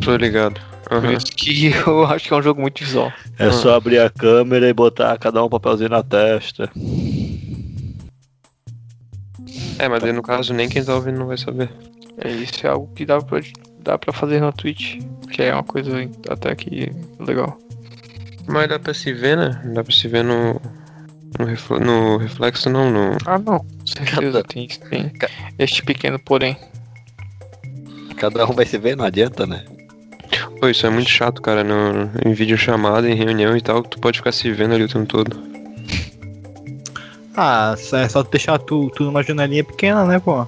Tô 0.02 0.16
ligado. 0.16 0.60
Por 0.88 0.98
Aham. 0.98 1.12
isso 1.12 1.26
que 1.26 1.70
eu 1.86 2.04
acho 2.06 2.26
que 2.28 2.34
é 2.34 2.36
um 2.36 2.42
jogo 2.42 2.60
muito 2.60 2.82
visual. 2.84 3.12
É 3.38 3.50
só 3.52 3.74
abrir 3.74 3.98
a 4.00 4.10
câmera 4.10 4.68
e 4.68 4.72
botar 4.72 5.16
cada 5.18 5.42
um 5.44 5.48
papelzinho 5.48 5.90
na 5.90 6.02
testa. 6.02 6.70
É, 9.78 9.88
mas 9.88 10.02
daí 10.02 10.12
no 10.12 10.22
caso 10.22 10.52
nem 10.54 10.68
quem 10.68 10.84
tá 10.84 10.94
ouvindo 10.94 11.18
não 11.18 11.26
vai 11.26 11.36
saber. 11.38 11.70
É, 12.18 12.28
isso 12.30 12.66
é 12.66 12.70
algo 12.70 12.88
que 12.94 13.04
dá 13.04 13.20
pra, 13.20 13.40
dá 13.80 13.98
pra 13.98 14.12
fazer 14.12 14.40
na 14.40 14.52
Twitch. 14.52 14.98
Que 15.30 15.42
é 15.42 15.52
uma 15.54 15.64
coisa 15.64 15.92
até 16.28 16.54
que 16.54 16.92
legal. 17.18 17.58
Mas 18.46 18.68
dá 18.68 18.78
pra 18.78 18.92
se 18.94 19.12
ver, 19.12 19.36
né? 19.36 19.60
Dá 19.74 19.82
pra 19.82 19.92
se 19.92 20.06
ver 20.08 20.22
no. 20.24 20.60
No, 21.38 21.46
refle- 21.46 21.80
no 21.80 22.16
reflexo, 22.18 22.70
não, 22.70 22.90
no. 22.90 23.16
Ah, 23.26 23.38
não. 23.38 23.58
Com 23.58 23.86
certeza 23.86 24.42
tem, 24.44 24.68
tem 24.68 25.12
este 25.58 25.82
pequeno 25.82 26.18
porém. 26.18 26.56
Cada 28.16 28.46
um 28.46 28.52
vai 28.52 28.64
se 28.66 28.78
ver, 28.78 28.96
não 28.96 29.04
adianta, 29.04 29.46
né? 29.46 29.64
Pô, 30.60 30.68
isso 30.68 30.86
é 30.86 30.90
muito 30.90 31.10
chato, 31.10 31.42
cara. 31.42 31.64
No, 31.64 32.10
em 32.24 32.32
videochamada, 32.32 33.08
em 33.08 33.14
reunião 33.14 33.56
e 33.56 33.60
tal, 33.60 33.82
tu 33.82 33.98
pode 33.98 34.18
ficar 34.18 34.32
se 34.32 34.50
vendo 34.52 34.74
ali 34.74 34.84
o 34.84 34.88
tempo 34.88 35.06
todo. 35.06 35.42
Ah, 37.36 37.74
é 37.94 38.08
só 38.08 38.22
deixar 38.22 38.58
tu, 38.58 38.88
tu 38.94 39.02
numa 39.04 39.22
janelinha 39.22 39.64
pequena, 39.64 40.04
né, 40.06 40.20
pô? 40.20 40.46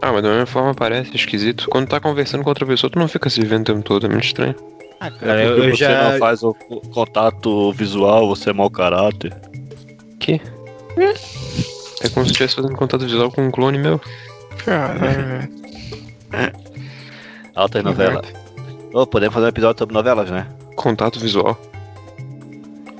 Ah, 0.00 0.12
mas 0.12 0.22
da 0.22 0.28
mesma 0.30 0.46
forma 0.46 0.74
parece 0.74 1.14
esquisito. 1.14 1.68
Quando 1.68 1.88
tá 1.88 2.00
conversando 2.00 2.42
com 2.42 2.48
outra 2.48 2.64
pessoa, 2.66 2.90
tu 2.90 2.98
não 2.98 3.08
fica 3.08 3.28
se 3.28 3.44
vendo 3.44 3.60
o 3.62 3.74
tempo 3.74 3.82
todo, 3.82 4.06
é 4.06 4.08
muito 4.08 4.24
estranho. 4.24 4.54
Ah, 4.98 5.08
É 5.20 5.44
eu, 5.44 5.48
porque 5.54 5.60
eu 5.70 5.76
você 5.76 5.84
já. 5.84 6.12
não 6.12 6.18
faz 6.18 6.42
o 6.42 6.56
o 6.70 6.80
contato 6.88 7.72
visual, 7.72 8.26
você 8.26 8.50
é 8.50 8.52
mau 8.54 8.70
caráter. 8.70 9.34
Que? 10.26 10.40
É 12.02 12.08
como 12.08 12.26
se 12.26 12.30
eu 12.30 12.32
estivesse 12.32 12.56
fazendo 12.56 12.74
contato 12.74 13.04
visual 13.04 13.30
com 13.30 13.46
um 13.46 13.50
clone 13.52 13.78
meu. 13.78 14.00
Caralho. 14.64 15.48
Altas 17.54 17.84
novelas. 17.84 18.26
Ô, 18.92 19.06
podemos 19.06 19.32
fazer 19.32 19.46
um 19.46 19.50
episódio 19.50 19.78
sobre 19.78 19.94
novelas, 19.94 20.28
né? 20.28 20.48
Contato 20.74 21.20
visual. 21.20 21.56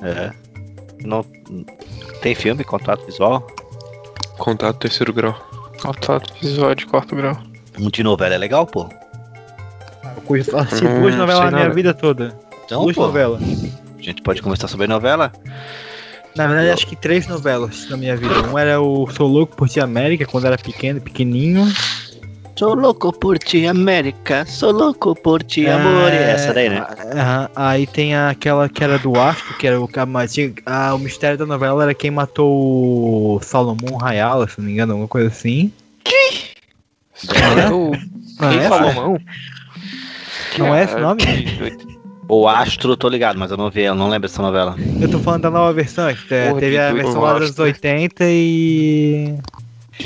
É. 0.01 0.31
Não... 1.03 1.25
Tem 2.21 2.33
filme, 2.33 2.63
contato 2.63 3.05
visual? 3.05 3.45
Contato 4.37 4.77
terceiro 4.77 5.11
grau. 5.11 5.33
Contato 5.81 6.33
visual 6.41 6.73
de 6.75 6.85
quarto 6.85 7.13
grau. 7.13 7.37
Um 7.77 7.89
de 7.89 8.03
novela 8.03 8.35
é 8.35 8.37
legal, 8.37 8.65
pô. 8.65 8.89
Eu 10.29 10.59
assisti 10.59 10.85
Hum, 10.85 11.01
duas 11.01 11.15
novelas 11.15 11.43
sei 11.43 11.51
na 11.51 11.57
minha 11.57 11.73
vida 11.73 11.93
toda. 11.93 12.33
Então, 12.63 12.83
duas 12.83 12.95
pô, 12.95 13.07
novelas. 13.07 13.41
a 13.41 14.01
gente 14.01 14.21
pode 14.21 14.41
conversar 14.41 14.69
sobre 14.69 14.87
novela? 14.87 15.33
Na 16.37 16.47
verdade, 16.47 16.69
acho 16.69 16.87
que 16.87 16.95
três 16.95 17.27
novelas 17.27 17.89
na 17.89 17.97
minha 17.97 18.15
vida. 18.15 18.33
Um 18.49 18.57
era 18.57 18.79
o 18.79 19.09
Sou 19.11 19.27
Louco 19.27 19.55
por 19.55 19.67
Ti 19.67 19.79
América, 19.79 20.25
quando 20.25 20.45
era 20.45 20.57
pequeno, 20.57 21.01
pequenininho. 21.01 21.67
Sou 22.57 22.73
louco 22.73 23.13
por 23.13 23.37
ti, 23.37 23.67
América. 23.67 24.43
Sou 24.47 24.71
louco 24.71 25.13
por 25.13 25.43
ti, 25.43 25.67
amor. 25.67 26.11
É, 26.11 26.31
Essa 26.31 26.51
daí, 26.55 26.69
né? 26.69 26.83
aham. 27.13 27.49
Aí 27.55 27.85
tem 27.85 28.15
aquela 28.15 28.67
que 28.67 28.83
era 28.83 28.97
do 28.97 29.19
Astro, 29.19 29.53
que 29.59 29.67
era 29.67 29.79
o 29.79 29.87
que 29.87 29.99
ah, 30.65 30.95
O 30.95 30.97
mistério 30.97 31.37
da 31.37 31.45
novela 31.45 31.83
era 31.83 31.93
quem 31.93 32.09
matou 32.09 33.35
o 33.35 33.39
Salomão 33.43 33.95
Rayala, 33.97 34.47
se 34.47 34.57
não 34.57 34.65
me 34.65 34.71
engano, 34.71 34.93
alguma 34.93 35.07
coisa 35.07 35.27
assim. 35.27 35.71
É 37.23 37.71
o 37.71 37.91
Não 38.39 38.49
é? 38.49 38.67
Salomão. 38.67 39.21
Não 40.57 40.75
é 40.75 40.83
esse 40.83 40.95
o 40.95 40.99
nome? 40.99 41.21
O 42.29 42.47
Astro, 42.47 42.97
tô 42.97 43.07
ligado, 43.07 43.37
mas 43.39 43.51
eu 43.51 43.57
não 43.57 43.69
vi, 43.69 43.83
eu 43.83 43.95
não 43.95 44.09
lembro 44.09 44.27
dessa 44.27 44.41
novela. 44.41 44.75
Eu 44.99 45.09
tô 45.09 45.17
falando 45.19 45.43
da 45.43 45.49
nova 45.51 45.71
versão, 45.71 46.13
que 46.13 46.23
te- 46.27 46.47
Porra, 46.49 46.59
teve 46.59 46.77
a 46.77 46.87
que 46.89 46.93
versão 46.95 47.13
doido, 47.13 47.25
lá 47.25 47.33
dos 47.39 47.47
gosto. 47.49 47.61
80 47.63 48.23
e. 48.25 49.35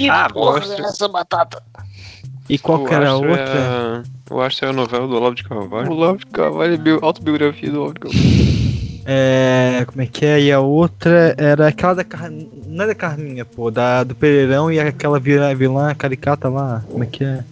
Ah, 0.09 0.27
gosto. 0.31 0.71
essa 0.81 1.07
batata. 1.07 1.61
E 2.47 2.57
qual 2.59 2.83
o 2.83 2.87
que 2.87 2.93
era 2.93 3.09
a 3.09 3.15
outra? 3.15 4.03
É... 4.29 4.33
O 4.33 4.39
Astro 4.41 4.67
é 4.67 4.69
a 4.69 4.73
novela 4.73 5.07
do 5.07 5.15
Olavo 5.15 5.35
de 5.35 5.43
Carvalho. 5.43 5.91
O 5.91 5.93
Love 5.95 6.19
de 6.19 6.25
Carvalho 6.27 6.73
é 6.73 6.77
bio- 6.77 6.99
autobiografia 7.01 7.69
do 7.71 7.79
Love 7.79 7.93
de 7.95 7.99
Carvalho. 8.01 8.51
É. 9.05 9.83
Como 9.87 10.01
é 10.01 10.05
que 10.05 10.25
é? 10.25 10.39
E 10.41 10.51
a 10.51 10.59
outra 10.59 11.33
era 11.37 11.67
aquela 11.67 11.95
da 11.95 12.03
Car... 12.03 12.29
Não 12.67 12.83
é 12.83 12.87
da 12.87 12.95
Carminha, 12.95 13.43
pô, 13.43 13.71
da, 13.71 14.03
do 14.03 14.13
Pereirão 14.15 14.71
e 14.71 14.79
aquela 14.79 15.19
vilã, 15.19 15.53
vilã 15.55 15.93
caricata 15.95 16.47
lá. 16.49 16.83
Como 16.89 17.03
é 17.03 17.07
que 17.07 17.23
é? 17.23 17.43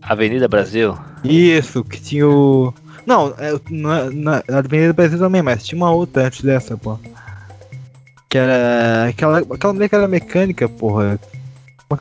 Avenida 0.00 0.48
Brasil. 0.48 0.96
Isso, 1.24 1.84
que 1.84 2.00
tinha 2.00 2.26
o. 2.28 2.72
Não, 3.06 3.34
é, 3.38 3.52
na, 3.70 4.04
na, 4.10 4.44
na 4.48 4.58
Avenida 4.58 4.92
Brasil 4.92 5.18
também, 5.18 5.42
mas 5.42 5.64
tinha 5.64 5.76
uma 5.80 5.90
outra 5.90 6.26
antes 6.26 6.42
dessa, 6.42 6.76
pô. 6.76 6.98
Que 8.28 8.38
era. 8.38 9.08
Aquela, 9.08 9.38
aquela 9.38 9.72
mulher 9.72 9.88
que 9.88 9.94
era 9.94 10.08
mecânica, 10.08 10.68
porra. 10.68 11.18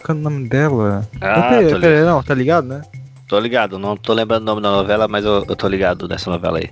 É 0.08 0.12
o 0.12 0.16
nome 0.16 0.48
dela? 0.48 1.06
Ah, 1.20 1.28
é 1.28 1.40
tô 1.40 1.50
Pere- 1.50 1.64
ligado. 1.66 1.82
Pereirão, 1.82 2.24
tá 2.24 2.34
ligado, 2.34 2.68
né? 2.68 2.82
Tô 3.28 3.38
ligado, 3.40 3.78
não 3.80 3.98
tô 3.98 4.14
lembrando 4.14 4.44
o 4.44 4.46
nome 4.46 4.62
da 4.62 4.72
novela, 4.72 5.08
mas 5.08 5.26
eu, 5.26 5.44
eu 5.48 5.56
tô 5.56 5.68
ligado 5.68 6.08
dessa 6.08 6.30
novela 6.30 6.60
aí. 6.60 6.70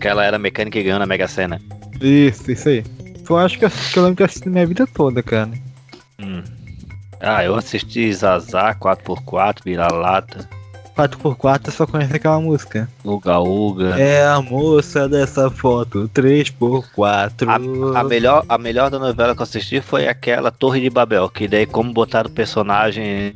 Que 0.00 0.08
ela 0.08 0.24
era 0.24 0.38
mecânica 0.38 0.78
e 0.78 0.82
ganhou 0.82 0.98
na 0.98 1.04
Mega 1.06 1.28
Sena. 1.28 1.60
Isso, 2.00 2.50
isso 2.50 2.68
aí. 2.68 2.84
Foi, 3.24 3.42
acho 3.42 3.58
que 3.58 3.66
eu, 3.66 3.70
que 3.70 3.98
eu 3.98 4.02
lembro 4.02 4.16
que 4.16 4.22
eu 4.22 4.26
assisti 4.26 4.48
minha 4.48 4.66
vida 4.66 4.86
toda, 4.86 5.22
cara. 5.22 5.50
Hum. 6.18 6.42
Ah, 7.20 7.44
eu 7.44 7.54
assisti 7.54 8.10
Zazá, 8.14 8.74
4x4, 8.74 9.56
Vira-Lata, 9.64 10.48
4x4 10.98 11.66
eu 11.66 11.72
só 11.72 11.86
conheço 11.86 12.16
aquela 12.16 12.40
música. 12.40 12.88
Uga 13.04 13.38
Uga. 13.38 14.00
É 14.00 14.26
a 14.26 14.42
moça 14.42 15.08
dessa 15.08 15.48
foto, 15.48 16.10
3x4. 16.12 17.48
A, 17.94 18.00
a 18.00 18.04
melhor, 18.04 18.44
a 18.48 18.58
melhor 18.58 18.90
da 18.90 18.98
novela 18.98 19.34
que 19.34 19.40
eu 19.40 19.44
assisti 19.44 19.80
foi 19.80 20.08
aquela 20.08 20.50
Torre 20.50 20.80
de 20.80 20.90
Babel, 20.90 21.28
que 21.28 21.46
daí 21.46 21.66
como 21.66 21.92
botaram 21.92 22.28
personagem 22.30 23.34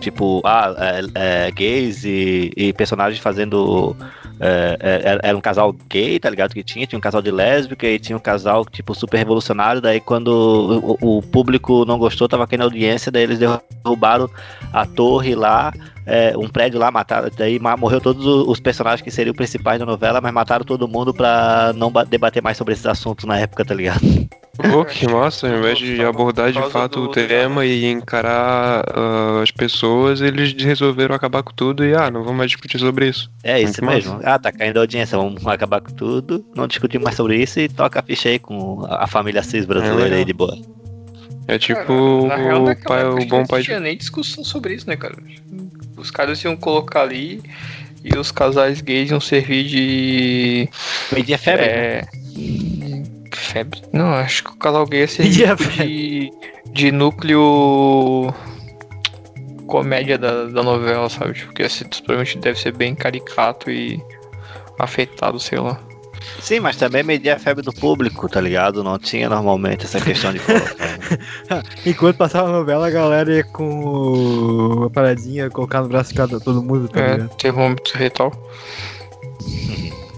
tipo, 0.00 0.42
ah, 0.44 0.74
é, 0.78 1.46
é, 1.46 1.50
gays 1.50 2.04
e, 2.04 2.52
e 2.56 2.72
personagens 2.74 3.22
fazendo. 3.22 3.96
É, 4.42 4.76
é, 4.80 5.18
era- 5.22 5.36
um 5.38 5.40
casal 5.40 5.72
gay, 5.88 6.18
tá 6.18 6.28
ligado? 6.28 6.52
Que 6.52 6.64
tinha, 6.64 6.84
tinha 6.86 6.98
um 6.98 7.00
casal 7.00 7.22
de 7.22 7.30
lésbica 7.30 7.86
e 7.86 7.98
tinha 7.98 8.16
um 8.16 8.20
casal, 8.20 8.64
tipo, 8.64 8.92
super 8.94 9.16
revolucionário. 9.18 9.80
Daí, 9.80 10.00
quando 10.00 10.96
o, 11.00 11.18
o 11.18 11.22
público 11.22 11.84
não 11.84 11.96
gostou, 11.98 12.28
tava 12.28 12.42
na 12.58 12.64
audiência, 12.64 13.12
daí 13.12 13.22
eles 13.22 13.38
derrubaram 13.38 14.28
a 14.72 14.84
torre 14.84 15.34
lá, 15.36 15.72
é, 16.06 16.36
um 16.36 16.48
prédio 16.48 16.78
lá, 16.78 16.90
mataram. 16.90 17.28
Daí 17.36 17.58
morreu 17.58 18.00
todos 18.00 18.24
os 18.26 18.60
personagens 18.60 19.02
que 19.02 19.10
seriam 19.10 19.34
principais 19.34 19.78
da 19.78 19.86
novela, 19.86 20.20
mas 20.20 20.32
mataram 20.32 20.64
todo 20.64 20.88
mundo 20.88 21.12
pra 21.14 21.72
não 21.76 21.90
ba- 21.90 22.04
debater 22.04 22.42
mais 22.42 22.56
sobre 22.56 22.74
esses 22.74 22.86
assuntos 22.86 23.24
na 23.24 23.38
época, 23.38 23.64
tá 23.64 23.74
ligado? 23.74 24.00
Pô, 24.70 24.84
que 24.84 25.08
massa, 25.08 25.48
ao 25.48 25.58
invés 25.58 25.78
de 25.78 26.04
abordar 26.04 26.52
de 26.52 26.60
fato 26.70 27.00
do- 27.00 27.04
o 27.06 27.08
tema 27.08 27.64
e 27.64 27.86
encarar 27.90 28.84
ah, 28.94 29.40
as 29.42 29.50
pessoas, 29.50 30.20
eles 30.20 30.52
resolveram 30.62 31.14
acabar 31.14 31.42
com 31.42 31.52
tudo 31.54 31.84
e, 31.84 31.94
ah, 31.94 32.10
não 32.10 32.20
vamos 32.22 32.36
mais 32.36 32.50
discutir 32.50 32.78
sobre 32.78 33.08
isso. 33.08 33.30
É 33.42 33.60
isso 33.62 33.82
Muito 33.82 33.94
mesmo. 33.94 34.20
Ah, 34.22 34.38
tá 34.38 34.52
caindo 34.52 34.76
a 34.76 34.80
audiência, 34.80 35.16
vamos 35.16 35.46
acabar 35.46 35.80
com 35.80 35.92
tudo, 35.92 36.44
não 36.54 36.66
discutir 36.66 36.98
mais 36.98 37.16
sobre 37.16 37.42
isso 37.42 37.60
e 37.60 37.68
toca 37.68 38.00
a 38.00 38.02
ficha 38.02 38.28
aí 38.28 38.38
com 38.38 38.84
a 38.88 39.06
família 39.06 39.42
cis 39.42 39.64
brasileira 39.64 40.02
legal. 40.04 40.18
aí 40.18 40.24
de 40.24 40.32
boa. 40.34 40.58
É 41.48 41.58
tipo 41.58 42.26
na 42.26 42.36
real, 42.36 42.64
o, 42.64 42.76
pai, 42.76 43.04
o 43.04 43.26
bom 43.26 43.38
não 43.38 43.46
pai 43.46 43.60
de... 43.60 43.66
tinha 43.66 43.80
nem 43.80 43.96
discussão 43.96 44.44
sobre 44.44 44.74
isso, 44.74 44.86
né, 44.86 44.96
cara? 44.96 45.16
Os 45.96 46.10
caras 46.10 46.42
iam 46.42 46.56
colocar 46.56 47.02
ali 47.02 47.42
e 48.04 48.16
os 48.16 48.32
casais 48.32 48.80
gays 48.80 49.10
iam 49.10 49.20
servir 49.20 49.64
de. 49.64 50.68
Media 51.12 51.38
febre. 51.38 51.64
É. 51.64 52.02
Febre? 53.34 53.82
Não, 53.92 54.12
acho 54.14 54.44
que 54.44 54.50
o 54.50 54.56
casal 54.56 54.86
gay 54.86 55.00
ia 55.00 55.08
servir 55.08 55.56
tipo 55.56 55.70
de, 55.70 56.32
de 56.72 56.92
núcleo. 56.92 58.32
comédia 59.66 60.18
da, 60.18 60.44
da 60.44 60.62
novela, 60.62 61.08
sabe? 61.08 61.34
Tipo, 61.34 61.52
que 61.52 61.62
esse 61.62 61.84
provavelmente 61.84 62.38
deve 62.38 62.58
ser 62.58 62.72
bem 62.76 62.94
caricato 62.94 63.70
e 63.70 64.02
afetado, 64.78 65.38
sei 65.38 65.58
lá. 65.58 65.80
Sim, 66.40 66.60
mas 66.60 66.76
também 66.76 67.02
media 67.02 67.36
a 67.36 67.38
febre 67.38 67.62
do 67.62 67.72
público, 67.72 68.28
tá 68.28 68.40
ligado? 68.40 68.82
Não 68.82 68.98
tinha 68.98 69.28
normalmente 69.28 69.84
essa 69.84 70.00
questão 70.00 70.32
de 70.32 70.40
colocar. 70.40 71.62
Enquanto 71.86 72.16
passava 72.16 72.48
a 72.48 72.52
novela, 72.52 72.88
a 72.88 72.90
galera 72.90 73.32
ia 73.32 73.44
com 73.44 74.84
a 74.86 74.90
paradinha, 74.90 75.48
colocar 75.50 75.82
no 75.82 75.88
braço 75.88 76.10
de 76.10 76.16
cada 76.16 76.40
todo 76.40 76.62
mundo, 76.62 76.88
tá 76.88 77.00
É, 77.00 77.12
ligado? 77.12 77.36
termômetro 77.36 77.96
retal. 77.98 78.32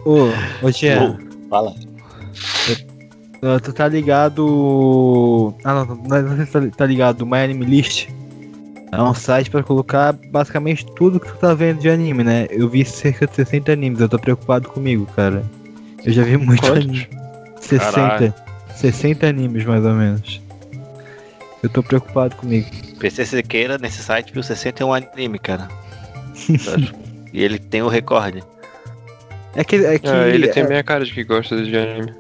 Ô, 0.05 0.29
ô 0.67 0.73
Tia, 0.73 1.19
Fala. 1.51 1.75
uh, 3.43 3.61
tu 3.63 3.73
tá 3.73 3.89
ligado. 3.89 5.55
Ah, 5.65 5.75
não, 5.85 5.97
não, 5.97 6.23
não 6.23 6.37
sei 6.37 6.47
se 6.47 6.53
tá- 6.53 6.77
tá 6.79 6.87
ligado, 6.87 7.27
My 7.27 7.39
Anime 7.39 7.65
List. 7.65 8.09
É 8.93 9.03
um 9.03 9.13
site 9.13 9.51
pra 9.51 9.63
colocar 9.63 10.13
basicamente 10.13 10.87
tudo 10.95 11.19
que 11.19 11.27
tu 11.27 11.37
tá 11.39 11.53
vendo 11.53 11.81
de 11.81 11.89
anime, 11.91 12.23
né? 12.23 12.47
Eu 12.49 12.69
vi 12.69 12.85
cerca 12.85 13.27
de 13.27 13.35
60 13.35 13.73
animes, 13.73 13.99
eu 14.01 14.09
tô 14.09 14.19
preocupado 14.21 14.69
comigo, 14.69 15.05
cara. 15.17 15.45
Eu 16.05 16.13
já 16.13 16.23
vi 16.23 16.37
muito 16.37 16.61
Quantos? 16.61 16.79
anime. 16.85 17.09
60. 17.61 17.93
Caralho. 17.93 18.35
60 18.75 19.27
animes, 19.27 19.65
mais 19.65 19.85
ou 19.85 19.93
menos. 19.93 20.41
Eu 21.63 21.69
tô 21.71 21.83
preocupado 21.83 22.37
comigo. 22.37 22.69
PC 22.99 23.25
Siqueira 23.25 23.79
nesse 23.79 24.03
site 24.03 24.33
viu 24.33 24.43
61 24.43 24.93
anime, 24.93 25.39
cara. 25.39 25.69
e 27.33 27.43
ele 27.43 27.59
tem 27.59 27.83
o 27.83 27.89
recorde. 27.89 28.43
É 29.57 29.63
que, 29.65 29.77
é 29.77 29.99
que, 29.99 30.09
Ah, 30.09 30.29
ele 30.29 30.49
tem 30.49 30.63
é, 30.65 30.69
meia 30.69 30.83
cara 30.83 31.05
de 31.05 31.13
que 31.13 31.23
gosta 31.25 31.63
de 31.63 31.77
anime. 31.77 32.13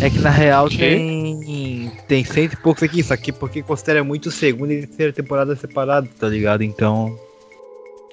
é 0.00 0.08
que 0.08 0.18
na 0.20 0.30
real 0.30 0.68
Que? 0.68 0.78
tem. 0.78 1.92
Tem 2.08 2.24
cento 2.24 2.52
e 2.54 2.56
poucos 2.56 2.82
aqui, 2.82 3.02
só 3.02 3.16
que 3.16 3.32
porque 3.32 3.62
considera 3.62 4.02
muito 4.04 4.30
segunda 4.30 4.72
e 4.72 4.86
terceira 4.86 5.12
temporada 5.12 5.54
separado, 5.56 6.08
tá 6.18 6.28
ligado? 6.28 6.62
Então. 6.62 7.18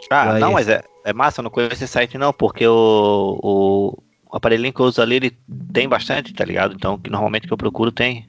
Ah, 0.10 0.40
não, 0.40 0.52
mas 0.54 0.68
é, 0.68 0.84
é 1.06 1.14
massa, 1.14 1.40
eu 1.40 1.44
não 1.44 1.52
conheço 1.52 1.76
esse 1.76 1.88
site 1.88 2.18
não, 2.18 2.34
porque 2.34 2.68
o, 2.68 3.40
o, 3.42 4.04
o 4.34 4.38
aparelhinho 4.38 4.74
que 4.74 4.80
eu 4.82 4.88
uso 4.88 5.00
ali, 5.00 5.18
ele 5.18 5.32
tem 5.72 5.88
bastante, 5.88 6.34
tá 6.34 6.44
ligado? 6.44 6.74
Então, 6.74 6.98
que 6.98 7.08
normalmente 7.08 7.46
que 7.46 7.54
eu 7.54 7.58
procuro 7.58 7.92
tem. 7.92 8.26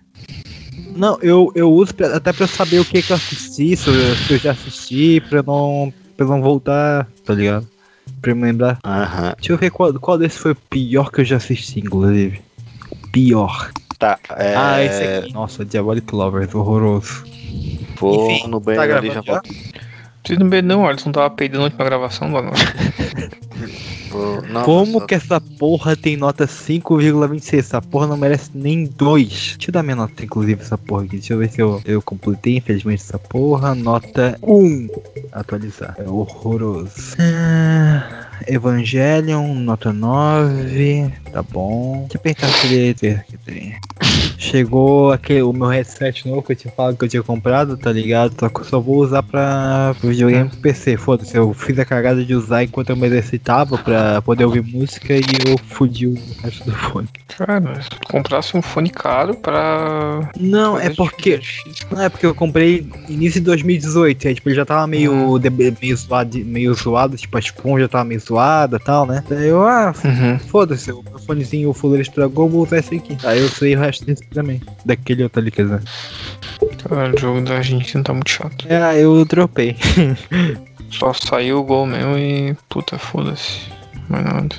Não, 0.95 1.19
eu, 1.23 1.51
eu 1.55 1.73
uso 1.73 1.95
pra- 1.95 2.15
até 2.15 2.31
pra 2.31 2.45
eu 2.45 2.49
saber 2.49 2.79
o 2.79 2.85
que 2.85 3.03
que 3.03 3.11
eu 3.11 3.17
assisti, 3.17 3.75
se 3.75 3.89
eu, 3.89 4.15
se 4.15 4.35
eu 4.35 4.39
já 4.39 4.53
assisti, 4.53 5.19
pra 5.23 5.43
não, 5.43 5.93
pra 6.15 6.27
eu 6.27 6.31
não 6.31 6.43
voltar, 6.43 7.09
tá 7.25 7.33
ligado? 7.33 7.67
Pra 8.21 8.33
eu 8.33 8.37
me 8.37 8.43
lembrar. 8.43 8.79
Aham. 8.85 9.33
Deixa 9.39 9.53
eu 9.55 9.57
ver 9.57 9.71
qual, 9.71 9.95
qual 9.95 10.19
desse 10.19 10.39
foi 10.39 10.53
o 10.53 10.57
pior 10.57 11.11
que 11.11 11.23
eu 11.23 11.25
já 11.25 11.37
assisti, 11.39 11.81
inclusive. 11.81 12.39
O 12.91 13.09
pior. 13.09 13.71
Tá, 13.99 14.19
é. 14.37 14.55
Ah, 14.55 14.83
esse 14.83 15.05
aqui. 15.05 15.33
Nossa, 15.33 15.65
Diabolic 15.65 16.15
Lovers, 16.15 16.55
horroroso. 16.55 17.25
Vou 17.99 18.31
Enfim, 18.31 18.49
no 18.49 18.61
Tá 18.61 18.67
banheiro 18.67 18.95
ali 18.97 19.09
gravando 19.09 19.27
já 19.27 19.33
já? 19.33 19.33
volto. 19.41 19.55
Vocês 20.27 20.39
não 20.39 20.49
bebem 20.49 20.69
não, 20.69 20.83
olha, 20.83 20.97
não 21.05 21.13
tava 21.13 21.31
peidando 21.31 21.59
na 21.61 21.65
última 21.67 21.85
gravação, 21.85 22.29
mano. 22.29 22.51
Não, 24.49 24.63
Como 24.63 25.01
só- 25.01 25.07
que 25.07 25.15
essa 25.17 25.41
porra 25.41 25.97
tem 25.97 26.17
nota 26.17 26.47
5,26? 26.47 27.59
Essa 27.59 27.83
porra 27.83 28.07
não 28.07 28.17
merece 28.17 28.49
nem 28.55 28.85
2. 28.85 29.29
Deixa 29.29 29.57
eu 29.71 29.73
dar 29.73 29.83
minha 29.83 29.97
nota, 29.97 30.25
inclusive, 30.25 30.63
essa 30.63 30.79
porra 30.79 31.03
aqui. 31.03 31.17
Deixa 31.17 31.33
eu 31.35 31.39
ver 31.39 31.51
se 31.51 31.61
eu, 31.61 31.83
eu 31.85 32.01
completei, 32.01 32.59
infelizmente, 32.59 33.03
essa 33.03 33.19
porra. 33.19 33.75
Nota 33.75 34.39
1. 34.41 34.89
Atualizar. 35.33 35.97
É 35.99 36.09
horroroso. 36.09 37.17
Ah, 37.19 38.29
Evangelion, 38.47 39.53
nota 39.55 39.93
9. 39.93 41.13
Tá 41.33 41.43
bom. 41.43 42.03
Deixa 42.03 42.17
eu 42.17 42.21
pensar 42.21 42.49
se 42.61 42.73
ele 42.73 42.91
aqui 43.11 43.37
tem. 43.39 43.75
Chegou 44.39 45.13
aquele, 45.13 45.43
o 45.43 45.53
meu 45.53 45.69
headset 45.69 46.27
novo 46.29 46.43
que 46.43 46.53
eu 46.53 46.57
tinha 46.57 46.73
falado 46.73 46.97
que 46.97 47.05
eu 47.05 47.09
tinha 47.09 47.23
comprado, 47.23 47.77
tá 47.77 47.91
ligado? 47.93 48.35
Só 48.39 48.49
que 48.49 48.61
eu 48.61 48.65
só 48.65 48.81
vou 48.81 48.97
usar 48.97 49.23
pra 49.23 49.93
videogame 50.03 50.49
pro 50.51 50.59
PC. 50.59 50.97
Foda-se, 50.97 51.37
eu 51.37 51.53
fiz 51.55 51.79
a 51.79 51.85
cagada 51.85 52.25
de 52.25 52.35
usar 52.35 52.65
enquanto 52.65 52.91
eu 52.91 52.97
me 52.97 53.07
exercitava 53.07 53.79
pra 53.79 54.21
poder 54.23 54.45
ouvir 54.45 54.63
música 54.63 55.15
e 55.15 55.23
eu 55.47 55.57
fudi 55.59 56.07
o 56.07 56.15
resto 56.43 56.65
do 56.65 56.73
fone. 56.73 57.09
Cara, 57.37 57.81
se 57.83 57.89
tu 57.91 57.99
comprasse 58.09 58.57
um 58.57 58.63
fone 58.63 58.91
caro 58.91 59.35
pra. 59.35 60.31
Não, 60.39 60.79
é 60.79 60.91
porque. 60.91 61.41
Não, 61.91 62.03
é 62.03 62.09
porque 62.09 62.27
eu 62.27 62.35
comprei 62.35 62.87
início 63.09 63.41
de 63.41 63.47
2018, 63.47 64.29
aí 64.29 64.35
tipo, 64.35 64.49
ele 64.49 64.57
já 64.57 64.65
tava 64.65 64.87
meio, 64.87 65.39
de- 65.39 65.51
meio, 65.51 65.97
zoado, 65.97 66.39
meio 66.39 66.75
zoado, 66.75 67.17
tipo, 67.17 67.37
a 67.37 67.41
esponja 67.41 67.89
tava 67.89 68.05
meio 68.05 68.21
zoada 68.21 68.77
e 68.77 68.81
tal, 68.81 69.07
né? 69.07 69.23
Daí 69.29 69.49
eu, 69.49 69.63
ah, 69.67 69.93
Uhum. 70.05 70.39
foda-se, 70.39 70.93
o 70.93 71.03
meu 71.03 71.19
fonezinho, 71.19 71.71
o 71.71 71.75
fuleiro 71.75 72.03
estragou, 72.03 72.49
vou 72.49 72.63
usar 72.63 72.79
esse 72.79 72.95
aqui. 72.97 73.17
Aí 73.25 73.41
eu 73.41 73.47
usei 73.47 73.75
o 73.75 73.81
resto 73.81 74.05
desse 74.05 74.23
também. 74.35 74.61
Daquele 74.85 75.23
outro 75.23 75.41
ali, 75.41 75.51
quer 75.51 75.65
dizer. 75.65 75.83
Cara, 76.89 77.15
o 77.15 77.19
jogo 77.19 77.41
da 77.43 77.57
Argentina 77.57 78.05
tá 78.05 78.13
muito 78.13 78.31
chato. 78.31 78.67
É, 78.69 79.01
eu 79.01 79.25
dropei. 79.25 79.77
Só 80.91 81.13
saiu 81.13 81.61
o 81.61 81.65
gol 81.65 81.87
mesmo 81.87 82.19
e. 82.19 82.55
Puta, 82.69 82.99
foda-se. 82.99 83.61
Mais 84.09 84.25
nada. 84.25 84.57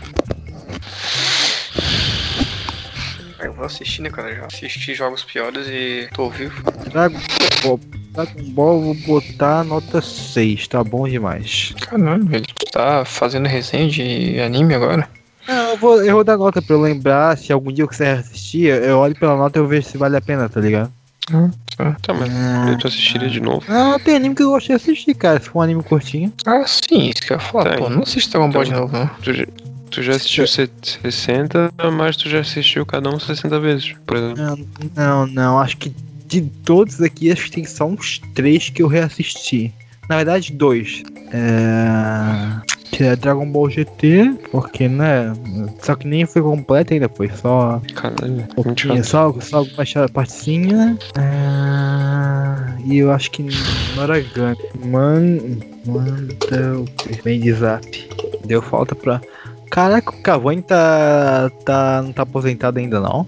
Eu 3.40 3.54
vou 3.54 3.66
assistir, 3.66 4.02
né, 4.02 4.10
cara? 4.10 4.34
Já 4.34 4.46
assisti 4.46 4.96
jogos 4.96 5.24
piores 5.24 5.68
e 5.68 6.10
tô 6.14 6.30
vivo. 6.30 6.64
Dragon 6.92 7.20
Ball, 8.54 8.82
vou 8.82 8.96
botar 9.06 9.64
nota 9.64 10.02
6, 10.02 10.68
tá 10.68 10.84
bom 10.84 11.08
demais. 11.08 11.74
Caralho, 11.82 12.26
velho, 12.26 12.46
tu 12.48 12.66
tá 12.72 13.04
fazendo 13.06 13.48
resenha 13.48 13.90
de 13.90 14.40
anime 14.40 14.74
agora? 14.74 15.08
Não, 15.48 15.72
eu 15.72 15.78
vou, 15.78 16.04
eu 16.04 16.14
vou 16.16 16.24
dar 16.24 16.38
nota 16.38 16.62
pra 16.62 16.76
eu 16.76 16.82
lembrar, 16.82 17.38
se 17.38 17.52
algum 17.54 17.72
dia 17.72 17.84
eu 17.84 17.88
quiser 17.88 18.18
assistir, 18.20 18.66
eu 18.66 18.98
olho 18.98 19.16
pela 19.16 19.36
nota 19.38 19.60
e 19.60 19.62
eu 19.62 19.68
vejo 19.68 19.88
se 19.88 19.98
vale 19.98 20.18
a 20.18 20.22
pena, 20.22 20.50
tá 20.50 20.60
ligado? 20.60 20.92
Tá, 22.02 22.14
mas 22.14 22.30
tu 22.78 22.88
assistiria 22.88 23.30
de 23.30 23.40
novo? 23.40 23.64
Não, 23.68 24.00
tem 24.00 24.16
anime 24.16 24.34
que 24.36 24.44
eu 24.44 24.50
gosto 24.52 24.68
de 24.68 24.74
assistir, 24.74 25.14
cara, 25.16 25.40
se 25.40 25.50
for 25.50 25.60
um 25.60 25.62
anime 25.62 25.84
curtinho. 25.84 26.32
Ah, 26.46 26.64
sim, 26.66 27.10
isso 27.10 27.22
que 27.26 27.34
eu 27.34 27.38
ia 27.38 27.40
falar, 27.40 27.64
Tá, 27.72 27.78
pô, 27.78 27.90
não 27.90 28.04
assiste 28.04 28.30
Dragon 28.32 28.50
Ball 28.52 28.64
de 28.64 28.72
novo, 28.72 28.94
não. 28.98 29.08
Tu, 29.22 29.34
já- 29.34 29.46
tu 29.92 30.02
já 30.04 30.16
assistiu 30.16 30.48
60, 30.48 31.72
mas 31.94 32.16
tu 32.16 32.30
já 32.30 32.40
assistiu 32.40 32.86
cada 32.86 33.10
um 33.10 33.20
60 33.20 33.60
vezes, 33.60 33.94
por 34.06 34.18
exemplo. 34.18 34.44
Não, 34.44 34.58
não, 34.96 35.28
não, 35.28 35.60
acho 35.60 35.78
que 35.78 35.94
de 36.28 36.42
todos 36.42 37.02
aqui, 37.02 37.32
acho 37.32 37.46
que 37.46 37.52
tem 37.52 37.66
só 37.66 37.86
uns 37.86 38.20
três 38.34 38.70
que 38.70 38.82
eu 38.82 38.88
reassisti. 38.88 39.74
Na 40.10 40.18
verdade, 40.18 40.52
dois. 40.54 41.02
É... 41.32 42.75
que 42.92 43.04
é 43.04 43.16
Dragon 43.16 43.46
Ball 43.50 43.70
GT, 43.70 44.36
porque, 44.52 44.88
né? 44.88 45.34
Só 45.82 45.96
que 45.96 46.08
nem 46.08 46.26
foi 46.26 46.42
completo 46.42 46.94
ainda, 46.94 47.10
foi 47.10 47.30
só. 47.30 47.82
Caralho, 47.94 48.46
só, 49.04 49.34
só 49.42 49.58
algumas 49.58 49.94
partezinhas. 50.12 50.98
É... 51.18 52.82
E 52.86 52.98
eu 52.98 53.12
acho 53.12 53.32
que 53.32 53.48
Noragami. 53.96 54.58
Man, 54.86 55.40
manda 55.86 56.80
o 56.80 57.24
bem 57.24 57.40
de 57.40 57.52
zap. 57.54 58.10
Deu 58.46 58.62
falta 58.62 58.96
pra. 58.96 59.22
Caraca, 59.72 60.12
o 60.12 60.22
Cavani 60.22 60.62
tá, 60.62 61.50
tá. 61.66 62.02
não 62.04 62.14
tá 62.14 62.24
aposentado 62.24 62.80
ainda 62.80 63.00
não? 63.00 63.26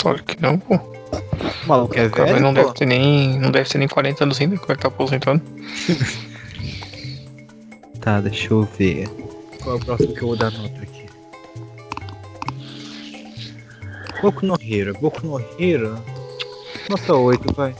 Claro 0.00 0.22
que 0.22 0.40
não, 0.40 0.58
pô. 0.58 0.76
O 0.76 1.68
maluco 1.68 1.98
é 1.98 2.08
velho. 2.08 2.40
não 2.40 2.54
pô. 2.54 2.62
deve 2.62 2.74
ter 2.74 2.86
nem. 2.86 3.38
Não 3.38 3.50
deve 3.50 3.68
ter 3.68 3.78
nem 3.78 3.88
40 3.88 4.24
anos 4.24 4.40
ainda, 4.40 4.56
como 4.56 4.72
é 4.72 4.76
que 4.76 4.82
tá 4.82 4.88
aposentando? 4.88 5.42
Tá, 8.00 8.20
deixa 8.20 8.52
eu 8.52 8.62
ver. 8.78 9.08
Qual 9.62 9.76
é 9.76 9.78
o 9.78 9.84
próximo 9.84 10.14
que 10.14 10.22
eu 10.22 10.28
vou 10.28 10.36
dar 10.36 10.50
nota 10.50 10.82
aqui? 10.82 11.06
Boku 14.22 14.46
no 14.46 14.56
Hero. 14.60 14.94
Boku 15.00 15.26
no 15.26 15.40
Hero. 15.58 16.02
Nota 16.88 17.14
8, 17.14 17.54
vai. 17.54 17.74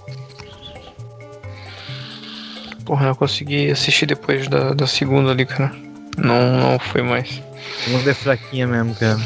Porra, 2.84 3.08
eu 3.08 3.16
consegui 3.16 3.70
assistir 3.70 4.06
depois 4.06 4.48
da, 4.48 4.72
da 4.74 4.86
segunda 4.86 5.30
ali, 5.30 5.46
cara. 5.46 5.72
Não, 6.16 6.58
não 6.72 6.78
foi 6.78 7.02
mais. 7.02 7.42
Segunda 7.84 8.10
é 8.10 8.14
fraquinha 8.14 8.66
mesmo, 8.66 8.94
cara. 8.94 9.18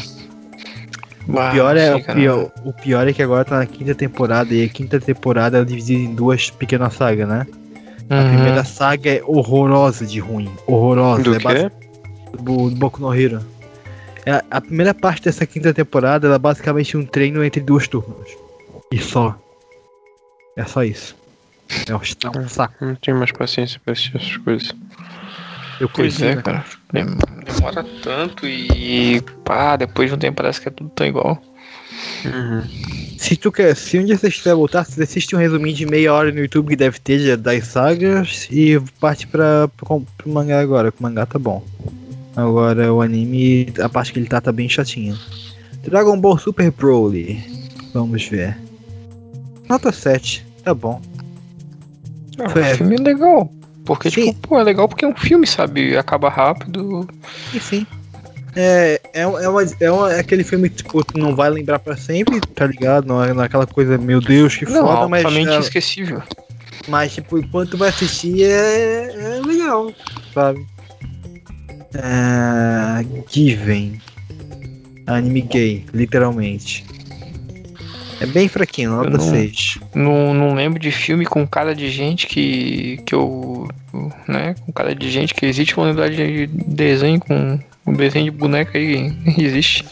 Bah, 1.26 1.48
O 1.48 1.52
pior, 1.52 1.76
é, 1.76 1.92
sei, 1.92 1.94
o, 1.94 2.14
pior, 2.14 2.52
o 2.64 2.72
pior 2.72 3.08
é 3.08 3.12
que 3.12 3.22
agora 3.22 3.44
tá 3.44 3.58
na 3.58 3.66
quinta 3.66 3.94
temporada 3.94 4.52
e 4.52 4.64
a 4.64 4.68
quinta 4.68 5.00
temporada 5.00 5.58
é 5.58 5.64
dividida 5.64 6.02
em 6.02 6.14
duas 6.14 6.50
pequenas 6.50 6.94
sagas, 6.94 7.26
né? 7.26 7.46
A 8.10 8.14
Uhum. 8.20 8.28
primeira 8.28 8.64
saga 8.64 9.10
é 9.10 9.22
horrorosa 9.24 10.04
de 10.06 10.18
ruim. 10.20 10.50
Horrorosa. 10.66 11.22
Do 11.22 11.34
é 11.34 11.38
quê? 11.38 11.70
Do, 12.38 12.70
do 12.70 12.76
Boku 12.76 13.00
no 13.00 13.14
Hero. 13.14 13.40
É, 14.26 14.42
a 14.50 14.60
primeira 14.60 14.94
parte 14.94 15.24
dessa 15.24 15.46
quinta 15.46 15.72
temporada 15.74 16.26
ela 16.26 16.36
é 16.36 16.38
basicamente 16.38 16.96
um 16.96 17.04
treino 17.04 17.44
entre 17.44 17.60
duas 17.60 17.86
turmas. 17.88 18.28
E 18.92 18.98
só. 18.98 19.38
É 20.56 20.64
só 20.64 20.82
isso. 20.84 21.16
É 21.88 21.94
um, 21.94 22.42
é 22.42 22.48
saco. 22.48 22.84
Não 22.84 22.94
tenho 22.96 23.16
mais 23.18 23.32
paciência 23.32 23.80
pra 23.84 23.92
assistir 23.92 24.16
essas 24.16 24.36
coisas. 24.38 24.72
Eu 25.80 25.88
Pois 25.88 26.20
é, 26.22 26.36
né? 26.36 26.42
cara. 26.42 26.64
Dem- 26.92 27.16
Demora 27.44 27.84
tanto 28.02 28.46
e. 28.46 29.20
pá, 29.44 29.76
depois 29.76 30.08
de 30.08 30.14
um 30.14 30.18
tempo 30.18 30.36
parece 30.36 30.60
que 30.60 30.68
é 30.68 30.70
tudo 30.70 30.90
tão 30.90 31.06
igual. 31.06 31.42
Uhum. 32.24 32.62
Se 33.24 33.36
tu 33.36 33.50
quer, 33.50 33.74
se 33.74 33.98
um 33.98 34.04
dia 34.04 34.18
você 34.18 34.28
estiver 34.28 34.54
voltar, 34.54 34.84
você 34.84 35.02
assiste 35.02 35.34
um 35.34 35.38
resuminho 35.38 35.74
de 35.74 35.86
meia 35.86 36.12
hora 36.12 36.30
no 36.30 36.40
YouTube 36.40 36.68
que 36.68 36.76
deve 36.76 36.98
ter 36.98 37.18
de- 37.18 37.36
das 37.36 37.66
sagas 37.68 38.46
e 38.50 38.78
parte 39.00 39.26
pra, 39.26 39.66
pro, 39.68 40.02
pro 40.18 40.30
mangá 40.30 40.60
agora, 40.60 40.92
que 40.92 41.00
o 41.00 41.02
mangá 41.02 41.24
tá 41.24 41.38
bom. 41.38 41.64
Agora 42.36 42.92
o 42.92 43.00
anime, 43.00 43.72
a 43.80 43.88
parte 43.88 44.12
que 44.12 44.18
ele 44.18 44.26
tá 44.28 44.40
tá 44.42 44.52
bem 44.52 44.68
chatinha. 44.68 45.16
Dragon 45.82 46.20
Ball 46.20 46.36
Super 46.38 46.70
Broly. 46.70 47.42
Vamos 47.94 48.26
ver. 48.26 48.58
Nota 49.70 49.90
7, 49.90 50.44
tá 50.62 50.74
bom. 50.74 51.00
Ah, 52.38 52.50
Foi. 52.50 52.60
O 52.72 52.76
filme 52.76 52.96
é 52.96 52.98
legal. 52.98 53.50
Porque, 53.86 54.10
Sim. 54.10 54.32
tipo, 54.32 54.48
pô, 54.48 54.58
é 54.60 54.64
legal 54.64 54.86
porque 54.86 55.04
é 55.04 55.08
um 55.08 55.16
filme, 55.16 55.46
sabe? 55.46 55.96
Acaba 55.96 56.28
rápido. 56.28 57.08
Enfim. 57.54 57.86
É, 57.90 58.03
é, 58.56 59.26
um- 59.26 59.38
é, 59.38 59.48
uma, 59.48 59.62
é, 59.80 59.90
uma- 59.90 60.12
é 60.12 60.20
aquele 60.20 60.44
filme 60.44 60.68
que 60.70 60.76
tipo, 60.76 61.04
tu 61.04 61.18
não 61.18 61.34
vai 61.34 61.50
lembrar 61.50 61.78
pra 61.78 61.96
sempre, 61.96 62.40
tá 62.40 62.66
ligado? 62.66 63.06
Não 63.06 63.22
é 63.22 63.32
naquela 63.32 63.66
coisa, 63.66 63.98
meu 63.98 64.20
Deus, 64.20 64.56
que 64.56 64.64
Não, 64.66 64.86
foda, 64.86 65.08
mas. 65.08 65.24
altamente 65.24 65.50
é- 65.52 65.58
esquecível. 65.58 66.22
Mas, 66.88 67.14
tipo, 67.14 67.38
enquanto 67.38 67.76
vai 67.78 67.88
assistir 67.88 68.42
é, 68.44 69.38
é 69.38 69.40
legal, 69.46 69.92
sabe? 70.34 70.64
É, 71.94 73.04
Given. 73.30 74.00
Anime 75.06 75.42
gay, 75.42 75.84
literalmente. 75.92 76.84
É 78.20 78.26
bem 78.26 78.48
fraquinho, 78.48 78.90
nota 78.90 79.10
não- 79.10 79.20
6. 79.30 79.78
Não, 79.94 80.32
não 80.32 80.54
lembro 80.54 80.78
de 80.78 80.90
filme 80.90 81.26
com 81.26 81.46
cara 81.46 81.74
de 81.74 81.90
gente 81.90 82.26
que. 82.26 82.98
que 83.04 83.14
eu. 83.14 83.68
né? 84.26 84.54
Com 84.64 84.72
cara 84.72 84.94
de 84.94 85.10
gente 85.10 85.34
que 85.34 85.44
existe. 85.46 85.74
Vou 85.74 85.84
lembrar 85.84 86.08
de 86.10 86.46
desenho 86.46 87.20
com. 87.20 87.58
Um 87.86 87.92
desenho 87.92 88.30
de 88.32 88.38
boneca 88.38 88.78
aí 88.78 89.12
existe. 89.38 89.84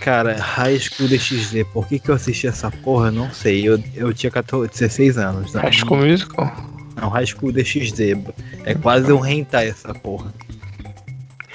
Cara, 0.00 0.34
High 0.40 0.78
School 0.78 1.08
DxD, 1.08 1.64
por 1.64 1.86
que, 1.86 1.98
que 1.98 2.08
eu 2.10 2.14
assisti 2.14 2.46
essa 2.46 2.70
porra? 2.70 3.10
Não 3.10 3.30
sei. 3.32 3.68
Eu, 3.68 3.82
eu 3.94 4.12
tinha 4.14 4.30
14, 4.30 4.70
16 4.70 5.18
anos. 5.18 5.52
Né? 5.52 5.60
High 5.60 5.72
School 5.72 5.98
Musical. 6.06 6.56
Não, 6.96 7.08
High 7.10 7.26
School 7.26 7.52
DxD. 7.52 8.16
É 8.64 8.74
quase 8.74 9.12
um 9.12 9.24
hentai 9.24 9.68
essa 9.68 9.92
porra. 9.94 10.32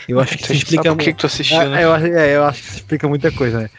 Eu 0.07 0.20
acho 0.20 0.38
que 0.38 0.43
isso 0.43 0.53
explica 0.53 0.84
sabe 0.84 0.95
por 0.95 0.97
que 0.99 1.05
muito. 1.05 1.16
que 1.16 1.22
tu 1.22 1.26
assistiu, 1.26 1.57
Ah, 1.59 1.66
né? 1.66 1.84
eu, 1.84 1.91
acho- 1.91 2.05
é, 2.05 2.36
eu 2.36 2.43
acho 2.45 2.61
que 2.61 2.68
isso 2.68 2.78
explica 2.78 3.07
muita 3.07 3.32
coisa, 3.32 3.61
né? 3.61 3.70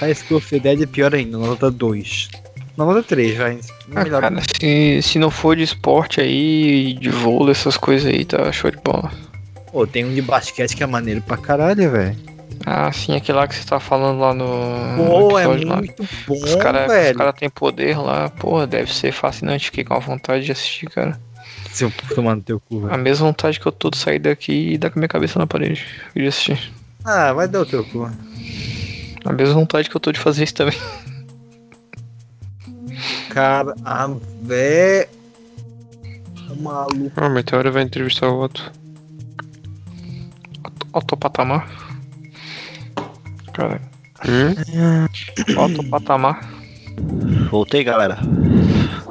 High 0.00 0.14
School 0.16 0.38
of 0.38 0.50
the 0.50 0.58
Dead 0.58 0.82
é 0.82 0.86
pior 0.86 1.14
ainda, 1.14 1.38
nota 1.38 1.70
2. 1.70 2.28
Na 2.76 2.84
nota 2.84 3.04
3, 3.04 3.36
vai. 3.36 3.60
Ah, 3.94 4.02
Melhor. 4.02 4.20
cara, 4.20 4.42
se, 4.60 5.00
se 5.00 5.18
não 5.20 5.30
for 5.30 5.54
de 5.56 5.62
esporte 5.62 6.20
aí, 6.20 6.94
de 6.94 7.08
vôlei, 7.08 7.52
essas 7.52 7.76
coisas 7.76 8.12
aí, 8.12 8.24
tá 8.24 8.50
show 8.50 8.68
de 8.68 8.78
bola. 8.78 9.12
Pô, 9.76 9.86
tem 9.86 10.06
um 10.06 10.14
de 10.14 10.22
basquete 10.22 10.74
que 10.74 10.82
é 10.82 10.86
maneiro 10.86 11.20
pra 11.20 11.36
caralho, 11.36 11.90
velho. 11.90 12.16
Ah, 12.64 12.90
sim, 12.90 13.14
aquele 13.14 13.36
lá 13.36 13.46
que 13.46 13.54
você 13.54 13.62
tá 13.68 13.78
falando 13.78 14.18
lá 14.20 14.32
no. 14.32 14.46
Pô, 14.96 15.28
no 15.32 15.38
é 15.38 15.42
episódio 15.42 15.68
lá. 15.68 15.76
muito 15.76 16.08
bom, 16.26 16.32
Os 16.34 16.54
caras 16.54 16.90
velho. 16.90 17.18
cara 17.18 17.30
têm 17.34 17.50
poder 17.50 17.98
lá, 17.98 18.30
porra, 18.30 18.66
deve 18.66 18.90
ser 18.90 19.12
fascinante. 19.12 19.66
Fiquei 19.66 19.84
com 19.84 19.92
a 19.92 19.98
vontade 19.98 20.46
de 20.46 20.52
assistir, 20.52 20.88
cara. 20.88 21.20
Se 21.70 21.84
eu 21.84 21.92
tomar 22.14 22.36
no 22.36 22.40
teu 22.40 22.58
cu, 22.58 22.86
A 22.86 22.88
velho. 22.92 23.02
mesma 23.02 23.26
vontade 23.26 23.60
que 23.60 23.66
eu 23.66 23.72
tô 23.72 23.90
de 23.90 23.98
sair 23.98 24.18
daqui 24.18 24.72
e 24.72 24.78
dar 24.78 24.88
com 24.88 24.98
a 24.98 25.00
minha 25.00 25.08
cabeça 25.10 25.38
na 25.38 25.46
parede 25.46 25.84
e 26.14 26.22
de 26.22 26.26
assistir. 26.28 26.72
Ah, 27.04 27.34
vai 27.34 27.46
dar 27.46 27.60
o 27.60 27.66
teu 27.66 27.84
cu. 27.84 28.10
A 29.26 29.32
mesma 29.34 29.56
vontade 29.56 29.90
que 29.90 29.96
eu 29.96 30.00
tô 30.00 30.10
de 30.10 30.18
fazer 30.18 30.44
isso 30.44 30.54
também. 30.54 30.78
Cara, 33.28 33.74
a 33.84 34.08
vé. 34.40 35.06
O 36.48 36.62
maluco. 36.62 37.12
Ah, 37.14 37.26
o 37.26 37.30
Meteora 37.30 37.70
vai 37.70 37.82
entrevistar 37.82 38.30
o 38.30 38.40
Otto. 38.42 38.72
Alto 40.96 41.14
patamar. 41.14 41.68
Cara, 43.52 43.78
Hum? 44.26 44.54
alto 45.58 45.84
patamar. 45.90 46.40
Voltei, 47.50 47.84
galera. 47.84 48.16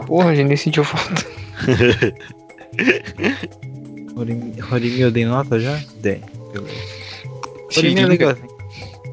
Porra, 0.07 0.29
a 0.31 0.36
gente 0.36 0.47
nem 0.47 0.57
sentiu 0.57 0.83
falta. 0.83 1.23
Horimi 4.17 4.55
Horimi 4.71 4.99
eu 5.01 5.11
dei 5.11 5.25
nota 5.25 5.59
já? 5.59 5.79
Dei. 6.01 6.23
Beleza. 6.51 6.73
Horimi 7.77 8.01
é 8.01 8.05
legalzinho. 8.07 8.47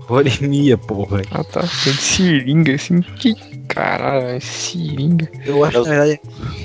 Horimiya, 0.09 0.79
porra. 0.79 1.21
Ah 1.31 1.45
tá, 1.45 1.61
tem 1.85 1.93
seringa 1.93 2.75
assim. 2.75 3.03
Que 3.03 3.35
caralho, 3.69 4.27
é 4.27 4.41
seringa. 4.41 5.29
Eu 5.45 5.65
acho 5.65 5.83
que 5.83 5.89
na 5.89 5.95
verdade. 6.05 6.21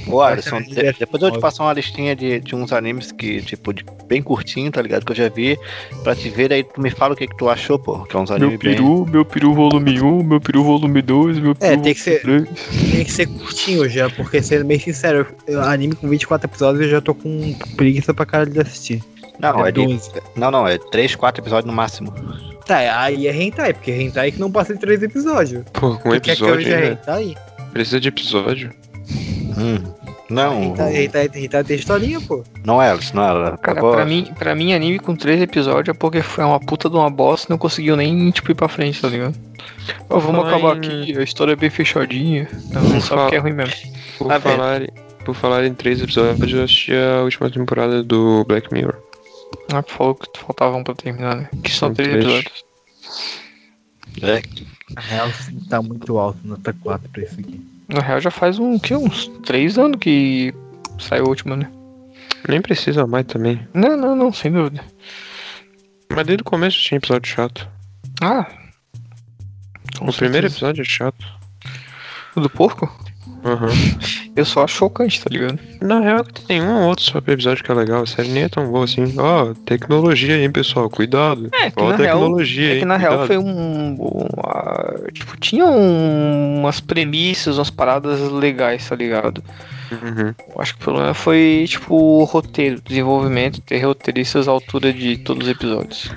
Ô, 0.08 0.22
Alisson, 0.22 0.62
de- 0.62 0.80
é 0.86 0.93
depois 0.93 1.22
eu 1.24 1.32
te 1.32 1.39
passo 1.39 1.62
uma 1.64 1.74
listinha 1.74 2.16
de, 2.16 2.39
de 2.39 2.56
uns 2.56 2.72
animes 2.72 3.12
que, 3.12 3.41
tipo, 3.41 3.74
de, 3.74 3.84
bem 4.08 4.22
curtinho, 4.22 4.72
tá 4.72 4.82
ligado? 4.82 5.06
Que 5.06 5.12
eu 5.12 5.16
já 5.16 5.30
vi, 5.30 5.58
pra 6.04 6.16
te 6.16 6.30
ver, 6.30 6.52
aí 6.54 6.64
tu 6.64 6.80
me 6.82 6.89
fala 6.89 7.14
o 7.14 7.18
que, 7.18 7.28
que 7.28 7.36
tu 7.38 7.50
achou, 7.50 7.78
pô. 7.78 8.00
Que 8.06 8.16
é 8.16 8.20
uns 8.20 8.30
Meu 8.30 8.38
animes 8.38 8.60
bem. 8.60 8.76
peru, 8.76 9.06
meu 9.06 9.26
peru 9.26 9.54
volume 9.54 10.02
1, 10.02 10.24
meu 10.24 10.39
peru 10.41 10.64
volume 10.64 11.02
2, 11.02 11.39
meu 11.39 11.56
peru 11.56 11.74
É, 11.74 11.78
tem 11.78 11.93
que 11.93 12.00
ser- 12.00 12.22
volume 12.24 12.45
3. 12.48 12.91
Tem 12.91 13.06
que 13.06 13.12
ser 13.12 13.26
curtinho 13.28 13.89
já, 13.89 14.10
porque 14.10 14.41
sendo 14.41 14.66
bem 14.66 14.80
sincero, 14.80 15.28
eu- 15.48 15.62
anime 15.62 15.95
com 15.95 16.08
24 16.08 16.48
episódios 16.48 16.84
eu 16.84 16.89
já 16.89 17.02
tô 17.02 17.14
com 17.14 17.54
preguiça 17.76 18.14
pra 18.14 18.26
caralho 18.26 18.52
de 18.52 18.60
assistir. 18.62 19.04
Não, 19.39 19.66
é 19.66 19.72
de, 19.72 19.86
12. 19.86 20.10
não, 20.36 20.50
não, 20.50 20.68
é 20.68 20.78
3, 20.78 21.16
4 21.16 21.41
episódios 21.43 21.68
no 21.70 21.74
máximo. 21.76 22.12
Tá, 22.68 22.78
aí 23.01 23.28
é 23.28 23.36
hentai, 23.36 23.74
porque 23.74 23.91
hentai 23.91 24.32
que 24.32 24.39
não 24.39 24.51
passa 24.51 24.74
de 24.74 24.80
3 24.80 25.01
episódios. 25.03 25.63
Pô, 25.74 25.95
com 25.97 26.09
um 26.09 26.11
quer 26.13 26.20
que 26.20 26.32
episódio 26.32 26.55
veja 26.57 26.76
ainda. 26.78 26.91
hentai? 26.91 27.36
Precisa 27.72 27.99
de 27.99 28.07
episódio. 28.09 28.72
Hum. 29.57 29.93
Não, 30.30 30.76
Hentai, 30.76 31.30
tem 31.63 31.78
historinha, 31.78 32.20
pô. 32.20 32.43
não 32.65 32.82
é, 32.84 32.91
não 33.13 33.24
é. 33.24 33.34
Cara, 33.34 33.53
acabou- 33.53 33.93
pra 33.93 34.05
mim, 34.05 34.30
pra 34.38 34.53
mim, 34.53 34.74
anime 34.74 34.99
com 34.99 35.15
três 35.15 35.41
episódios 35.41 35.95
é 35.95 35.97
porque 35.97 36.22
foi 36.22 36.43
uma 36.43 36.59
puta 36.59 36.89
de 36.89 36.97
uma 36.97 37.09
bosta 37.09 37.47
e 37.47 37.49
não 37.51 37.57
conseguiu 37.57 37.95
nem, 37.95 38.30
tipo, 38.32 38.51
ir 38.51 38.55
pra 38.55 38.68
frente, 38.68 38.99
tá 39.01 39.07
ligado? 39.07 39.36
Ó, 40.09 40.20
vamos 40.20 40.41
Falar 40.43 40.57
acabar 40.57 40.78
aqui, 40.78 41.18
a 41.18 41.24
história 41.24 41.53
é 41.53 41.55
bem 41.55 41.70
fechadinha. 41.70 42.45
Não, 42.74 42.82
Vamos 42.82 43.05
só 43.05 43.09
falar- 43.11 43.22
porque 43.24 43.36
é 43.38 43.39
ruim 43.39 43.53
mesmo. 43.53 43.74
Por 44.18 44.41
falar, 44.41 44.82
por 45.24 45.34
falar 45.34 45.65
em 45.65 45.74
três 45.74 46.01
episódios, 46.01 46.51
eu 46.53 46.63
assisti 46.63 46.91
a 46.93 47.24
última 47.24 47.49
temporada 47.49 48.03
do 48.03 48.43
Black 48.45 48.68
Mirror. 48.74 48.95
Ah, 49.74 49.82
tu 49.84 49.93
falou 49.93 50.16
que 50.16 50.28
faltavam 50.39 50.84
pra 50.84 50.95
terminar, 50.95 51.36
né? 51.36 51.50
Que 51.64 51.72
são 51.72 51.89
São 51.89 51.93
três 51.95 52.16
episódios. 52.16 52.66
É, 54.22 54.41
Na 54.93 55.02
real, 55.02 55.32
sim, 55.32 55.60
tá 55.70 55.82
muito 55.82 56.18
alto, 56.18 56.39
nota 56.43 56.74
4 56.74 57.10
pra 57.10 57.24
isso 57.24 57.39
aqui. 57.39 57.62
Na 57.88 58.00
real 58.02 58.20
já 58.20 58.32
faz 58.32 58.58
um, 58.60 58.80
que, 58.80 58.95
uns 58.95 59.28
três 59.45 59.78
anos 59.78 59.98
que 60.00 60.54
saiu 61.00 61.26
a 61.26 61.30
última, 61.30 61.56
né? 61.56 61.70
Nem 62.48 62.62
precisa 62.62 63.06
mais 63.06 63.26
também. 63.26 63.68
Não, 63.74 63.95
não, 63.98 64.16
não, 64.16 64.32
sem 64.34 64.52
dúvida. 64.52 64.84
Mas 66.14 66.26
desde 66.26 66.41
o 66.41 66.45
começo 66.45 66.80
tinha 66.80 66.98
episódio 66.98 67.30
chato. 67.32 67.68
Ah. 68.22 68.48
com 70.00 70.06
o 70.10 70.14
primeiro 70.14 70.50
certeza. 70.50 70.56
episódio 70.56 70.82
é 70.82 70.86
chato. 70.86 71.26
O 72.36 72.39
do 72.41 72.50
porco? 72.50 72.89
Aham. 73.48 73.68
Eu 74.36 74.43
só 74.45 74.64
acho 74.64 74.76
chocante, 74.76 75.22
tá 75.24 75.30
ligado? 75.32 75.58
Na 75.82 76.00
real, 76.00 76.24
que 76.24 76.41
tem 76.41 76.62
um 76.62 76.82
ou 76.82 76.89
outro 76.89 77.04
só 77.06 77.18
episódio 77.20 77.64
que 77.64 77.72
é 77.72 77.74
legal. 77.76 78.04
A 78.04 78.06
série 78.06 78.30
nem 78.30 78.43
é 78.43 78.50
tão 78.50 78.70
boa 78.70 78.84
assim. 78.86 79.16
Ó, 79.18 79.54
tecnologia, 79.66 80.38
hein, 80.38 80.52
pessoal? 80.52 80.89
Cuidado. 80.89 81.50
É, 81.54 81.72
que 81.72 81.82
Ó, 81.82 81.89
na 81.89 81.95
real, 81.95 82.20
tecnologia, 82.20 82.68
é 82.68 82.74
que 82.74 82.80
hein? 82.80 82.86
na 82.86 82.98
real 82.98 83.20
cuidado. 83.20 83.28
foi 83.28 83.38
um. 83.38 83.95
uma- 83.95 85.12
tipo, 85.14 85.38
tinha 85.39 85.66
um- 85.66 86.60
umas 86.60 86.80
premissas, 86.80 87.58
umas 87.58 87.70
paradas 87.70 88.20
legais, 88.32 88.88
tá 88.88 88.95
ligado? 88.95 89.41
Uhum. 89.91 90.34
Acho 90.60 90.76
que 90.76 90.82
o 90.82 90.84
problema 90.84 91.14
foi, 91.14 91.66
tipo, 91.68 91.95
o 91.95 92.24
roteiro, 92.26 92.82
desenvolvimento, 92.82 93.62
ter 93.62 93.80
roteiristas 93.86 94.48
à 94.48 94.52
altura 94.52 94.91
de 94.91 95.18
todos 95.18 95.45
os 95.48 95.52
episódios. 95.52 96.12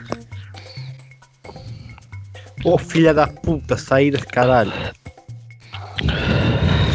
Ô 2.64 2.76
filha 2.76 3.14
da 3.14 3.26
puta, 3.28 3.76
saí 3.76 4.11
desse 4.11 4.26
caralho. 4.26 4.72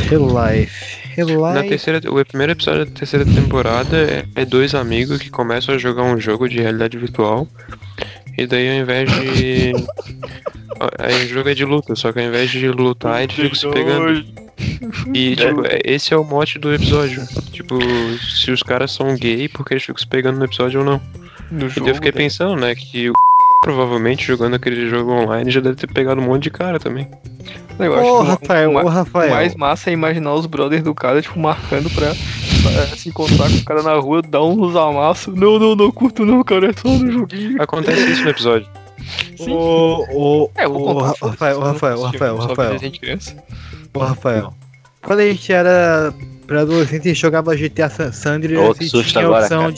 Real 0.09 0.27
life. 0.27 0.97
Real 1.15 1.27
Na 1.53 1.61
life. 1.61 1.69
terceira, 1.69 1.99
o 2.11 2.25
primeiro 2.25 2.51
episódio 2.51 2.85
da 2.85 2.91
terceira 2.91 3.25
temporada 3.25 3.97
é, 3.97 4.25
é 4.35 4.45
dois 4.45 4.75
amigos 4.75 5.19
que 5.21 5.29
começam 5.29 5.73
a 5.75 5.77
jogar 5.77 6.03
um 6.03 6.19
jogo 6.19 6.47
de 6.47 6.59
realidade 6.61 6.97
virtual. 6.97 7.47
E 8.37 8.45
daí 8.45 8.69
ao 8.69 8.83
invés 8.83 9.09
de. 9.11 9.71
Aí 10.99 11.23
o 11.23 11.27
jogo 11.29 11.47
é 11.49 11.53
de 11.53 11.63
luta, 11.63 11.95
só 11.95 12.11
que 12.11 12.19
ao 12.19 12.25
invés 12.25 12.51
de 12.51 12.67
lutar, 12.67 13.23
eles 13.23 13.33
ficam 13.35 13.55
se 13.55 13.69
pegando. 13.69 14.25
E 15.13 15.35
tipo, 15.37 15.65
é- 15.65 15.79
esse 15.85 16.13
é 16.13 16.17
o 16.17 16.23
mote 16.25 16.59
do 16.59 16.73
episódio. 16.73 17.25
Tipo, 17.53 17.79
se 18.19 18.51
os 18.51 18.61
caras 18.61 18.91
são 18.91 19.15
gay, 19.15 19.47
porque 19.47 19.73
eles 19.73 19.83
ficam 19.83 19.97
se 19.97 20.07
pegando 20.07 20.37
no 20.37 20.43
episódio 20.45 20.81
ou 20.81 20.85
não. 20.85 21.01
No 21.49 21.67
E 21.67 21.69
jogo, 21.69 21.81
daí 21.81 21.89
eu 21.91 21.95
fiquei 21.95 22.11
né? 22.11 22.17
pensando, 22.17 22.55
né, 22.59 22.75
que 22.75 23.09
o 23.09 23.13
provavelmente 23.61 24.25
jogando 24.25 24.55
aquele 24.55 24.89
jogo 24.89 25.11
online 25.11 25.49
já 25.51 25.59
deve 25.59 25.75
ter 25.75 25.87
pegado 25.91 26.21
um 26.21 26.25
monte 26.25 26.43
de 26.43 26.49
cara 26.51 26.79
também. 26.79 27.07
Eu 27.77 27.93
acho 27.93 28.03
Ô, 28.09 28.19
o- 28.19 28.23
Rafael, 28.23 28.71
o 28.71 28.75
ô, 28.85 28.87
Rafael. 28.87 29.31
O 29.31 29.35
mais 29.35 29.55
massa 29.55 29.89
é 29.89 29.93
imaginar 29.93 30.33
os 30.33 30.45
brothers 30.45 30.81
do 30.83 30.93
cara, 30.95 31.21
tipo, 31.21 31.37
marcando 31.37 31.89
pra, 31.89 32.07
pra 32.63 32.85
se 32.95 33.09
encontrar 33.09 33.49
com 33.49 33.57
o 33.57 33.65
cara 33.65 33.83
na 33.83 33.93
rua, 33.95 34.21
dar 34.21 34.43
uns 34.43 34.75
amassos. 34.75 35.35
Não, 35.35 35.59
não, 35.59 35.75
não 35.75 35.91
curto 35.91 36.25
não, 36.25 36.41
cara, 36.43 36.69
é 36.69 36.73
só 36.73 36.87
no 36.87 37.11
joguinho. 37.11 37.61
Acontece 37.61 38.11
isso 38.11 38.23
no 38.23 38.29
episódio. 38.29 38.67
É, 40.55 40.65
eu 40.65 40.71
vou 40.73 40.81
ô, 40.89 40.93
contar. 40.93 41.05
Ra- 41.07 41.15
Rafael, 41.31 41.59
Rafael, 41.59 42.01
Rafael, 42.01 42.41
Só 42.41 42.47
Rafael. 42.47 42.77
de 42.77 42.91
criança. 42.99 43.35
Ô, 43.93 43.99
Rafael. 43.99 44.53
Quando 45.01 45.19
a 45.19 45.27
gente 45.27 45.51
era 45.51 46.13
pré-adolescente, 46.47 47.01
a 47.01 47.07
gente 47.09 47.19
jogava 47.21 47.55
GTA 47.55 47.89
San 47.89 48.11
Sandra 48.11 48.59
Ô, 48.59 48.73
que 48.73 48.85
e 48.85 48.89
tinha 49.03 49.23
a 49.23 49.25
agora, 49.25 49.43
opção 49.43 49.61
cara. 49.63 49.73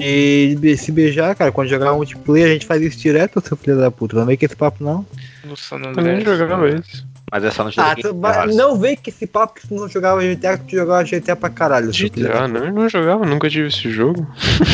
De. 0.00 0.76
Se 0.76 0.90
beijar, 0.92 1.34
cara. 1.34 1.50
Quando 1.52 1.68
jogava 1.68 1.94
multiplayer, 1.96 2.48
a 2.48 2.52
gente 2.52 2.66
fazia 2.66 2.88
isso 2.88 2.98
direto, 2.98 3.42
seu 3.46 3.56
filho 3.56 3.76
da 3.78 3.90
puta. 3.90 4.16
Não 4.16 4.26
vem 4.26 4.36
com 4.36 4.44
esse 4.44 4.56
papo, 4.56 4.82
não. 4.82 5.04
No 5.44 5.56
San 5.56 5.80
Também 5.80 6.16
Andreas. 6.16 6.38
jogava 6.38 6.68
isso. 6.68 7.06
mas 7.30 7.44
é 7.44 7.50
só 7.50 7.64
no 7.64 7.70
Ah, 7.76 7.94
jogo. 8.02 8.20
tu, 8.50 8.56
não 8.56 8.76
vem 8.78 8.96
com 8.96 9.02
esse 9.08 9.26
papo 9.26 9.54
que 9.60 9.66
tu 9.68 9.74
não 9.74 9.88
jogava 9.88 10.22
GTA, 10.22 10.56
que 10.58 10.64
tu 10.70 10.76
jogava 10.76 11.02
GTA 11.04 11.36
pra 11.36 11.50
caralho, 11.50 11.90
GTA, 11.90 12.46
não, 12.48 12.64
eu 12.66 12.72
não 12.72 12.88
jogava, 12.88 13.24
nunca 13.26 13.48
tive 13.50 13.68
esse 13.68 13.90
jogo. 13.90 14.26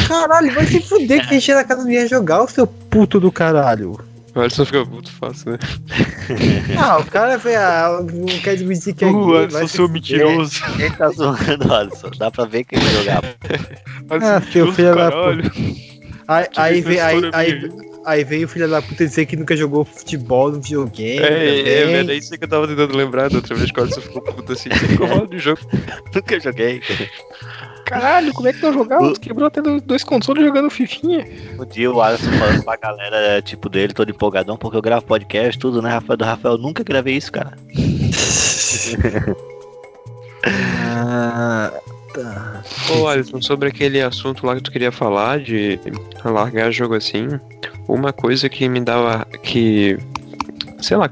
Caralho, 0.08 0.52
vai 0.54 0.66
se 0.66 0.80
fuder 0.80 1.20
que 1.26 1.34
a 1.34 1.38
gente 1.38 1.48
ia 1.48 1.54
na 1.56 1.64
casa 1.64 1.82
do 1.84 1.90
ia 1.90 2.06
jogar, 2.08 2.42
o 2.42 2.48
seu 2.48 2.66
puto 2.66 3.18
do 3.18 3.32
caralho. 3.32 3.98
O 4.40 4.42
Alisson 4.42 4.64
fica 4.64 4.84
muito 4.86 5.12
fácil, 5.12 5.52
né? 5.52 5.58
Ah, 6.78 6.98
o 6.98 7.04
cara 7.04 7.38
foi 7.38 7.54
a. 7.54 8.00
Não 8.10 8.24
quer 8.38 8.52
admitir 8.52 8.94
que 8.94 9.04
é 9.04 9.08
Uh, 9.08 9.26
gay, 9.26 9.36
Alisson, 9.36 9.66
seu 9.66 9.88
mentiroso. 9.88 10.62
Quem 10.78 10.90
tá 10.92 11.10
zoando, 11.10 11.74
Alisson? 11.74 12.10
Dá 12.18 12.30
pra 12.30 12.46
ver 12.46 12.64
que 12.64 12.76
ele 12.76 12.88
jogava. 12.88 13.26
Ah, 14.08 14.40
seu 14.50 14.72
filho 14.72 14.94
da 14.94 15.10
caralho. 15.10 15.52
Aí, 16.26 16.46
aí, 16.56 16.74
Tive 16.76 16.88
vem, 16.88 17.00
aí, 17.00 17.14
história 17.16 17.38
aí, 17.38 17.68
minha. 17.68 17.84
aí 18.06 18.24
veio 18.24 18.46
o 18.46 18.48
filho 18.48 18.68
da 18.68 18.80
puta 18.80 19.04
dizer 19.04 19.26
que 19.26 19.36
nunca 19.36 19.56
jogou 19.56 19.84
futebol 19.84 20.50
no 20.50 20.60
videogame. 20.60 21.18
É, 21.22 21.60
é, 21.60 21.82
é, 21.82 21.86
velho, 21.86 22.10
é 22.10 22.14
isso 22.14 22.30
que 22.36 22.42
eu 22.42 22.48
tava 22.48 22.66
tentando 22.66 22.96
lembrar 22.96 23.28
da 23.28 23.36
outra 23.36 23.54
vez 23.54 23.70
que 23.70 23.78
o 23.78 23.82
Alisson 23.82 24.00
ficou 24.00 24.22
puto 24.22 24.52
assim. 24.52 24.70
Ficou 24.70 25.06
falando 25.06 25.30
de 25.30 25.38
jogo. 25.38 25.60
Nunca 26.14 26.40
joguei. 26.40 26.80
Caralho, 27.84 28.32
como 28.32 28.48
é 28.48 28.52
que 28.52 28.62
não 28.62 28.72
jogava? 28.72 29.12
Tu 29.12 29.20
quebrou 29.20 29.46
até 29.46 29.60
do- 29.60 29.80
dois 29.80 30.04
consoles 30.04 30.44
jogando 30.44 30.70
fifinha. 30.70 31.26
Um 31.58 31.64
dia 31.64 31.90
o 31.90 32.00
Alisson 32.00 32.30
falando 32.32 32.62
pra 32.64 32.76
galera, 32.76 33.42
tipo, 33.42 33.68
dele, 33.68 33.92
todo 33.92 34.10
empolgadão, 34.10 34.56
porque 34.56 34.76
eu 34.76 34.82
gravo 34.82 35.04
podcast, 35.06 35.58
tudo, 35.58 35.82
né, 35.82 35.90
Rafael? 35.90 36.16
Do 36.16 36.24
Rafael, 36.24 36.54
eu 36.54 36.58
nunca 36.58 36.84
gravei 36.84 37.16
isso, 37.16 37.32
cara. 37.32 37.56
Ah, 40.44 41.72
tá. 42.14 42.62
Ô 42.98 43.06
Alisson, 43.08 43.40
sobre 43.42 43.68
aquele 43.68 44.00
assunto 44.00 44.46
lá 44.46 44.56
que 44.56 44.62
tu 44.62 44.70
queria 44.72 44.92
falar, 44.92 45.40
de 45.40 45.78
largar 46.24 46.70
jogo 46.70 46.94
assim, 46.94 47.28
uma 47.88 48.12
coisa 48.12 48.48
que 48.48 48.68
me 48.68 48.80
dava. 48.80 49.26
que. 49.42 49.98
Sei 50.82 50.96
lá, 50.96 51.10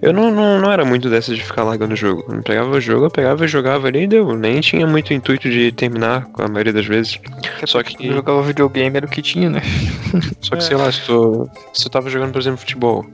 eu 0.00 0.12
não, 0.12 0.30
não, 0.30 0.60
não 0.60 0.72
era 0.72 0.84
muito 0.84 1.10
dessa 1.10 1.34
de 1.34 1.42
ficar 1.42 1.64
largando 1.64 1.94
o 1.94 1.96
jogo. 1.96 2.24
Eu 2.32 2.42
pegava 2.42 2.70
o 2.70 2.80
jogo, 2.80 3.06
eu 3.06 3.10
pegava 3.10 3.44
e 3.44 3.48
jogava 3.48 3.86
ali 3.86 4.04
e 4.04 4.06
deu. 4.06 4.36
Nem 4.36 4.60
tinha 4.60 4.86
muito 4.86 5.12
intuito 5.12 5.48
de 5.50 5.72
terminar 5.72 6.26
a 6.38 6.48
maioria 6.48 6.72
das 6.72 6.86
vezes. 6.86 7.18
Só 7.66 7.82
que. 7.82 8.06
Eu 8.06 8.14
jogava 8.14 8.42
videogame, 8.42 8.96
era 8.96 9.06
o 9.06 9.08
que 9.08 9.22
tinha, 9.22 9.50
né? 9.50 9.62
Só 10.40 10.56
que 10.56 10.64
sei 10.64 10.76
lá, 10.76 10.90
se 10.90 11.02
tu, 11.02 11.48
se 11.72 11.86
eu 11.86 11.90
tava 11.90 12.08
jogando, 12.10 12.32
por 12.32 12.40
exemplo, 12.40 12.58
futebol. 12.58 13.06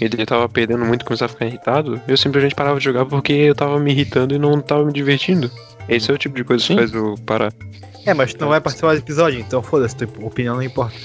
E 0.00 0.04
ele 0.04 0.26
tava 0.26 0.48
perdendo 0.48 0.84
muito, 0.84 1.04
começava 1.04 1.30
a 1.30 1.34
ficar 1.34 1.46
irritado, 1.46 2.00
eu 2.06 2.16
simplesmente 2.16 2.54
parava 2.54 2.78
de 2.78 2.84
jogar 2.84 3.06
porque 3.06 3.32
eu 3.32 3.54
tava 3.54 3.78
me 3.80 3.90
irritando 3.90 4.34
e 4.34 4.38
não 4.38 4.60
tava 4.60 4.84
me 4.84 4.92
divertindo. 4.92 5.50
Esse 5.88 6.10
é 6.10 6.14
o 6.14 6.18
tipo 6.18 6.36
de 6.36 6.44
coisa 6.44 6.64
que 6.64 6.74
faz 6.74 6.92
eu 6.92 7.14
parar. 7.24 7.52
É, 8.04 8.14
mas 8.14 8.34
tu 8.34 8.40
não 8.40 8.48
vai 8.48 8.60
participar 8.60 8.94
do 8.94 8.98
episódio, 8.98 9.40
então 9.40 9.62
foda-se, 9.62 9.96
tua 9.96 10.26
opinião 10.26 10.56
não 10.56 10.62
importa. 10.62 10.96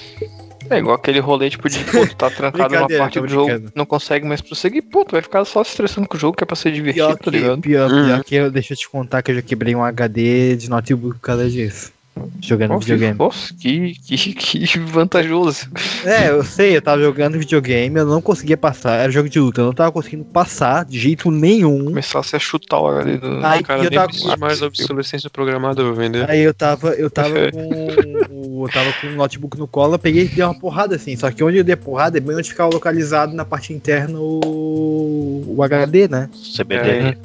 É 0.74 0.80
igual 0.80 0.95
aquele 0.95 1.19
rolê, 1.19 1.49
tipo, 1.49 1.69
de 1.69 1.80
pô, 1.86 2.05
tu 2.05 2.15
tá 2.15 2.30
trancado 2.32 2.74
numa 2.76 2.88
parte 2.89 3.19
do 3.19 3.28
jogo, 3.28 3.71
não 3.76 3.86
consegue 3.86 4.26
mais 4.26 4.41
prosseguir, 4.41 4.84
pô, 4.84 5.05
tu 5.05 5.11
vai 5.13 5.21
ficar 5.21 5.45
só 5.45 5.63
se 5.63 5.69
estressando 5.71 6.07
com 6.07 6.17
o 6.17 6.19
jogo, 6.19 6.36
que 6.36 6.43
é 6.43 6.47
pra 6.47 6.55
ser 6.55 6.71
divertido, 6.71 7.05
Pior 7.07 7.17
tá 7.17 7.24
que, 7.32 7.38
ligado? 7.38 7.61
pior, 7.61 7.91
Uhum. 7.91 8.05
pior 8.05 8.24
que 8.24 8.36
eu, 8.36 8.51
deixa 8.51 8.74
eu 8.74 8.78
te 8.78 8.89
contar 8.89 9.21
que 9.21 9.32
eu 9.32 9.36
já 9.36 9.41
quebrei 9.41 9.76
um 9.76 9.84
HD 9.84 10.55
de 10.55 10.69
notebook 10.69 11.19
por 11.19 11.21
causa 11.26 11.49
disso. 11.49 11.92
Jogando 12.41 12.72
Nossa, 12.72 12.82
videogame. 12.86 13.18
Nossa, 13.18 13.53
que, 13.55 13.93
que, 14.05 14.34
que 14.34 14.80
vantajoso. 14.86 15.68
É, 16.05 16.30
eu 16.30 16.43
sei, 16.43 16.76
eu 16.78 16.82
tava 16.82 17.01
jogando 17.01 17.39
videogame, 17.39 17.97
eu 17.99 18.05
não 18.05 18.22
conseguia 18.22 18.55
passar, 18.57 18.97
era 18.99 19.11
jogo 19.11 19.28
de 19.30 19.39
luta, 19.39 19.61
eu 19.61 19.66
não 19.66 19.74
tava 19.74 19.91
conseguindo 19.91 20.24
passar 20.26 20.86
de 20.86 20.99
jeito 20.99 21.32
nenhum. 21.32 21.86
Começasse 21.86 22.36
a 22.36 22.39
chutar 22.39 22.80
o 22.80 22.88
HD 22.88 23.18
do. 23.18 23.45
Aí 23.45 23.61
o 23.61 23.64
cara 23.64 23.80
eu 23.80 23.89
nem 23.89 23.91
tava 23.97 24.07
precisa 24.09 24.38
mais 24.38 24.59
da 24.59 24.68
obsolescência 24.68 25.30
programada 25.30 25.82
pra 25.84 25.91
vender. 25.93 26.30
Aí 26.30 26.41
eu 26.41 26.53
tava, 26.53 26.89
eu 26.89 27.09
tava 27.09 27.51
com. 27.51 28.64
Eu 28.64 28.70
tava 28.72 28.93
com 29.01 29.07
o 29.07 29.11
notebook 29.16 29.57
no 29.57 29.68
colo, 29.68 29.95
eu 29.95 29.99
peguei 29.99 30.24
e 30.26 30.28
dei 30.28 30.43
uma 30.43 30.57
porrada 30.57 30.95
assim. 30.95 31.16
Só 31.16 31.32
que 31.32 31.43
onde 31.43 31.57
eu 31.57 31.64
dei 31.64 31.74
a 31.74 31.78
porrada 31.78 32.18
é 32.18 32.22
bem 32.22 32.36
onde 32.36 32.49
ficava 32.49 32.70
localizado 32.72 33.34
na 33.34 33.43
parte 33.43 33.74
interna 33.74 34.20
o, 34.20 35.43
o 35.57 35.64
HD, 35.64 36.07
né? 36.07 36.30
CBD. 36.55 36.89
É, 36.89 37.16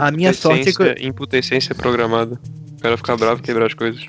A 0.00 0.10
minha 0.10 0.32
sorte 0.32 0.70
é 0.70 0.72
que 0.72 0.82
eu- 0.82 1.08
imputescência- 1.08 1.74
programada. 1.74 2.40
O 2.78 2.82
cara 2.82 2.96
ficar 2.96 3.16
bravo 3.16 3.40
e 3.40 3.42
quebrar 3.42 3.66
as 3.66 3.74
coisas. 3.74 4.08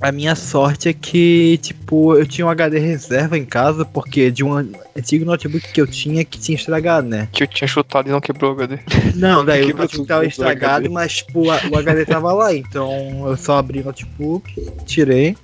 A 0.00 0.10
minha 0.10 0.34
sorte 0.34 0.88
é 0.88 0.92
que, 0.94 1.58
tipo, 1.62 2.14
eu 2.16 2.26
tinha 2.26 2.46
um 2.46 2.50
HD 2.50 2.78
reserva 2.78 3.36
em 3.36 3.44
casa, 3.44 3.84
porque 3.84 4.30
de 4.30 4.42
um 4.42 4.56
antigo 4.96 5.24
notebook 5.26 5.72
que 5.72 5.80
eu 5.80 5.86
tinha 5.86 6.24
que 6.24 6.38
tinha 6.38 6.56
estragado, 6.56 7.06
né? 7.06 7.28
Que 7.30 7.42
eu 7.42 7.46
tinha 7.46 7.68
chutado 7.68 8.08
e 8.08 8.12
não 8.12 8.20
quebrou 8.20 8.52
o 8.52 8.54
HD. 8.54 8.78
Não, 9.14 9.44
daí 9.44 9.70
o 9.70 9.76
notebook 9.76 10.08
tava 10.08 10.24
o 10.24 10.26
estragado, 10.26 10.86
HD. 10.86 10.88
mas 10.88 11.16
tipo, 11.18 11.50
a- 11.50 11.60
o 11.70 11.76
HD 11.76 12.06
tava 12.06 12.32
lá, 12.32 12.54
então 12.54 13.24
eu 13.28 13.36
só 13.36 13.58
abri 13.58 13.80
o 13.80 13.84
notebook, 13.84 14.50
tirei. 14.86 15.36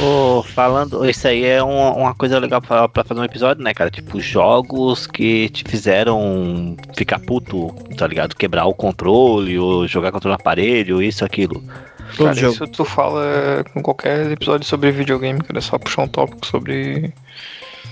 Ô, 0.00 0.44
falando, 0.44 1.04
isso 1.08 1.26
aí 1.26 1.44
é 1.44 1.60
uma, 1.60 1.92
uma 1.94 2.14
coisa 2.14 2.38
legal 2.38 2.62
pra, 2.62 2.88
pra 2.88 3.02
fazer 3.02 3.20
um 3.20 3.24
episódio, 3.24 3.64
né, 3.64 3.74
cara? 3.74 3.90
Tipo, 3.90 4.20
jogos 4.20 5.08
que 5.08 5.48
te 5.48 5.64
fizeram 5.64 6.76
ficar 6.96 7.18
puto, 7.18 7.74
tá 7.96 8.06
ligado? 8.06 8.36
Quebrar 8.36 8.66
o 8.66 8.74
controle, 8.74 9.58
ou 9.58 9.88
jogar 9.88 10.12
controle 10.12 10.36
no 10.36 10.40
aparelho, 10.40 11.02
isso, 11.02 11.24
aquilo. 11.24 11.62
Todo 12.16 12.26
Cara, 12.26 12.34
jogo. 12.36 12.52
isso 12.54 12.66
tu 12.66 12.84
fala 12.84 13.64
com 13.72 13.82
qualquer 13.82 14.30
episódio 14.32 14.66
sobre 14.66 14.90
videogame, 14.90 15.40
cara, 15.40 15.58
é 15.58 15.62
só 15.62 15.78
puxar 15.78 16.02
um 16.02 16.08
tópico 16.08 16.46
sobre. 16.46 17.12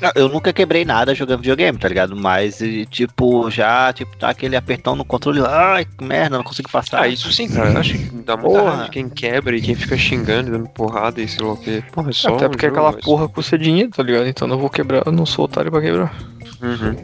Não, 0.01 0.11
Eu 0.15 0.29
nunca 0.29 0.53
quebrei 0.53 0.85
nada 0.85 1.15
jogando 1.15 1.39
videogame, 1.41 1.79
tá 1.79 1.89
ligado? 1.89 2.15
Mas, 2.15 2.59
tipo, 2.91 3.51
já, 3.51 3.91
tipo, 3.95 4.15
tá 4.19 4.29
aquele 4.29 4.55
apertão 4.55 4.95
no 4.95 5.05
controle, 5.07 5.41
ai, 5.47 5.87
que 5.87 6.05
merda, 6.05 6.37
não 6.37 6.45
consigo 6.45 6.71
passar. 6.71 7.01
Ah, 7.03 7.09
isso 7.09 7.33
sim, 7.33 7.49
cara. 7.49 7.71
Eu 7.71 7.79
acho 7.79 7.93
que 7.95 8.05
dá 8.23 8.37
muita 8.37 8.59
Porra. 8.59 8.71
raiva 8.71 8.85
de 8.85 8.91
quem 8.91 9.09
quebra 9.09 9.57
e 9.57 9.63
quem 9.63 9.75
fica 9.75 9.97
xingando, 9.97 10.51
dando 10.51 10.69
porrada 10.69 11.23
e 11.23 11.27
sei 11.27 11.47
lá 11.47 11.53
o 11.55 11.57
que. 11.57 11.83
Porra, 11.93 12.11
é 12.11 12.13
só 12.13 12.35
Até 12.35 12.47
um 12.47 12.51
porque 12.51 12.67
jogo, 12.67 12.79
aquela 12.79 12.93
mas- 12.93 13.05
porra 13.05 13.27
custa 13.29 13.57
dinheiro, 13.59 13.91
tá 13.91 14.03
ligado? 14.03 14.27
Então 14.27 14.47
eu 14.47 14.51
não 14.53 14.59
vou 14.59 14.69
quebrar, 14.69 15.03
eu 15.07 15.13
não 15.13 15.25
sou 15.25 15.47
otário 15.47 15.71
pra 15.71 15.81
quebrar. 15.81 16.15
Uhum. 16.63 16.97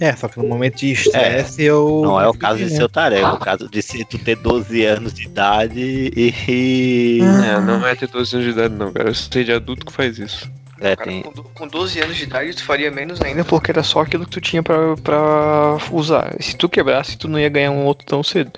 É, 0.00 0.14
só 0.14 0.28
que 0.28 0.38
no 0.38 0.46
momento 0.46 0.76
de 0.76 0.92
estresse 0.92 1.62
eu. 1.62 2.02
Não 2.04 2.20
é 2.20 2.28
o 2.28 2.34
caso 2.34 2.58
de 2.58 2.70
ser 2.70 2.84
o 2.84 2.88
Tarek, 2.88 3.22
é 3.22 3.28
o 3.28 3.38
caso 3.38 3.68
de 3.68 3.82
se 3.82 4.04
tu 4.04 4.18
ter 4.18 4.36
12 4.36 4.84
anos 4.84 5.12
de 5.12 5.24
idade 5.24 6.12
e. 6.16 7.20
É, 7.20 7.60
não 7.60 7.84
é 7.86 7.94
ter 7.94 8.08
12 8.08 8.36
anos 8.36 8.46
de 8.46 8.52
idade, 8.52 8.74
não, 8.74 8.92
cara. 8.92 9.08
Eu 9.10 9.14
sei 9.14 9.44
de 9.44 9.52
adulto 9.52 9.84
que 9.84 9.92
faz 9.92 10.18
isso. 10.18 10.50
É, 10.80 10.94
Cara, 10.94 11.10
tem. 11.10 11.22
com, 11.22 11.32
do- 11.32 11.42
com 11.42 11.66
12 11.66 12.00
anos 12.00 12.16
de 12.16 12.22
idade, 12.24 12.54
tu 12.54 12.64
faria 12.64 12.90
menos 12.90 13.20
ainda 13.20 13.44
porque 13.44 13.70
era 13.70 13.82
só 13.82 14.00
aquilo 14.00 14.24
que 14.24 14.30
tu 14.30 14.40
tinha 14.40 14.62
pra, 14.62 14.96
pra 15.02 15.76
usar. 15.90 16.34
Se 16.40 16.56
tu 16.56 16.68
quebrasse, 16.68 17.18
tu 17.18 17.26
não 17.28 17.38
ia 17.38 17.48
ganhar 17.48 17.70
um 17.72 17.84
outro 17.84 18.06
tão 18.06 18.22
cedo. 18.22 18.52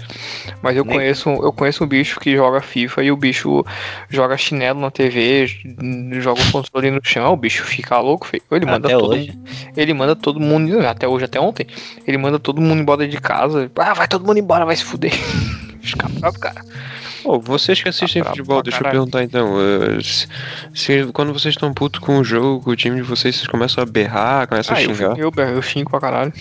Mas 0.63 0.77
eu 0.77 0.85
Nem- 0.85 0.97
conheço, 0.97 1.29
eu 1.31 1.53
conheço 1.53 1.83
um 1.83 1.87
bicho 1.87 2.21
que 2.21 2.37
joga 2.37 2.61
FIFA 2.61 3.03
e 3.05 3.11
o 3.11 3.17
bicho 3.17 3.65
joga 4.09 4.37
chinelo 4.37 4.81
na 4.81 4.91
TV, 4.91 5.47
joga 6.21 6.41
o 6.43 6.53
controle 6.53 6.91
no 6.91 7.01
chão, 7.03 7.33
o 7.33 7.37
bicho 7.37 7.65
fica 7.65 7.99
louco, 7.99 8.27
feio. 8.27 8.43
Ele 8.51 8.67
manda 8.67 8.89
Até 8.89 8.99
todo 8.99 9.13
hoje. 9.13 9.39
Ele 9.77 9.95
manda 9.95 10.15
todo 10.15 10.39
mundo, 10.39 10.79
até 10.87 11.09
hoje, 11.09 11.25
até 11.25 11.41
ontem, 11.41 11.67
ele 12.07 12.19
manda 12.19 12.39
todo 12.39 12.61
mundo 12.61 12.81
embora 12.81 13.09
de 13.09 13.19
casa. 13.21 13.71
Ah, 13.79 13.95
vai 13.95 14.07
todo 14.07 14.27
mundo 14.27 14.39
embora, 14.39 14.67
vai 14.67 14.77
se 14.77 14.85
fuder. 14.85 15.13
Fica 15.81 16.07
bravo, 16.09 16.39
cara. 16.39 16.63
Pô, 17.23 17.39
vocês 17.39 17.83
que 17.83 17.89
assistem 17.89 18.23
Tá 18.23 18.31
futebol, 18.31 18.63
deixa 18.63 18.79
eu 18.79 18.83
perguntar 18.91 19.23
então. 19.23 19.55
eh, 19.61 20.03
se, 20.03 20.27
se- 20.75 21.07
quando 21.13 21.33
vocês 21.33 21.55
estão 21.55 21.73
putos 21.73 22.01
com 22.01 22.19
o 22.19 22.25
jogo, 22.25 22.63
com 22.65 22.71
o 22.71 22.77
time 22.77 22.97
de 22.97 23.03
vocês, 23.03 23.37
vocês 23.37 23.47
começam 23.47 23.83
a 23.83 23.87
berrar, 23.87 24.47
começam 24.49 24.75
a 24.75 24.79
Ah, 24.79 24.83
eu, 24.83 24.95
xingar. 24.95 25.19
eu, 25.19 25.33
eu 25.37 25.63
xingo 25.63 25.91
pra 25.91 26.01
caralho. 26.01 26.33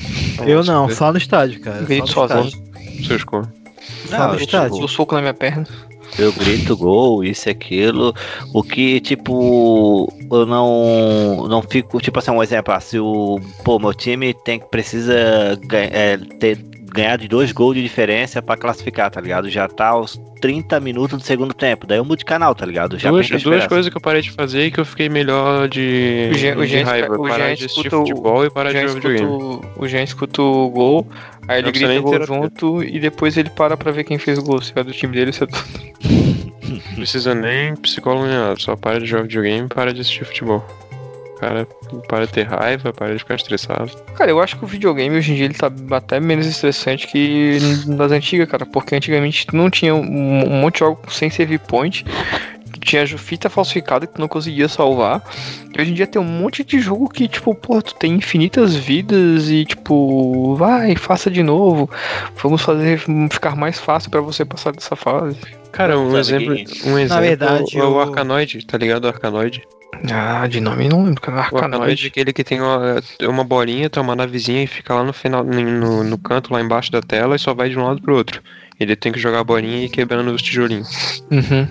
Eu 0.45 0.63
não, 0.63 0.83
Nossa, 0.83 0.95
só 0.95 1.11
no 1.11 1.17
estádio, 1.17 1.59
cara. 1.61 1.81
Grito 1.81 2.07
sozinho. 2.07 2.51
Seus 3.05 3.23
cor. 3.23 3.47
Só 4.07 4.17
Não, 4.17 4.27
no 4.29 4.33
eu 4.35 4.39
estádio. 4.39 4.77
Dou 4.79 4.87
soco 4.87 5.15
na 5.15 5.21
minha 5.21 5.33
perna. 5.33 5.67
Eu 6.17 6.33
grito 6.33 6.75
gol, 6.75 7.23
isso 7.23 7.47
e 7.47 7.51
aquilo. 7.51 8.15
O 8.51 8.63
que, 8.63 8.99
tipo, 8.99 10.11
eu 10.31 10.43
não. 10.45 11.45
Não 11.47 11.61
fico. 11.61 12.01
Tipo 12.01 12.17
assim, 12.17 12.31
um 12.31 12.41
exemplo, 12.41 12.73
ah, 12.73 12.79
se 12.79 12.97
o. 12.99 13.39
Pô, 13.63 13.77
meu 13.77 13.93
time 13.93 14.33
tem, 14.33 14.59
precisa 14.59 15.13
é, 15.71 16.17
ter, 16.39 16.57
ganhar 16.89 17.17
de 17.17 17.27
dois 17.27 17.51
gols 17.51 17.75
de 17.75 17.81
diferença 17.83 18.41
pra 18.41 18.57
classificar, 18.57 19.09
tá 19.11 19.19
ligado? 19.21 19.49
Já 19.49 19.67
tá 19.67 19.87
aos 19.89 20.19
30 20.41 20.79
minutos 20.79 21.17
do 21.17 21.23
segundo 21.23 21.53
tempo. 21.53 21.85
Daí 21.87 21.97
eu 21.97 22.05
mudo 22.05 22.19
de 22.19 22.25
canal, 22.25 22.55
tá 22.55 22.65
ligado? 22.65 22.97
Já 22.97 23.09
duas, 23.09 23.27
duas 23.29 23.67
coisas 23.67 23.89
que 23.91 23.97
eu 23.97 24.01
parei 24.01 24.21
de 24.21 24.31
fazer 24.31 24.65
e 24.65 24.71
que 24.71 24.79
eu 24.79 24.85
fiquei 24.85 25.09
melhor 25.09 25.67
de, 25.67 26.29
O 26.31 26.37
Jean- 26.37 26.57
o 26.57 26.61
de 26.61 26.67
Jean 26.67 26.85
raiva. 26.85 27.05
escuta- 27.07 27.21
o 27.21 27.27
parar 27.29 27.37
Jean 27.47 27.55
de 27.55 27.65
assistir 27.65 27.89
futebol 27.89 28.45
e 28.45 28.49
parar 28.49 28.71
de 28.73 28.79
jogar 28.81 28.93
videogame. 28.95 29.25
o- 29.77 29.87
Jean 29.87 30.03
escuta 30.03 30.41
o 30.41 30.69
gol, 30.69 31.07
aí 31.47 31.59
ele 31.59 31.71
grita 31.71 31.99
gol 32.01 32.25
junto 32.25 32.83
e 32.83 32.99
depois 32.99 33.37
ele 33.37 33.49
para 33.49 33.75
pra 33.75 33.91
ver 33.91 34.03
quem 34.03 34.17
fez 34.17 34.37
o 34.37 34.43
gol. 34.43 34.61
Se 34.61 34.71
é 34.75 34.83
do 34.83 34.91
time 34.91 35.13
dele, 35.13 35.31
se 35.33 35.43
é 35.43 35.47
do... 35.47 35.57
Não 36.69 36.95
precisa 36.95 37.33
nem 37.33 37.75
psicólogo 37.77 38.25
nem 38.27 38.35
nada, 38.37 38.55
só 38.59 38.75
para 38.75 38.99
de 38.99 39.05
jogar 39.07 39.23
videogame 39.23 39.65
e 39.65 39.69
para 39.73 39.93
de 39.93 40.01
assistir 40.01 40.23
futebol. 40.25 40.63
Cara, 41.39 41.65
para 42.07 42.25
de 42.25 42.33
ter 42.33 42.43
raiva, 42.43 42.91
para 42.91 43.13
de 43.13 43.19
ficar 43.19 43.35
estressado. 43.35 43.89
Cara, 44.15 44.29
eu 44.29 44.41
acho 44.41 44.57
que 44.57 44.65
o 44.65 44.67
videogame 44.67 45.15
hoje 45.15 45.31
em 45.31 45.35
dia 45.35 45.45
ele 45.45 45.53
tá 45.53 45.71
até 45.91 46.19
menos 46.19 46.45
estressante 46.45 47.07
que 47.07 47.57
das 47.87 48.11
antigas, 48.11 48.49
cara. 48.49 48.65
Porque 48.65 48.93
antigamente 48.95 49.47
tu 49.47 49.55
não 49.55 49.69
tinha 49.69 49.95
um, 49.95 50.01
monte 50.61 50.73
de 50.75 50.79
jogos 50.79 51.15
sem 51.15 51.29
save 51.29 51.57
point. 51.57 52.05
Tinha 52.81 53.05
fita 53.17 53.49
falsificada 53.49 54.05
que 54.07 54.13
tu 54.13 54.21
não 54.21 54.27
conseguia 54.27 54.67
salvar. 54.67 55.21
E 55.75 55.81
hoje 55.81 55.91
em 55.91 55.93
dia 55.93 56.07
tem 56.07 56.21
um 56.21 56.25
monte 56.25 56.63
de 56.63 56.79
jogo 56.79 57.09
que, 57.09 57.27
tipo, 57.27 57.53
pô, 57.55 57.81
tu 57.81 57.93
tem 57.95 58.13
infinitas 58.15 58.75
vidas 58.75 59.49
e, 59.49 59.65
tipo, 59.65 60.55
vai, 60.55 60.95
faça 60.95 61.29
de 61.31 61.43
novo. 61.43 61.89
Vamos 62.41 62.61
fazer 62.61 62.99
ficar 63.31 63.55
mais 63.55 63.79
fácil 63.79 64.09
pra 64.11 64.21
você 64.21 64.43
passar 64.43 64.71
dessa 64.71 64.95
fase. 64.95 65.37
Cara, 65.71 65.97
um 65.99 66.17
exemplo, 66.17 66.53
um 66.85 66.97
exemplo 66.97 67.23
verdade, 67.23 67.77
é 67.77 67.83
o 67.83 67.91
o- 67.93 67.99
Arcanoid, 67.99 68.65
tá 68.65 68.77
ligado? 68.77 69.05
O 69.05 69.07
Arcanoid. 69.07 69.61
Ah, 70.11 70.47
de 70.47 70.61
nome 70.61 70.87
não 70.87 71.03
lembro, 71.03 71.21
cara. 71.21 71.47
O 71.51 71.85
é 71.85 71.93
aquele 71.93 72.31
que 72.31 72.43
tem 72.43 72.61
uma, 72.61 73.01
uma 73.23 73.43
bolinha, 73.43 73.89
tem 73.89 74.01
uma 74.01 74.15
navezinha 74.15 74.63
e 74.63 74.67
fica 74.67 74.93
lá 74.93 75.03
no 75.03 75.11
final, 75.11 75.43
no, 75.43 76.03
no 76.03 76.17
canto, 76.17 76.53
lá 76.53 76.61
embaixo 76.61 76.91
da 76.91 77.01
tela 77.01 77.35
e 77.35 77.39
só 77.39 77.53
vai 77.53 77.69
de 77.69 77.77
um 77.77 77.83
lado 77.83 78.01
pro 78.01 78.15
outro. 78.15 78.41
Ele 78.79 78.95
tem 78.95 79.11
que 79.11 79.19
jogar 79.19 79.39
a 79.39 79.43
bolinha 79.43 79.79
e 79.79 79.85
ir 79.85 79.89
quebrando 79.89 80.31
os 80.31 80.41
tijolinhos. 80.41 81.23
Uhum. 81.29 81.67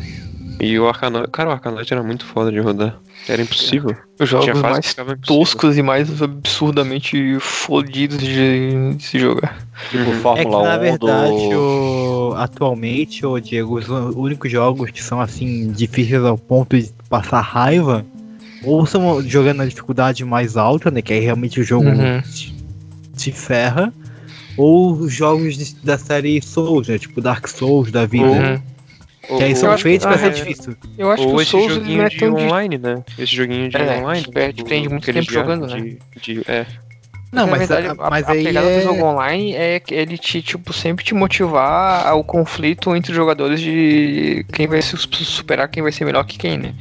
E 0.60 0.78
o 0.78 0.88
Arcanoid, 0.88 1.28
cara, 1.30 1.50
o 1.50 1.52
Arcanoid 1.52 1.92
era 1.92 2.02
muito 2.02 2.26
foda 2.26 2.50
de 2.50 2.58
rodar. 2.58 2.98
Era 3.28 3.42
impossível. 3.42 3.96
Os 4.18 4.28
jogos 4.28 4.60
mais 4.60 4.96
toscos 5.24 5.76
e 5.76 5.82
mais 5.82 6.22
absurdamente 6.22 7.38
fodidos 7.40 8.18
de, 8.18 8.94
de 8.94 9.02
se 9.02 9.18
jogar. 9.18 9.56
Tipo, 9.90 10.10
É 10.10 10.14
que 10.14 10.20
Fórmula 10.20 10.68
na 10.68 10.76
1 10.76 10.80
verdade, 10.80 11.50
do. 11.50 12.30
o... 12.30 12.34
atualmente, 12.36 13.24
ô 13.24 13.38
Diego, 13.38 13.78
os 13.78 13.88
únicos 13.88 14.50
jogos 14.50 14.90
que 14.90 15.02
são 15.02 15.20
assim 15.20 15.70
difíceis 15.70 16.24
ao 16.24 16.36
ponto 16.36 16.76
de 16.76 16.90
passar 17.08 17.40
raiva, 17.40 18.04
ou 18.64 18.84
são 18.86 19.22
jogando 19.22 19.58
na 19.58 19.66
dificuldade 19.66 20.24
mais 20.24 20.56
alta, 20.56 20.90
né? 20.90 21.00
Que 21.02 21.12
aí 21.12 21.20
realmente 21.20 21.60
o 21.60 21.64
jogo 21.64 21.88
Uhum. 21.88 22.20
te, 22.22 22.54
te 23.16 23.32
ferra, 23.32 23.92
ou 24.56 24.92
os 24.92 25.12
jogos 25.12 25.56
de- 25.56 25.76
da 25.84 25.96
série 25.96 26.40
Souls, 26.42 26.88
né? 26.88 26.98
Tipo 26.98 27.20
Dark 27.20 27.46
Souls 27.48 27.90
da 27.90 28.04
vida. 28.06 28.26
Uhum. 28.26 29.36
Que 29.38 29.44
aí 29.44 29.54
são 29.54 29.76
feitos 29.76 30.06
pra 30.06 30.16
ser 30.18 30.26
é. 30.26 30.30
difícil. 30.30 30.74
Eu 30.96 31.10
acho 31.10 31.22
Ou 31.22 31.28
que 31.30 31.34
o 31.36 31.40
esse 31.42 31.50
Souls 31.50 31.76
não 31.76 32.02
é 32.02 32.08
de 32.08 32.16
tão 32.18 32.30
difícil. 32.30 32.48
online, 32.48 32.78
né? 32.78 33.04
Esse 33.18 33.36
joguinho 33.36 33.68
de 33.68 33.76
É, 33.76 33.98
online. 33.98 34.26
perde- 34.32 34.54
tipo, 34.56 34.68
prende 34.68 34.88
muito 34.88 35.12
tempo 35.12 35.30
jogando, 35.30 35.68
jogos 35.68 35.84
né? 35.84 35.96
de, 36.22 36.34
de- 36.34 36.50
é. 36.50 36.66
Não, 37.30 37.46
mas, 37.46 37.58
verdade, 37.68 37.88
a- 37.88 38.10
mas 38.10 38.28
a, 38.28 38.32
aí 38.32 38.40
a 38.40 38.44
pegada 38.44 38.68
é... 38.68 38.78
do 38.78 38.84
jogo 38.84 39.04
online 39.04 39.54
é 39.54 39.78
que 39.80 39.94
ele 39.94 40.16
te, 40.16 40.40
tipo, 40.40 40.72
sempre 40.72 41.04
te 41.04 41.14
motivar 41.14 42.06
ao 42.06 42.24
conflito 42.24 42.94
entre 42.96 43.10
os 43.12 43.16
jogadores 43.16 43.60
de 43.60 44.44
quem 44.52 44.66
vai 44.66 44.80
se 44.80 44.96
superar, 44.96 45.68
quem 45.68 45.82
vai 45.82 45.92
ser 45.92 46.04
melhor 46.04 46.24
que 46.24 46.38
quem, 46.38 46.56
né? 46.56 46.74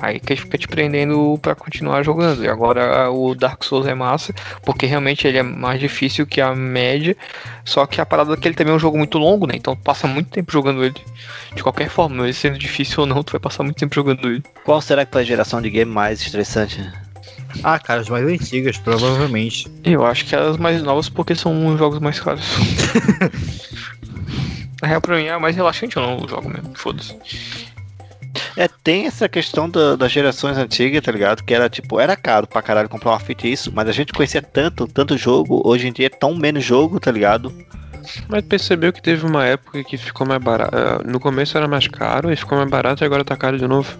Aí 0.00 0.20
que 0.20 0.36
fica 0.36 0.56
te 0.56 0.68
prendendo 0.68 1.36
pra 1.42 1.56
continuar 1.56 2.04
jogando. 2.04 2.44
E 2.44 2.48
agora 2.48 3.10
o 3.10 3.34
Dark 3.34 3.64
Souls 3.64 3.84
é 3.86 3.94
massa, 3.94 4.32
porque 4.62 4.86
realmente 4.86 5.26
ele 5.26 5.38
é 5.38 5.42
mais 5.42 5.80
difícil 5.80 6.24
que 6.24 6.40
a 6.40 6.54
média. 6.54 7.16
Só 7.64 7.84
que 7.84 8.00
a 8.00 8.06
parada 8.06 8.32
é 8.32 8.36
que 8.36 8.46
ele 8.46 8.54
também 8.54 8.72
é 8.72 8.76
um 8.76 8.78
jogo 8.78 8.96
muito 8.96 9.18
longo, 9.18 9.44
né? 9.48 9.54
Então 9.56 9.74
tu 9.74 9.82
passa 9.82 10.06
muito 10.06 10.30
tempo 10.30 10.52
jogando 10.52 10.84
ele. 10.84 10.94
De 11.52 11.64
qualquer 11.64 11.88
forma, 11.88 12.22
ele 12.22 12.32
sendo 12.32 12.56
difícil 12.56 13.00
ou 13.00 13.06
não, 13.06 13.24
tu 13.24 13.32
vai 13.32 13.40
passar 13.40 13.64
muito 13.64 13.76
tempo 13.76 13.92
jogando 13.92 14.28
ele. 14.30 14.42
Qual 14.64 14.80
será 14.80 15.04
que 15.04 15.10
foi 15.10 15.22
a 15.22 15.24
geração 15.24 15.60
de 15.60 15.68
game 15.68 15.90
mais 15.90 16.20
estressante? 16.20 16.80
Ah, 17.62 17.78
cara, 17.78 18.00
as 18.00 18.08
mais 18.08 18.26
antigas, 18.26 18.76
provavelmente. 18.78 19.66
Eu 19.84 20.04
acho 20.04 20.24
que 20.26 20.36
as 20.36 20.56
mais 20.56 20.82
novas 20.82 21.08
porque 21.08 21.34
são 21.34 21.76
jogos 21.78 21.98
mais 21.98 22.20
caros. 22.20 22.44
Na 24.80 24.88
real, 24.88 25.00
pra 25.00 25.16
mim 25.16 25.24
é 25.24 25.36
mais 25.38 25.56
relaxante 25.56 25.96
eu 25.96 26.02
não 26.02 26.28
jogo 26.28 26.48
mesmo. 26.48 26.72
Foda-se. 26.76 27.16
É, 28.56 28.68
tem 28.68 29.06
essa 29.06 29.28
questão 29.28 29.68
da- 29.68 29.96
das 29.96 30.12
gerações 30.12 30.56
antigas, 30.56 31.02
tá 31.02 31.10
ligado? 31.10 31.42
Que 31.42 31.54
era 31.54 31.68
tipo, 31.68 31.98
era 31.98 32.14
caro 32.16 32.46
pra 32.46 32.62
caralho 32.62 32.88
comprar 32.88 33.12
uma 33.12 33.20
fita 33.20 33.46
e 33.46 33.52
isso, 33.52 33.72
mas 33.74 33.88
a 33.88 33.92
gente 33.92 34.12
conhecia 34.12 34.42
tanto, 34.42 34.86
tanto 34.86 35.16
jogo, 35.16 35.62
hoje 35.64 35.88
em 35.88 35.92
dia 35.92 36.06
é 36.06 36.10
tão 36.10 36.34
menos 36.34 36.64
jogo, 36.64 37.00
tá 37.00 37.10
ligado? 37.10 37.52
Mas 38.28 38.44
percebeu 38.44 38.92
que 38.92 39.02
teve 39.02 39.26
uma 39.26 39.44
época 39.44 39.82
que 39.84 39.96
ficou 39.96 40.26
mais 40.26 40.42
barato. 40.42 40.76
No 41.06 41.20
começo 41.20 41.56
era 41.56 41.68
mais 41.68 41.86
caro 41.88 42.32
e 42.32 42.36
ficou 42.36 42.56
mais 42.58 42.70
barato 42.70 43.02
e 43.02 43.06
agora 43.06 43.24
tá 43.24 43.36
caro 43.36 43.58
de 43.58 43.66
novo. 43.66 43.96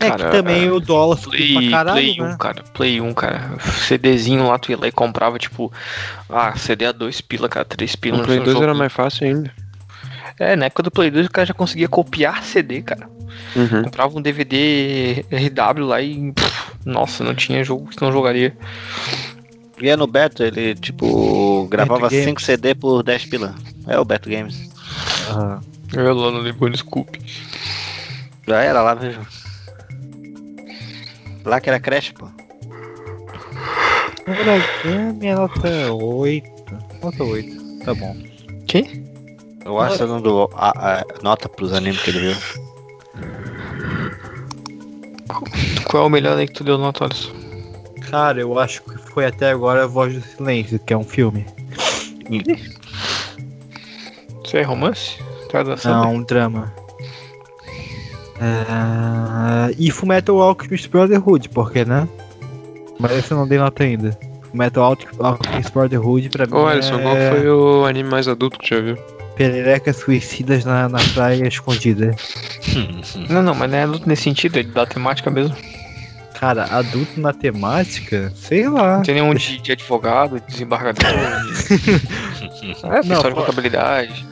É 0.00 0.08
Cara, 0.08 0.24
que 0.24 0.30
também 0.30 0.70
o 0.70 0.80
dólar 0.80 1.18
subiu 1.18 1.38
Play, 1.38 1.68
pra 1.68 1.70
caralho, 1.70 2.00
Play 2.00 2.20
1, 2.20 2.24
né? 2.24 2.36
cara. 2.38 2.64
Play 2.72 3.00
1, 3.02 3.14
cara. 3.14 3.58
CDzinho 3.86 4.48
lá, 4.48 4.58
tu 4.58 4.70
ia 4.70 4.78
lá 4.78 4.88
e 4.88 4.92
comprava, 4.92 5.38
tipo, 5.38 5.70
ah, 6.28 6.56
CD 6.56 6.86
a 6.86 6.92
2 6.92 7.20
pila, 7.20 7.50
cara, 7.50 7.66
3 7.66 7.96
pila. 7.96 8.18
No 8.18 8.24
Play 8.24 8.38
no 8.38 8.44
2 8.44 8.54
jogo. 8.54 8.64
era 8.64 8.74
mais 8.74 8.90
fácil 8.90 9.26
ainda. 9.26 9.52
É, 10.38 10.56
na 10.56 10.66
época 10.66 10.84
do 10.84 10.90
Play 10.90 11.10
2 11.10 11.26
o 11.26 11.30
cara 11.30 11.46
já 11.46 11.52
conseguia 11.52 11.86
copiar 11.86 12.42
CD, 12.42 12.80
cara. 12.80 13.06
Uhum. 13.54 13.82
Comprava 13.84 14.18
um 14.18 14.22
DVD 14.22 15.22
RW 15.30 15.84
lá 15.86 16.00
e. 16.00 16.32
pff, 16.32 16.72
nossa, 16.86 17.22
não 17.22 17.34
tinha 17.34 17.62
jogo 17.62 17.90
que 17.90 18.00
não 18.00 18.10
jogaria. 18.10 18.56
E 19.82 19.88
é 19.88 19.96
no 19.96 20.06
Beto, 20.06 20.42
ele 20.42 20.74
tipo, 20.74 21.66
gravava 21.70 22.08
Games. 22.08 22.24
5 22.24 22.42
CD 22.42 22.74
por 22.74 23.02
10 23.02 23.26
pila. 23.26 23.54
É 23.86 23.98
o 23.98 24.04
Beto 24.04 24.30
Games. 24.30 24.70
Ah. 25.30 25.60
Eu 25.92 26.14
lá 26.14 26.30
no 26.30 26.40
Limbo 26.40 26.74
Scoop. 26.76 27.18
Já 28.46 28.62
era 28.62 28.80
lá, 28.80 28.94
vejo. 28.94 29.20
Lá 31.44 31.60
que 31.60 31.68
era 31.68 31.80
creche, 31.80 32.12
pô. 32.12 32.28
Agora, 34.26 35.12
minha 35.14 35.36
nota 35.36 35.68
é 35.68 35.90
8. 35.90 36.50
Nota 37.02 37.24
8, 37.24 37.84
tá 37.84 37.94
bom. 37.94 38.16
Quem? 38.66 39.04
Eu 39.64 39.78
acho 39.80 39.98
que 39.98 40.04
não 40.04 40.20
dou 40.20 40.50
a, 40.54 41.00
a 41.00 41.04
nota 41.22 41.48
pros 41.48 41.72
animes 41.72 42.02
que 42.02 42.10
ele 42.10 42.20
viu. 42.20 42.36
Qual 45.84 46.04
é 46.04 46.06
o 46.06 46.10
melhor 46.10 46.38
aí 46.38 46.46
que 46.46 46.54
tu 46.54 46.64
deu 46.64 46.78
nota, 46.78 47.04
Alisson? 47.04 47.32
Cara, 48.10 48.40
eu 48.40 48.58
acho 48.58 48.82
que 48.82 48.96
foi 48.96 49.26
até 49.26 49.50
agora 49.50 49.84
a 49.84 49.86
Voz 49.86 50.14
do 50.14 50.20
Silêncio, 50.20 50.78
que 50.78 50.92
é 50.92 50.96
um 50.96 51.04
filme. 51.04 51.46
Isso 54.44 54.56
é 54.56 54.62
romance? 54.62 55.18
Tá 55.50 55.62
dançando? 55.62 56.04
Não, 56.04 56.14
um 56.14 56.22
drama. 56.22 56.72
É... 58.40 59.74
E 59.78 59.90
Fullmetal 59.90 60.40
Alchemist 60.40 60.88
Brotherhood, 60.88 61.48
porque, 61.50 61.84
né? 61.84 62.08
Mas 62.98 63.12
esse 63.12 63.30
eu 63.32 63.36
não 63.38 63.46
dei 63.46 63.58
nota 63.58 63.82
ainda. 63.84 64.18
Fullmetal 64.50 64.84
Alch- 64.84 65.06
Alchemist 65.18 65.72
Brotherhood 65.72 66.28
pra 66.30 66.46
mim 66.46 66.54
Ô 66.54 66.66
Alisson, 66.66 66.98
qual 67.00 67.16
é 67.16 67.30
foi 67.30 67.48
o 67.50 67.84
anime 67.86 68.08
mais 68.08 68.26
adulto 68.28 68.58
que 68.58 68.68
já 68.74 68.80
viu? 68.80 68.96
pererecas 69.36 69.96
suicidas 69.96 70.66
na, 70.66 70.86
na 70.86 70.98
praia 71.14 71.46
escondida. 71.48 72.14
Não, 73.30 73.42
não, 73.42 73.54
mas 73.54 73.70
não 73.70 73.78
é 73.78 73.86
luta 73.86 74.04
nesse 74.06 74.24
sentido, 74.24 74.58
é 74.58 74.62
da 74.62 74.84
temática 74.84 75.30
mesmo. 75.30 75.56
Cara, 76.38 76.64
adulto 76.66 77.18
na 77.18 77.32
temática? 77.32 78.30
Sei 78.34 78.68
lá. 78.68 78.96
Não 78.96 79.02
tem 79.02 79.14
nenhum 79.14 79.34
de, 79.34 79.58
de 79.58 79.72
advogado, 79.72 80.40
desembargador, 80.46 81.02
de... 81.10 81.96
é, 82.86 83.02
Não, 83.02 83.16
história 83.16 83.30
de 83.30 83.34
contabilidade. 83.34 84.26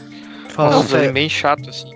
Falando 0.50 0.74
Nossa, 0.74 0.88
sério, 0.88 1.08
é 1.08 1.12
bem 1.12 1.28
chato, 1.28 1.70
assim. 1.70 1.90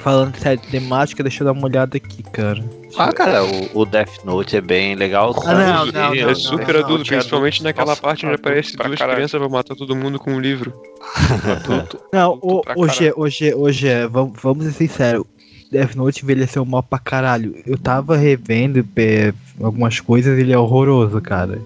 Falando 0.00 0.36
sério, 0.36 0.62
temática, 0.70 1.22
deixa 1.22 1.42
eu 1.42 1.46
dar 1.46 1.52
uma 1.52 1.64
olhada 1.66 1.96
aqui, 1.96 2.22
cara. 2.22 2.62
Ah, 2.96 3.12
cara, 3.12 3.44
o, 3.44 3.80
o 3.80 3.84
Death 3.84 4.24
Note 4.24 4.56
é 4.56 4.60
bem 4.60 4.94
legal. 4.94 5.34
Ah, 5.44 5.54
não, 5.54 5.86
não, 5.86 5.92
não, 5.92 6.14
é 6.14 6.24
não, 6.26 6.34
super 6.34 6.74
não, 6.74 6.80
adulto, 6.84 7.04
principalmente 7.04 7.62
naquela 7.62 7.88
Nossa, 7.90 8.00
parte 8.02 8.26
onde 8.26 8.34
aparece 8.36 8.76
duas 8.76 8.98
caralho. 8.98 9.16
crianças 9.16 9.38
pra 9.40 9.48
matar 9.48 9.74
todo 9.76 9.94
mundo 9.94 10.18
com 10.18 10.32
um 10.32 10.40
livro. 10.40 10.72
Adulto. 11.62 12.00
Não, 12.12 12.32
adulto 12.34 12.70
o- 12.74 12.82
hoje, 12.82 13.12
hoje, 13.16 13.54
hoje, 13.54 13.88
é, 13.88 14.06
vamos, 14.06 14.38
vamos 14.42 14.64
ser 14.64 14.72
sinceros. 14.72 15.24
Death 15.70 15.94
Note 15.96 16.22
envelheceu 16.24 16.64
mal 16.64 16.82
pra 16.82 16.98
caralho. 16.98 17.54
Eu 17.66 17.76
tava 17.76 18.16
revendo 18.16 18.84
é, 18.96 19.32
algumas 19.60 20.00
coisas 20.00 20.38
ele 20.38 20.52
é 20.52 20.58
horroroso, 20.58 21.20
cara. 21.20 21.60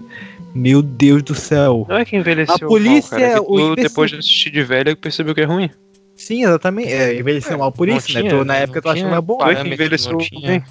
Meu 0.53 0.81
Deus 0.81 1.23
do 1.23 1.33
céu. 1.33 1.85
Não 1.89 1.97
é 1.97 2.05
que 2.05 2.15
envelheceu 2.15 2.55
A 2.55 2.59
polícia 2.59 3.17
mal, 3.17 3.27
cara, 3.27 3.39
é 3.39 3.43
que 3.43 3.51
o 3.51 3.75
tu, 3.75 3.81
depois 3.81 4.11
de 4.11 4.17
assistir 4.17 4.51
de 4.51 4.61
velho, 4.61 4.95
percebeu 4.95 5.33
que 5.33 5.41
é 5.41 5.45
ruim. 5.45 5.69
Sim, 6.25 6.43
exatamente. 6.43 6.91
É, 6.91 7.19
envelheceu 7.19 7.57
mal 7.57 7.71
por 7.71 7.87
Não 7.87 7.97
isso, 7.97 8.13
né? 8.13 8.21
tinha- 8.21 8.31
Tu- 8.31 8.37
na 8.45 8.53
não 8.53 8.59
época 8.61 8.81
tu 8.81 8.89
achava 8.89 9.21
bom. 9.21 9.37
Não 9.39 9.49
é 9.49 9.67
envelheceu 9.67 10.11
não 10.11 10.17
bem. 10.19 10.27
tinha- 10.29 10.65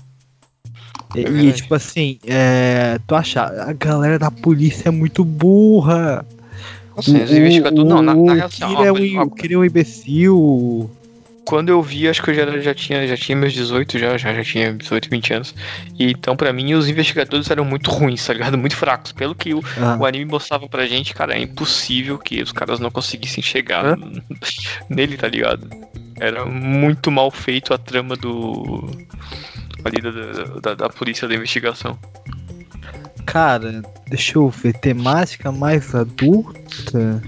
E, 1.15 1.21
e, 1.49 1.53
tipo 1.53 1.75
assim, 1.75 2.19
é, 2.27 2.99
tu 3.07 3.15
acha, 3.15 3.43
a 3.43 3.73
galera 3.75 4.19
da 4.19 4.31
polícia 4.31 4.89
é 4.89 4.91
muito 4.91 5.23
burra. 5.25 6.25
Nossa, 6.97 7.11
os 7.11 7.31
investigadores. 7.31 7.89
Não, 7.89 8.01
na, 8.03 8.15
na 8.15 8.33
real, 8.35 8.47
assim, 8.47 8.65
ó, 8.65 8.85
é 8.85 8.93
um, 8.93 8.97
uma- 9.13 9.23
o 9.25 9.31
Kira 9.31 9.55
é 9.55 9.57
um 9.59 9.65
imbecil. 9.65 10.91
Quando 11.45 11.69
eu 11.71 11.83
vi, 11.83 12.09
acho 12.09 12.23
que 12.23 12.31
eu 12.31 12.35
já, 12.35 12.59
já, 12.61 12.75
tinha, 12.75 13.07
já 13.07 13.17
tinha 13.17 13.37
meus 13.37 13.53
18, 13.53 13.99
já, 13.99 14.17
já, 14.17 14.33
já 14.33 14.45
tinha 14.45 14.73
18, 14.73 15.11
20 15.11 15.35
anos. 15.35 15.55
E, 15.99 16.11
então, 16.11 16.37
pra 16.37 16.53
mim, 16.53 16.75
os 16.75 16.89
investigadores 16.89 17.51
eram 17.51 17.65
muito 17.65 17.91
ruins, 17.91 18.25
tá 18.25 18.33
ligado? 18.33 18.57
Muito 18.57 18.77
fracos. 18.77 19.13
Pelo 19.13 19.35
que 19.35 19.53
o, 19.53 19.63
Ah. 19.81 19.97
o 20.01 20.07
anime 20.07 20.25
mostrava 20.25 20.69
pra 20.69 20.87
gente, 20.87 21.13
cara, 21.15 21.35
é 21.35 21.41
impossível 21.43 22.19
que 22.19 22.43
os 22.43 22.53
caras 22.53 22.79
não 22.81 22.91
conseguissem 22.91 23.43
chegar 23.43 23.85
Hã? 23.85 23.97
nele, 24.89 25.17
tá 25.17 25.29
ligado? 25.29 25.69
Era 26.21 26.45
muito 26.47 27.11
mal 27.11 27.31
feito 27.31 27.75
a 27.75 27.79
trama 27.79 28.15
do. 28.17 28.89
ali 29.85 30.01
da, 30.01 30.61
da, 30.61 30.75
da 30.75 30.89
polícia 30.89 31.27
da 31.27 31.35
investigação. 31.35 31.99
Cara, 33.27 33.83
deixa 34.09 34.39
eu 34.39 34.49
ver, 34.49 34.75
temática 34.75 35.51
mais 35.51 35.95
adulta. 35.95 37.23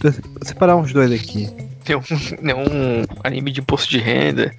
Vou 0.00 0.12
separar 0.42 0.76
uns 0.76 0.92
dois 0.92 1.10
aqui. 1.12 1.48
Tem 1.84 1.96
um, 1.96 2.00
é 2.50 2.54
um 2.54 3.04
anime 3.24 3.50
de 3.50 3.60
imposto 3.60 3.90
de 3.90 3.98
renda. 3.98 4.52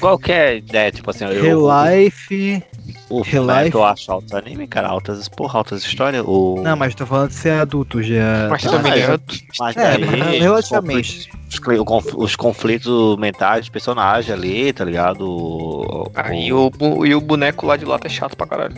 Qualquer 0.00 0.56
ideia, 0.58 0.90
tipo 0.90 1.10
assim, 1.10 1.24
eu, 1.24 1.42
Real 1.42 1.86
Life. 1.86 2.62
o, 3.10 3.18
o 3.18 3.22
Real 3.22 3.44
Fullmetal 3.44 3.64
Life. 3.64 3.76
eu 3.76 3.84
acho 3.84 4.12
altos 4.12 4.32
anime, 4.34 4.66
cara, 4.66 4.88
altas, 4.88 5.28
porra, 5.28 5.58
altas 5.58 5.82
histórias. 5.84 6.24
O, 6.26 6.60
Não, 6.62 6.76
mas 6.76 6.94
tô 6.94 7.04
falando 7.04 7.28
de 7.28 7.34
ser 7.34 7.50
adulto 7.52 8.02
já. 8.02 8.48
Mas 8.50 8.64
Ah, 8.66 8.70
também 8.70 8.92
é. 8.94 9.04
eu- 9.10 9.20
mas 9.58 9.76
É, 9.76 9.98
mas 9.98 10.40
relativamente. 10.40 11.28
Os, 11.50 11.58
conflitos- 11.58 11.78
os 11.80 11.84
conf- 11.86 12.14
os 12.16 12.36
conflitos 12.36 13.16
mentais 13.18 13.60
dos 13.60 13.68
personagens 13.68 14.30
ali, 14.32 14.72
tá 14.72 14.84
ligado? 14.84 15.28
O- 15.28 16.10
Aí 16.14 16.52
o, 16.52 16.70
e 17.04 17.14
o 17.14 17.20
boneco 17.20 17.66
lá 17.66 17.76
de 17.76 17.84
lata 17.84 18.06
é 18.06 18.10
chato 18.10 18.36
pra 18.36 18.46
caralho. 18.46 18.74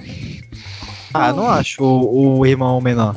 Ah, 1.14 1.32
não 1.32 1.48
acho 1.48 1.82
o, 1.82 2.40
o 2.40 2.46
irmão 2.46 2.80
menor. 2.80 3.16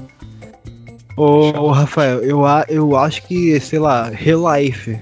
Ô, 1.19 1.51
ô, 1.63 1.71
Rafael, 1.71 2.23
eu, 2.23 2.43
eu 2.69 2.95
acho 2.95 3.23
que, 3.27 3.59
sei 3.59 3.77
lá, 3.77 4.09
Real 4.09 4.41
Life. 4.55 4.97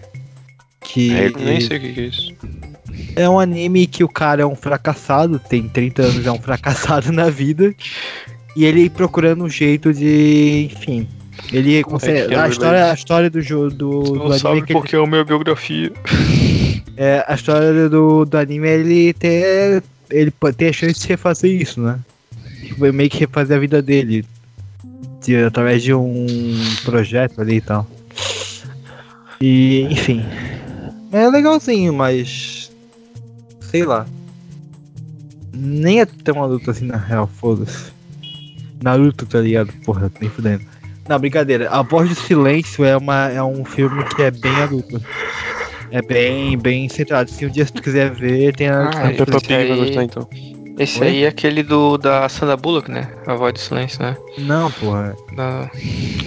Que 0.81 1.13
É, 1.13 1.29
nem 1.29 1.61
sei 1.61 1.77
o 1.77 1.79
que 1.79 1.93
que 1.93 1.99
é 1.99 2.03
isso. 2.05 2.33
é 3.15 3.29
um 3.29 3.39
anime 3.39 3.85
que 3.85 4.03
o 4.03 4.09
cara 4.09 4.41
é 4.41 4.45
um 4.45 4.55
fracassado, 4.55 5.37
tem 5.37 5.69
30 5.69 6.01
anos, 6.01 6.25
é 6.25 6.31
um 6.31 6.39
fracassado 6.41 7.11
na 7.11 7.29
vida. 7.29 7.71
E 8.55 8.65
ele 8.65 8.89
procurando 8.89 9.43
um 9.43 9.49
jeito 9.49 9.93
de. 9.93 10.71
Enfim. 10.71 11.07
Ele 11.53 11.83
consegue. 11.83 12.29
que 12.29 12.33
é 12.33 12.39
A 12.39 12.47
história, 12.47 12.89
a 12.89 12.93
história 12.95 13.29
do 13.29 13.39
jogo 13.39 13.69
do, 13.69 14.15
Não 14.15 14.21
anime 14.23 14.39
sabe 14.39 14.57
é 14.57 14.61
que 14.61 14.73
ele 14.73 14.79
porque 14.79 14.95
é 14.95 14.99
a 14.99 15.05
minha 15.05 15.23
biografia. 15.23 15.91
É, 16.99 17.23
a 17.27 17.35
história 17.35 17.87
do, 17.87 18.25
do 18.25 18.37
anime 18.39 18.67
é 18.67 18.73
ele 18.73 19.13
ter. 19.13 19.83
Ele 20.09 20.33
ter 20.57 20.69
a 20.69 20.73
chance 20.73 20.99
de 20.99 21.07
refazer 21.07 21.51
isso, 21.51 21.79
né? 21.79 21.99
Tipo, 22.63 22.91
meio 22.91 23.07
que 23.07 23.19
refazer 23.19 23.55
a 23.55 23.59
vida 23.59 23.83
dele. 23.83 24.25
De, 25.21 25.35
através 25.43 25.83
de 25.83 25.93
um 25.93 26.57
projeto 26.83 27.41
ali 27.41 27.55
e 27.55 27.61
tal. 27.61 27.87
E, 29.41 29.81
enfim. 29.91 30.23
É 31.11 31.27
legalzinho, 31.27 31.93
mas. 31.93 32.71
Sei 33.59 33.83
lá. 33.83 34.05
Nem 35.53 36.01
é 36.01 36.05
tão 36.05 36.43
adulto 36.43 36.71
assim 36.71 36.85
na 36.85 36.97
real, 36.97 37.27
foda-se. 37.27 37.91
Naruto, 38.81 39.25
tá 39.25 39.39
ligado? 39.39 39.73
Porra, 39.83 40.11
nem 40.19 40.29
fudendo. 40.29 40.63
Não, 41.07 41.17
brincadeira. 41.19 41.69
A 41.69 41.81
Voz 41.81 42.09
do 42.09 42.15
Silêncio 42.15 42.83
é, 42.83 42.95
uma, 42.95 43.29
é 43.29 43.41
um 43.41 43.63
filme 43.63 44.03
que 44.03 44.21
é 44.21 44.31
bem 44.31 44.55
adulto. 44.57 45.01
É 45.89 46.01
bem, 46.01 46.57
bem 46.57 46.89
centrado. 46.89 47.31
Se 47.31 47.45
um 47.45 47.49
dia 47.49 47.65
tu 47.65 47.81
quiser 47.81 48.11
ver, 48.11 48.55
tem 48.55 48.67
a. 48.67 48.91
Ah, 48.93 49.07
é 49.07 49.13
Peppa 49.13 49.39
Pig 49.39 49.67
vai 49.67 49.77
gostar 49.77 50.03
então. 50.03 50.27
Esse 50.77 51.01
Oi? 51.01 51.07
aí 51.07 51.23
é 51.23 51.27
aquele 51.27 51.63
do 51.63 51.97
da 51.97 52.29
Sandra 52.29 52.55
Bullock, 52.55 52.91
né? 52.91 53.09
A 53.25 53.33
voz 53.33 53.53
do 53.53 53.59
silêncio, 53.59 54.01
né? 54.01 54.15
Não, 54.37 54.71
porra. 54.71 55.15
Da... 55.35 55.69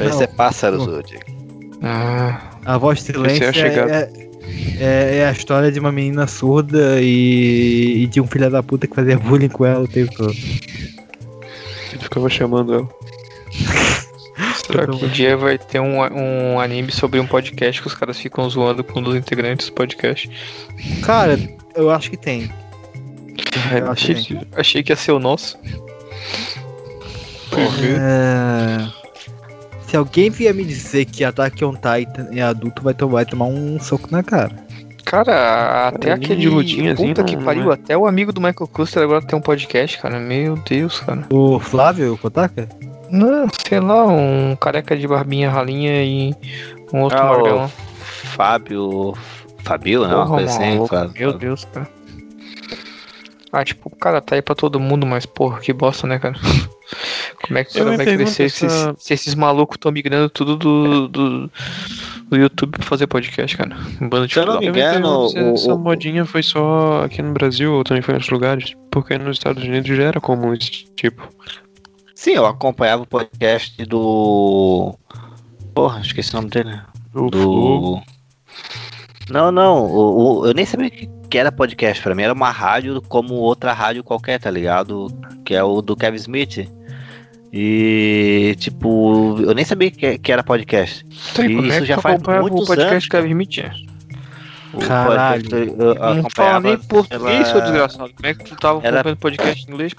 Esse 0.05 0.25
é 0.25 0.27
Pássaros, 0.27 0.87
Woody. 0.87 1.19
Ah, 1.83 2.51
A 2.65 2.77
Voz 2.77 3.03
do 3.03 3.13
Silêncio 3.13 3.45
é 3.45 3.49
é, 3.49 4.13
é- 4.81 5.17
é 5.19 5.27
a 5.27 5.33
história 5.33 5.73
de 5.73 5.81
uma 5.81 5.91
menina 5.91 6.27
surda 6.27 7.01
e, 7.01 8.03
e 8.03 8.07
de 8.07 8.21
um 8.21 8.27
filho 8.27 8.51
da 8.51 8.63
puta 8.63 8.87
que 8.87 8.95
fazia 8.95 9.19
bullying 9.19 9.49
com 9.49 9.65
ela 9.65 9.85
o 9.85 9.89
tempo 9.89 10.13
todo. 10.15 10.35
Ele 11.93 12.03
ficava 12.03 12.29
chamando 12.29 12.75
ela. 12.75 12.89
será 14.67 14.87
que 14.87 15.05
um 15.05 15.09
dia 15.09 15.37
vai 15.37 15.59
ter 15.59 15.81
um, 15.81 15.99
um 16.01 16.61
anime 16.61 16.93
sobre 16.93 17.19
um 17.19 17.27
podcast 17.27 17.81
que 17.81 17.87
os 17.89 17.95
caras 17.95 18.19
ficam 18.19 18.49
zoando 18.49 18.85
com 18.85 19.01
um 19.01 19.03
dos 19.03 19.17
integrantes 19.17 19.69
do 19.69 19.73
podcast? 19.73 20.31
Cara, 21.03 21.39
eu 21.75 21.91
acho 21.91 22.11
que 22.11 22.17
tem. 22.17 22.51
É, 23.73 23.79
acho 23.91 24.07
que 24.07 24.13
achei, 24.13 24.41
achei 24.57 24.83
que 24.83 24.93
ia 24.93 24.97
ser 24.97 25.13
o 25.13 25.19
nosso. 25.19 25.59
É, 27.53 28.87
Se 29.87 29.97
alguém 29.97 30.31
vier 30.31 30.55
me 30.55 30.65
dizer 30.65 31.05
que 31.05 31.25
Attack 31.25 31.65
on 31.65 31.75
Titan 31.75 32.29
é 32.33 32.43
adulto, 32.43 32.83
vai, 32.83 32.95
to- 32.95 33.09
vai 33.09 33.25
tomar 33.25 33.47
um 33.47 33.79
soco 33.81 34.09
na 34.11 34.23
cara. 34.23 34.53
Cara, 35.05 35.89
até 35.89 36.13
aquele. 36.13 36.63
de 36.63 36.89
assim, 36.89 37.09
Puta 37.09 37.23
não- 37.23 37.29
que 37.29 37.37
não 37.37 37.43
pariu, 37.43 37.71
é. 37.71 37.75
até 37.75 37.97
o 37.99 38.07
amigo 38.07 38.33
do 38.33 38.41
Michael 38.41 38.69
Custer 38.69 39.03
agora 39.03 39.21
tem 39.23 39.37
um 39.37 39.43
podcast, 39.43 39.99
cara. 39.99 40.21
Meu 40.21 40.55
Deus, 40.57 41.01
cara. 41.01 41.25
O 41.31 41.59
Flávio 41.59 42.17
Kotaka? 42.19 42.69
Não, 43.11 43.49
sei 43.67 43.81
lá, 43.81 44.07
um 44.07 44.55
careca 44.55 44.97
de 44.97 45.09
barbinha 45.09 45.51
ralinha 45.51 46.05
e 46.05 46.33
um 46.93 47.01
outro 47.01 47.19
Ah. 47.19 47.69
Fábio. 48.37 49.15
Fabio, 49.65 50.07
né? 50.07 50.15
Uma 50.15 50.29
coisa 50.29 50.51
assim. 50.53 50.79
Meu 51.19 51.33
Deus, 51.33 51.65
cara. 51.73 51.89
Ah, 53.53 53.65
tipo, 53.65 53.89
o 53.93 53.97
cara 53.97 54.21
tá 54.21 54.37
aí 54.37 54.43
pra 54.43 54.55
todo 54.55 54.79
mundo, 54.79 55.05
mas 55.07 55.27
porra, 55.27 55.59
que 55.61 55.73
bosta, 55.73 56.07
né, 56.07 56.19
cara? 56.21 56.37
Como 57.47 57.59
é 57.59 57.65
que 57.65 57.75
cara 57.79 57.91
me 57.91 57.97
vai 57.97 58.07
crescer 58.07 58.49
se, 58.49 58.67
essa- 58.67 58.95
se 58.99 59.13
esses 59.15 59.35
malucos 59.35 59.77
tão 59.81 59.91
migrando 59.91 60.29
tudo 60.29 60.57
do, 60.57 61.09
do, 61.09 61.51
do 62.29 62.37
YouTube 62.37 62.73
pra 62.79 62.83
fazer 62.85 63.07
podcast, 63.09 63.57
cara? 63.57 63.77
Um 64.01 64.09
bando 64.09 64.27
de 64.29 64.35
Se 64.35 64.41
eu 64.41 64.47
não 64.47 64.61
me 64.61 64.61
da- 64.61 64.67
Eu 64.67 64.73
me 64.73 64.81
engano, 64.81 65.29
se 65.29 65.39
o- 65.39 65.55
essa 65.55 65.75
o- 65.75 65.79
modinha 65.79 66.25
foi 66.25 66.43
só 66.45 67.03
aqui 67.05 67.21
no 67.23 67.33
Brasil 67.33 67.73
ou 67.73 67.83
também 67.83 68.03
foi 68.03 68.15
em 68.15 68.17
outros 68.17 68.31
lugares. 68.33 68.73
Porque 68.91 69.19
nos 69.19 69.37
Estados 69.37 69.63
Unidos 69.65 69.97
já 69.97 70.05
era 70.05 70.21
comum 70.21 70.53
esse 70.55 70.85
tipo. 70.95 71.29
Sim, 72.15 72.33
eu 72.33 72.47
acompanhava 72.47 73.03
o 73.03 73.07
podcast 73.07 73.85
do. 73.87 74.95
Porra, 75.75 76.01
esqueci 76.01 76.33
o 76.33 76.37
nome 76.37 76.51
dele. 76.51 76.79
O 77.15 77.31
do. 77.31 78.01
Não, 79.29 79.51
não, 79.53 79.85
o, 79.87 80.41
o- 80.41 80.47
eu 80.47 80.55
nem 80.55 80.67
sabia 80.67 80.91
que, 80.91 81.09
que 81.31 81.39
era 81.39 81.51
podcast. 81.53 82.03
Pra 82.03 82.15
mim 82.15 82.23
era 82.25 82.33
uma 82.33 82.51
rádio 82.51 83.01
como 83.09 83.35
outra 83.35 83.73
rádio 83.73 84.03
qualquer, 84.05 84.39
tá 84.41 84.51
ligado? 84.51 85.07
Que 85.45 85.55
é 85.55 85.63
o 85.63 85.81
do 85.81 85.97
Kevin 85.97 86.17
Smith. 86.17 86.69
E, 87.53 88.55
tipo, 88.59 89.37
eu 89.41 89.55
nem 89.55 89.65
sabia 89.65 89.91
que, 89.91 90.19
que 90.19 90.33
era 90.33 90.43
podcast. 90.43 91.05
Tá, 91.35 91.45
e 91.47 91.57
é 91.57 91.61
isso 91.69 91.81
que 91.81 91.85
já 91.87 91.99
faz 91.99 92.21
muitos 92.23 92.63
o 92.63 92.67
podcast 92.67 92.93
anos. 92.93 93.09
Kevin 93.09 93.31
Smith? 93.31 93.65
O 94.73 94.79
Caralho. 94.79 95.43
podcast, 95.43 95.77
eu- 95.81 95.95
eu 95.95 96.15
Não 96.15 96.31
fala 96.31 96.61
nem 96.61 96.79
português, 96.79 97.47
seu 97.49 97.55
pela- 97.57 97.65
desgraçado. 97.65 98.11
Como 98.15 98.27
é 98.29 98.35
que 98.35 98.45
tu 98.45 98.57
tava 98.57 98.79
Era- 98.87 99.01
acompanhando 99.01 99.19
podcast 99.19 99.65
em 99.69 99.73
inglês? 99.73 99.93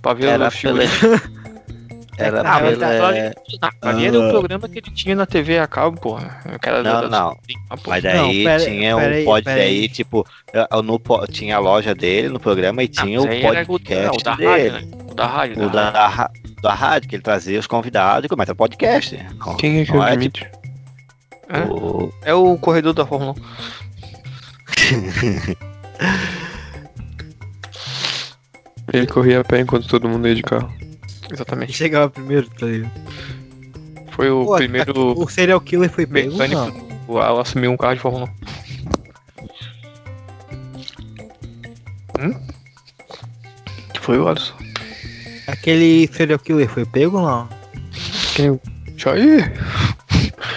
Pra 0.00 0.12
ver 0.14 0.26
Era 0.26 0.48
o 0.48 0.50
filme. 0.52 0.84
pela. 1.00 1.20
Era 2.16 2.40
Ah, 2.42 2.60
mas 2.60 2.78
pela. 2.78 3.08
ali, 3.08 3.34
ali 3.82 4.06
era 4.06 4.20
o 4.20 4.30
programa 4.30 4.68
que 4.68 4.78
ele 4.78 4.90
tinha 4.92 5.16
na 5.16 5.26
TV 5.26 5.58
a 5.58 5.66
cabo, 5.66 6.00
porra. 6.00 6.40
Aquela 6.44 6.82
Não, 6.82 7.00
da- 7.02 7.08
não. 7.08 7.36
Ah, 7.68 7.76
porra. 7.76 7.80
Mas 7.88 8.02
daí 8.04 8.16
Não, 8.16 8.28
pera- 8.50 8.64
tinha 8.64 8.96
um 8.96 9.00
pera 9.00 9.14
aí, 9.16 9.24
pod 9.24 9.48
aí. 9.48 9.56
daí, 9.56 9.88
tipo, 9.88 10.26
eu- 10.52 10.82
no, 10.82 11.00
tinha 11.30 11.56
a 11.56 11.58
loja 11.58 11.94
dele 11.94 12.28
no 12.28 12.38
programa 12.38 12.82
e 12.82 12.88
tinha 12.88 13.18
mas 13.20 13.28
o 13.28 13.32
aí 13.32 13.42
era 13.44 13.62
o- 13.62 13.66
podcast 13.66 14.06
não, 14.06 14.14
o 14.14 14.22
da 14.22 14.34
dele. 14.36 14.68
rádio, 14.70 14.72
né? 14.72 14.88
O 15.10 15.14
da 15.14 15.26
rádio. 15.26 15.64
O 15.66 15.70
da, 15.70 15.90
da, 15.90 16.08
ra- 16.08 16.30
da 16.62 16.74
rádio, 16.74 17.08
que 17.08 17.16
ele 17.16 17.22
trazia 17.22 17.58
os 17.58 17.66
convidados 17.66 18.26
e 18.26 18.28
começa 18.28 18.52
o 18.52 18.56
podcast. 18.56 19.18
Quem 19.58 19.80
é 19.80 19.84
que 19.84 19.92
Não 19.92 20.06
é, 20.06 20.12
admito? 20.12 20.44
Hã? 21.50 21.64
O- 21.68 22.12
É 22.22 22.32
o 22.32 22.56
corredor 22.58 22.92
da 22.94 23.04
Fórmula 23.04 23.32
1. 23.32 23.34
Ele 28.92 29.06
corria 29.06 29.40
a 29.40 29.44
pé 29.44 29.60
enquanto 29.60 29.88
todo 29.88 30.08
mundo 30.08 30.28
ia 30.28 30.34
de 30.34 30.42
carro. 30.42 30.72
Ele 31.24 31.34
Exatamente. 31.34 31.72
chegava 31.72 32.10
primeiro, 32.10 32.48
tá 32.50 32.66
ligado? 32.66 32.90
Foi 34.12 34.30
o 34.30 34.44
Pô, 34.44 34.56
primeiro 34.56 35.18
O 35.20 35.28
serial 35.28 35.60
killer 35.60 35.90
foi 35.90 36.06
pego, 36.06 36.30
não? 36.30 36.38
mecânico 36.38 37.18
a 37.18 37.40
assumir 37.40 37.68
um 37.68 37.76
carro 37.76 37.94
de 37.94 38.00
Fórmula 38.00 38.28
1. 42.20 42.26
Hum? 42.26 42.34
Que 43.92 44.00
foi 44.00 44.18
o 44.18 44.28
Alisson? 44.28 44.54
Aquele 45.46 46.08
serial 46.12 46.38
killer 46.38 46.68
foi 46.68 46.84
pego 46.86 47.18
ou 47.18 47.24
não? 47.26 47.48
Quem? 48.34 48.60
Jair! 48.96 49.52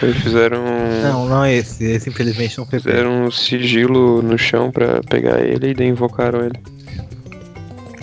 Eles 0.02 0.18
fizeram. 0.18 0.64
Não, 1.02 1.27
não 1.27 1.44
é 1.44 1.56
esse. 1.56 1.84
Esse 1.84 2.10
infelizmente 2.10 2.57
não 2.57 2.65
foi 2.65 2.80
pego. 2.80 2.89
Fizeram 2.91 3.26
um 3.26 3.31
sigilo 3.31 4.22
no 4.22 4.38
chão 4.38 4.72
pra 4.72 5.02
pegar 5.10 5.39
ele 5.39 5.72
e 5.72 5.73
daí 5.73 5.88
invocaram 5.88 6.45
ele. 6.45 6.60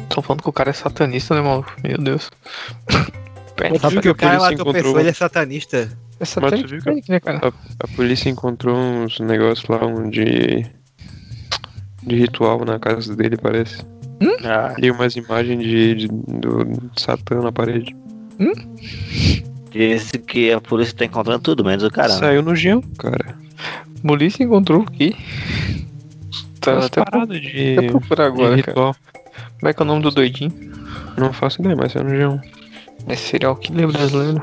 Estão 0.08 0.22
falando 0.22 0.42
que 0.42 0.48
o 0.48 0.52
cara 0.52 0.70
é 0.70 0.72
satanista, 0.72 1.34
né, 1.34 1.40
maluco? 1.40 1.72
Meu 1.82 1.98
Deus. 1.98 2.30
Mas 3.60 3.80
Sabe 3.80 4.00
que 4.00 4.08
o 4.08 4.14
cara 4.14 4.38
polícia 4.38 4.56
matou 4.58 4.72
pessoa, 4.72 5.00
ele 5.00 5.08
é 5.10 5.12
satanista. 5.12 5.98
É 6.18 6.24
satanista, 6.24 6.66
viu 6.66 7.02
que 7.02 7.10
né, 7.10 7.20
cara? 7.20 7.40
a, 7.48 7.84
a 7.84 7.88
polícia 7.96 8.28
encontrou 8.28 8.76
uns 8.76 9.20
negócios 9.20 9.68
lá 9.68 9.84
um 9.86 10.10
de. 10.10 10.66
de 12.02 12.16
ritual 12.16 12.64
na 12.64 12.78
casa 12.80 13.14
dele, 13.14 13.36
parece. 13.36 13.84
Ah, 14.44 14.74
E 14.80 14.90
umas 14.90 15.14
imagens 15.16 15.62
de, 15.62 15.94
de- 15.94 16.08
do 16.08 16.90
Satã 16.96 17.40
na 17.40 17.52
parede. 17.52 17.94
disse 19.70 20.18
que 20.18 20.52
a 20.52 20.60
polícia 20.60 20.96
tá 20.96 21.04
encontrando 21.04 21.40
tudo, 21.40 21.64
menos 21.64 21.84
o 21.84 21.90
cara. 21.90 22.12
né? 22.14 22.18
Saiu 22.18 22.42
no 22.42 22.54
Gião, 22.56 22.80
cara. 22.98 23.36
Polícia 24.06 24.42
encontrou 24.42 24.82
o 24.82 24.84
quê? 24.90 25.14
Tá 26.60 26.72
Umas 26.72 26.86
até 26.86 27.04
paradas 27.04 27.40
de, 27.40 27.76
procurar 27.88 28.30
de 28.30 28.42
agora, 28.42 28.62
cara. 28.62 28.96
Como 29.60 29.70
é 29.70 29.72
que 29.72 29.82
é 29.82 29.84
o 29.84 29.86
nome 29.86 30.02
do 30.02 30.10
doidinho? 30.10 30.52
Não 31.16 31.32
faço 31.32 31.60
ideia, 31.60 31.76
mas 31.76 31.92
saiu 31.92 32.04
no 32.04 32.14
Gião. 32.14 32.40
É 33.06 33.14
serial 33.16 33.56
killer 33.56 33.88
brasileiro. 33.88 34.42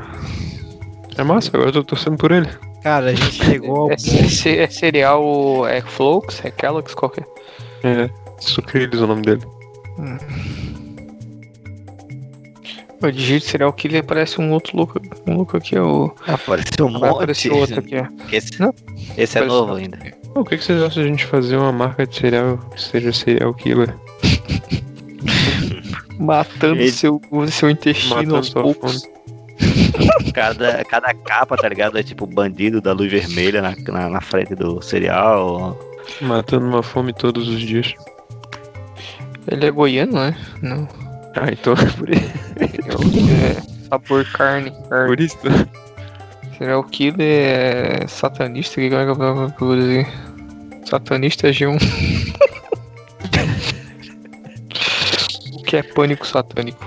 É 1.18 1.24
massa, 1.24 1.50
agora 1.54 1.70
eu 1.70 1.74
tô 1.74 1.84
torcendo 1.84 2.18
por 2.18 2.32
ele. 2.32 2.48
Cara, 2.84 3.08
a 3.12 3.14
gente 3.14 3.44
chegou 3.46 3.78
ao 3.78 3.92
É, 3.92 3.96
é, 3.96 4.64
é 4.64 4.68
cereal. 4.68 5.68
É 5.68 5.82
Flox? 5.82 6.44
É 6.44 6.52
Kellogg's? 6.52 6.94
Qualquer. 6.96 7.26
É, 7.84 8.10
Sucrilhos 8.40 9.02
é 9.02 9.04
o 9.04 9.08
nome 9.08 9.22
dele. 9.24 9.42
O 13.04 13.12
digito 13.12 13.46
serial 13.46 13.74
killer 13.74 14.04
parece 14.04 14.40
um 14.40 14.52
outro 14.52 14.78
louco. 14.78 15.02
Um 15.28 15.36
louco 15.38 15.58
aqui, 15.58 15.76
é 15.76 15.82
o. 15.82 16.14
Apareceu 16.28 16.86
um 16.86 16.92
Vai 17.00 17.10
monte. 17.10 17.18
aparecer 17.18 17.52
outro 17.52 17.80
aqui, 17.80 17.96
ó. 17.98 18.06
Esse, 18.32 18.60
Não? 18.60 18.74
esse 19.18 19.38
é 19.38 19.42
Apareceu 19.42 19.48
novo 19.48 19.74
ainda. 19.74 19.98
O 20.36 20.44
que, 20.46 20.58
que 20.58 20.64
vocês 20.64 20.82
acham 20.82 21.04
de 21.04 21.10
a 21.10 21.12
gente 21.12 21.26
fazer 21.26 21.58
uma 21.58 21.72
marca 21.72 22.06
de 22.08 22.16
cereal 22.16 22.58
que 22.58 22.82
seja 22.82 23.12
serial 23.12 23.54
killer? 23.54 23.94
Matando 26.20 26.82
Ele- 26.82 26.92
seu, 26.92 27.22
o 27.32 27.48
seu 27.48 27.70
intestino 27.70 28.16
Matando 28.16 28.36
aos 28.38 28.50
poucos. 28.50 29.04
Cada, 30.34 30.84
cada 30.86 31.14
capa, 31.14 31.56
tá 31.58 31.68
ligado? 31.70 31.98
É 31.98 32.02
tipo 32.04 32.26
bandido 32.26 32.82
da 32.82 32.94
luz 32.94 33.12
vermelha 33.12 33.62
na, 33.62 33.76
na, 33.92 34.10
na 34.10 34.22
frente 34.22 34.56
do 34.56 34.82
cereal. 34.82 35.78
Matando 36.22 36.66
uma 36.66 36.82
fome 36.82 37.14
todos 37.14 37.48
os 37.48 37.60
dias. 37.60 37.94
Ele 39.48 39.66
é 39.66 39.72
goiano, 39.72 40.14
né? 40.14 40.36
Não. 40.62 40.88
Ah, 41.36 41.52
então 41.52 41.74
é 41.74 41.86
por 41.98 42.10
isso. 42.10 42.32
É 42.60 43.62
sabor 43.90 44.26
carne. 44.32 44.72
carne. 44.90 45.08
Por 45.08 45.20
isso. 45.20 45.38
Serial 46.58 46.84
killer 46.86 48.04
é 48.04 48.08
satanista? 48.08 48.76
Que 48.82 48.90
como 48.90 49.02
é 49.02 49.52
que 49.52 49.62
eu- 49.62 49.68
vou 49.68 49.76
dizer? 49.76 50.08
Satanista 50.86 51.48
é 51.48 51.52
G1. 51.52 51.78
que 55.72 55.78
é 55.78 55.84
pânico 55.84 56.28
satânico? 56.28 56.86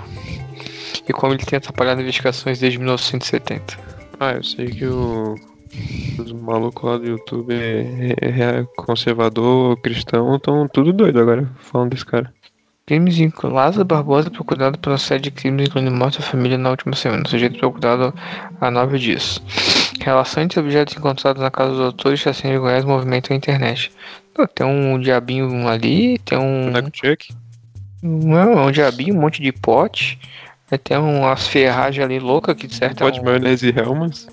E 1.09 1.13
como 1.15 1.33
ele 1.33 1.43
tem 1.43 1.57
atrapalhado 1.57 2.03
investigações 2.03 2.59
desde 2.59 2.79
1970. 2.79 3.79
Ah, 4.21 4.33
eu 4.33 4.45
sei 4.45 4.67
que 4.67 4.85
o. 4.85 5.35
Os 6.19 6.31
malucos 6.33 6.85
lá 6.85 6.99
do 6.99 7.07
YouTube 7.07 7.53
é, 7.55 8.15
é- 8.21 8.61
é 8.61 8.65
conservador, 8.77 9.77
cristão, 9.79 10.37
estão 10.37 10.69
tudo 10.69 10.93
doido 10.93 11.19
agora 11.19 11.51
falando 11.59 11.91
desse 11.91 12.05
cara. 12.05 12.33
Crimes 12.87 13.19
em 13.19 13.33
Lázaro 13.43 13.85
Barbosa 13.87 14.31
procurado 14.31 14.79
pela 14.79 14.99
série 14.99 15.23
de 15.23 15.31
crimes 15.31 15.67
incluindo 15.69 15.91
morte 15.91 16.19
da 16.19 16.25
família 16.27 16.59
na 16.59 16.71
última 16.71 16.95
semana. 16.95 17.25
O 17.27 17.29
sujeito 17.29 17.59
procurado 17.59 18.15
há 18.61 18.71
nove 18.71 18.99
dias. 18.99 19.41
Relação 19.99 20.43
entre 20.43 20.61
objetos 20.61 20.95
encontrados 20.95 21.43
na 21.43 21.51
casa 21.51 21.71
dos 21.71 21.81
autores 21.81 22.21
está 22.21 22.35
sendo 22.35 22.61
Goiás 22.61 22.85
movimento 22.85 23.33
a 23.33 23.37
internet. 23.37 23.91
Tem 24.55 24.67
um 24.67 25.01
diabinho 25.01 25.67
ali, 25.67 26.19
tem 26.19 26.39
um. 26.39 26.71
Chuck? 26.93 27.35
Não, 28.07 28.53
é 28.53 28.67
um 28.67 28.71
diabinho, 28.71 29.15
um 29.17 29.21
monte 29.21 29.41
de 29.41 29.51
pote. 29.51 30.19
Aí 30.71 30.77
tem 30.79 30.97
umas 30.99 31.47
ferragens 31.47 32.05
ali 32.05 32.19
loucas 32.19 32.55
que 32.55 32.67
de 32.67 32.75
certo 32.75 32.99
é 33.03 33.05
Pode 33.07 33.21
um- 33.21 33.25
maionese 33.25 33.69
e 33.71 33.79
Helmans. 33.79 34.27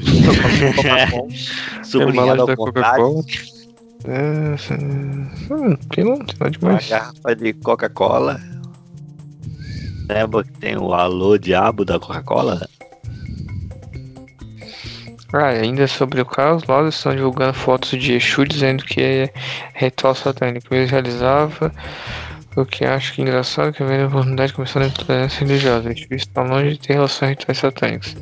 Sublinhado 1.84 2.46
da. 2.46 2.56
Coca-Cola. 2.56 3.22
É, 4.04 4.56
hum, 5.52 5.76
tem 5.90 6.04
nada 6.04 6.24
Uma 6.40 6.50
demais. 6.50 6.88
garrafa 6.88 7.36
de 7.36 7.52
Coca-Cola. 7.54 8.40
Lembra 10.08 10.42
que 10.44 10.52
tem 10.52 10.76
o 10.76 10.92
Alô 10.94 11.36
Diabo 11.38 11.84
da 11.84 11.98
Coca-Cola? 12.00 12.66
Ah, 15.32 15.48
ainda 15.48 15.86
sobre 15.86 16.20
o 16.20 16.26
caso, 16.26 16.64
lá 16.68 16.80
eles 16.80 16.96
estão 16.96 17.14
divulgando 17.14 17.54
fotos 17.54 17.90
de 17.90 18.14
Exu 18.14 18.44
dizendo 18.44 18.84
que 18.84 19.00
é 19.00 19.32
ritual 19.74 20.14
satânico. 20.14 20.74
Ele 20.74 20.86
realizava 20.86 21.72
o 22.56 22.64
que 22.64 22.84
acho 22.84 23.14
que 23.14 23.20
é 23.20 23.24
engraçado 23.24 23.72
que 23.72 23.84
vem 23.84 24.02
a 24.02 24.06
oportunidade 24.06 24.48
de 24.48 24.54
começar 24.54 24.82
a 24.82 24.86
intolerância 24.86 25.46
religiosa. 25.46 25.92
Exu 25.92 26.06
está 26.10 26.42
longe 26.42 26.72
de 26.72 26.80
ter 26.80 26.94
relações 26.94 27.30
rituais 27.30 27.58
satânicos. 27.58 28.16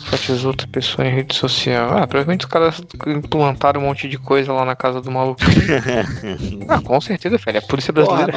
Enfatizou 0.00 0.50
outra 0.50 0.66
pessoa 0.66 1.06
em 1.06 1.14
rede 1.14 1.34
social. 1.36 1.96
Ah, 1.96 2.06
provavelmente 2.08 2.44
os 2.44 2.50
caras 2.50 2.82
implantaram 3.06 3.80
um 3.80 3.84
monte 3.84 4.08
de 4.08 4.18
coisa 4.18 4.52
lá 4.52 4.64
na 4.64 4.74
casa 4.74 5.00
do 5.00 5.12
maluco. 5.12 5.40
ah, 6.68 6.80
com 6.80 7.00
certeza, 7.00 7.38
velho. 7.38 7.56
É 7.56 7.60
a 7.60 7.62
polícia 7.62 7.92
brasileira. 7.92 8.34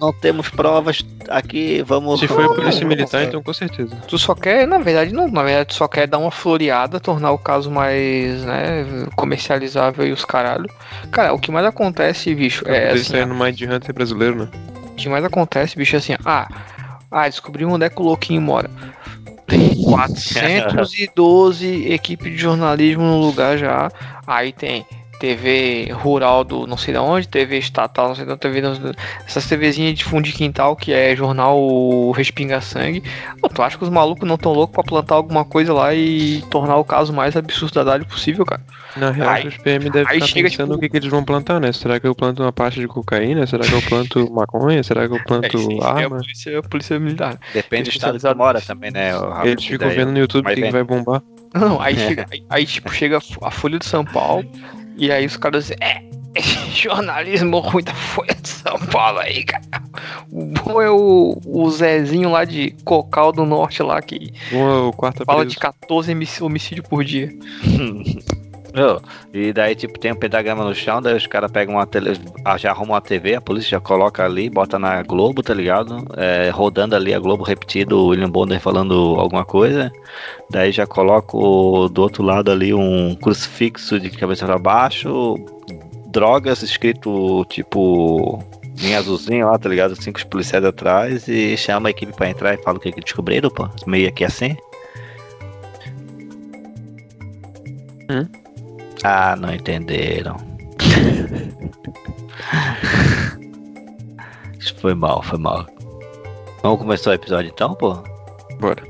Não 0.00 0.12
temos 0.12 0.48
provas 0.48 1.04
aqui, 1.28 1.82
vamos. 1.82 2.20
Se 2.20 2.26
foi 2.26 2.46
a 2.46 2.48
polícia 2.48 2.86
militar, 2.86 3.24
então 3.24 3.42
com 3.42 3.52
certeza. 3.52 3.94
Tu 4.08 4.18
só 4.18 4.34
quer, 4.34 4.66
na 4.66 4.78
verdade, 4.78 5.12
não, 5.12 5.28
na 5.28 5.42
verdade, 5.42 5.68
tu 5.68 5.74
só 5.74 5.86
quer 5.86 6.06
dar 6.06 6.16
uma 6.16 6.30
floreada, 6.30 6.98
tornar 6.98 7.32
o 7.32 7.38
caso 7.38 7.70
mais, 7.70 8.42
né, 8.44 8.86
comercializável 9.14 10.06
e 10.06 10.12
os 10.12 10.24
caralho. 10.24 10.70
Cara, 11.10 11.34
o 11.34 11.38
que 11.38 11.50
mais 11.50 11.66
acontece, 11.66 12.34
bicho, 12.34 12.66
é 12.66 12.94
Isso 12.94 13.12
assim, 13.12 13.20
aí 13.20 13.26
no 13.26 13.34
Mind 13.34 13.60
Hunter 13.60 13.94
brasileiro, 13.94 14.36
né? 14.36 14.48
o 14.86 14.94
que 14.94 15.08
mais 15.08 15.24
acontece, 15.24 15.76
bicho, 15.76 15.96
é 15.96 15.98
assim, 15.98 16.14
ah, 16.24 16.48
ah, 17.10 17.28
descobri 17.28 17.64
onde 17.64 17.84
é 17.84 17.90
que 17.90 18.00
o 18.00 18.04
louquinho 18.04 18.40
mora. 18.40 18.70
Tem 19.46 19.74
412 19.84 21.92
equipe 21.92 22.30
de 22.30 22.38
jornalismo 22.38 23.02
no 23.02 23.20
lugar 23.20 23.58
já. 23.58 23.90
Aí 24.26 24.52
tem 24.52 24.86
TV 25.20 25.92
rural 25.92 26.42
do 26.42 26.66
não 26.66 26.78
sei 26.78 26.94
de 26.94 26.98
onde, 27.00 27.28
TV 27.28 27.58
estatal, 27.58 28.08
não 28.08 28.14
sei 28.14 28.24
de 28.24 28.32
onde, 28.32 28.40
TV 28.40 28.60
não- 28.62 28.72
essas 29.26 29.46
TVzinhas 29.46 29.94
de 29.94 30.02
fundo 30.04 30.24
de 30.24 30.32
quintal 30.32 30.74
que 30.74 30.92
é 30.92 31.14
jornal 31.14 32.10
Respinga 32.12 32.60
Sangue. 32.62 33.02
Pô, 33.40 33.48
tu 33.48 33.62
acha 33.62 33.76
que 33.76 33.84
os 33.84 33.90
malucos 33.90 34.26
não 34.26 34.38
tão 34.38 34.52
loucos 34.52 34.74
pra 34.74 34.82
plantar 34.82 35.16
alguma 35.16 35.44
coisa 35.44 35.74
lá 35.74 35.94
e 35.94 36.42
tornar 36.50 36.76
o 36.76 36.84
caso 36.84 37.12
mais 37.12 37.36
absurdidade 37.36 38.04
possível, 38.06 38.44
cara? 38.46 38.62
Na 38.96 39.10
real, 39.10 39.28
Aí- 39.28 39.46
os 39.46 39.56
PM 39.58 39.90
devem 39.90 40.14
estar 40.14 40.26
chega, 40.26 40.48
pensando 40.48 40.66
tipo- 40.68 40.78
o 40.78 40.80
que, 40.80 40.88
que 40.88 40.96
eles 40.96 41.08
vão 41.10 41.22
plantar, 41.22 41.60
né? 41.60 41.70
Será 41.72 42.00
que 42.00 42.06
eu 42.06 42.14
planto 42.14 42.42
uma 42.42 42.52
pasta 42.52 42.80
de 42.80 42.88
cocaína? 42.88 43.46
Será 43.46 43.64
que 43.64 43.72
eu 43.72 43.82
planto 43.82 44.28
maconha? 44.32 44.82
Será 44.82 45.06
que 45.06 45.14
eu 45.14 45.22
planto 45.22 45.54
É, 45.56 45.60
sim, 45.60 45.78
é 45.80 45.84
a 45.84 45.88
arma? 45.88 46.16
polícia, 46.16 46.50
é 46.50 46.56
a 46.56 46.62
polícia 46.62 46.98
militar. 46.98 47.38
Depende 47.52 47.90
do 47.90 47.92
estado 47.94 48.18
que 48.18 48.34
mora 48.34 48.60
também, 48.60 48.90
né? 48.90 49.10
Eles 49.44 49.64
ficam 49.64 49.90
vendo 49.90 50.12
no 50.12 50.18
YouTube 50.18 50.50
o 50.50 50.54
que, 50.54 50.70
vai 50.70 50.82
bombar. 50.82 51.22
Não, 51.54 51.80
aí, 51.80 51.94
chega, 52.16 52.26
aí, 52.32 52.42
aí, 52.48 52.64
tipo, 52.66 52.92
chega 52.92 53.18
a 53.42 53.50
Folha 53.50 53.78
de 53.78 53.84
São 53.84 54.04
Paulo 54.04 54.44
e 54.96 55.10
aí 55.10 55.26
os 55.26 55.36
caras 55.36 55.64
dizem, 55.64 55.76
é, 55.80 56.02
jornalismo 56.74 57.58
ruim 57.58 57.82
da 57.84 57.94
Folha 57.94 58.34
de 58.40 58.48
São 58.48 58.78
Paulo 58.78 59.18
aí, 59.20 59.44
cara. 59.44 59.64
O 60.30 60.44
bom 60.46 60.80
é 60.80 60.90
o, 60.90 61.40
o 61.44 61.70
Zezinho 61.70 62.30
lá 62.30 62.44
de 62.44 62.70
Cocal 62.84 63.32
do 63.32 63.44
Norte 63.44 63.82
lá 63.82 64.00
que 64.00 64.32
o 64.52 64.92
quarto 64.92 65.24
fala 65.24 65.40
preso. 65.40 65.54
de 65.54 65.60
14 65.60 66.12
homic- 66.12 66.42
homicídios 66.42 66.86
por 66.86 67.04
dia. 67.04 67.30
E 69.32 69.52
daí, 69.52 69.74
tipo, 69.74 69.98
tem 69.98 70.12
um 70.12 70.16
pentagrama 70.16 70.64
no 70.64 70.74
chão, 70.74 71.02
daí 71.02 71.16
os 71.16 71.26
caras 71.26 71.50
pegam 71.50 71.74
uma 71.74 71.86
tele, 71.86 72.18
ah, 72.44 72.56
já 72.56 72.70
arrumam 72.70 72.94
uma 72.94 73.00
TV, 73.00 73.34
a 73.34 73.40
polícia 73.40 73.70
já 73.70 73.80
coloca 73.80 74.24
ali, 74.24 74.48
bota 74.48 74.78
na 74.78 75.02
Globo, 75.02 75.42
tá 75.42 75.52
ligado? 75.52 76.04
É, 76.16 76.50
rodando 76.50 76.94
ali 76.94 77.12
a 77.12 77.18
Globo 77.18 77.42
repetido, 77.42 77.98
o 77.98 78.06
William 78.08 78.30
Bonner 78.30 78.60
falando 78.60 79.16
alguma 79.18 79.44
coisa. 79.44 79.90
Daí 80.50 80.70
já 80.70 80.86
coloco 80.86 81.88
do 81.88 82.02
outro 82.02 82.22
lado 82.22 82.50
ali 82.50 82.72
um 82.72 83.14
crucifixo 83.16 83.98
de 83.98 84.10
cabeça 84.10 84.46
pra 84.46 84.58
baixo, 84.58 85.34
drogas 86.06 86.62
escrito 86.62 87.44
tipo 87.48 88.44
em 88.82 88.94
azulzinho 88.94 89.46
lá, 89.46 89.58
tá 89.58 89.68
ligado? 89.68 90.00
Cinco 90.00 90.24
policiais 90.26 90.64
atrás 90.64 91.28
e 91.28 91.56
chama 91.56 91.88
a 91.88 91.90
equipe 91.90 92.12
pra 92.12 92.30
entrar 92.30 92.54
e 92.54 92.62
fala 92.62 92.78
o 92.78 92.80
que, 92.80 92.92
que 92.92 93.00
descobriram, 93.00 93.50
pô. 93.50 93.68
Meio 93.86 94.08
aqui 94.08 94.24
assim. 94.24 94.56
Hum? 98.10 98.39
Ah, 99.04 99.36
não 99.36 99.54
entenderam. 99.54 100.36
Foi 104.80 104.94
mal, 104.94 105.22
foi 105.22 105.38
mal. 105.38 105.66
Vamos 106.62 106.78
começar 106.78 107.10
o 107.10 107.12
episódio 107.12 107.50
então, 107.52 107.74
pô? 107.74 107.98
Bora. 108.58 108.82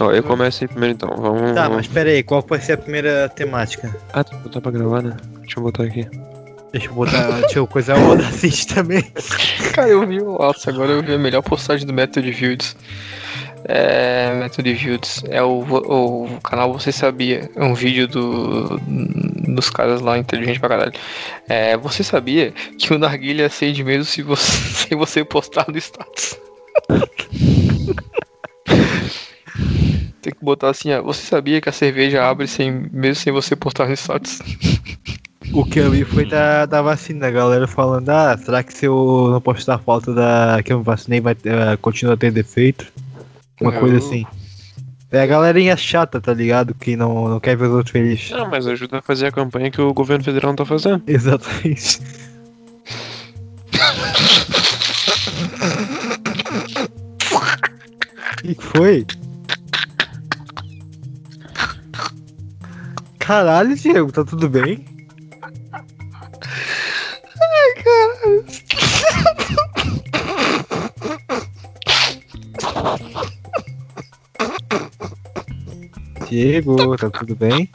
Ó, 0.00 0.10
eu 0.12 0.22
começo 0.22 0.64
aí 0.64 0.68
primeiro 0.68 0.94
então. 0.94 1.10
Vamos. 1.14 1.52
Tá, 1.52 1.62
vamos- 1.64 1.76
mas 1.76 1.86
pera 1.88 2.08
aí, 2.10 2.22
qual 2.22 2.42
vai 2.46 2.58
ser 2.60 2.72
a 2.72 2.78
primeira 2.78 3.28
temática? 3.28 3.94
Ah, 4.14 4.24
tem 4.24 4.38
que 4.38 4.44
botar 4.44 4.60
pra 4.62 4.70
gravar, 4.70 5.02
né? 5.02 5.14
Deixa 5.40 5.58
eu 5.58 5.62
botar 5.62 5.82
aqui. 5.84 6.06
Deixa 6.72 6.86
eu 6.88 6.94
botar, 6.94 7.30
deixa 7.40 7.58
eu 7.58 7.66
coisar 7.66 7.98
o 7.98 8.10
Audacity 8.12 8.66
também. 8.68 9.02
Cara, 9.74 9.88
eu 9.88 10.06
vi 10.06 10.20
o 10.22 10.38
Nossa, 10.38 10.70
agora 10.70 10.92
eu 10.92 11.02
vi 11.02 11.12
a 11.14 11.18
melhor 11.18 11.42
postagem 11.42 11.86
do 11.86 11.92
Method 11.92 12.30
Views. 12.30 12.74
É. 13.70 14.34
Method 14.34 14.72
Views. 14.74 15.22
É 15.28 15.42
o, 15.42 15.60
o, 15.60 16.40
canal 16.42 16.72
Você 16.72 16.90
Sabia. 16.90 17.50
É 17.54 17.62
um 17.62 17.74
vídeo 17.74 18.08
do, 18.08 18.78
dos 19.54 19.70
caras 19.70 20.00
lá, 20.00 20.18
inteligente 20.18 20.58
pra 20.58 20.70
caralho. 20.70 20.92
É, 21.48 21.76
você 21.76 22.02
sabia 22.02 22.52
que 22.78 22.92
o 22.92 22.98
Narguilha 22.98 23.46
acende 23.46 23.84
mesmo 23.84 24.04
se 24.04 24.22
você, 24.22 24.50
sem 24.88 24.98
você 24.98 25.24
postar 25.24 25.66
no 25.68 25.78
status? 25.78 26.36
Tem 30.22 30.34
que 30.34 30.44
botar 30.44 30.68
assim, 30.68 30.92
ó. 30.92 31.02
Você 31.02 31.26
sabia 31.26 31.60
que 31.60 31.68
a 31.68 31.72
cerveja 31.72 32.28
abre 32.28 32.46
sem, 32.46 32.70
mesmo 32.92 33.22
sem 33.22 33.32
você 33.32 33.56
postar 33.56 33.86
no 33.86 33.94
status? 33.94 34.40
O 35.52 35.64
que 35.64 35.80
eu 35.80 35.90
vi 35.90 36.04
foi 36.04 36.24
da, 36.24 36.64
da 36.64 36.80
vacina, 36.80 37.26
a 37.26 37.30
galera 37.30 37.66
falando, 37.66 38.08
ah, 38.08 38.38
será 38.38 38.62
que 38.62 38.72
se 38.72 38.86
eu 38.86 39.30
não 39.32 39.40
postar 39.40 39.78
foto 39.78 40.14
da 40.14 40.60
que 40.64 40.72
eu 40.72 40.78
me 40.78 40.84
vacinei 40.84 41.20
vai 41.20 41.34
ter, 41.34 41.52
eh, 41.52 41.76
continua 41.78 42.14
a 42.14 42.16
ter 42.16 42.30
defeito? 42.30 42.86
Uma 43.60 43.72
Eu- 43.74 43.80
coisa 43.80 43.98
assim. 43.98 44.24
É 45.12 45.20
a 45.22 45.26
galerinha 45.26 45.76
chata, 45.76 46.20
tá 46.20 46.32
ligado? 46.32 46.72
Que 46.72 46.94
não, 46.94 47.28
não 47.28 47.40
quer 47.40 47.56
ver 47.56 47.66
os 47.66 47.74
outros 47.74 47.90
felizes. 47.90 48.30
Não, 48.30 48.48
mas 48.48 48.64
ajuda 48.66 48.98
a 48.98 49.02
fazer 49.02 49.26
a 49.26 49.32
campanha 49.32 49.68
que 49.70 49.80
o 49.80 49.92
governo 49.92 50.22
federal 50.24 50.50
não 50.52 50.56
tá 50.56 50.64
fazendo. 50.64 51.02
Exatamente. 51.06 51.98
O 58.42 58.54
que 58.54 58.54
foi? 58.62 59.06
Caralho, 63.18 63.74
Diego, 63.76 64.10
tá 64.10 64.24
tudo 64.24 64.48
bem? 64.48 64.84
Diego, 76.30 76.96
tá 76.96 77.10
tudo 77.10 77.34
bem? 77.34 77.68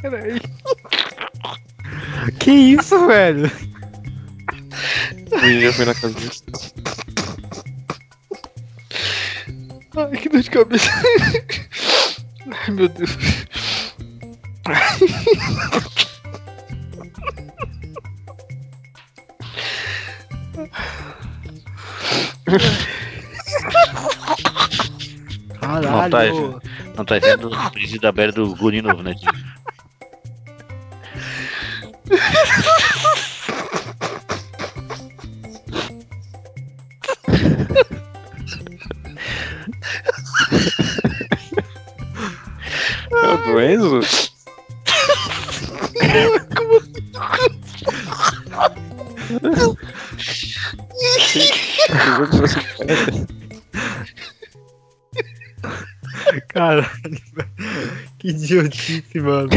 Peraí. 0.00 0.40
Que 2.40 2.50
isso, 2.50 3.06
velho? 3.06 3.50
E 5.42 5.60
já 5.60 5.72
foi 5.74 5.84
na 5.84 5.94
casa 5.94 6.14
disso. 6.14 6.42
Ai, 9.94 10.16
que 10.16 10.30
dor 10.30 10.40
de 10.40 10.50
cabeça. 10.50 10.90
Ai, 12.50 12.70
meu 12.70 12.88
Deus. 12.88 13.18
Não 25.80 26.10
tá, 26.10 26.10
Caralho. 26.10 26.60
não 26.96 27.04
tá 27.04 27.18
vendo 27.18 27.48
o 27.48 28.00
da 28.00 28.12
beira 28.12 28.32
do 28.32 28.54
Guri 28.54 28.82
novo, 28.82 29.02
né, 29.02 29.14
idiotice, 58.44 59.20
mano. 59.20 59.48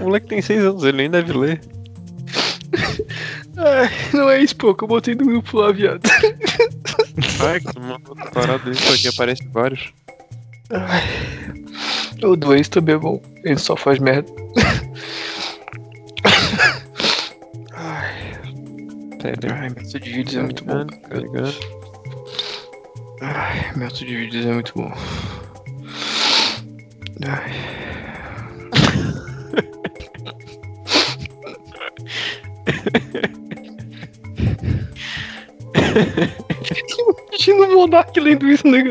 O 0.00 0.04
moleque 0.04 0.28
tem 0.28 0.42
6 0.42 0.64
anos, 0.64 0.84
ele 0.84 0.96
nem 0.96 1.10
deve 1.10 1.32
ler. 1.32 1.60
Ai, 3.56 3.90
não 4.12 4.28
é 4.28 4.42
isso, 4.42 4.56
pô, 4.56 4.74
que 4.74 4.84
eu 4.84 4.88
botei 4.88 5.14
no 5.14 5.26
grupo 5.26 5.58
lá, 5.58 5.72
viado. 5.72 6.02
Ai, 7.40 7.60
que 7.60 7.72
tu 7.72 7.80
mandou 7.80 8.16
parado 8.32 8.70
isso 8.70 8.92
aqui, 8.92 9.08
aparece 9.08 9.46
vários. 9.52 9.92
Ai. 10.70 11.02
O 12.22 12.36
do 12.36 12.54
ex 12.54 12.68
também 12.68 12.94
é 12.94 12.98
bom. 12.98 13.22
Ele 13.44 13.58
só 13.58 13.76
faz 13.76 13.98
merda. 13.98 14.30
Ai, 19.24 19.70
método 19.70 20.00
de 20.00 20.10
vídeos 20.10 20.36
é 20.36 20.42
muito 20.42 20.64
bom. 20.64 20.86
Carregando. 21.08 21.54
Ai, 23.22 23.72
método 23.74 24.04
de 24.04 24.16
vídeos 24.16 24.44
é 24.44 24.52
muito 24.52 24.72
bom. 24.76 24.92
Ai. 27.26 27.52
Imagina 37.32 37.66
o 37.66 37.74
Monark 37.74 38.20
lendo 38.20 38.46
isso, 38.46 38.66
né. 38.68 38.82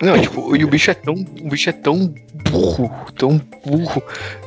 Não, 0.00 0.20
tipo, 0.20 0.54
e 0.56 0.64
o 0.64 0.68
bicho 0.68 0.90
é 0.92 0.94
tão. 0.94 1.14
O 1.14 1.48
bicho 1.48 1.70
é 1.70 1.72
tão 1.72 2.14
burro, 2.54 2.90
tão 3.16 3.40
burro. 3.66 4.02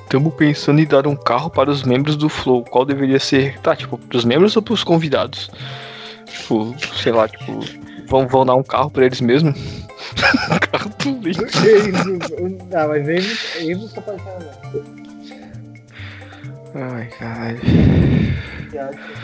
Tamo 0.09 0.31
pensando 0.31 0.79
em 0.79 0.85
dar 0.85 1.05
um 1.05 1.15
carro 1.15 1.49
para 1.49 1.69
os 1.69 1.83
membros 1.83 2.15
do 2.15 2.29
Flow. 2.29 2.63
Qual 2.63 2.85
deveria 2.85 3.19
ser? 3.19 3.59
Tá, 3.59 3.75
tipo, 3.75 3.97
pros 3.97 4.23
membros 4.23 4.55
ou 4.55 4.61
pros 4.61 4.83
convidados? 4.83 5.51
Tipo, 6.25 6.73
sei 6.95 7.11
lá, 7.11 7.27
tipo, 7.27 7.59
vão, 8.07 8.25
vão 8.25 8.45
dar 8.45 8.55
um 8.55 8.63
carro 8.63 8.89
pra 8.89 9.05
eles 9.05 9.19
mesmo? 9.19 9.53
carro 10.71 10.89
do 10.99 11.27
lixo. 11.27 11.41
Não, 12.71 12.87
mas 12.87 13.07
ele, 13.07 13.37
ele 13.55 13.75
não 13.75 13.87
pode 13.89 14.23
falar. 14.23 15.06
Ai, 16.79 17.07
caralho. 17.07 17.59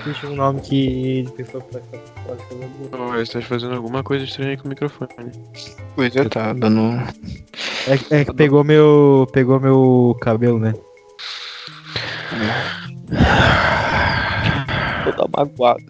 Existe 0.02 0.26
um 0.26 0.36
nome 0.36 0.60
que 0.62 1.22
de 1.22 1.32
pessoa 1.34 1.64
pode 1.64 1.86
fazer. 1.88 3.26
Você 3.26 3.40
tá 3.40 3.46
fazendo 3.46 3.76
alguma 3.76 4.02
coisa 4.02 4.26
estranha 4.26 4.52
aí 4.52 4.58
com 4.58 4.66
o 4.66 4.70
microfone. 4.70 5.12
Pois 5.96 6.16
é, 6.16 6.28
tá 6.28 6.52
dando. 6.54 6.94
É, 7.88 8.22
é 8.22 8.26
que 8.26 8.34
pegou 8.34 8.64
meu. 8.64 9.28
Pegou 9.32 9.60
meu 9.60 10.18
cabelo, 10.20 10.58
né? 10.58 10.74
Vou 15.04 15.14
dar 15.16 15.28
magoado. 15.38 15.84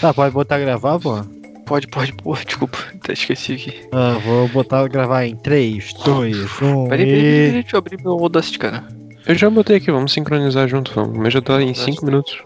Tá, 0.00 0.12
pode 0.12 0.34
botar 0.34 0.58
gravar, 0.58 0.98
pô? 0.98 1.22
Pode, 1.64 1.86
pode, 1.86 2.12
porra, 2.14 2.44
desculpa, 2.44 2.76
até 2.96 3.12
esqueci 3.12 3.52
aqui. 3.52 3.88
Ah, 3.92 4.18
vou 4.24 4.48
botar 4.48 4.86
gravar 4.88 5.24
em 5.24 5.36
3, 5.36 5.94
2, 6.04 6.36
1 6.36 6.88
Peraí, 6.88 6.88
peraí, 6.88 7.06
peraí, 7.06 7.48
e. 7.48 7.52
deixa 7.52 7.76
eu 7.76 7.78
abrir 7.78 8.02
meu 8.02 8.12
Audacity, 8.12 8.58
cara. 8.58 8.84
Eu 9.26 9.34
já 9.34 9.48
botei 9.50 9.76
aqui, 9.76 9.90
vamos 9.90 10.12
sincronizar 10.12 10.66
junto, 10.68 10.92
vamos. 10.94 11.16
O 11.16 11.20
meu 11.20 11.30
já 11.30 11.40
tá 11.40 11.62
em 11.62 11.74
5 11.74 12.04
minutos. 12.04 12.36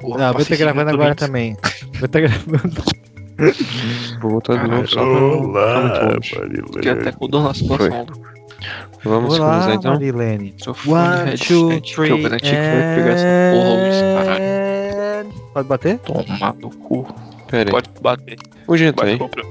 Porra, 0.00 0.28
Ah, 0.28 0.32
vou 0.32 0.40
estar 0.42 0.56
gravando 0.56 0.90
agora 0.90 1.04
minutos. 1.10 1.26
também. 1.26 1.56
Vou 1.98 2.06
estar 2.06 2.20
gravando. 2.20 2.82
Vou 4.20 4.30
botar 4.32 4.56
de 4.56 4.68
novo 4.70 4.86
só 4.86 5.02
longe. 5.02 6.36
Fiquei 6.74 6.92
até 6.92 7.10
com 7.12 7.26
dor 7.26 7.42
na 7.44 7.54
situação. 7.54 8.06
Vamos 9.02 9.34
sincronizar 9.34 9.64
Olá, 9.68 9.74
então? 9.74 9.92
Marilene. 9.94 10.54
Fone 10.62 10.94
One, 10.94 11.38
two, 11.38 11.68
que 11.68 11.74
eu 11.74 11.80
three, 12.06 12.22
garanti 12.22 12.44
que 12.44 12.52
vai 12.52 12.94
pegar 12.94 13.12
essa 13.14 13.26
porra 13.52 13.72
hoje, 13.74 14.02
caralho. 14.14 14.44
and... 14.44 15.32
Pode 15.52 15.68
bater? 15.68 15.98
Tomar 15.98 16.54
no 16.54 16.70
cu. 16.70 17.06
Pera 17.48 17.68
aí. 17.68 17.72
Pode 17.72 17.88
bater. 18.00 18.38
O 18.68 18.76
jeito 18.76 18.94
Pode 18.94 19.10
aí. 19.10 19.18
comprar. 19.18 19.44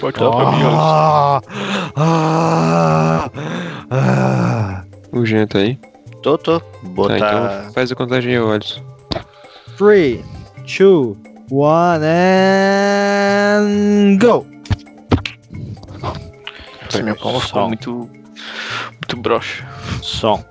Pode 0.00 0.18
dar 0.20 0.30
pra 0.30 0.52
mim, 0.52 0.62
olha. 0.64 0.76
Ah, 0.78 1.40
ah, 1.96 3.30
ah. 3.90 4.84
O 5.12 5.24
jeito 5.24 5.58
aí. 5.58 5.78
Tô, 6.22 6.36
tô. 6.36 6.60
Tá, 6.60 6.66
Botar. 6.82 7.16
então 7.16 7.72
faz 7.72 7.90
a 7.92 7.94
contagem 7.94 8.32
aí, 8.32 8.40
olhos. 8.40 8.82
3, 9.76 10.20
2, 10.58 11.16
1 11.50 11.64
and 13.52 14.18
go! 14.20 14.46
Esse 16.88 17.02
meu 17.02 17.16
pau 17.16 17.40
ficou 17.40 17.62
Som. 17.62 17.68
muito. 17.68 17.90
Muito 17.92 19.16
broxa. 19.22 19.66
Som. 20.02 20.44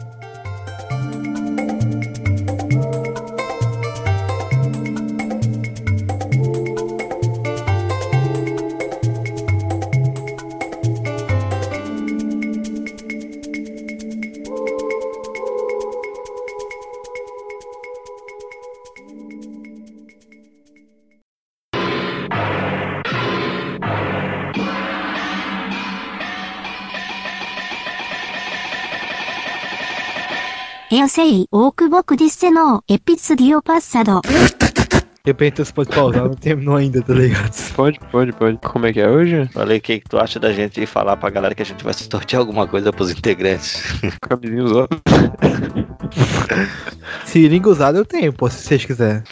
eu 31.08 31.10
sei 31.10 31.48
o 31.50 31.72
que 31.72 31.88
boku 31.88 32.18
disse 32.18 32.50
no 32.50 32.84
episódio 32.86 33.62
passado. 33.62 34.20
Repente 35.26 35.64
você 35.64 35.72
pode 35.72 35.90
pausar, 35.90 36.26
não 36.26 36.34
terminou 36.34 36.76
ainda, 36.76 37.02
tá 37.02 37.14
ligado? 37.14 37.74
Pode, 37.76 37.98
pode, 38.12 38.34
pode. 38.34 38.58
Como 38.58 38.86
é 38.86 38.92
que 38.92 39.00
é 39.00 39.10
hoje? 39.10 39.48
Falei, 39.54 39.78
o 39.78 39.82
que, 39.82 40.02
que 40.02 40.10
tu 40.10 40.18
acha 40.18 40.38
da 40.38 40.52
gente 40.52 40.82
ir 40.82 40.86
falar 40.86 41.16
pra 41.16 41.30
galera 41.30 41.56
que 41.56 41.62
a 41.62 41.66
gente 41.66 41.82
vai 41.82 41.94
sortear 41.94 42.42
alguma 42.42 42.68
coisa 42.68 42.92
pros 42.92 43.10
integrantes? 43.10 43.82
Cabelinho 44.20 44.66
usado. 44.66 44.90
Seringa 47.26 47.70
usada 47.70 47.98
eu 47.98 48.06
tenho, 48.06 48.34
pô, 48.34 48.50
se 48.50 48.64
vocês 48.64 48.84
quiserem. 48.84 49.24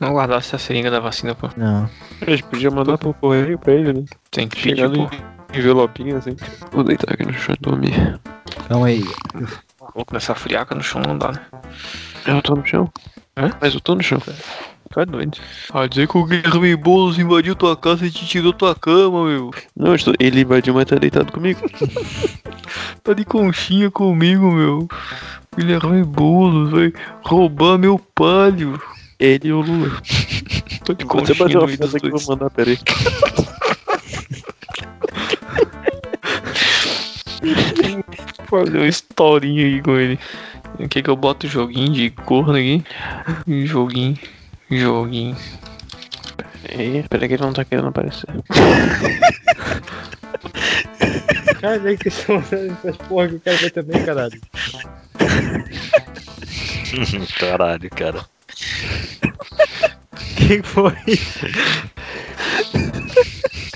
Não 0.00 0.14
guardasse 0.14 0.56
a 0.56 0.58
seringa 0.58 0.90
da 0.90 1.00
vacina, 1.00 1.34
pô. 1.34 1.50
Não. 1.58 1.90
A 2.22 2.30
gente 2.30 2.44
podia 2.44 2.70
mandar 2.70 2.96
pro 2.96 3.12
correio 3.12 3.58
pra 3.58 3.74
ele, 3.74 3.92
né? 3.92 4.04
Tem 4.30 4.48
que 4.48 4.58
Chegando 4.58 5.06
pedir, 5.10 5.22
pô. 5.22 5.58
Envelopinho 5.58 6.16
assim. 6.16 6.36
Vou 6.72 6.84
deitar 6.84 7.12
aqui 7.12 7.26
no 7.26 7.34
chão 7.34 7.54
e 7.54 7.62
dormir. 7.62 8.18
Calma 8.66 8.86
aí. 8.86 9.04
Pô, 9.92 10.04
com 10.04 10.16
essa 10.16 10.34
friaca 10.34 10.74
no 10.74 10.82
chão 10.82 11.00
não 11.06 11.16
dá, 11.16 11.32
né? 11.32 11.40
Eu 12.26 12.42
tô 12.42 12.54
no 12.54 12.66
chão. 12.66 12.90
Hã? 13.36 13.50
Mas 13.60 13.74
eu 13.74 13.80
tô 13.80 13.94
no 13.94 14.02
chão. 14.02 14.20
É 14.96 15.06
doido. 15.06 15.38
Ah, 15.72 15.86
dizer 15.86 16.08
que 16.08 16.18
o 16.18 16.24
Guilherme 16.24 16.74
Boulos 16.74 17.18
invadiu 17.18 17.54
tua 17.54 17.76
casa 17.76 18.04
e 18.06 18.10
te 18.10 18.26
tirou 18.26 18.52
tua 18.52 18.74
cama, 18.74 19.26
meu. 19.26 19.50
Não, 19.76 19.94
estou... 19.94 20.12
ele 20.18 20.40
invadiu, 20.40 20.74
mas 20.74 20.86
tá 20.86 20.96
deitado 20.96 21.32
comigo. 21.32 21.60
Tá 23.02 23.14
de 23.14 23.24
conchinha 23.24 23.90
comigo, 23.90 24.50
meu. 24.52 24.86
Guilherme 25.56 26.04
Boulos 26.04 26.70
vai 26.70 26.92
roubar 27.22 27.78
meu 27.78 27.98
palio. 28.14 28.78
Ele 29.18 29.48
e 29.48 29.52
o 29.52 29.60
Lula. 29.62 29.90
Tô 30.84 30.92
de 30.92 31.04
Você 31.04 31.34
conchinha 31.34 31.58
uma 31.58 31.66
meio 31.66 31.78
dos 31.78 31.90
foto 31.90 32.00
que 32.00 32.06
eu 32.06 32.18
vou 32.18 32.28
mandar, 32.28 32.50
peraí. 32.50 32.78
Fazer 38.48 38.78
uma 38.78 38.86
historinha 38.86 39.66
aí 39.66 39.82
com 39.82 39.96
ele. 39.96 40.18
O 40.78 40.88
que 40.88 41.02
que 41.02 41.10
eu 41.10 41.16
boto 41.16 41.46
joguinho 41.46 41.92
de 41.92 42.10
corno 42.10 42.54
aqui? 42.54 42.82
Joguinho. 43.64 44.18
Joguinho. 44.70 45.36
Peraí, 46.62 47.04
peraí 47.08 47.28
que 47.28 47.34
ele 47.34 47.42
não 47.42 47.52
tá 47.52 47.64
querendo 47.64 47.88
aparecer. 47.88 48.28
Cara, 51.60 51.96
que 51.96 52.10
são 52.10 52.36
essas 52.36 52.96
porra 53.08 53.28
que 53.28 53.34
o 53.34 53.40
cara 53.40 53.56
vai 53.56 53.70
também, 53.70 54.04
caralho. 54.04 54.40
Caralho, 57.38 57.90
cara. 57.90 58.24
Quem 60.36 60.62
foi? 60.62 60.94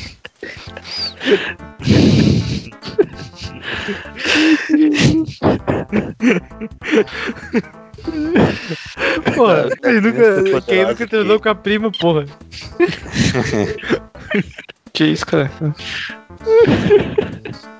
Porra, 9.35 9.69
quem 9.81 10.01
nunca, 10.01 10.62
quem 10.66 10.85
nunca 10.86 11.06
transou 11.06 11.39
com 11.40 11.48
a 11.48 11.55
prima, 11.55 11.93
porra? 11.93 12.27
Que 14.93 15.05
isso, 15.05 15.24
cara? 15.24 15.51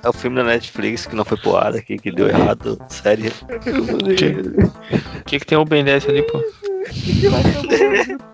É 0.03 0.09
o 0.09 0.13
filme 0.13 0.37
da 0.37 0.45
Netflix 0.45 1.07
que 1.07 1.15
não 1.15 1.25
foi 1.25 1.39
pro 1.39 1.57
ar 1.57 1.75
aqui, 1.75 1.97
que 1.97 2.11
deu 2.11 2.29
errado. 2.29 2.79
Série. 2.89 3.29
O 3.29 5.25
que 5.25 5.39
que 5.39 5.47
tem 5.47 5.57
o 5.59 5.65
Ben 5.65 5.85
10 5.85 6.09
ali, 6.09 6.23
pô? 6.23 6.43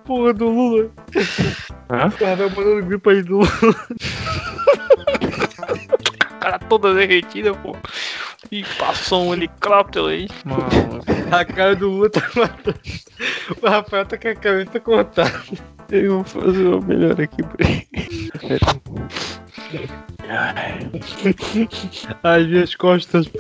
Porra 0.05 0.33
do 0.33 0.49
Lula. 0.49 0.91
Hã? 1.91 2.13
O 2.21 2.25
Ravel 2.25 2.51
mandando 2.51 2.87
grupo 2.87 3.11
aí 3.11 3.23
do 3.23 3.39
Lula. 3.39 3.49
cara 6.41 6.59
toda 6.59 6.95
derretida, 6.95 7.53
pô. 7.55 7.77
E 8.51 8.65
passou 8.79 9.27
um 9.27 9.35
helicóptero 9.35 10.07
aí. 10.07 10.29
Mano, 10.45 10.65
A 11.31 11.45
cara 11.45 11.77
do 11.77 11.91
Lula 11.91 12.09
tá 12.09 12.23
matando. 12.35 12.79
O 13.61 13.69
Rafael 13.69 14.07
tá 14.07 14.17
com 14.17 14.29
a 14.29 14.35
cabeça 14.35 14.81
cortada. 14.81 15.43
Eu 15.91 16.23
vou 16.23 16.25
fazer 16.25 16.67
o 16.67 16.81
melhor 16.83 17.21
aqui 17.21 17.43
pra 17.43 17.69
ele. 17.69 17.89
As 22.23 22.47
minhas 22.47 22.75
costas. 22.75 23.31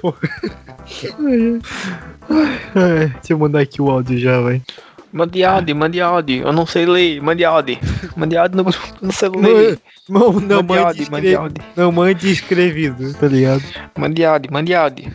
Ai, 2.29 2.51
ai. 2.75 3.07
Deixa 3.09 3.33
eu 3.33 3.39
mandar 3.39 3.61
aqui 3.61 3.81
o 3.83 3.91
áudio 3.91 4.19
já, 4.19 4.41
vai. 4.41 4.63
mande 5.13 5.45
áudio, 5.45 5.77
mande 5.77 6.01
áudio. 6.01 6.43
Eu 6.47 6.53
não 6.53 6.67
sei 6.67 6.87
ler, 6.87 7.21
mande 7.23 7.45
áudio. 7.45 7.79
Mande 8.17 8.37
áudio 8.37 8.63
no, 8.63 8.71
no 9.03 9.13
celular. 9.13 9.79
Não, 10.09 10.33
não, 10.33 10.63
Mande 10.63 10.79
áudio, 10.79 11.07
mande 11.11 11.35
áudio. 11.35 11.65
não 11.77 11.93
mande 11.93 12.31
escrevido, 12.31 13.13
tá 13.15 13.27
ligado? 13.27 13.63
Mande 13.97 14.25
áudio, 14.25 14.53
mande 14.53 14.75
áudio. 14.75 15.13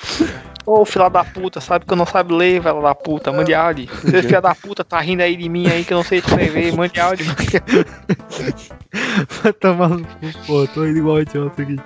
Ô, 0.65 0.85
filha 0.85 1.09
da 1.09 1.25
puta, 1.25 1.59
sabe 1.59 1.85
que 1.85 1.91
eu 1.91 1.97
não 1.97 2.05
sabe 2.05 2.33
ler, 2.33 2.61
velho 2.61 2.81
da 2.81 2.95
puta, 2.95 3.31
mande 3.31 3.53
áudio. 3.53 3.87
Você, 4.01 4.21
filha 4.23 4.39
da 4.39 4.55
puta, 4.55 4.83
tá 4.83 4.99
rindo 4.99 5.21
aí 5.21 5.35
de 5.35 5.49
mim 5.49 5.67
aí 5.67 5.83
que 5.83 5.93
eu 5.93 5.97
não 5.97 6.03
sei 6.05 6.19
escrever, 6.19 6.73
mande 6.73 6.99
áudio. 6.99 7.25
Vai 9.41 9.53
tomar 9.53 9.89
no 9.89 10.05
cu, 10.05 10.15
pô, 10.45 10.67
tô 10.67 10.85
indo 10.85 10.99
igual 10.99 11.21
idiota 11.21 11.63
aqui. 11.63 11.77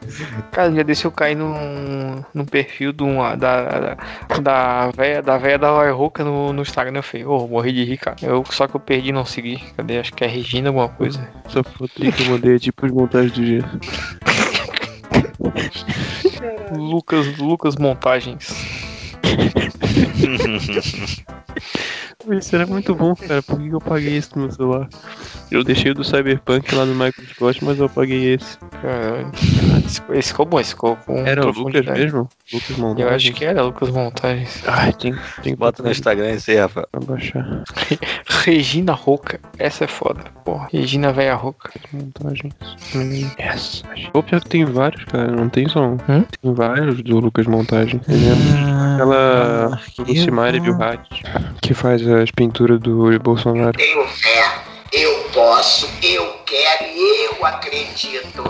Cara, 0.52 0.74
já 0.74 0.84
deixa 0.84 1.08
eu 1.08 1.12
cair 1.12 1.36
num, 1.36 2.22
num 2.34 2.46
perfil 2.46 2.92
de 2.92 3.04
uma, 3.04 3.36
da, 3.36 3.64
da, 3.64 3.98
da 4.42 4.92
véia 4.92 5.22
da 5.22 5.38
véia 5.38 5.58
da 5.58 5.70
Roy 5.70 5.90
Roca 5.92 6.24
no, 6.24 6.52
no 6.52 6.62
Instagram. 6.62 7.00
Eu 7.00 7.04
falei, 7.04 7.26
ô, 7.26 7.48
morri 7.48 7.72
de 7.72 7.86
rir, 7.86 7.98
cara. 7.98 8.18
Eu, 8.22 8.44
só 8.50 8.68
que 8.68 8.76
eu 8.76 8.80
perdi 8.80 9.10
e 9.10 9.14
não 9.14 9.26
segui. 9.26 9.58
Cadê? 9.76 10.00
Acho 10.00 10.14
que 10.14 10.24
é 10.24 10.28
Regina 10.28 10.70
alguma 10.70 10.90
coisa. 10.90 11.28
Essa 11.46 11.64
foto 11.64 11.92
aí 12.02 12.12
que 12.12 12.24
eu 12.24 12.32
mandei 12.32 12.56
é 12.56 12.60
tipo 12.60 12.86
as 12.86 12.92
montagens 12.92 13.32
do 13.32 13.44
dia. 13.44 13.64
Lucas, 16.76 17.38
Lucas 17.38 17.78
Montagens. 17.78 18.54
Isso 22.32 22.56
era 22.56 22.66
muito 22.66 22.94
bom, 22.94 23.16
cara. 23.16 23.42
Por 23.42 23.60
que 23.60 23.70
eu 23.70 23.80
paguei 23.80 24.18
isso 24.18 24.32
no 24.36 24.44
meu 24.44 24.52
celular? 24.52 24.90
Eu 25.50 25.64
deixei 25.64 25.92
o 25.92 25.96
do 25.96 26.04
Cyberpunk 26.04 26.76
lá 26.76 26.86
no 26.86 26.94
Microsoft, 26.94 27.62
mas 27.62 27.80
eu 27.80 27.88
paguei 27.88 28.34
esse. 28.34 28.58
Caralho. 28.82 29.32
Esse, 29.86 30.02
esse 30.12 30.30
ficou 30.30 30.46
bom, 30.46 30.60
esse 30.60 30.72
ficou 30.72 30.98
com 30.98 31.26
Era 31.26 31.48
o 31.48 31.52
Lucas 31.52 31.86
mesmo? 31.86 32.28
Lucas 32.52 32.78
Montagens. 32.78 33.10
Eu 33.10 33.16
acho 33.16 33.34
que 33.34 33.46
era 33.46 33.62
Lucas 33.62 33.90
Montagens. 33.90 34.64
Ai, 34.68 34.92
tem, 34.94 35.16
tem 35.42 35.54
que 35.54 35.60
Bota 35.60 35.82
no 35.82 35.90
Instagram 35.90 36.34
isso 36.34 36.52
aí, 36.52 36.58
Rafael. 36.58 36.88
pra 36.92 37.02
baixar. 37.02 37.64
Regina 38.44 38.94
Roca. 38.94 39.40
Essa 39.58 39.86
é 39.86 39.88
foda. 39.88 40.22
Porra. 40.44 40.68
Regina 40.72 41.14
Véia 41.14 41.36
Roca. 41.36 41.72
Montagens. 41.94 42.54
Yes. 43.40 43.84
Ou 44.14 44.22
pior 44.22 44.42
que 44.42 44.50
tem 44.50 44.66
vários, 44.66 45.06
cara. 45.06 45.32
Não 45.32 45.48
tem 45.50 45.68
só 45.70 45.82
um. 45.82 45.98
Hum? 46.10 46.26
Tem 46.42 46.54
vários 46.54 47.02
do 47.02 47.20
Lucas 47.20 47.48
Montagens. 47.48 48.02
É 48.08 48.94
aquela 48.96 49.80
Lucimari 50.00 50.60
Bilhat, 50.60 51.24
que 51.62 51.74
faz 51.74 52.02
as 52.24 52.32
pinturas 52.32 52.80
do 52.80 53.18
Bolsonaro. 53.20 53.78
Tenho 53.78 54.06
fé, 54.08 54.62
eu 54.92 55.14
posso, 55.34 55.90
eu 56.02 56.26
quero 56.46 56.86
e 56.86 57.26
eu 57.26 57.46
acredito. 57.46 58.44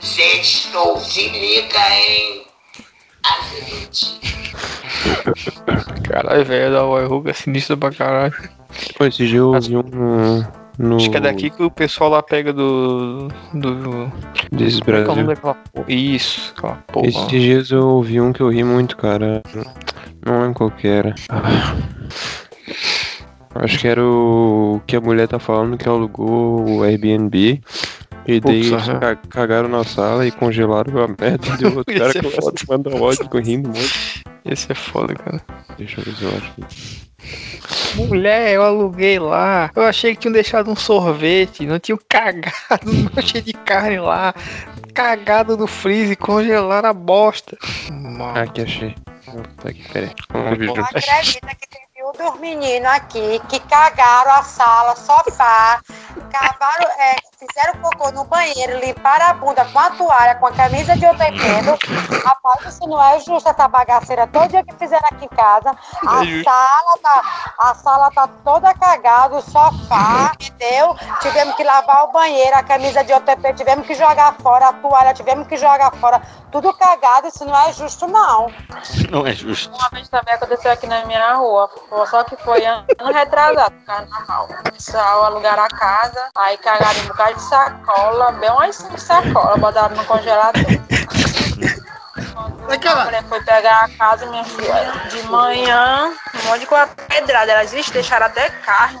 Sextou, 0.00 0.98
se 0.98 1.28
liga, 1.28 1.78
hein? 1.90 2.46
Acredite. 3.24 4.20
Caralho, 6.08 6.44
velho 6.44 6.72
da 6.72 6.82
Roy 6.82 7.06
Roca, 7.06 7.32
sinistra 7.32 7.76
pra 7.76 7.90
caralho. 7.90 8.34
Pô, 8.96 9.06
esse 9.06 9.26
dia 9.26 9.38
eu 9.38 9.48
ouvi 9.48 9.76
um 9.76 10.44
no. 10.78 10.96
Acho 10.96 11.10
que 11.10 11.16
é 11.16 11.20
daqui 11.20 11.50
que 11.50 11.62
o 11.62 11.70
pessoal 11.70 12.10
lá 12.10 12.22
pega 12.22 12.52
do. 12.52 13.28
do. 13.52 14.12
Desses 14.50 14.80
Como 14.80 14.96
é 14.96 15.00
é 15.00 15.04
Brasil. 15.04 15.26
daquela 15.26 15.54
porra? 15.54 15.86
Isso, 15.88 16.52
aquela 16.56 16.74
porra. 16.92 17.06
Esses 17.06 17.26
dias 17.28 17.70
eu 17.70 17.86
ouvi 17.86 18.20
um 18.20 18.32
que 18.32 18.40
eu 18.40 18.50
ri 18.50 18.64
muito, 18.64 18.96
cara. 18.96 19.42
Não 20.24 20.40
lembro 20.40 20.54
qual 20.54 20.70
que 20.70 20.88
era. 20.88 21.14
Acho 23.54 23.78
que 23.78 23.86
era 23.88 24.02
o 24.04 24.80
que 24.86 24.96
a 24.96 25.00
mulher 25.00 25.28
tá 25.28 25.38
falando 25.38 25.76
que 25.78 25.88
alugou 25.88 26.68
o 26.68 26.82
Airbnb. 26.82 27.62
E 28.26 28.40
daí 28.40 28.72
aham. 28.74 28.98
ca- 29.00 29.16
cagaram 29.16 29.68
na 29.68 29.84
sala 29.84 30.26
e 30.26 30.32
congelaram 30.32 30.98
a 31.02 31.06
merda. 31.08 31.46
E 31.48 31.56
deu 31.58 31.76
outro 31.76 31.94
cara 31.94 32.10
é 32.10 32.14
começa 32.22 32.40
foda. 32.40 32.56
a 32.68 32.72
mandar 32.72 32.94
ódio 33.00 33.28
com 33.28 33.38
rindo 33.38 33.68
um 33.68 33.72
monte. 33.72 34.22
Esse 34.44 34.72
é 34.72 34.74
foda, 34.74 35.14
cara. 35.14 35.40
Deixa 35.78 36.00
eu 36.00 36.04
ver 36.04 36.14
se 36.16 36.22
eu 36.24 36.30
acho 36.30 36.54
que. 36.54 37.96
Mulher, 37.96 38.52
eu 38.54 38.62
aluguei 38.62 39.18
lá. 39.18 39.70
Eu 39.74 39.82
achei 39.84 40.14
que 40.14 40.22
tinham 40.22 40.32
deixado 40.32 40.70
um 40.70 40.76
sorvete. 40.76 41.64
Não 41.66 41.78
tinham 41.78 41.98
cagado 42.08 42.90
um 42.90 43.02
monte 43.14 43.40
de 43.40 43.52
carne 43.52 43.98
lá. 43.98 44.34
Cagado 44.92 45.56
no 45.56 45.66
freezer, 45.66 46.16
congelaram 46.18 46.88
a 46.88 46.92
bosta. 46.92 47.56
Ah, 48.34 48.40
aqui 48.42 48.62
achei. 48.62 48.94
Tá 49.62 49.68
aqui, 49.70 49.82
peraí. 49.92 50.10
Vamos 50.30 50.58
ver 50.58 50.70
acredita 50.70 51.48
que 51.54 51.68
teve 51.68 51.83
um 51.83 51.83
dos 52.12 52.40
meninos 52.40 52.90
aqui 52.90 53.40
que 53.48 53.60
cagaram 53.60 54.32
a 54.32 54.42
sala, 54.42 54.96
sofá, 54.96 55.80
cavaram, 56.30 56.90
é, 56.98 57.16
fizeram 57.46 57.80
cocô 57.80 58.10
no 58.12 58.24
banheiro, 58.24 58.78
limparam 58.78 59.26
a 59.26 59.34
bunda 59.34 59.64
com 59.64 59.78
a 59.78 59.90
toalha, 59.90 60.34
com 60.36 60.46
a 60.46 60.52
camisa 60.52 60.96
de 60.96 61.06
outra 61.06 61.26
pelo. 61.26 61.78
Rapaz, 62.24 62.74
isso 62.74 62.86
não 62.86 63.02
é 63.02 63.18
justo, 63.20 63.48
essa 63.48 63.68
bagaceira 63.68 64.26
todo 64.26 64.48
dia 64.48 64.64
que 64.64 64.74
fizeram 64.74 65.06
aqui 65.12 65.24
em 65.24 65.28
casa. 65.28 65.76
A 66.06 66.24
É 66.24 66.42
sala 66.42 66.98
tá, 67.02 67.22
a 67.58 67.74
sala 67.74 68.10
tá 68.10 68.28
toda 68.44 68.74
cagada, 68.74 69.36
o 69.36 69.42
sofá, 69.42 70.32
entendeu? 70.40 70.96
Tivemos 71.20 71.54
que 71.56 71.64
lavar 71.64 72.04
o 72.04 72.12
banheiro, 72.12 72.56
a 72.56 72.62
camisa 72.62 73.02
de 73.04 73.12
OTP, 73.12 73.54
tivemos 73.54 73.86
que 73.86 73.94
jogar 73.94 74.34
fora, 74.34 74.68
a 74.68 74.72
toalha, 74.72 75.14
tivemos 75.14 75.46
que 75.46 75.56
jogar 75.56 75.92
fora. 75.96 76.20
Tudo 76.50 76.72
cagado, 76.74 77.26
isso 77.26 77.44
não 77.44 77.56
é 77.56 77.72
justo, 77.72 78.06
não. 78.06 78.46
Não 79.10 79.26
é 79.26 79.32
justo. 79.32 79.74
Uma 79.74 79.88
vez 79.90 80.08
também 80.08 80.34
aconteceu 80.34 80.70
aqui 80.70 80.86
na 80.86 81.04
minha 81.04 81.34
rua, 81.34 81.68
só 82.08 82.22
que 82.22 82.36
foi 82.36 82.64
ano 82.64 82.86
retrasado, 83.12 83.74
carnaval. 83.84 84.48
Começaram 84.64 85.24
alugar 85.24 85.58
a 85.58 85.68
casa, 85.68 86.28
aí 86.36 86.56
cagaram 86.58 87.00
um 87.00 87.08
bocado 87.08 87.33
de 87.34 87.42
sacola, 87.42 88.32
bem 88.32 88.50
umas 88.50 88.76
cinco 88.76 88.98
sacolas, 88.98 89.60
botaram 89.60 89.96
no 89.96 90.04
congelador. 90.04 90.62
Quando 92.66 92.86
a 92.88 93.04
mulher 93.04 93.22
foi 93.24 93.40
pegar 93.42 93.84
a 93.84 93.88
casa, 93.90 94.26
minha 94.26 94.44
filha, 94.44 94.92
de 95.10 95.22
manhã, 95.24 96.12
um 96.34 96.48
monte 96.48 96.60
de 96.60 96.66
coisa 96.66 96.86
pedrada. 97.08 97.52
Elas 97.52 97.72
"Ixi, 97.72 97.92
deixaram 97.92 98.26
até 98.26 98.48
carne. 98.50 98.98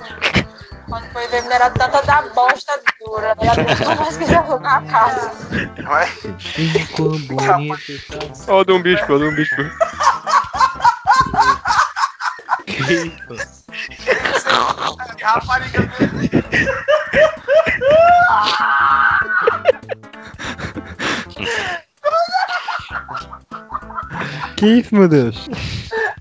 Quando 0.88 1.10
foi 1.12 1.26
ver, 1.28 1.42
não 1.44 1.52
era 1.52 1.70
tanta 1.70 2.02
da 2.02 2.22
bosta 2.22 2.78
dura. 3.00 3.34
Ela 3.40 3.54
nunca 3.56 3.94
mais 3.96 4.16
quis 4.16 4.32
alugar 4.32 4.76
a 4.76 4.82
casa. 4.82 5.32
Quão 6.94 7.18
bonito. 7.20 8.02
Ó, 8.48 8.64
deu 8.64 8.76
um 8.76 8.82
bicho, 8.82 9.04
ó, 9.08 9.18
deu 9.18 9.28
um 9.28 9.34
bicho. 9.34 9.54
Rapariga 15.22 15.90
Que 24.56 24.66
isso, 24.66 24.94
meu 24.94 25.08
Deus? 25.08 25.48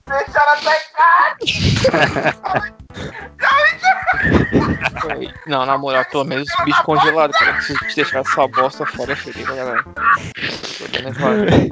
Deixaram 0.07 0.53
até 0.53 0.79
carne. 0.95 2.73
Não, 5.47 5.65
na 5.65 5.77
moral, 5.77 6.05
pelo 6.05 6.23
menos 6.23 6.47
bicho 6.63 6.83
congelado, 6.83 7.31
cara. 7.31 7.59
Se 7.61 7.75
te 7.75 7.95
deixar 7.95 8.19
essa 8.19 8.47
bosta 8.47 8.85
fora, 8.85 9.15
seria, 9.15 9.45
galera. 9.45 9.83
Pelo 9.83 10.91
menos 10.93 11.17
vai 11.17 11.69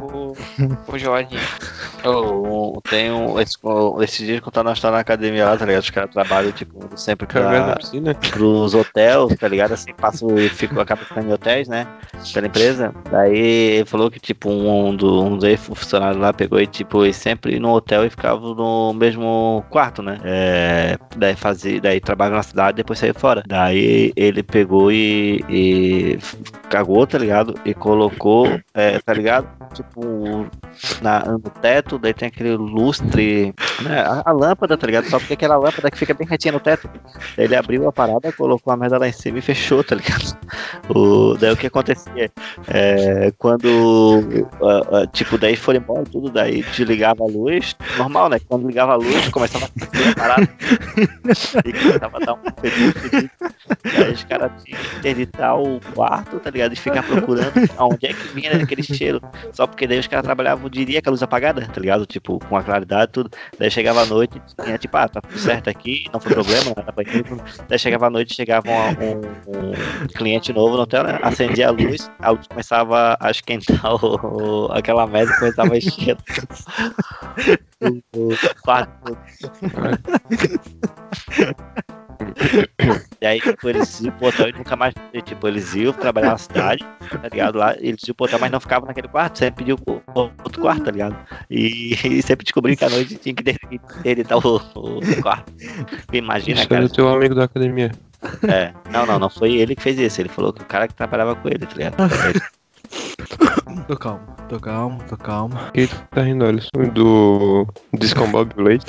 congeladinho. 0.85 1.41
Eu 2.03 2.81
tenho. 2.89 3.39
Esse, 3.39 3.57
esse 4.01 4.25
dia 4.25 4.41
que 4.41 4.47
eu 4.47 4.51
tava 4.51 4.73
na, 4.73 4.91
na 4.91 4.99
academia 4.99 5.45
lá, 5.45 5.57
tá 5.57 5.65
ligado? 5.65 5.83
Os 5.83 5.89
caras 5.89 6.11
trabalham, 6.11 6.51
tipo, 6.51 6.97
sempre 6.97 7.27
pra, 7.27 7.75
piscina? 7.75 8.15
pros 8.15 8.73
hotéis, 8.73 9.35
tá 9.37 9.47
ligado? 9.47 9.73
Assim, 9.73 9.93
passo 9.93 10.27
e 10.37 10.49
fico, 10.49 10.79
acaba 10.79 11.03
ficando 11.03 11.29
em 11.29 11.33
hotéis, 11.33 11.67
né? 11.67 11.87
Pela 12.33 12.47
empresa. 12.47 12.93
Daí 13.11 13.37
ele 13.37 13.85
falou 13.85 14.09
que, 14.09 14.19
tipo, 14.19 14.49
um, 14.49 14.87
um, 14.87 14.95
do, 14.95 15.23
um 15.23 15.37
dos 15.37 15.59
funcionários 15.59 16.19
lá 16.19 16.33
pegou 16.33 16.59
e, 16.59 16.67
tipo, 16.67 17.03
ele 17.03 17.13
sempre 17.13 17.53
ia 17.53 17.59
no 17.59 17.71
hotel 17.71 18.05
e 18.05 18.09
ficava 18.09 18.39
no 18.39 18.93
mesmo 18.93 19.63
quarto, 19.69 20.01
né? 20.01 20.19
É, 20.23 20.97
daí 21.15 21.35
fazia, 21.35 21.79
daí 21.81 21.99
trabalhava 21.99 22.37
na 22.37 22.43
cidade 22.43 22.77
depois 22.77 22.99
saiu 22.99 23.13
fora. 23.13 23.43
Daí 23.47 24.11
ele 24.15 24.43
pegou 24.43 24.91
e, 24.91 25.43
e 25.49 26.19
cagou, 26.69 27.05
tá 27.05 27.17
ligado? 27.17 27.55
E 27.65 27.73
colocou, 27.73 28.47
é, 28.73 28.99
tá 28.99 29.13
ligado? 29.13 29.47
Tipo, 29.73 30.47
na, 31.01 31.25
no 31.25 31.39
teto, 31.39 31.97
daí 31.97 32.13
tem 32.13 32.27
aquele 32.27 32.55
lustre, 32.55 33.53
né? 33.81 34.01
A, 34.01 34.23
a 34.25 34.31
lâmpada, 34.31 34.77
tá 34.77 34.87
ligado? 34.87 35.09
Só 35.09 35.19
porque 35.19 35.33
aquela 35.33 35.57
lâmpada 35.57 35.91
que 35.91 35.97
fica 35.97 36.13
bem 36.13 36.27
retinha 36.27 36.53
no 36.53 36.59
teto. 36.59 36.89
Ele 37.37 37.55
abriu 37.55 37.87
a 37.87 37.91
parada, 37.91 38.31
colocou 38.31 38.71
a 38.73 38.77
merda 38.77 38.97
lá 38.97 39.07
em 39.07 39.11
cima 39.11 39.39
e 39.39 39.41
fechou, 39.41 39.83
tá 39.83 39.95
ligado? 39.95 40.37
O, 40.89 41.35
daí 41.37 41.51
o 41.51 41.57
que 41.57 41.67
acontecia? 41.67 42.31
É, 42.67 43.31
quando, 43.37 44.47
ah, 44.61 45.01
ah, 45.01 45.07
tipo, 45.07 45.37
daí 45.37 45.55
foram 45.55 45.79
embora 45.79 46.03
tudo, 46.03 46.29
daí 46.29 46.63
desligava 46.63 47.23
a 47.23 47.27
luz, 47.27 47.75
normal, 47.97 48.29
né? 48.29 48.39
Quando 48.47 48.67
ligava 48.67 48.93
a 48.93 48.95
luz, 48.95 49.29
começava 49.29 49.65
a 49.65 50.11
a 50.11 50.15
parada 50.15 50.49
e 51.65 51.73
começava 51.73 52.17
a 52.17 52.19
dar 52.19 52.33
um 52.33 52.39
fedor, 52.61 52.93
fedor. 52.93 53.29
Daí 53.83 54.11
os 54.13 54.23
caras 54.23 54.51
tinham 54.63 54.79
que 54.81 54.97
interditar 54.97 55.59
o 55.59 55.79
quarto, 55.93 56.39
tá 56.39 56.49
ligado? 56.49 56.73
E 56.73 56.75
ficar 56.75 57.03
procurando 57.03 57.51
aonde 57.77 58.05
é 58.07 58.13
que 58.13 58.27
vinha 58.33 58.51
aquele 58.55 58.83
cheiro. 58.83 59.21
Só 59.53 59.65
porque 59.67 59.87
daí 59.87 59.99
os 59.99 60.07
caras 60.07 60.23
trabalhavam 60.25 60.69
de 60.69 60.85
dia 60.85 61.01
com 61.01 61.09
a 61.09 61.11
luz 61.11 61.23
apagada, 61.23 61.67
tá 61.67 61.79
ligado? 61.81 62.05
Tipo, 62.05 62.39
com 62.47 62.57
a 62.57 62.63
claridade 62.63 63.09
e 63.09 63.13
tudo. 63.13 63.29
Daí 63.57 63.71
chegava 63.71 64.01
à 64.01 64.05
noite 64.05 64.37
e 64.59 64.63
tinha, 64.63 64.77
tipo, 64.77 64.95
ah, 64.97 65.07
tá 65.07 65.21
tudo 65.21 65.37
certo 65.39 65.69
aqui, 65.69 66.05
não 66.13 66.19
foi 66.19 66.33
problema, 66.33 66.73
nada 66.75 66.91
pra. 66.93 67.03
Daí 67.67 67.79
chegava 67.79 68.07
à 68.07 68.09
noite, 68.09 68.33
chegava 68.35 68.69
um, 68.69 69.21
um- 69.47 69.71
um 69.71 70.07
cliente 70.15 70.53
novo 70.53 70.75
no 70.75 70.83
hotel, 70.83 71.03
né? 71.03 71.19
Acendia 71.21 71.67
a 71.67 71.71
luz, 71.71 72.09
a 72.19 72.31
luz 72.31 72.47
começava 72.47 73.17
a 73.19 73.31
esquentar 73.31 73.93
o, 73.95 74.65
o- 74.67 74.71
aquela 74.71 75.07
mesa, 75.07 75.33
começava 75.39 75.73
a 75.73 75.77
encher 75.77 76.17
o, 77.81 78.01
o 78.31 78.37
quarto. 78.63 79.17
E 83.19 83.25
aí, 83.25 83.39
tipo, 83.41 83.69
eles 83.69 83.99
iam 84.01 84.11
pro 84.13 84.27
hotel 84.27 84.49
e 84.49 84.53
nunca 84.53 84.75
mais. 84.75 84.93
Tipo, 85.25 85.47
eles 85.47 85.73
iam 85.75 85.91
trabalhar 85.93 86.31
na 86.31 86.37
cidade, 86.37 86.85
tá 87.09 87.27
ligado? 87.31 87.57
Lá, 87.57 87.75
eles 87.79 88.01
iam 88.07 88.15
pro 88.15 88.25
hotel, 88.25 88.39
mas 88.39 88.51
não 88.51 88.59
ficavam 88.59 88.87
naquele 88.87 89.07
quarto, 89.07 89.37
sempre 89.39 89.73
o- 89.73 89.77
outro 90.15 90.61
quarto, 90.61 90.83
tá 90.85 90.91
ligado? 90.91 91.15
E, 91.49 91.93
e 92.07 92.21
sempre 92.21 92.43
descobriam 92.43 92.75
que 92.75 92.85
à 92.85 92.89
noite 92.89 93.15
tinha 93.17 93.33
que 93.35 93.43
editar 94.05 94.37
o, 94.37 94.55
o 94.75 95.21
quarto. 95.21 95.51
Imagina, 96.13 96.59
Isso 96.59 96.69
cara. 96.69 96.81
era 96.81 96.91
o 96.91 96.93
teu 96.93 97.09
amigo 97.09 97.35
da 97.35 97.45
academia. 97.45 97.91
É, 98.47 98.71
não, 98.91 99.05
não, 99.05 99.17
não 99.19 99.29
foi 99.29 99.53
ele 99.55 99.75
que 99.75 99.81
fez 99.81 99.97
isso. 99.97 100.21
Ele 100.21 100.29
falou 100.29 100.53
que 100.53 100.61
o 100.61 100.65
cara 100.65 100.87
que 100.87 100.93
trabalhava 100.93 101.35
com 101.35 101.47
ele, 101.47 101.65
tá 101.65 101.75
ligado? 101.75 101.95
Tô 103.87 103.97
calmo, 103.97 104.35
tô 104.47 104.59
calmo, 104.59 105.03
tô 105.07 105.17
calmo. 105.17 105.55
Quem 105.73 105.87
tu 105.87 105.95
tá 106.11 106.21
rindo, 106.21 106.45
Alisson? 106.45 106.69
Do 106.93 107.67
Discombobulate? 107.93 108.85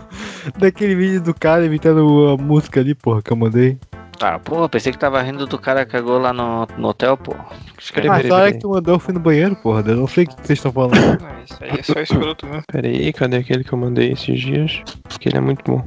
Daquele 0.58 0.94
vídeo 0.94 1.22
do 1.22 1.34
cara 1.34 1.64
imitando 1.64 2.28
a 2.28 2.36
música 2.36 2.80
ali, 2.80 2.94
porra, 2.94 3.22
que 3.22 3.32
eu 3.32 3.36
mandei. 3.36 3.78
Ah, 4.20 4.38
pô, 4.38 4.68
pensei 4.68 4.92
que 4.92 4.98
tava 4.98 5.22
rindo 5.22 5.46
do 5.46 5.58
cara 5.58 5.84
que 5.84 5.92
cagou 5.92 6.18
lá 6.18 6.32
no, 6.32 6.66
no 6.76 6.88
hotel, 6.88 7.16
pô. 7.16 7.34
ah, 7.34 8.20
essa 8.20 8.34
hora 8.34 8.52
que 8.52 8.58
tu 8.58 8.70
mandou 8.70 8.94
eu 8.94 8.98
fui 8.98 9.14
no 9.14 9.20
banheiro, 9.20 9.54
porra. 9.56 9.82
Eu 9.86 9.96
não 9.96 10.08
sei 10.08 10.24
o 10.24 10.28
que 10.28 10.34
vocês 10.34 10.58
estão 10.58 10.72
falando. 10.72 10.94
Isso 11.48 11.58
aí 11.60 11.78
é 11.78 11.82
só 11.82 12.00
escroto 12.00 12.46
mesmo. 12.46 12.62
Pera 12.70 12.86
aí, 12.86 13.12
cadê 13.12 13.36
aquele 13.36 13.64
que 13.64 13.72
eu 13.72 13.78
mandei 13.78 14.12
esses 14.12 14.40
dias? 14.40 14.82
Que 15.18 15.28
ele 15.28 15.38
é 15.38 15.40
muito 15.40 15.62
bom. 15.64 15.84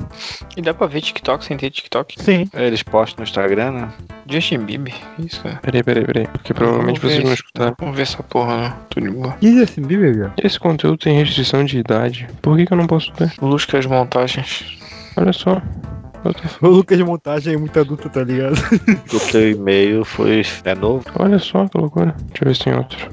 E 0.58 0.62
dá 0.62 0.74
pra 0.74 0.88
ver 0.88 1.02
TikTok 1.02 1.44
sem 1.44 1.58
ter 1.58 1.70
TikTok? 1.70 2.22
Sim. 2.22 2.50
Eles 2.54 2.84
postam 2.84 3.24
no 3.24 3.24
Instagram, 3.24 3.72
né? 3.72 3.90
Justin 4.28 4.60
Bieber, 4.60 4.94
isso, 5.20 5.42
cara. 5.42 5.58
Peraí, 5.58 5.84
peraí, 5.84 6.06
peraí. 6.06 6.28
Porque 6.28 6.54
provavelmente 6.54 7.00
vocês 7.00 7.24
vão 7.24 7.34
escutar. 7.34 7.74
Vamos 7.80 7.96
ver 7.96 8.04
essa 8.04 8.24
porra, 8.24 8.58
né? 8.58 8.74
Tudo 8.90 9.10
de 9.10 9.12
boa. 9.12 9.34
Que 9.34 9.52
Justin 9.54 9.82
Bieber, 9.82 10.16
velho? 10.16 10.34
Esse 10.42 10.60
conteúdo 10.60 10.98
tem 10.98 11.18
restrição 11.18 11.64
de 11.64 11.78
idade. 11.78 12.28
Por 12.42 12.58
que, 12.58 12.66
que 12.66 12.74
eu 12.74 12.78
não 12.78 12.88
posso 12.88 13.12
ter? 13.14 13.32
Luscas 13.42 13.86
montagens. 13.86 14.80
Olha 15.18 15.34
só. 15.34 15.62
O 16.62 16.68
Lucas 16.68 16.98
de 16.98 17.04
montagem 17.04 17.56
é 17.56 17.58
muito 17.58 17.80
adulto, 17.80 18.10
tá 18.10 18.24
ligado? 18.24 18.56
O 19.12 19.20
teu 19.32 19.52
e-mail 19.52 20.06
foi. 20.06 20.44
É 20.64 20.76
novo? 20.76 21.04
Olha 21.18 21.40
só 21.40 21.68
que 21.68 21.78
loucura. 21.78 22.16
Deixa 22.28 22.44
eu 22.44 22.48
ver 22.48 22.56
se 22.56 22.64
tem 22.64 22.76
outro. 22.76 23.10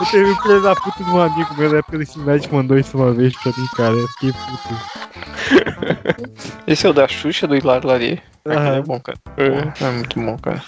Eu 0.00 0.06
teve 0.10 0.30
um 0.30 0.36
filho 0.36 0.62
da 0.62 0.74
puta 0.76 1.02
de 1.02 1.10
um 1.10 1.20
amigo 1.20 1.54
meu 1.56 1.70
da 1.70 1.78
época 1.78 1.98
do 1.98 2.06
que 2.06 2.54
mandou 2.54 2.78
isso 2.78 2.96
uma 2.96 3.12
vez 3.12 3.34
pra 3.42 3.52
mim, 3.56 3.66
cara. 3.76 3.94
Eu 3.94 4.08
fiquei 4.08 4.32
puto. 4.32 4.74
Esse 6.66 6.86
é 6.86 6.90
o 6.90 6.92
da 6.92 7.08
Xuxa, 7.08 7.46
do 7.46 7.56
Hilário 7.56 7.88
Lari. 7.88 8.22
Aquele 8.44 8.60
Aham. 8.60 8.76
é 8.76 8.82
bom, 8.82 9.00
cara. 9.00 9.18
É. 9.36 9.84
é 9.84 9.90
muito 9.90 10.20
bom, 10.20 10.38
cara. 10.38 10.62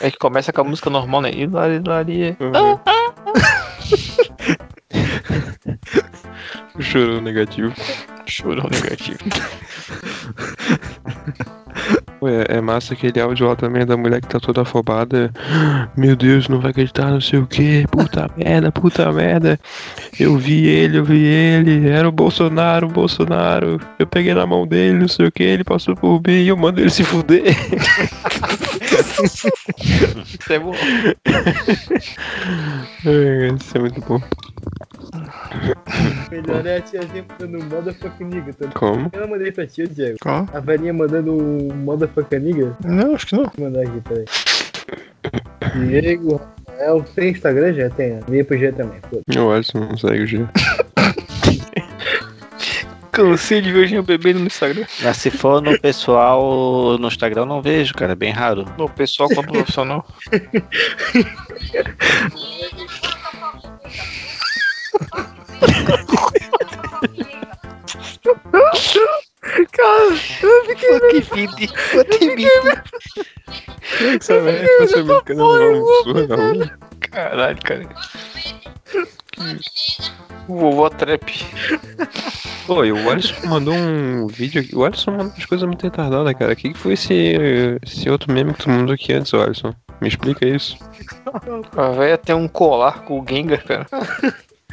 É 0.00 0.10
que 0.10 0.18
começa 0.18 0.52
com 0.52 0.60
a 0.60 0.64
música 0.64 0.90
normal, 0.90 1.22
né? 1.22 1.30
Hilário 1.32 1.82
Lari. 1.86 2.36
Uhum. 2.40 2.78
Chorou 6.80 7.20
negativo. 7.20 7.72
Chorou 8.26 8.68
negativo. 8.70 9.18
Pô, 12.20 12.28
é, 12.28 12.44
é 12.48 12.60
massa 12.60 12.94
aquele 12.94 13.20
áudio 13.20 13.48
lá 13.48 13.56
também 13.56 13.84
da 13.84 13.96
mulher 13.96 14.20
que 14.20 14.28
tá 14.28 14.40
toda 14.40 14.62
afobada. 14.62 15.32
Meu 15.96 16.16
Deus, 16.16 16.48
não 16.48 16.60
vai 16.60 16.70
acreditar, 16.70 17.10
não 17.10 17.20
sei 17.20 17.38
o 17.38 17.46
que. 17.46 17.86
Puta 17.88 18.30
merda, 18.36 18.72
puta 18.72 19.12
merda. 19.12 19.58
Eu 20.18 20.38
vi 20.38 20.66
ele, 20.66 20.98
eu 20.98 21.04
vi 21.04 21.24
ele. 21.24 21.88
Era 21.88 22.08
o 22.08 22.12
Bolsonaro, 22.12 22.86
o 22.86 22.90
Bolsonaro. 22.90 23.80
Eu 23.98 24.06
peguei 24.06 24.32
na 24.32 24.46
mão 24.46 24.66
dele, 24.66 25.00
não 25.00 25.08
sei 25.08 25.26
o 25.26 25.32
que. 25.32 25.42
Ele 25.42 25.64
passou 25.64 25.94
por 25.96 26.20
mim 26.26 26.34
e 26.34 26.48
eu 26.48 26.56
mando 26.56 26.80
ele 26.80 26.90
se 26.90 27.04
fuder. 27.04 27.42
Isso 30.24 30.52
é 30.52 30.58
bom. 30.58 30.74
É, 33.04 33.48
Isso 33.60 33.76
é 33.76 33.80
muito 33.80 34.00
bom. 34.00 34.20
Melhor 36.30 36.66
é 36.66 36.78
a 36.78 36.80
tiazinha 36.80 37.24
mandando 37.28 37.64
motherfucking 37.64 38.24
nigga, 38.24 38.52
tá? 38.52 38.68
Como? 38.74 39.08
Eu 39.12 39.20
não 39.20 39.28
mandei 39.28 39.52
pra 39.52 39.66
ti, 39.66 39.86
Diego. 39.86 40.18
Qual? 40.20 40.46
A 40.52 40.60
velhinha 40.60 40.92
mandando 40.92 41.32
um 41.32 41.72
motherfucking 41.74 42.38
nigga. 42.38 42.76
Não, 42.84 43.14
acho 43.14 43.26
que 43.26 43.36
não. 43.36 43.44
Vou 43.56 43.66
mandar 43.66 43.82
aqui, 43.82 44.00
peraí. 44.00 44.24
Diego 45.88 46.40
Rafael, 46.66 47.04
tem 47.14 47.30
Instagram? 47.30 47.74
Já 47.74 47.90
tem. 47.90 48.20
Veio 48.28 48.44
pro 48.44 48.58
G 48.58 48.72
também, 48.72 48.98
foda 49.08 49.22
O 49.40 49.52
Alisson 49.52 49.80
não 49.80 49.96
segue 49.96 50.22
o 50.22 50.26
G. 50.26 50.44
Cansei 53.12 53.60
de 53.60 53.72
ver 53.72 53.84
o 53.84 53.86
Jean 53.86 54.02
bebendo 54.02 54.40
no 54.40 54.48
Instagram. 54.48 54.84
Mas 55.00 55.18
se 55.18 55.30
for 55.30 55.62
no 55.62 55.78
pessoal 55.78 56.98
no 56.98 57.06
Instagram, 57.06 57.42
eu 57.42 57.46
não 57.46 57.62
vejo, 57.62 57.94
cara. 57.94 58.10
É 58.10 58.16
bem 58.16 58.32
raro. 58.32 58.64
No 58.76 58.88
pessoal 58.88 59.28
como 59.28 59.52
profissional. 59.52 60.04
Cara, 69.72 70.14
eu 70.42 70.64
fiquei. 70.64 71.00
Que 71.00 71.20
vídeo. 71.20 71.68
Que 72.18 72.36
vídeo. 72.36 72.50
Essa 74.16 74.40
merda 74.40 74.68
absurdo 74.82 75.34
na 76.28 76.36
rua. 76.36 76.78
Caralho, 77.00 77.58
cara. 77.62 77.88
O 80.48 80.58
vovó 80.58 80.88
trap. 80.90 81.22
Pô, 82.66 82.84
e 82.84 82.92
o 82.92 83.10
Alisson 83.10 83.46
mandou 83.46 83.74
um 83.74 84.26
vídeo 84.26 84.62
aqui. 84.62 84.74
O 84.74 84.84
Alisson 84.84 85.10
mandou 85.10 85.26
umas 85.28 85.46
coisas 85.46 85.66
muito 85.66 85.82
retardadas, 85.82 86.34
cara. 86.34 86.52
O 86.52 86.56
que, 86.56 86.72
que 86.72 86.78
foi 86.78 86.94
esse, 86.94 87.36
esse 87.82 88.08
outro 88.08 88.32
meme 88.32 88.54
que 88.54 88.62
tu 88.62 88.70
mandou 88.70 88.94
aqui 88.94 89.12
antes, 89.12 89.34
Alisson? 89.34 89.74
Me 90.00 90.08
explica 90.08 90.46
isso. 90.46 90.78
A 91.76 91.90
véia 91.90 92.18
tem 92.18 92.34
um 92.34 92.48
colar 92.48 93.04
com 93.04 93.20
o 93.20 93.24
Gengar, 93.26 93.64
cara. 93.64 93.86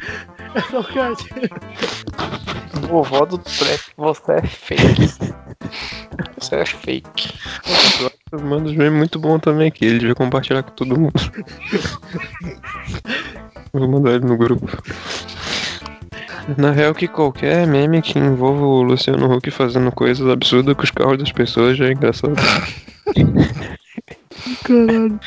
Vovó 2.88 3.24
do 3.24 3.38
trap, 3.38 3.80
você 3.96 4.32
é 4.32 4.46
fake. 4.46 5.34
Você 6.38 6.56
é 6.56 6.66
fake. 6.66 7.32
Manda 8.32 8.68
uns 8.68 8.76
memes 8.76 8.98
muito 8.98 9.18
bom 9.18 9.38
também 9.38 9.68
aqui. 9.68 9.84
Ele 9.84 9.98
devia 9.98 10.14
compartilhar 10.14 10.62
com 10.62 10.72
todo 10.72 10.98
mundo. 10.98 11.12
Vou 13.72 13.88
mandar 13.88 14.12
ele 14.12 14.26
no 14.26 14.36
grupo. 14.36 14.66
Na 16.58 16.72
real 16.72 16.94
que 16.94 17.06
qualquer 17.06 17.66
meme 17.66 18.02
que 18.02 18.18
envolva 18.18 18.64
o 18.64 18.82
Luciano 18.82 19.32
Huck 19.32 19.50
fazendo 19.50 19.92
coisas 19.92 20.28
absurdas 20.28 20.74
com 20.74 20.82
os 20.82 20.90
carros 20.90 21.18
das 21.18 21.30
pessoas 21.30 21.76
já 21.76 21.86
é 21.86 21.92
engraçado. 21.92 22.34
Caralho. 24.64 25.20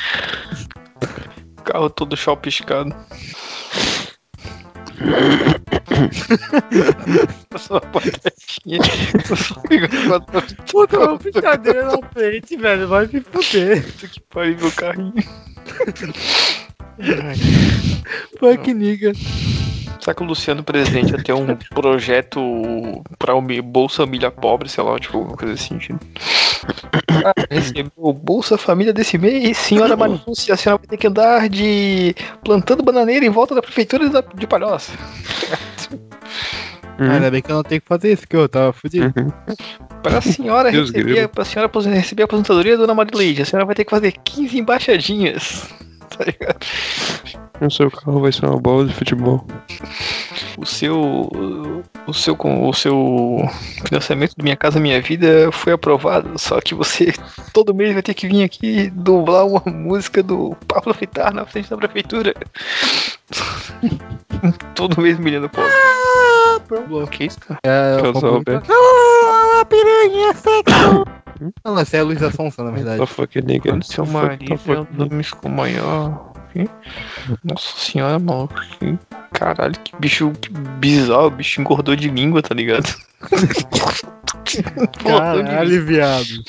Carro 1.64 1.90
todo 1.90 2.16
chapiscado. 2.16 2.94
Puta, 10.70 10.98
uma 10.98 11.16
brincadeira 11.18 11.84
na 11.84 11.98
frente, 12.08 12.56
velho. 12.56 12.88
Vai 12.88 13.06
me 13.06 13.20
fuder. 13.20 13.84
Puta 13.84 14.08
que 14.08 14.20
pariu 14.20 14.56
meu 14.56 14.72
carrinho. 14.72 15.14
Fuck 18.38 18.74
nigga. 18.74 19.12
Será 20.00 20.14
que 20.14 20.22
o 20.22 20.26
Luciano 20.26 20.62
Presidente 20.62 21.10
ia 21.10 21.22
ter 21.22 21.32
um 21.32 21.56
projeto 21.56 22.40
pra 23.18 23.34
o 23.34 23.42
Bolsa 23.62 24.04
Família 24.04 24.30
Pobre, 24.30 24.68
sei 24.68 24.84
lá, 24.84 24.98
tipo, 24.98 25.18
uma 25.18 25.36
coisa 25.36 25.54
assim, 25.54 25.78
tipo. 25.78 25.98
Ah, 27.24 27.34
recebeu 27.50 27.92
o 27.96 28.12
Bolsa 28.12 28.56
Família 28.56 28.92
desse 28.92 29.18
mês, 29.18 29.56
senhora 29.56 29.96
Marifúcia, 29.96 30.54
a 30.54 30.56
senhora 30.56 30.78
vai 30.78 30.88
ter 30.88 30.96
que 30.96 31.06
andar 31.06 31.48
de 31.48 32.14
plantando 32.44 32.82
bananeira 32.82 33.24
em 33.24 33.30
volta 33.30 33.54
da 33.54 33.62
prefeitura 33.62 34.08
de 34.34 34.46
Palhoça. 34.46 34.92
Ah, 36.98 37.12
Ainda 37.12 37.30
bem 37.30 37.42
que 37.42 37.50
eu 37.50 37.56
não 37.56 37.62
tenho 37.62 37.80
que 37.80 37.86
fazer 37.88 38.12
isso, 38.12 38.26
que 38.26 38.36
eu 38.36 38.48
tava 38.48 38.72
fudido. 38.72 39.12
Para 40.02 40.18
a 40.18 40.22
senhora 40.22 40.70
Deus 40.70 40.90
receber, 40.90 41.12
grilo. 41.12 41.28
para 41.28 41.42
a 41.42 41.44
senhora 41.44 41.70
receber 41.90 42.22
a 42.22 42.24
aposentadoria, 42.24 42.76
dona 42.76 42.94
Marileide, 42.94 43.42
a 43.42 43.44
senhora 43.44 43.66
vai 43.66 43.74
ter 43.74 43.84
que 43.84 43.90
fazer 43.90 44.12
15 44.12 44.58
embaixadinhas. 44.58 45.64
Tá 46.16 46.24
ligado? 46.24 46.56
O 47.60 47.70
seu 47.70 47.90
carro 47.90 48.20
vai 48.20 48.32
ser 48.32 48.46
uma 48.46 48.60
bola 48.60 48.86
de 48.86 48.92
futebol. 48.92 49.44
O 50.58 50.66
seu, 50.66 51.30
o 52.06 52.12
seu, 52.12 52.36
o 52.38 52.72
seu 52.72 53.48
financiamento 53.86 54.34
do 54.36 54.42
Minha 54.42 54.56
Casa 54.56 54.80
Minha 54.80 55.00
Vida 55.00 55.50
foi 55.52 55.72
aprovado, 55.72 56.38
só 56.38 56.60
que 56.60 56.74
você 56.74 57.12
todo 57.52 57.74
mês 57.74 57.92
vai 57.92 58.02
ter 58.02 58.14
que 58.14 58.28
vir 58.28 58.42
aqui 58.42 58.90
dublar 58.90 59.46
uma 59.46 59.62
música 59.66 60.22
do 60.22 60.56
Pablo 60.66 60.94
Vittar 60.94 61.32
na 61.32 61.44
frente 61.46 61.70
da 61.70 61.76
prefeitura. 61.76 62.34
todo 64.74 65.00
mês 65.00 65.18
milhando 65.18 65.48
pobre. 65.48 65.70
Que 67.10 67.24
isso, 67.24 67.38
cara? 67.40 67.60
É, 67.64 68.00
Eu 68.00 68.06
eu 68.06 68.14
sou 68.20 68.30
o 68.30 68.32
Roberto. 68.34 68.70
Ah, 68.70 69.64
piranha 69.64 70.34
sexo. 70.34 71.04
Não, 71.64 71.78
essa 71.78 71.98
é 71.98 72.00
a 72.00 72.04
Luísa 72.04 72.30
Sonsa, 72.30 72.62
na 72.64 72.70
verdade. 72.70 72.98
Só 72.98 73.06
fucking 73.06 73.42
nigga. 73.42 73.78
Seu 73.82 74.06
marido 74.06 74.54
é 74.54 74.96
nome 74.98 75.22
ficou 75.22 75.50
maior. 75.50 76.32
Que? 76.56 76.70
Nossa 77.44 77.76
senhora, 77.76 78.18
maluco. 78.18 78.54
Que 78.78 78.98
caralho, 79.32 79.74
que 79.84 79.94
bicho 79.96 80.32
que 80.40 80.48
bizarro. 80.50 81.26
O 81.26 81.30
bicho 81.30 81.60
engordou 81.60 81.94
de 81.94 82.08
língua, 82.08 82.40
tá 82.40 82.54
ligado? 82.54 82.86
Caralho, 85.02 85.84
viado. 85.84 86.42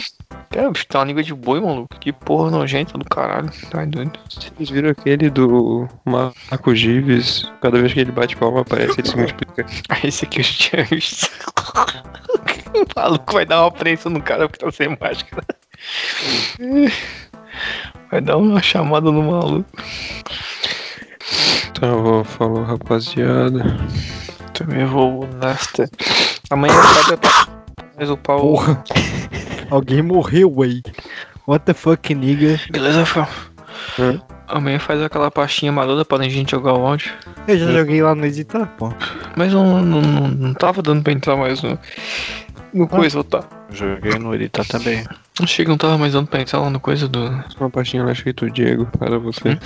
Cara, 0.50 0.70
o 0.70 0.72
bicho 0.72 0.88
tem 0.88 1.00
uma 1.00 1.08
língua 1.08 1.24
de 1.24 1.34
boi, 1.34 1.60
maluco. 1.60 2.00
Que 2.00 2.14
porra 2.14 2.50
nojenta 2.50 2.98
do 2.98 3.04
caralho. 3.04 3.52
Tá 3.70 3.84
doido. 3.84 4.18
Vocês 4.30 4.70
viram 4.70 4.92
aquele 4.92 5.30
do 5.30 5.90
Marco 6.06 6.74
Gives? 6.74 7.52
Cada 7.62 7.80
vez 7.80 7.92
que 7.92 8.00
ele 8.00 8.12
bate 8.12 8.38
palma 8.38 8.62
aparece, 8.62 9.02
ele 9.02 9.10
se 9.10 9.18
multiplica. 9.18 9.66
Ah, 9.90 10.00
esse 10.04 10.24
aqui 10.24 10.40
eu 10.40 10.44
tinha 10.44 10.84
visto. 10.86 11.28
o 12.74 12.86
maluco 12.96 13.34
vai 13.34 13.46
dar 13.46 13.64
uma 13.64 13.72
prensa 13.72 14.10
no 14.10 14.22
cara 14.22 14.48
porque 14.48 14.64
tá 14.64 14.72
sem 14.72 14.90
máscara. 14.90 15.44
Vai 18.12 18.22
dar 18.22 18.38
uma 18.38 18.62
chamada 18.62 19.12
no 19.12 19.24
maluco. 19.24 19.70
Tá, 21.74 21.88
vou 21.88 22.24
falou 22.24 22.64
rapaziada. 22.64 23.78
Também 24.54 24.86
vou 24.86 25.28
nesta. 25.40 25.90
Amanhã 26.50 26.74
sabe 26.74 27.20
mas 27.98 28.10
o 28.10 28.18
pau. 28.18 28.40
Porra. 28.40 28.84
Alguém 29.70 30.02
morreu, 30.02 30.62
aí. 30.62 30.82
What 31.48 31.66
the 31.66 31.74
fuck, 31.74 32.14
nigga? 32.14 32.60
Beleza, 32.70 33.06
Fal? 33.06 33.28
Amanhã 34.48 34.80
faz 34.80 35.02
aquela 35.02 35.32
pastinha 35.32 35.72
marota 35.72 36.06
pra 36.06 36.24
gente 36.30 36.52
jogar 36.52 36.74
o 36.74 36.86
áudio. 36.86 37.12
Eu 37.48 37.58
já 37.58 37.72
joguei 37.72 38.02
lá 38.02 38.16
no 38.16 38.26
editar, 38.26 38.66
pô. 38.78 38.94
Mas 39.36 39.52
não, 39.52 39.82
não, 39.82 40.02
não, 40.02 40.28
não 40.28 40.54
tava 40.54 40.82
dando 40.82 41.04
pra 41.04 41.12
entrar 41.12 41.36
mais 41.36 41.62
no. 41.62 41.78
No 42.74 42.88
coisa, 42.88 43.24
tá? 43.24 43.44
Joguei 43.72 44.14
no 44.20 44.34
editar 44.36 44.66
também. 44.66 45.04
Achei 45.42 45.66
que 45.66 45.70
não 45.70 45.78
tava 45.78 45.98
mais 45.98 46.14
dando 46.14 46.28
pra 46.28 46.42
entrar 46.42 46.60
lá 46.60 46.70
no 46.70 46.80
coisa 46.80 47.08
do. 47.08 47.28
Uma 47.60 47.70
pastinha 47.70 48.04
lá 48.04 48.12
escrito 48.12 48.50
Diego 48.50 48.88
para 48.98 49.20
você. 49.20 49.58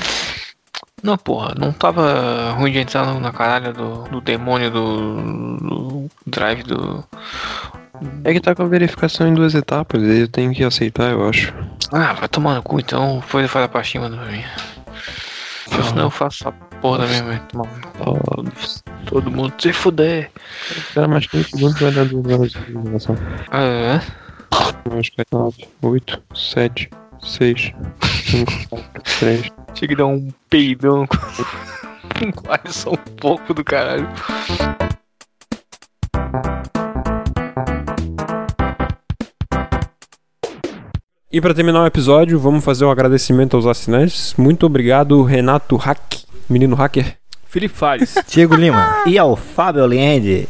Não, 1.01 1.17
porra, 1.17 1.55
não 1.57 1.71
tava 1.71 2.51
ruim 2.51 2.71
de 2.71 2.79
entrar 2.79 3.05
no- 3.05 3.19
na 3.19 3.31
caralho 3.31 3.73
do, 3.73 4.03
do 4.03 4.21
demônio 4.21 4.69
do, 4.69 5.57
do 5.57 6.09
drive 6.27 6.63
do. 6.63 7.03
É 8.23 8.33
que 8.33 8.39
tá 8.39 8.53
com 8.53 8.63
a 8.63 8.67
verificação 8.67 9.27
em 9.27 9.33
duas 9.33 9.53
etapas, 9.55 10.01
eu 10.01 10.27
tenho 10.27 10.53
que 10.53 10.63
aceitar, 10.63 11.11
eu 11.11 11.27
acho. 11.27 11.53
Ah, 11.91 12.13
vai 12.13 12.27
tomar 12.27 12.55
no 12.55 12.63
cu 12.63 12.79
então, 12.79 13.21
foi 13.21 13.47
faz 13.47 13.65
a 13.65 13.67
pastinha 13.67 14.01
manda 14.03 14.17
pra 14.17 14.25
mim. 14.31 14.43
Senão 15.87 16.03
eu 16.03 16.09
faço 16.11 16.43
essa 16.43 16.51
porra 16.81 16.99
da 16.99 17.07
minha 17.07 17.23
mãe. 17.23 17.41
Tomar 17.49 17.67
cu. 17.67 18.45
Todo 19.05 19.31
mundo 19.31 19.53
se 19.59 19.71
fuder. 19.73 20.29
Cara, 20.93 21.07
mas 21.07 21.25
15 21.27 21.49
segundos 21.49 21.79
vai 21.79 21.91
dar 21.91 22.05
duas 22.05 22.25
horas 22.39 22.51
de 22.51 22.59
gravação. 22.59 23.17
Ah, 23.49 23.61
é? 23.63 24.01
Acho 24.51 25.11
que 25.11 25.21
é 25.21 25.25
9, 25.31 25.67
8, 25.81 26.23
7, 26.35 26.89
6, 27.23 27.73
5, 28.25 28.51
4, 28.69 29.03
3. 29.19 29.41
Tinha 29.73 29.87
que 29.87 29.95
dar 29.95 30.05
um 30.05 30.29
peidão 30.49 31.07
com 31.07 32.51
Alisson 32.51 32.91
um 32.91 33.15
pouco 33.15 33.53
do 33.53 33.63
caralho. 33.63 34.07
E 41.31 41.39
para 41.39 41.53
terminar 41.53 41.83
o 41.83 41.85
episódio, 41.85 42.37
vamos 42.37 42.63
fazer 42.63 42.83
um 42.83 42.91
agradecimento 42.91 43.55
aos 43.55 43.65
assinantes. 43.65 44.33
Muito 44.37 44.65
obrigado, 44.65 45.23
Renato 45.23 45.77
Hack, 45.77 46.25
menino 46.49 46.75
hacker. 46.75 47.17
Felipe 47.45 47.73
Fares. 47.73 48.15
Diego 48.27 48.55
Lima. 48.55 49.03
E 49.05 49.17
ao 49.17 49.37
Fábio 49.37 49.85
Liende. 49.85 50.49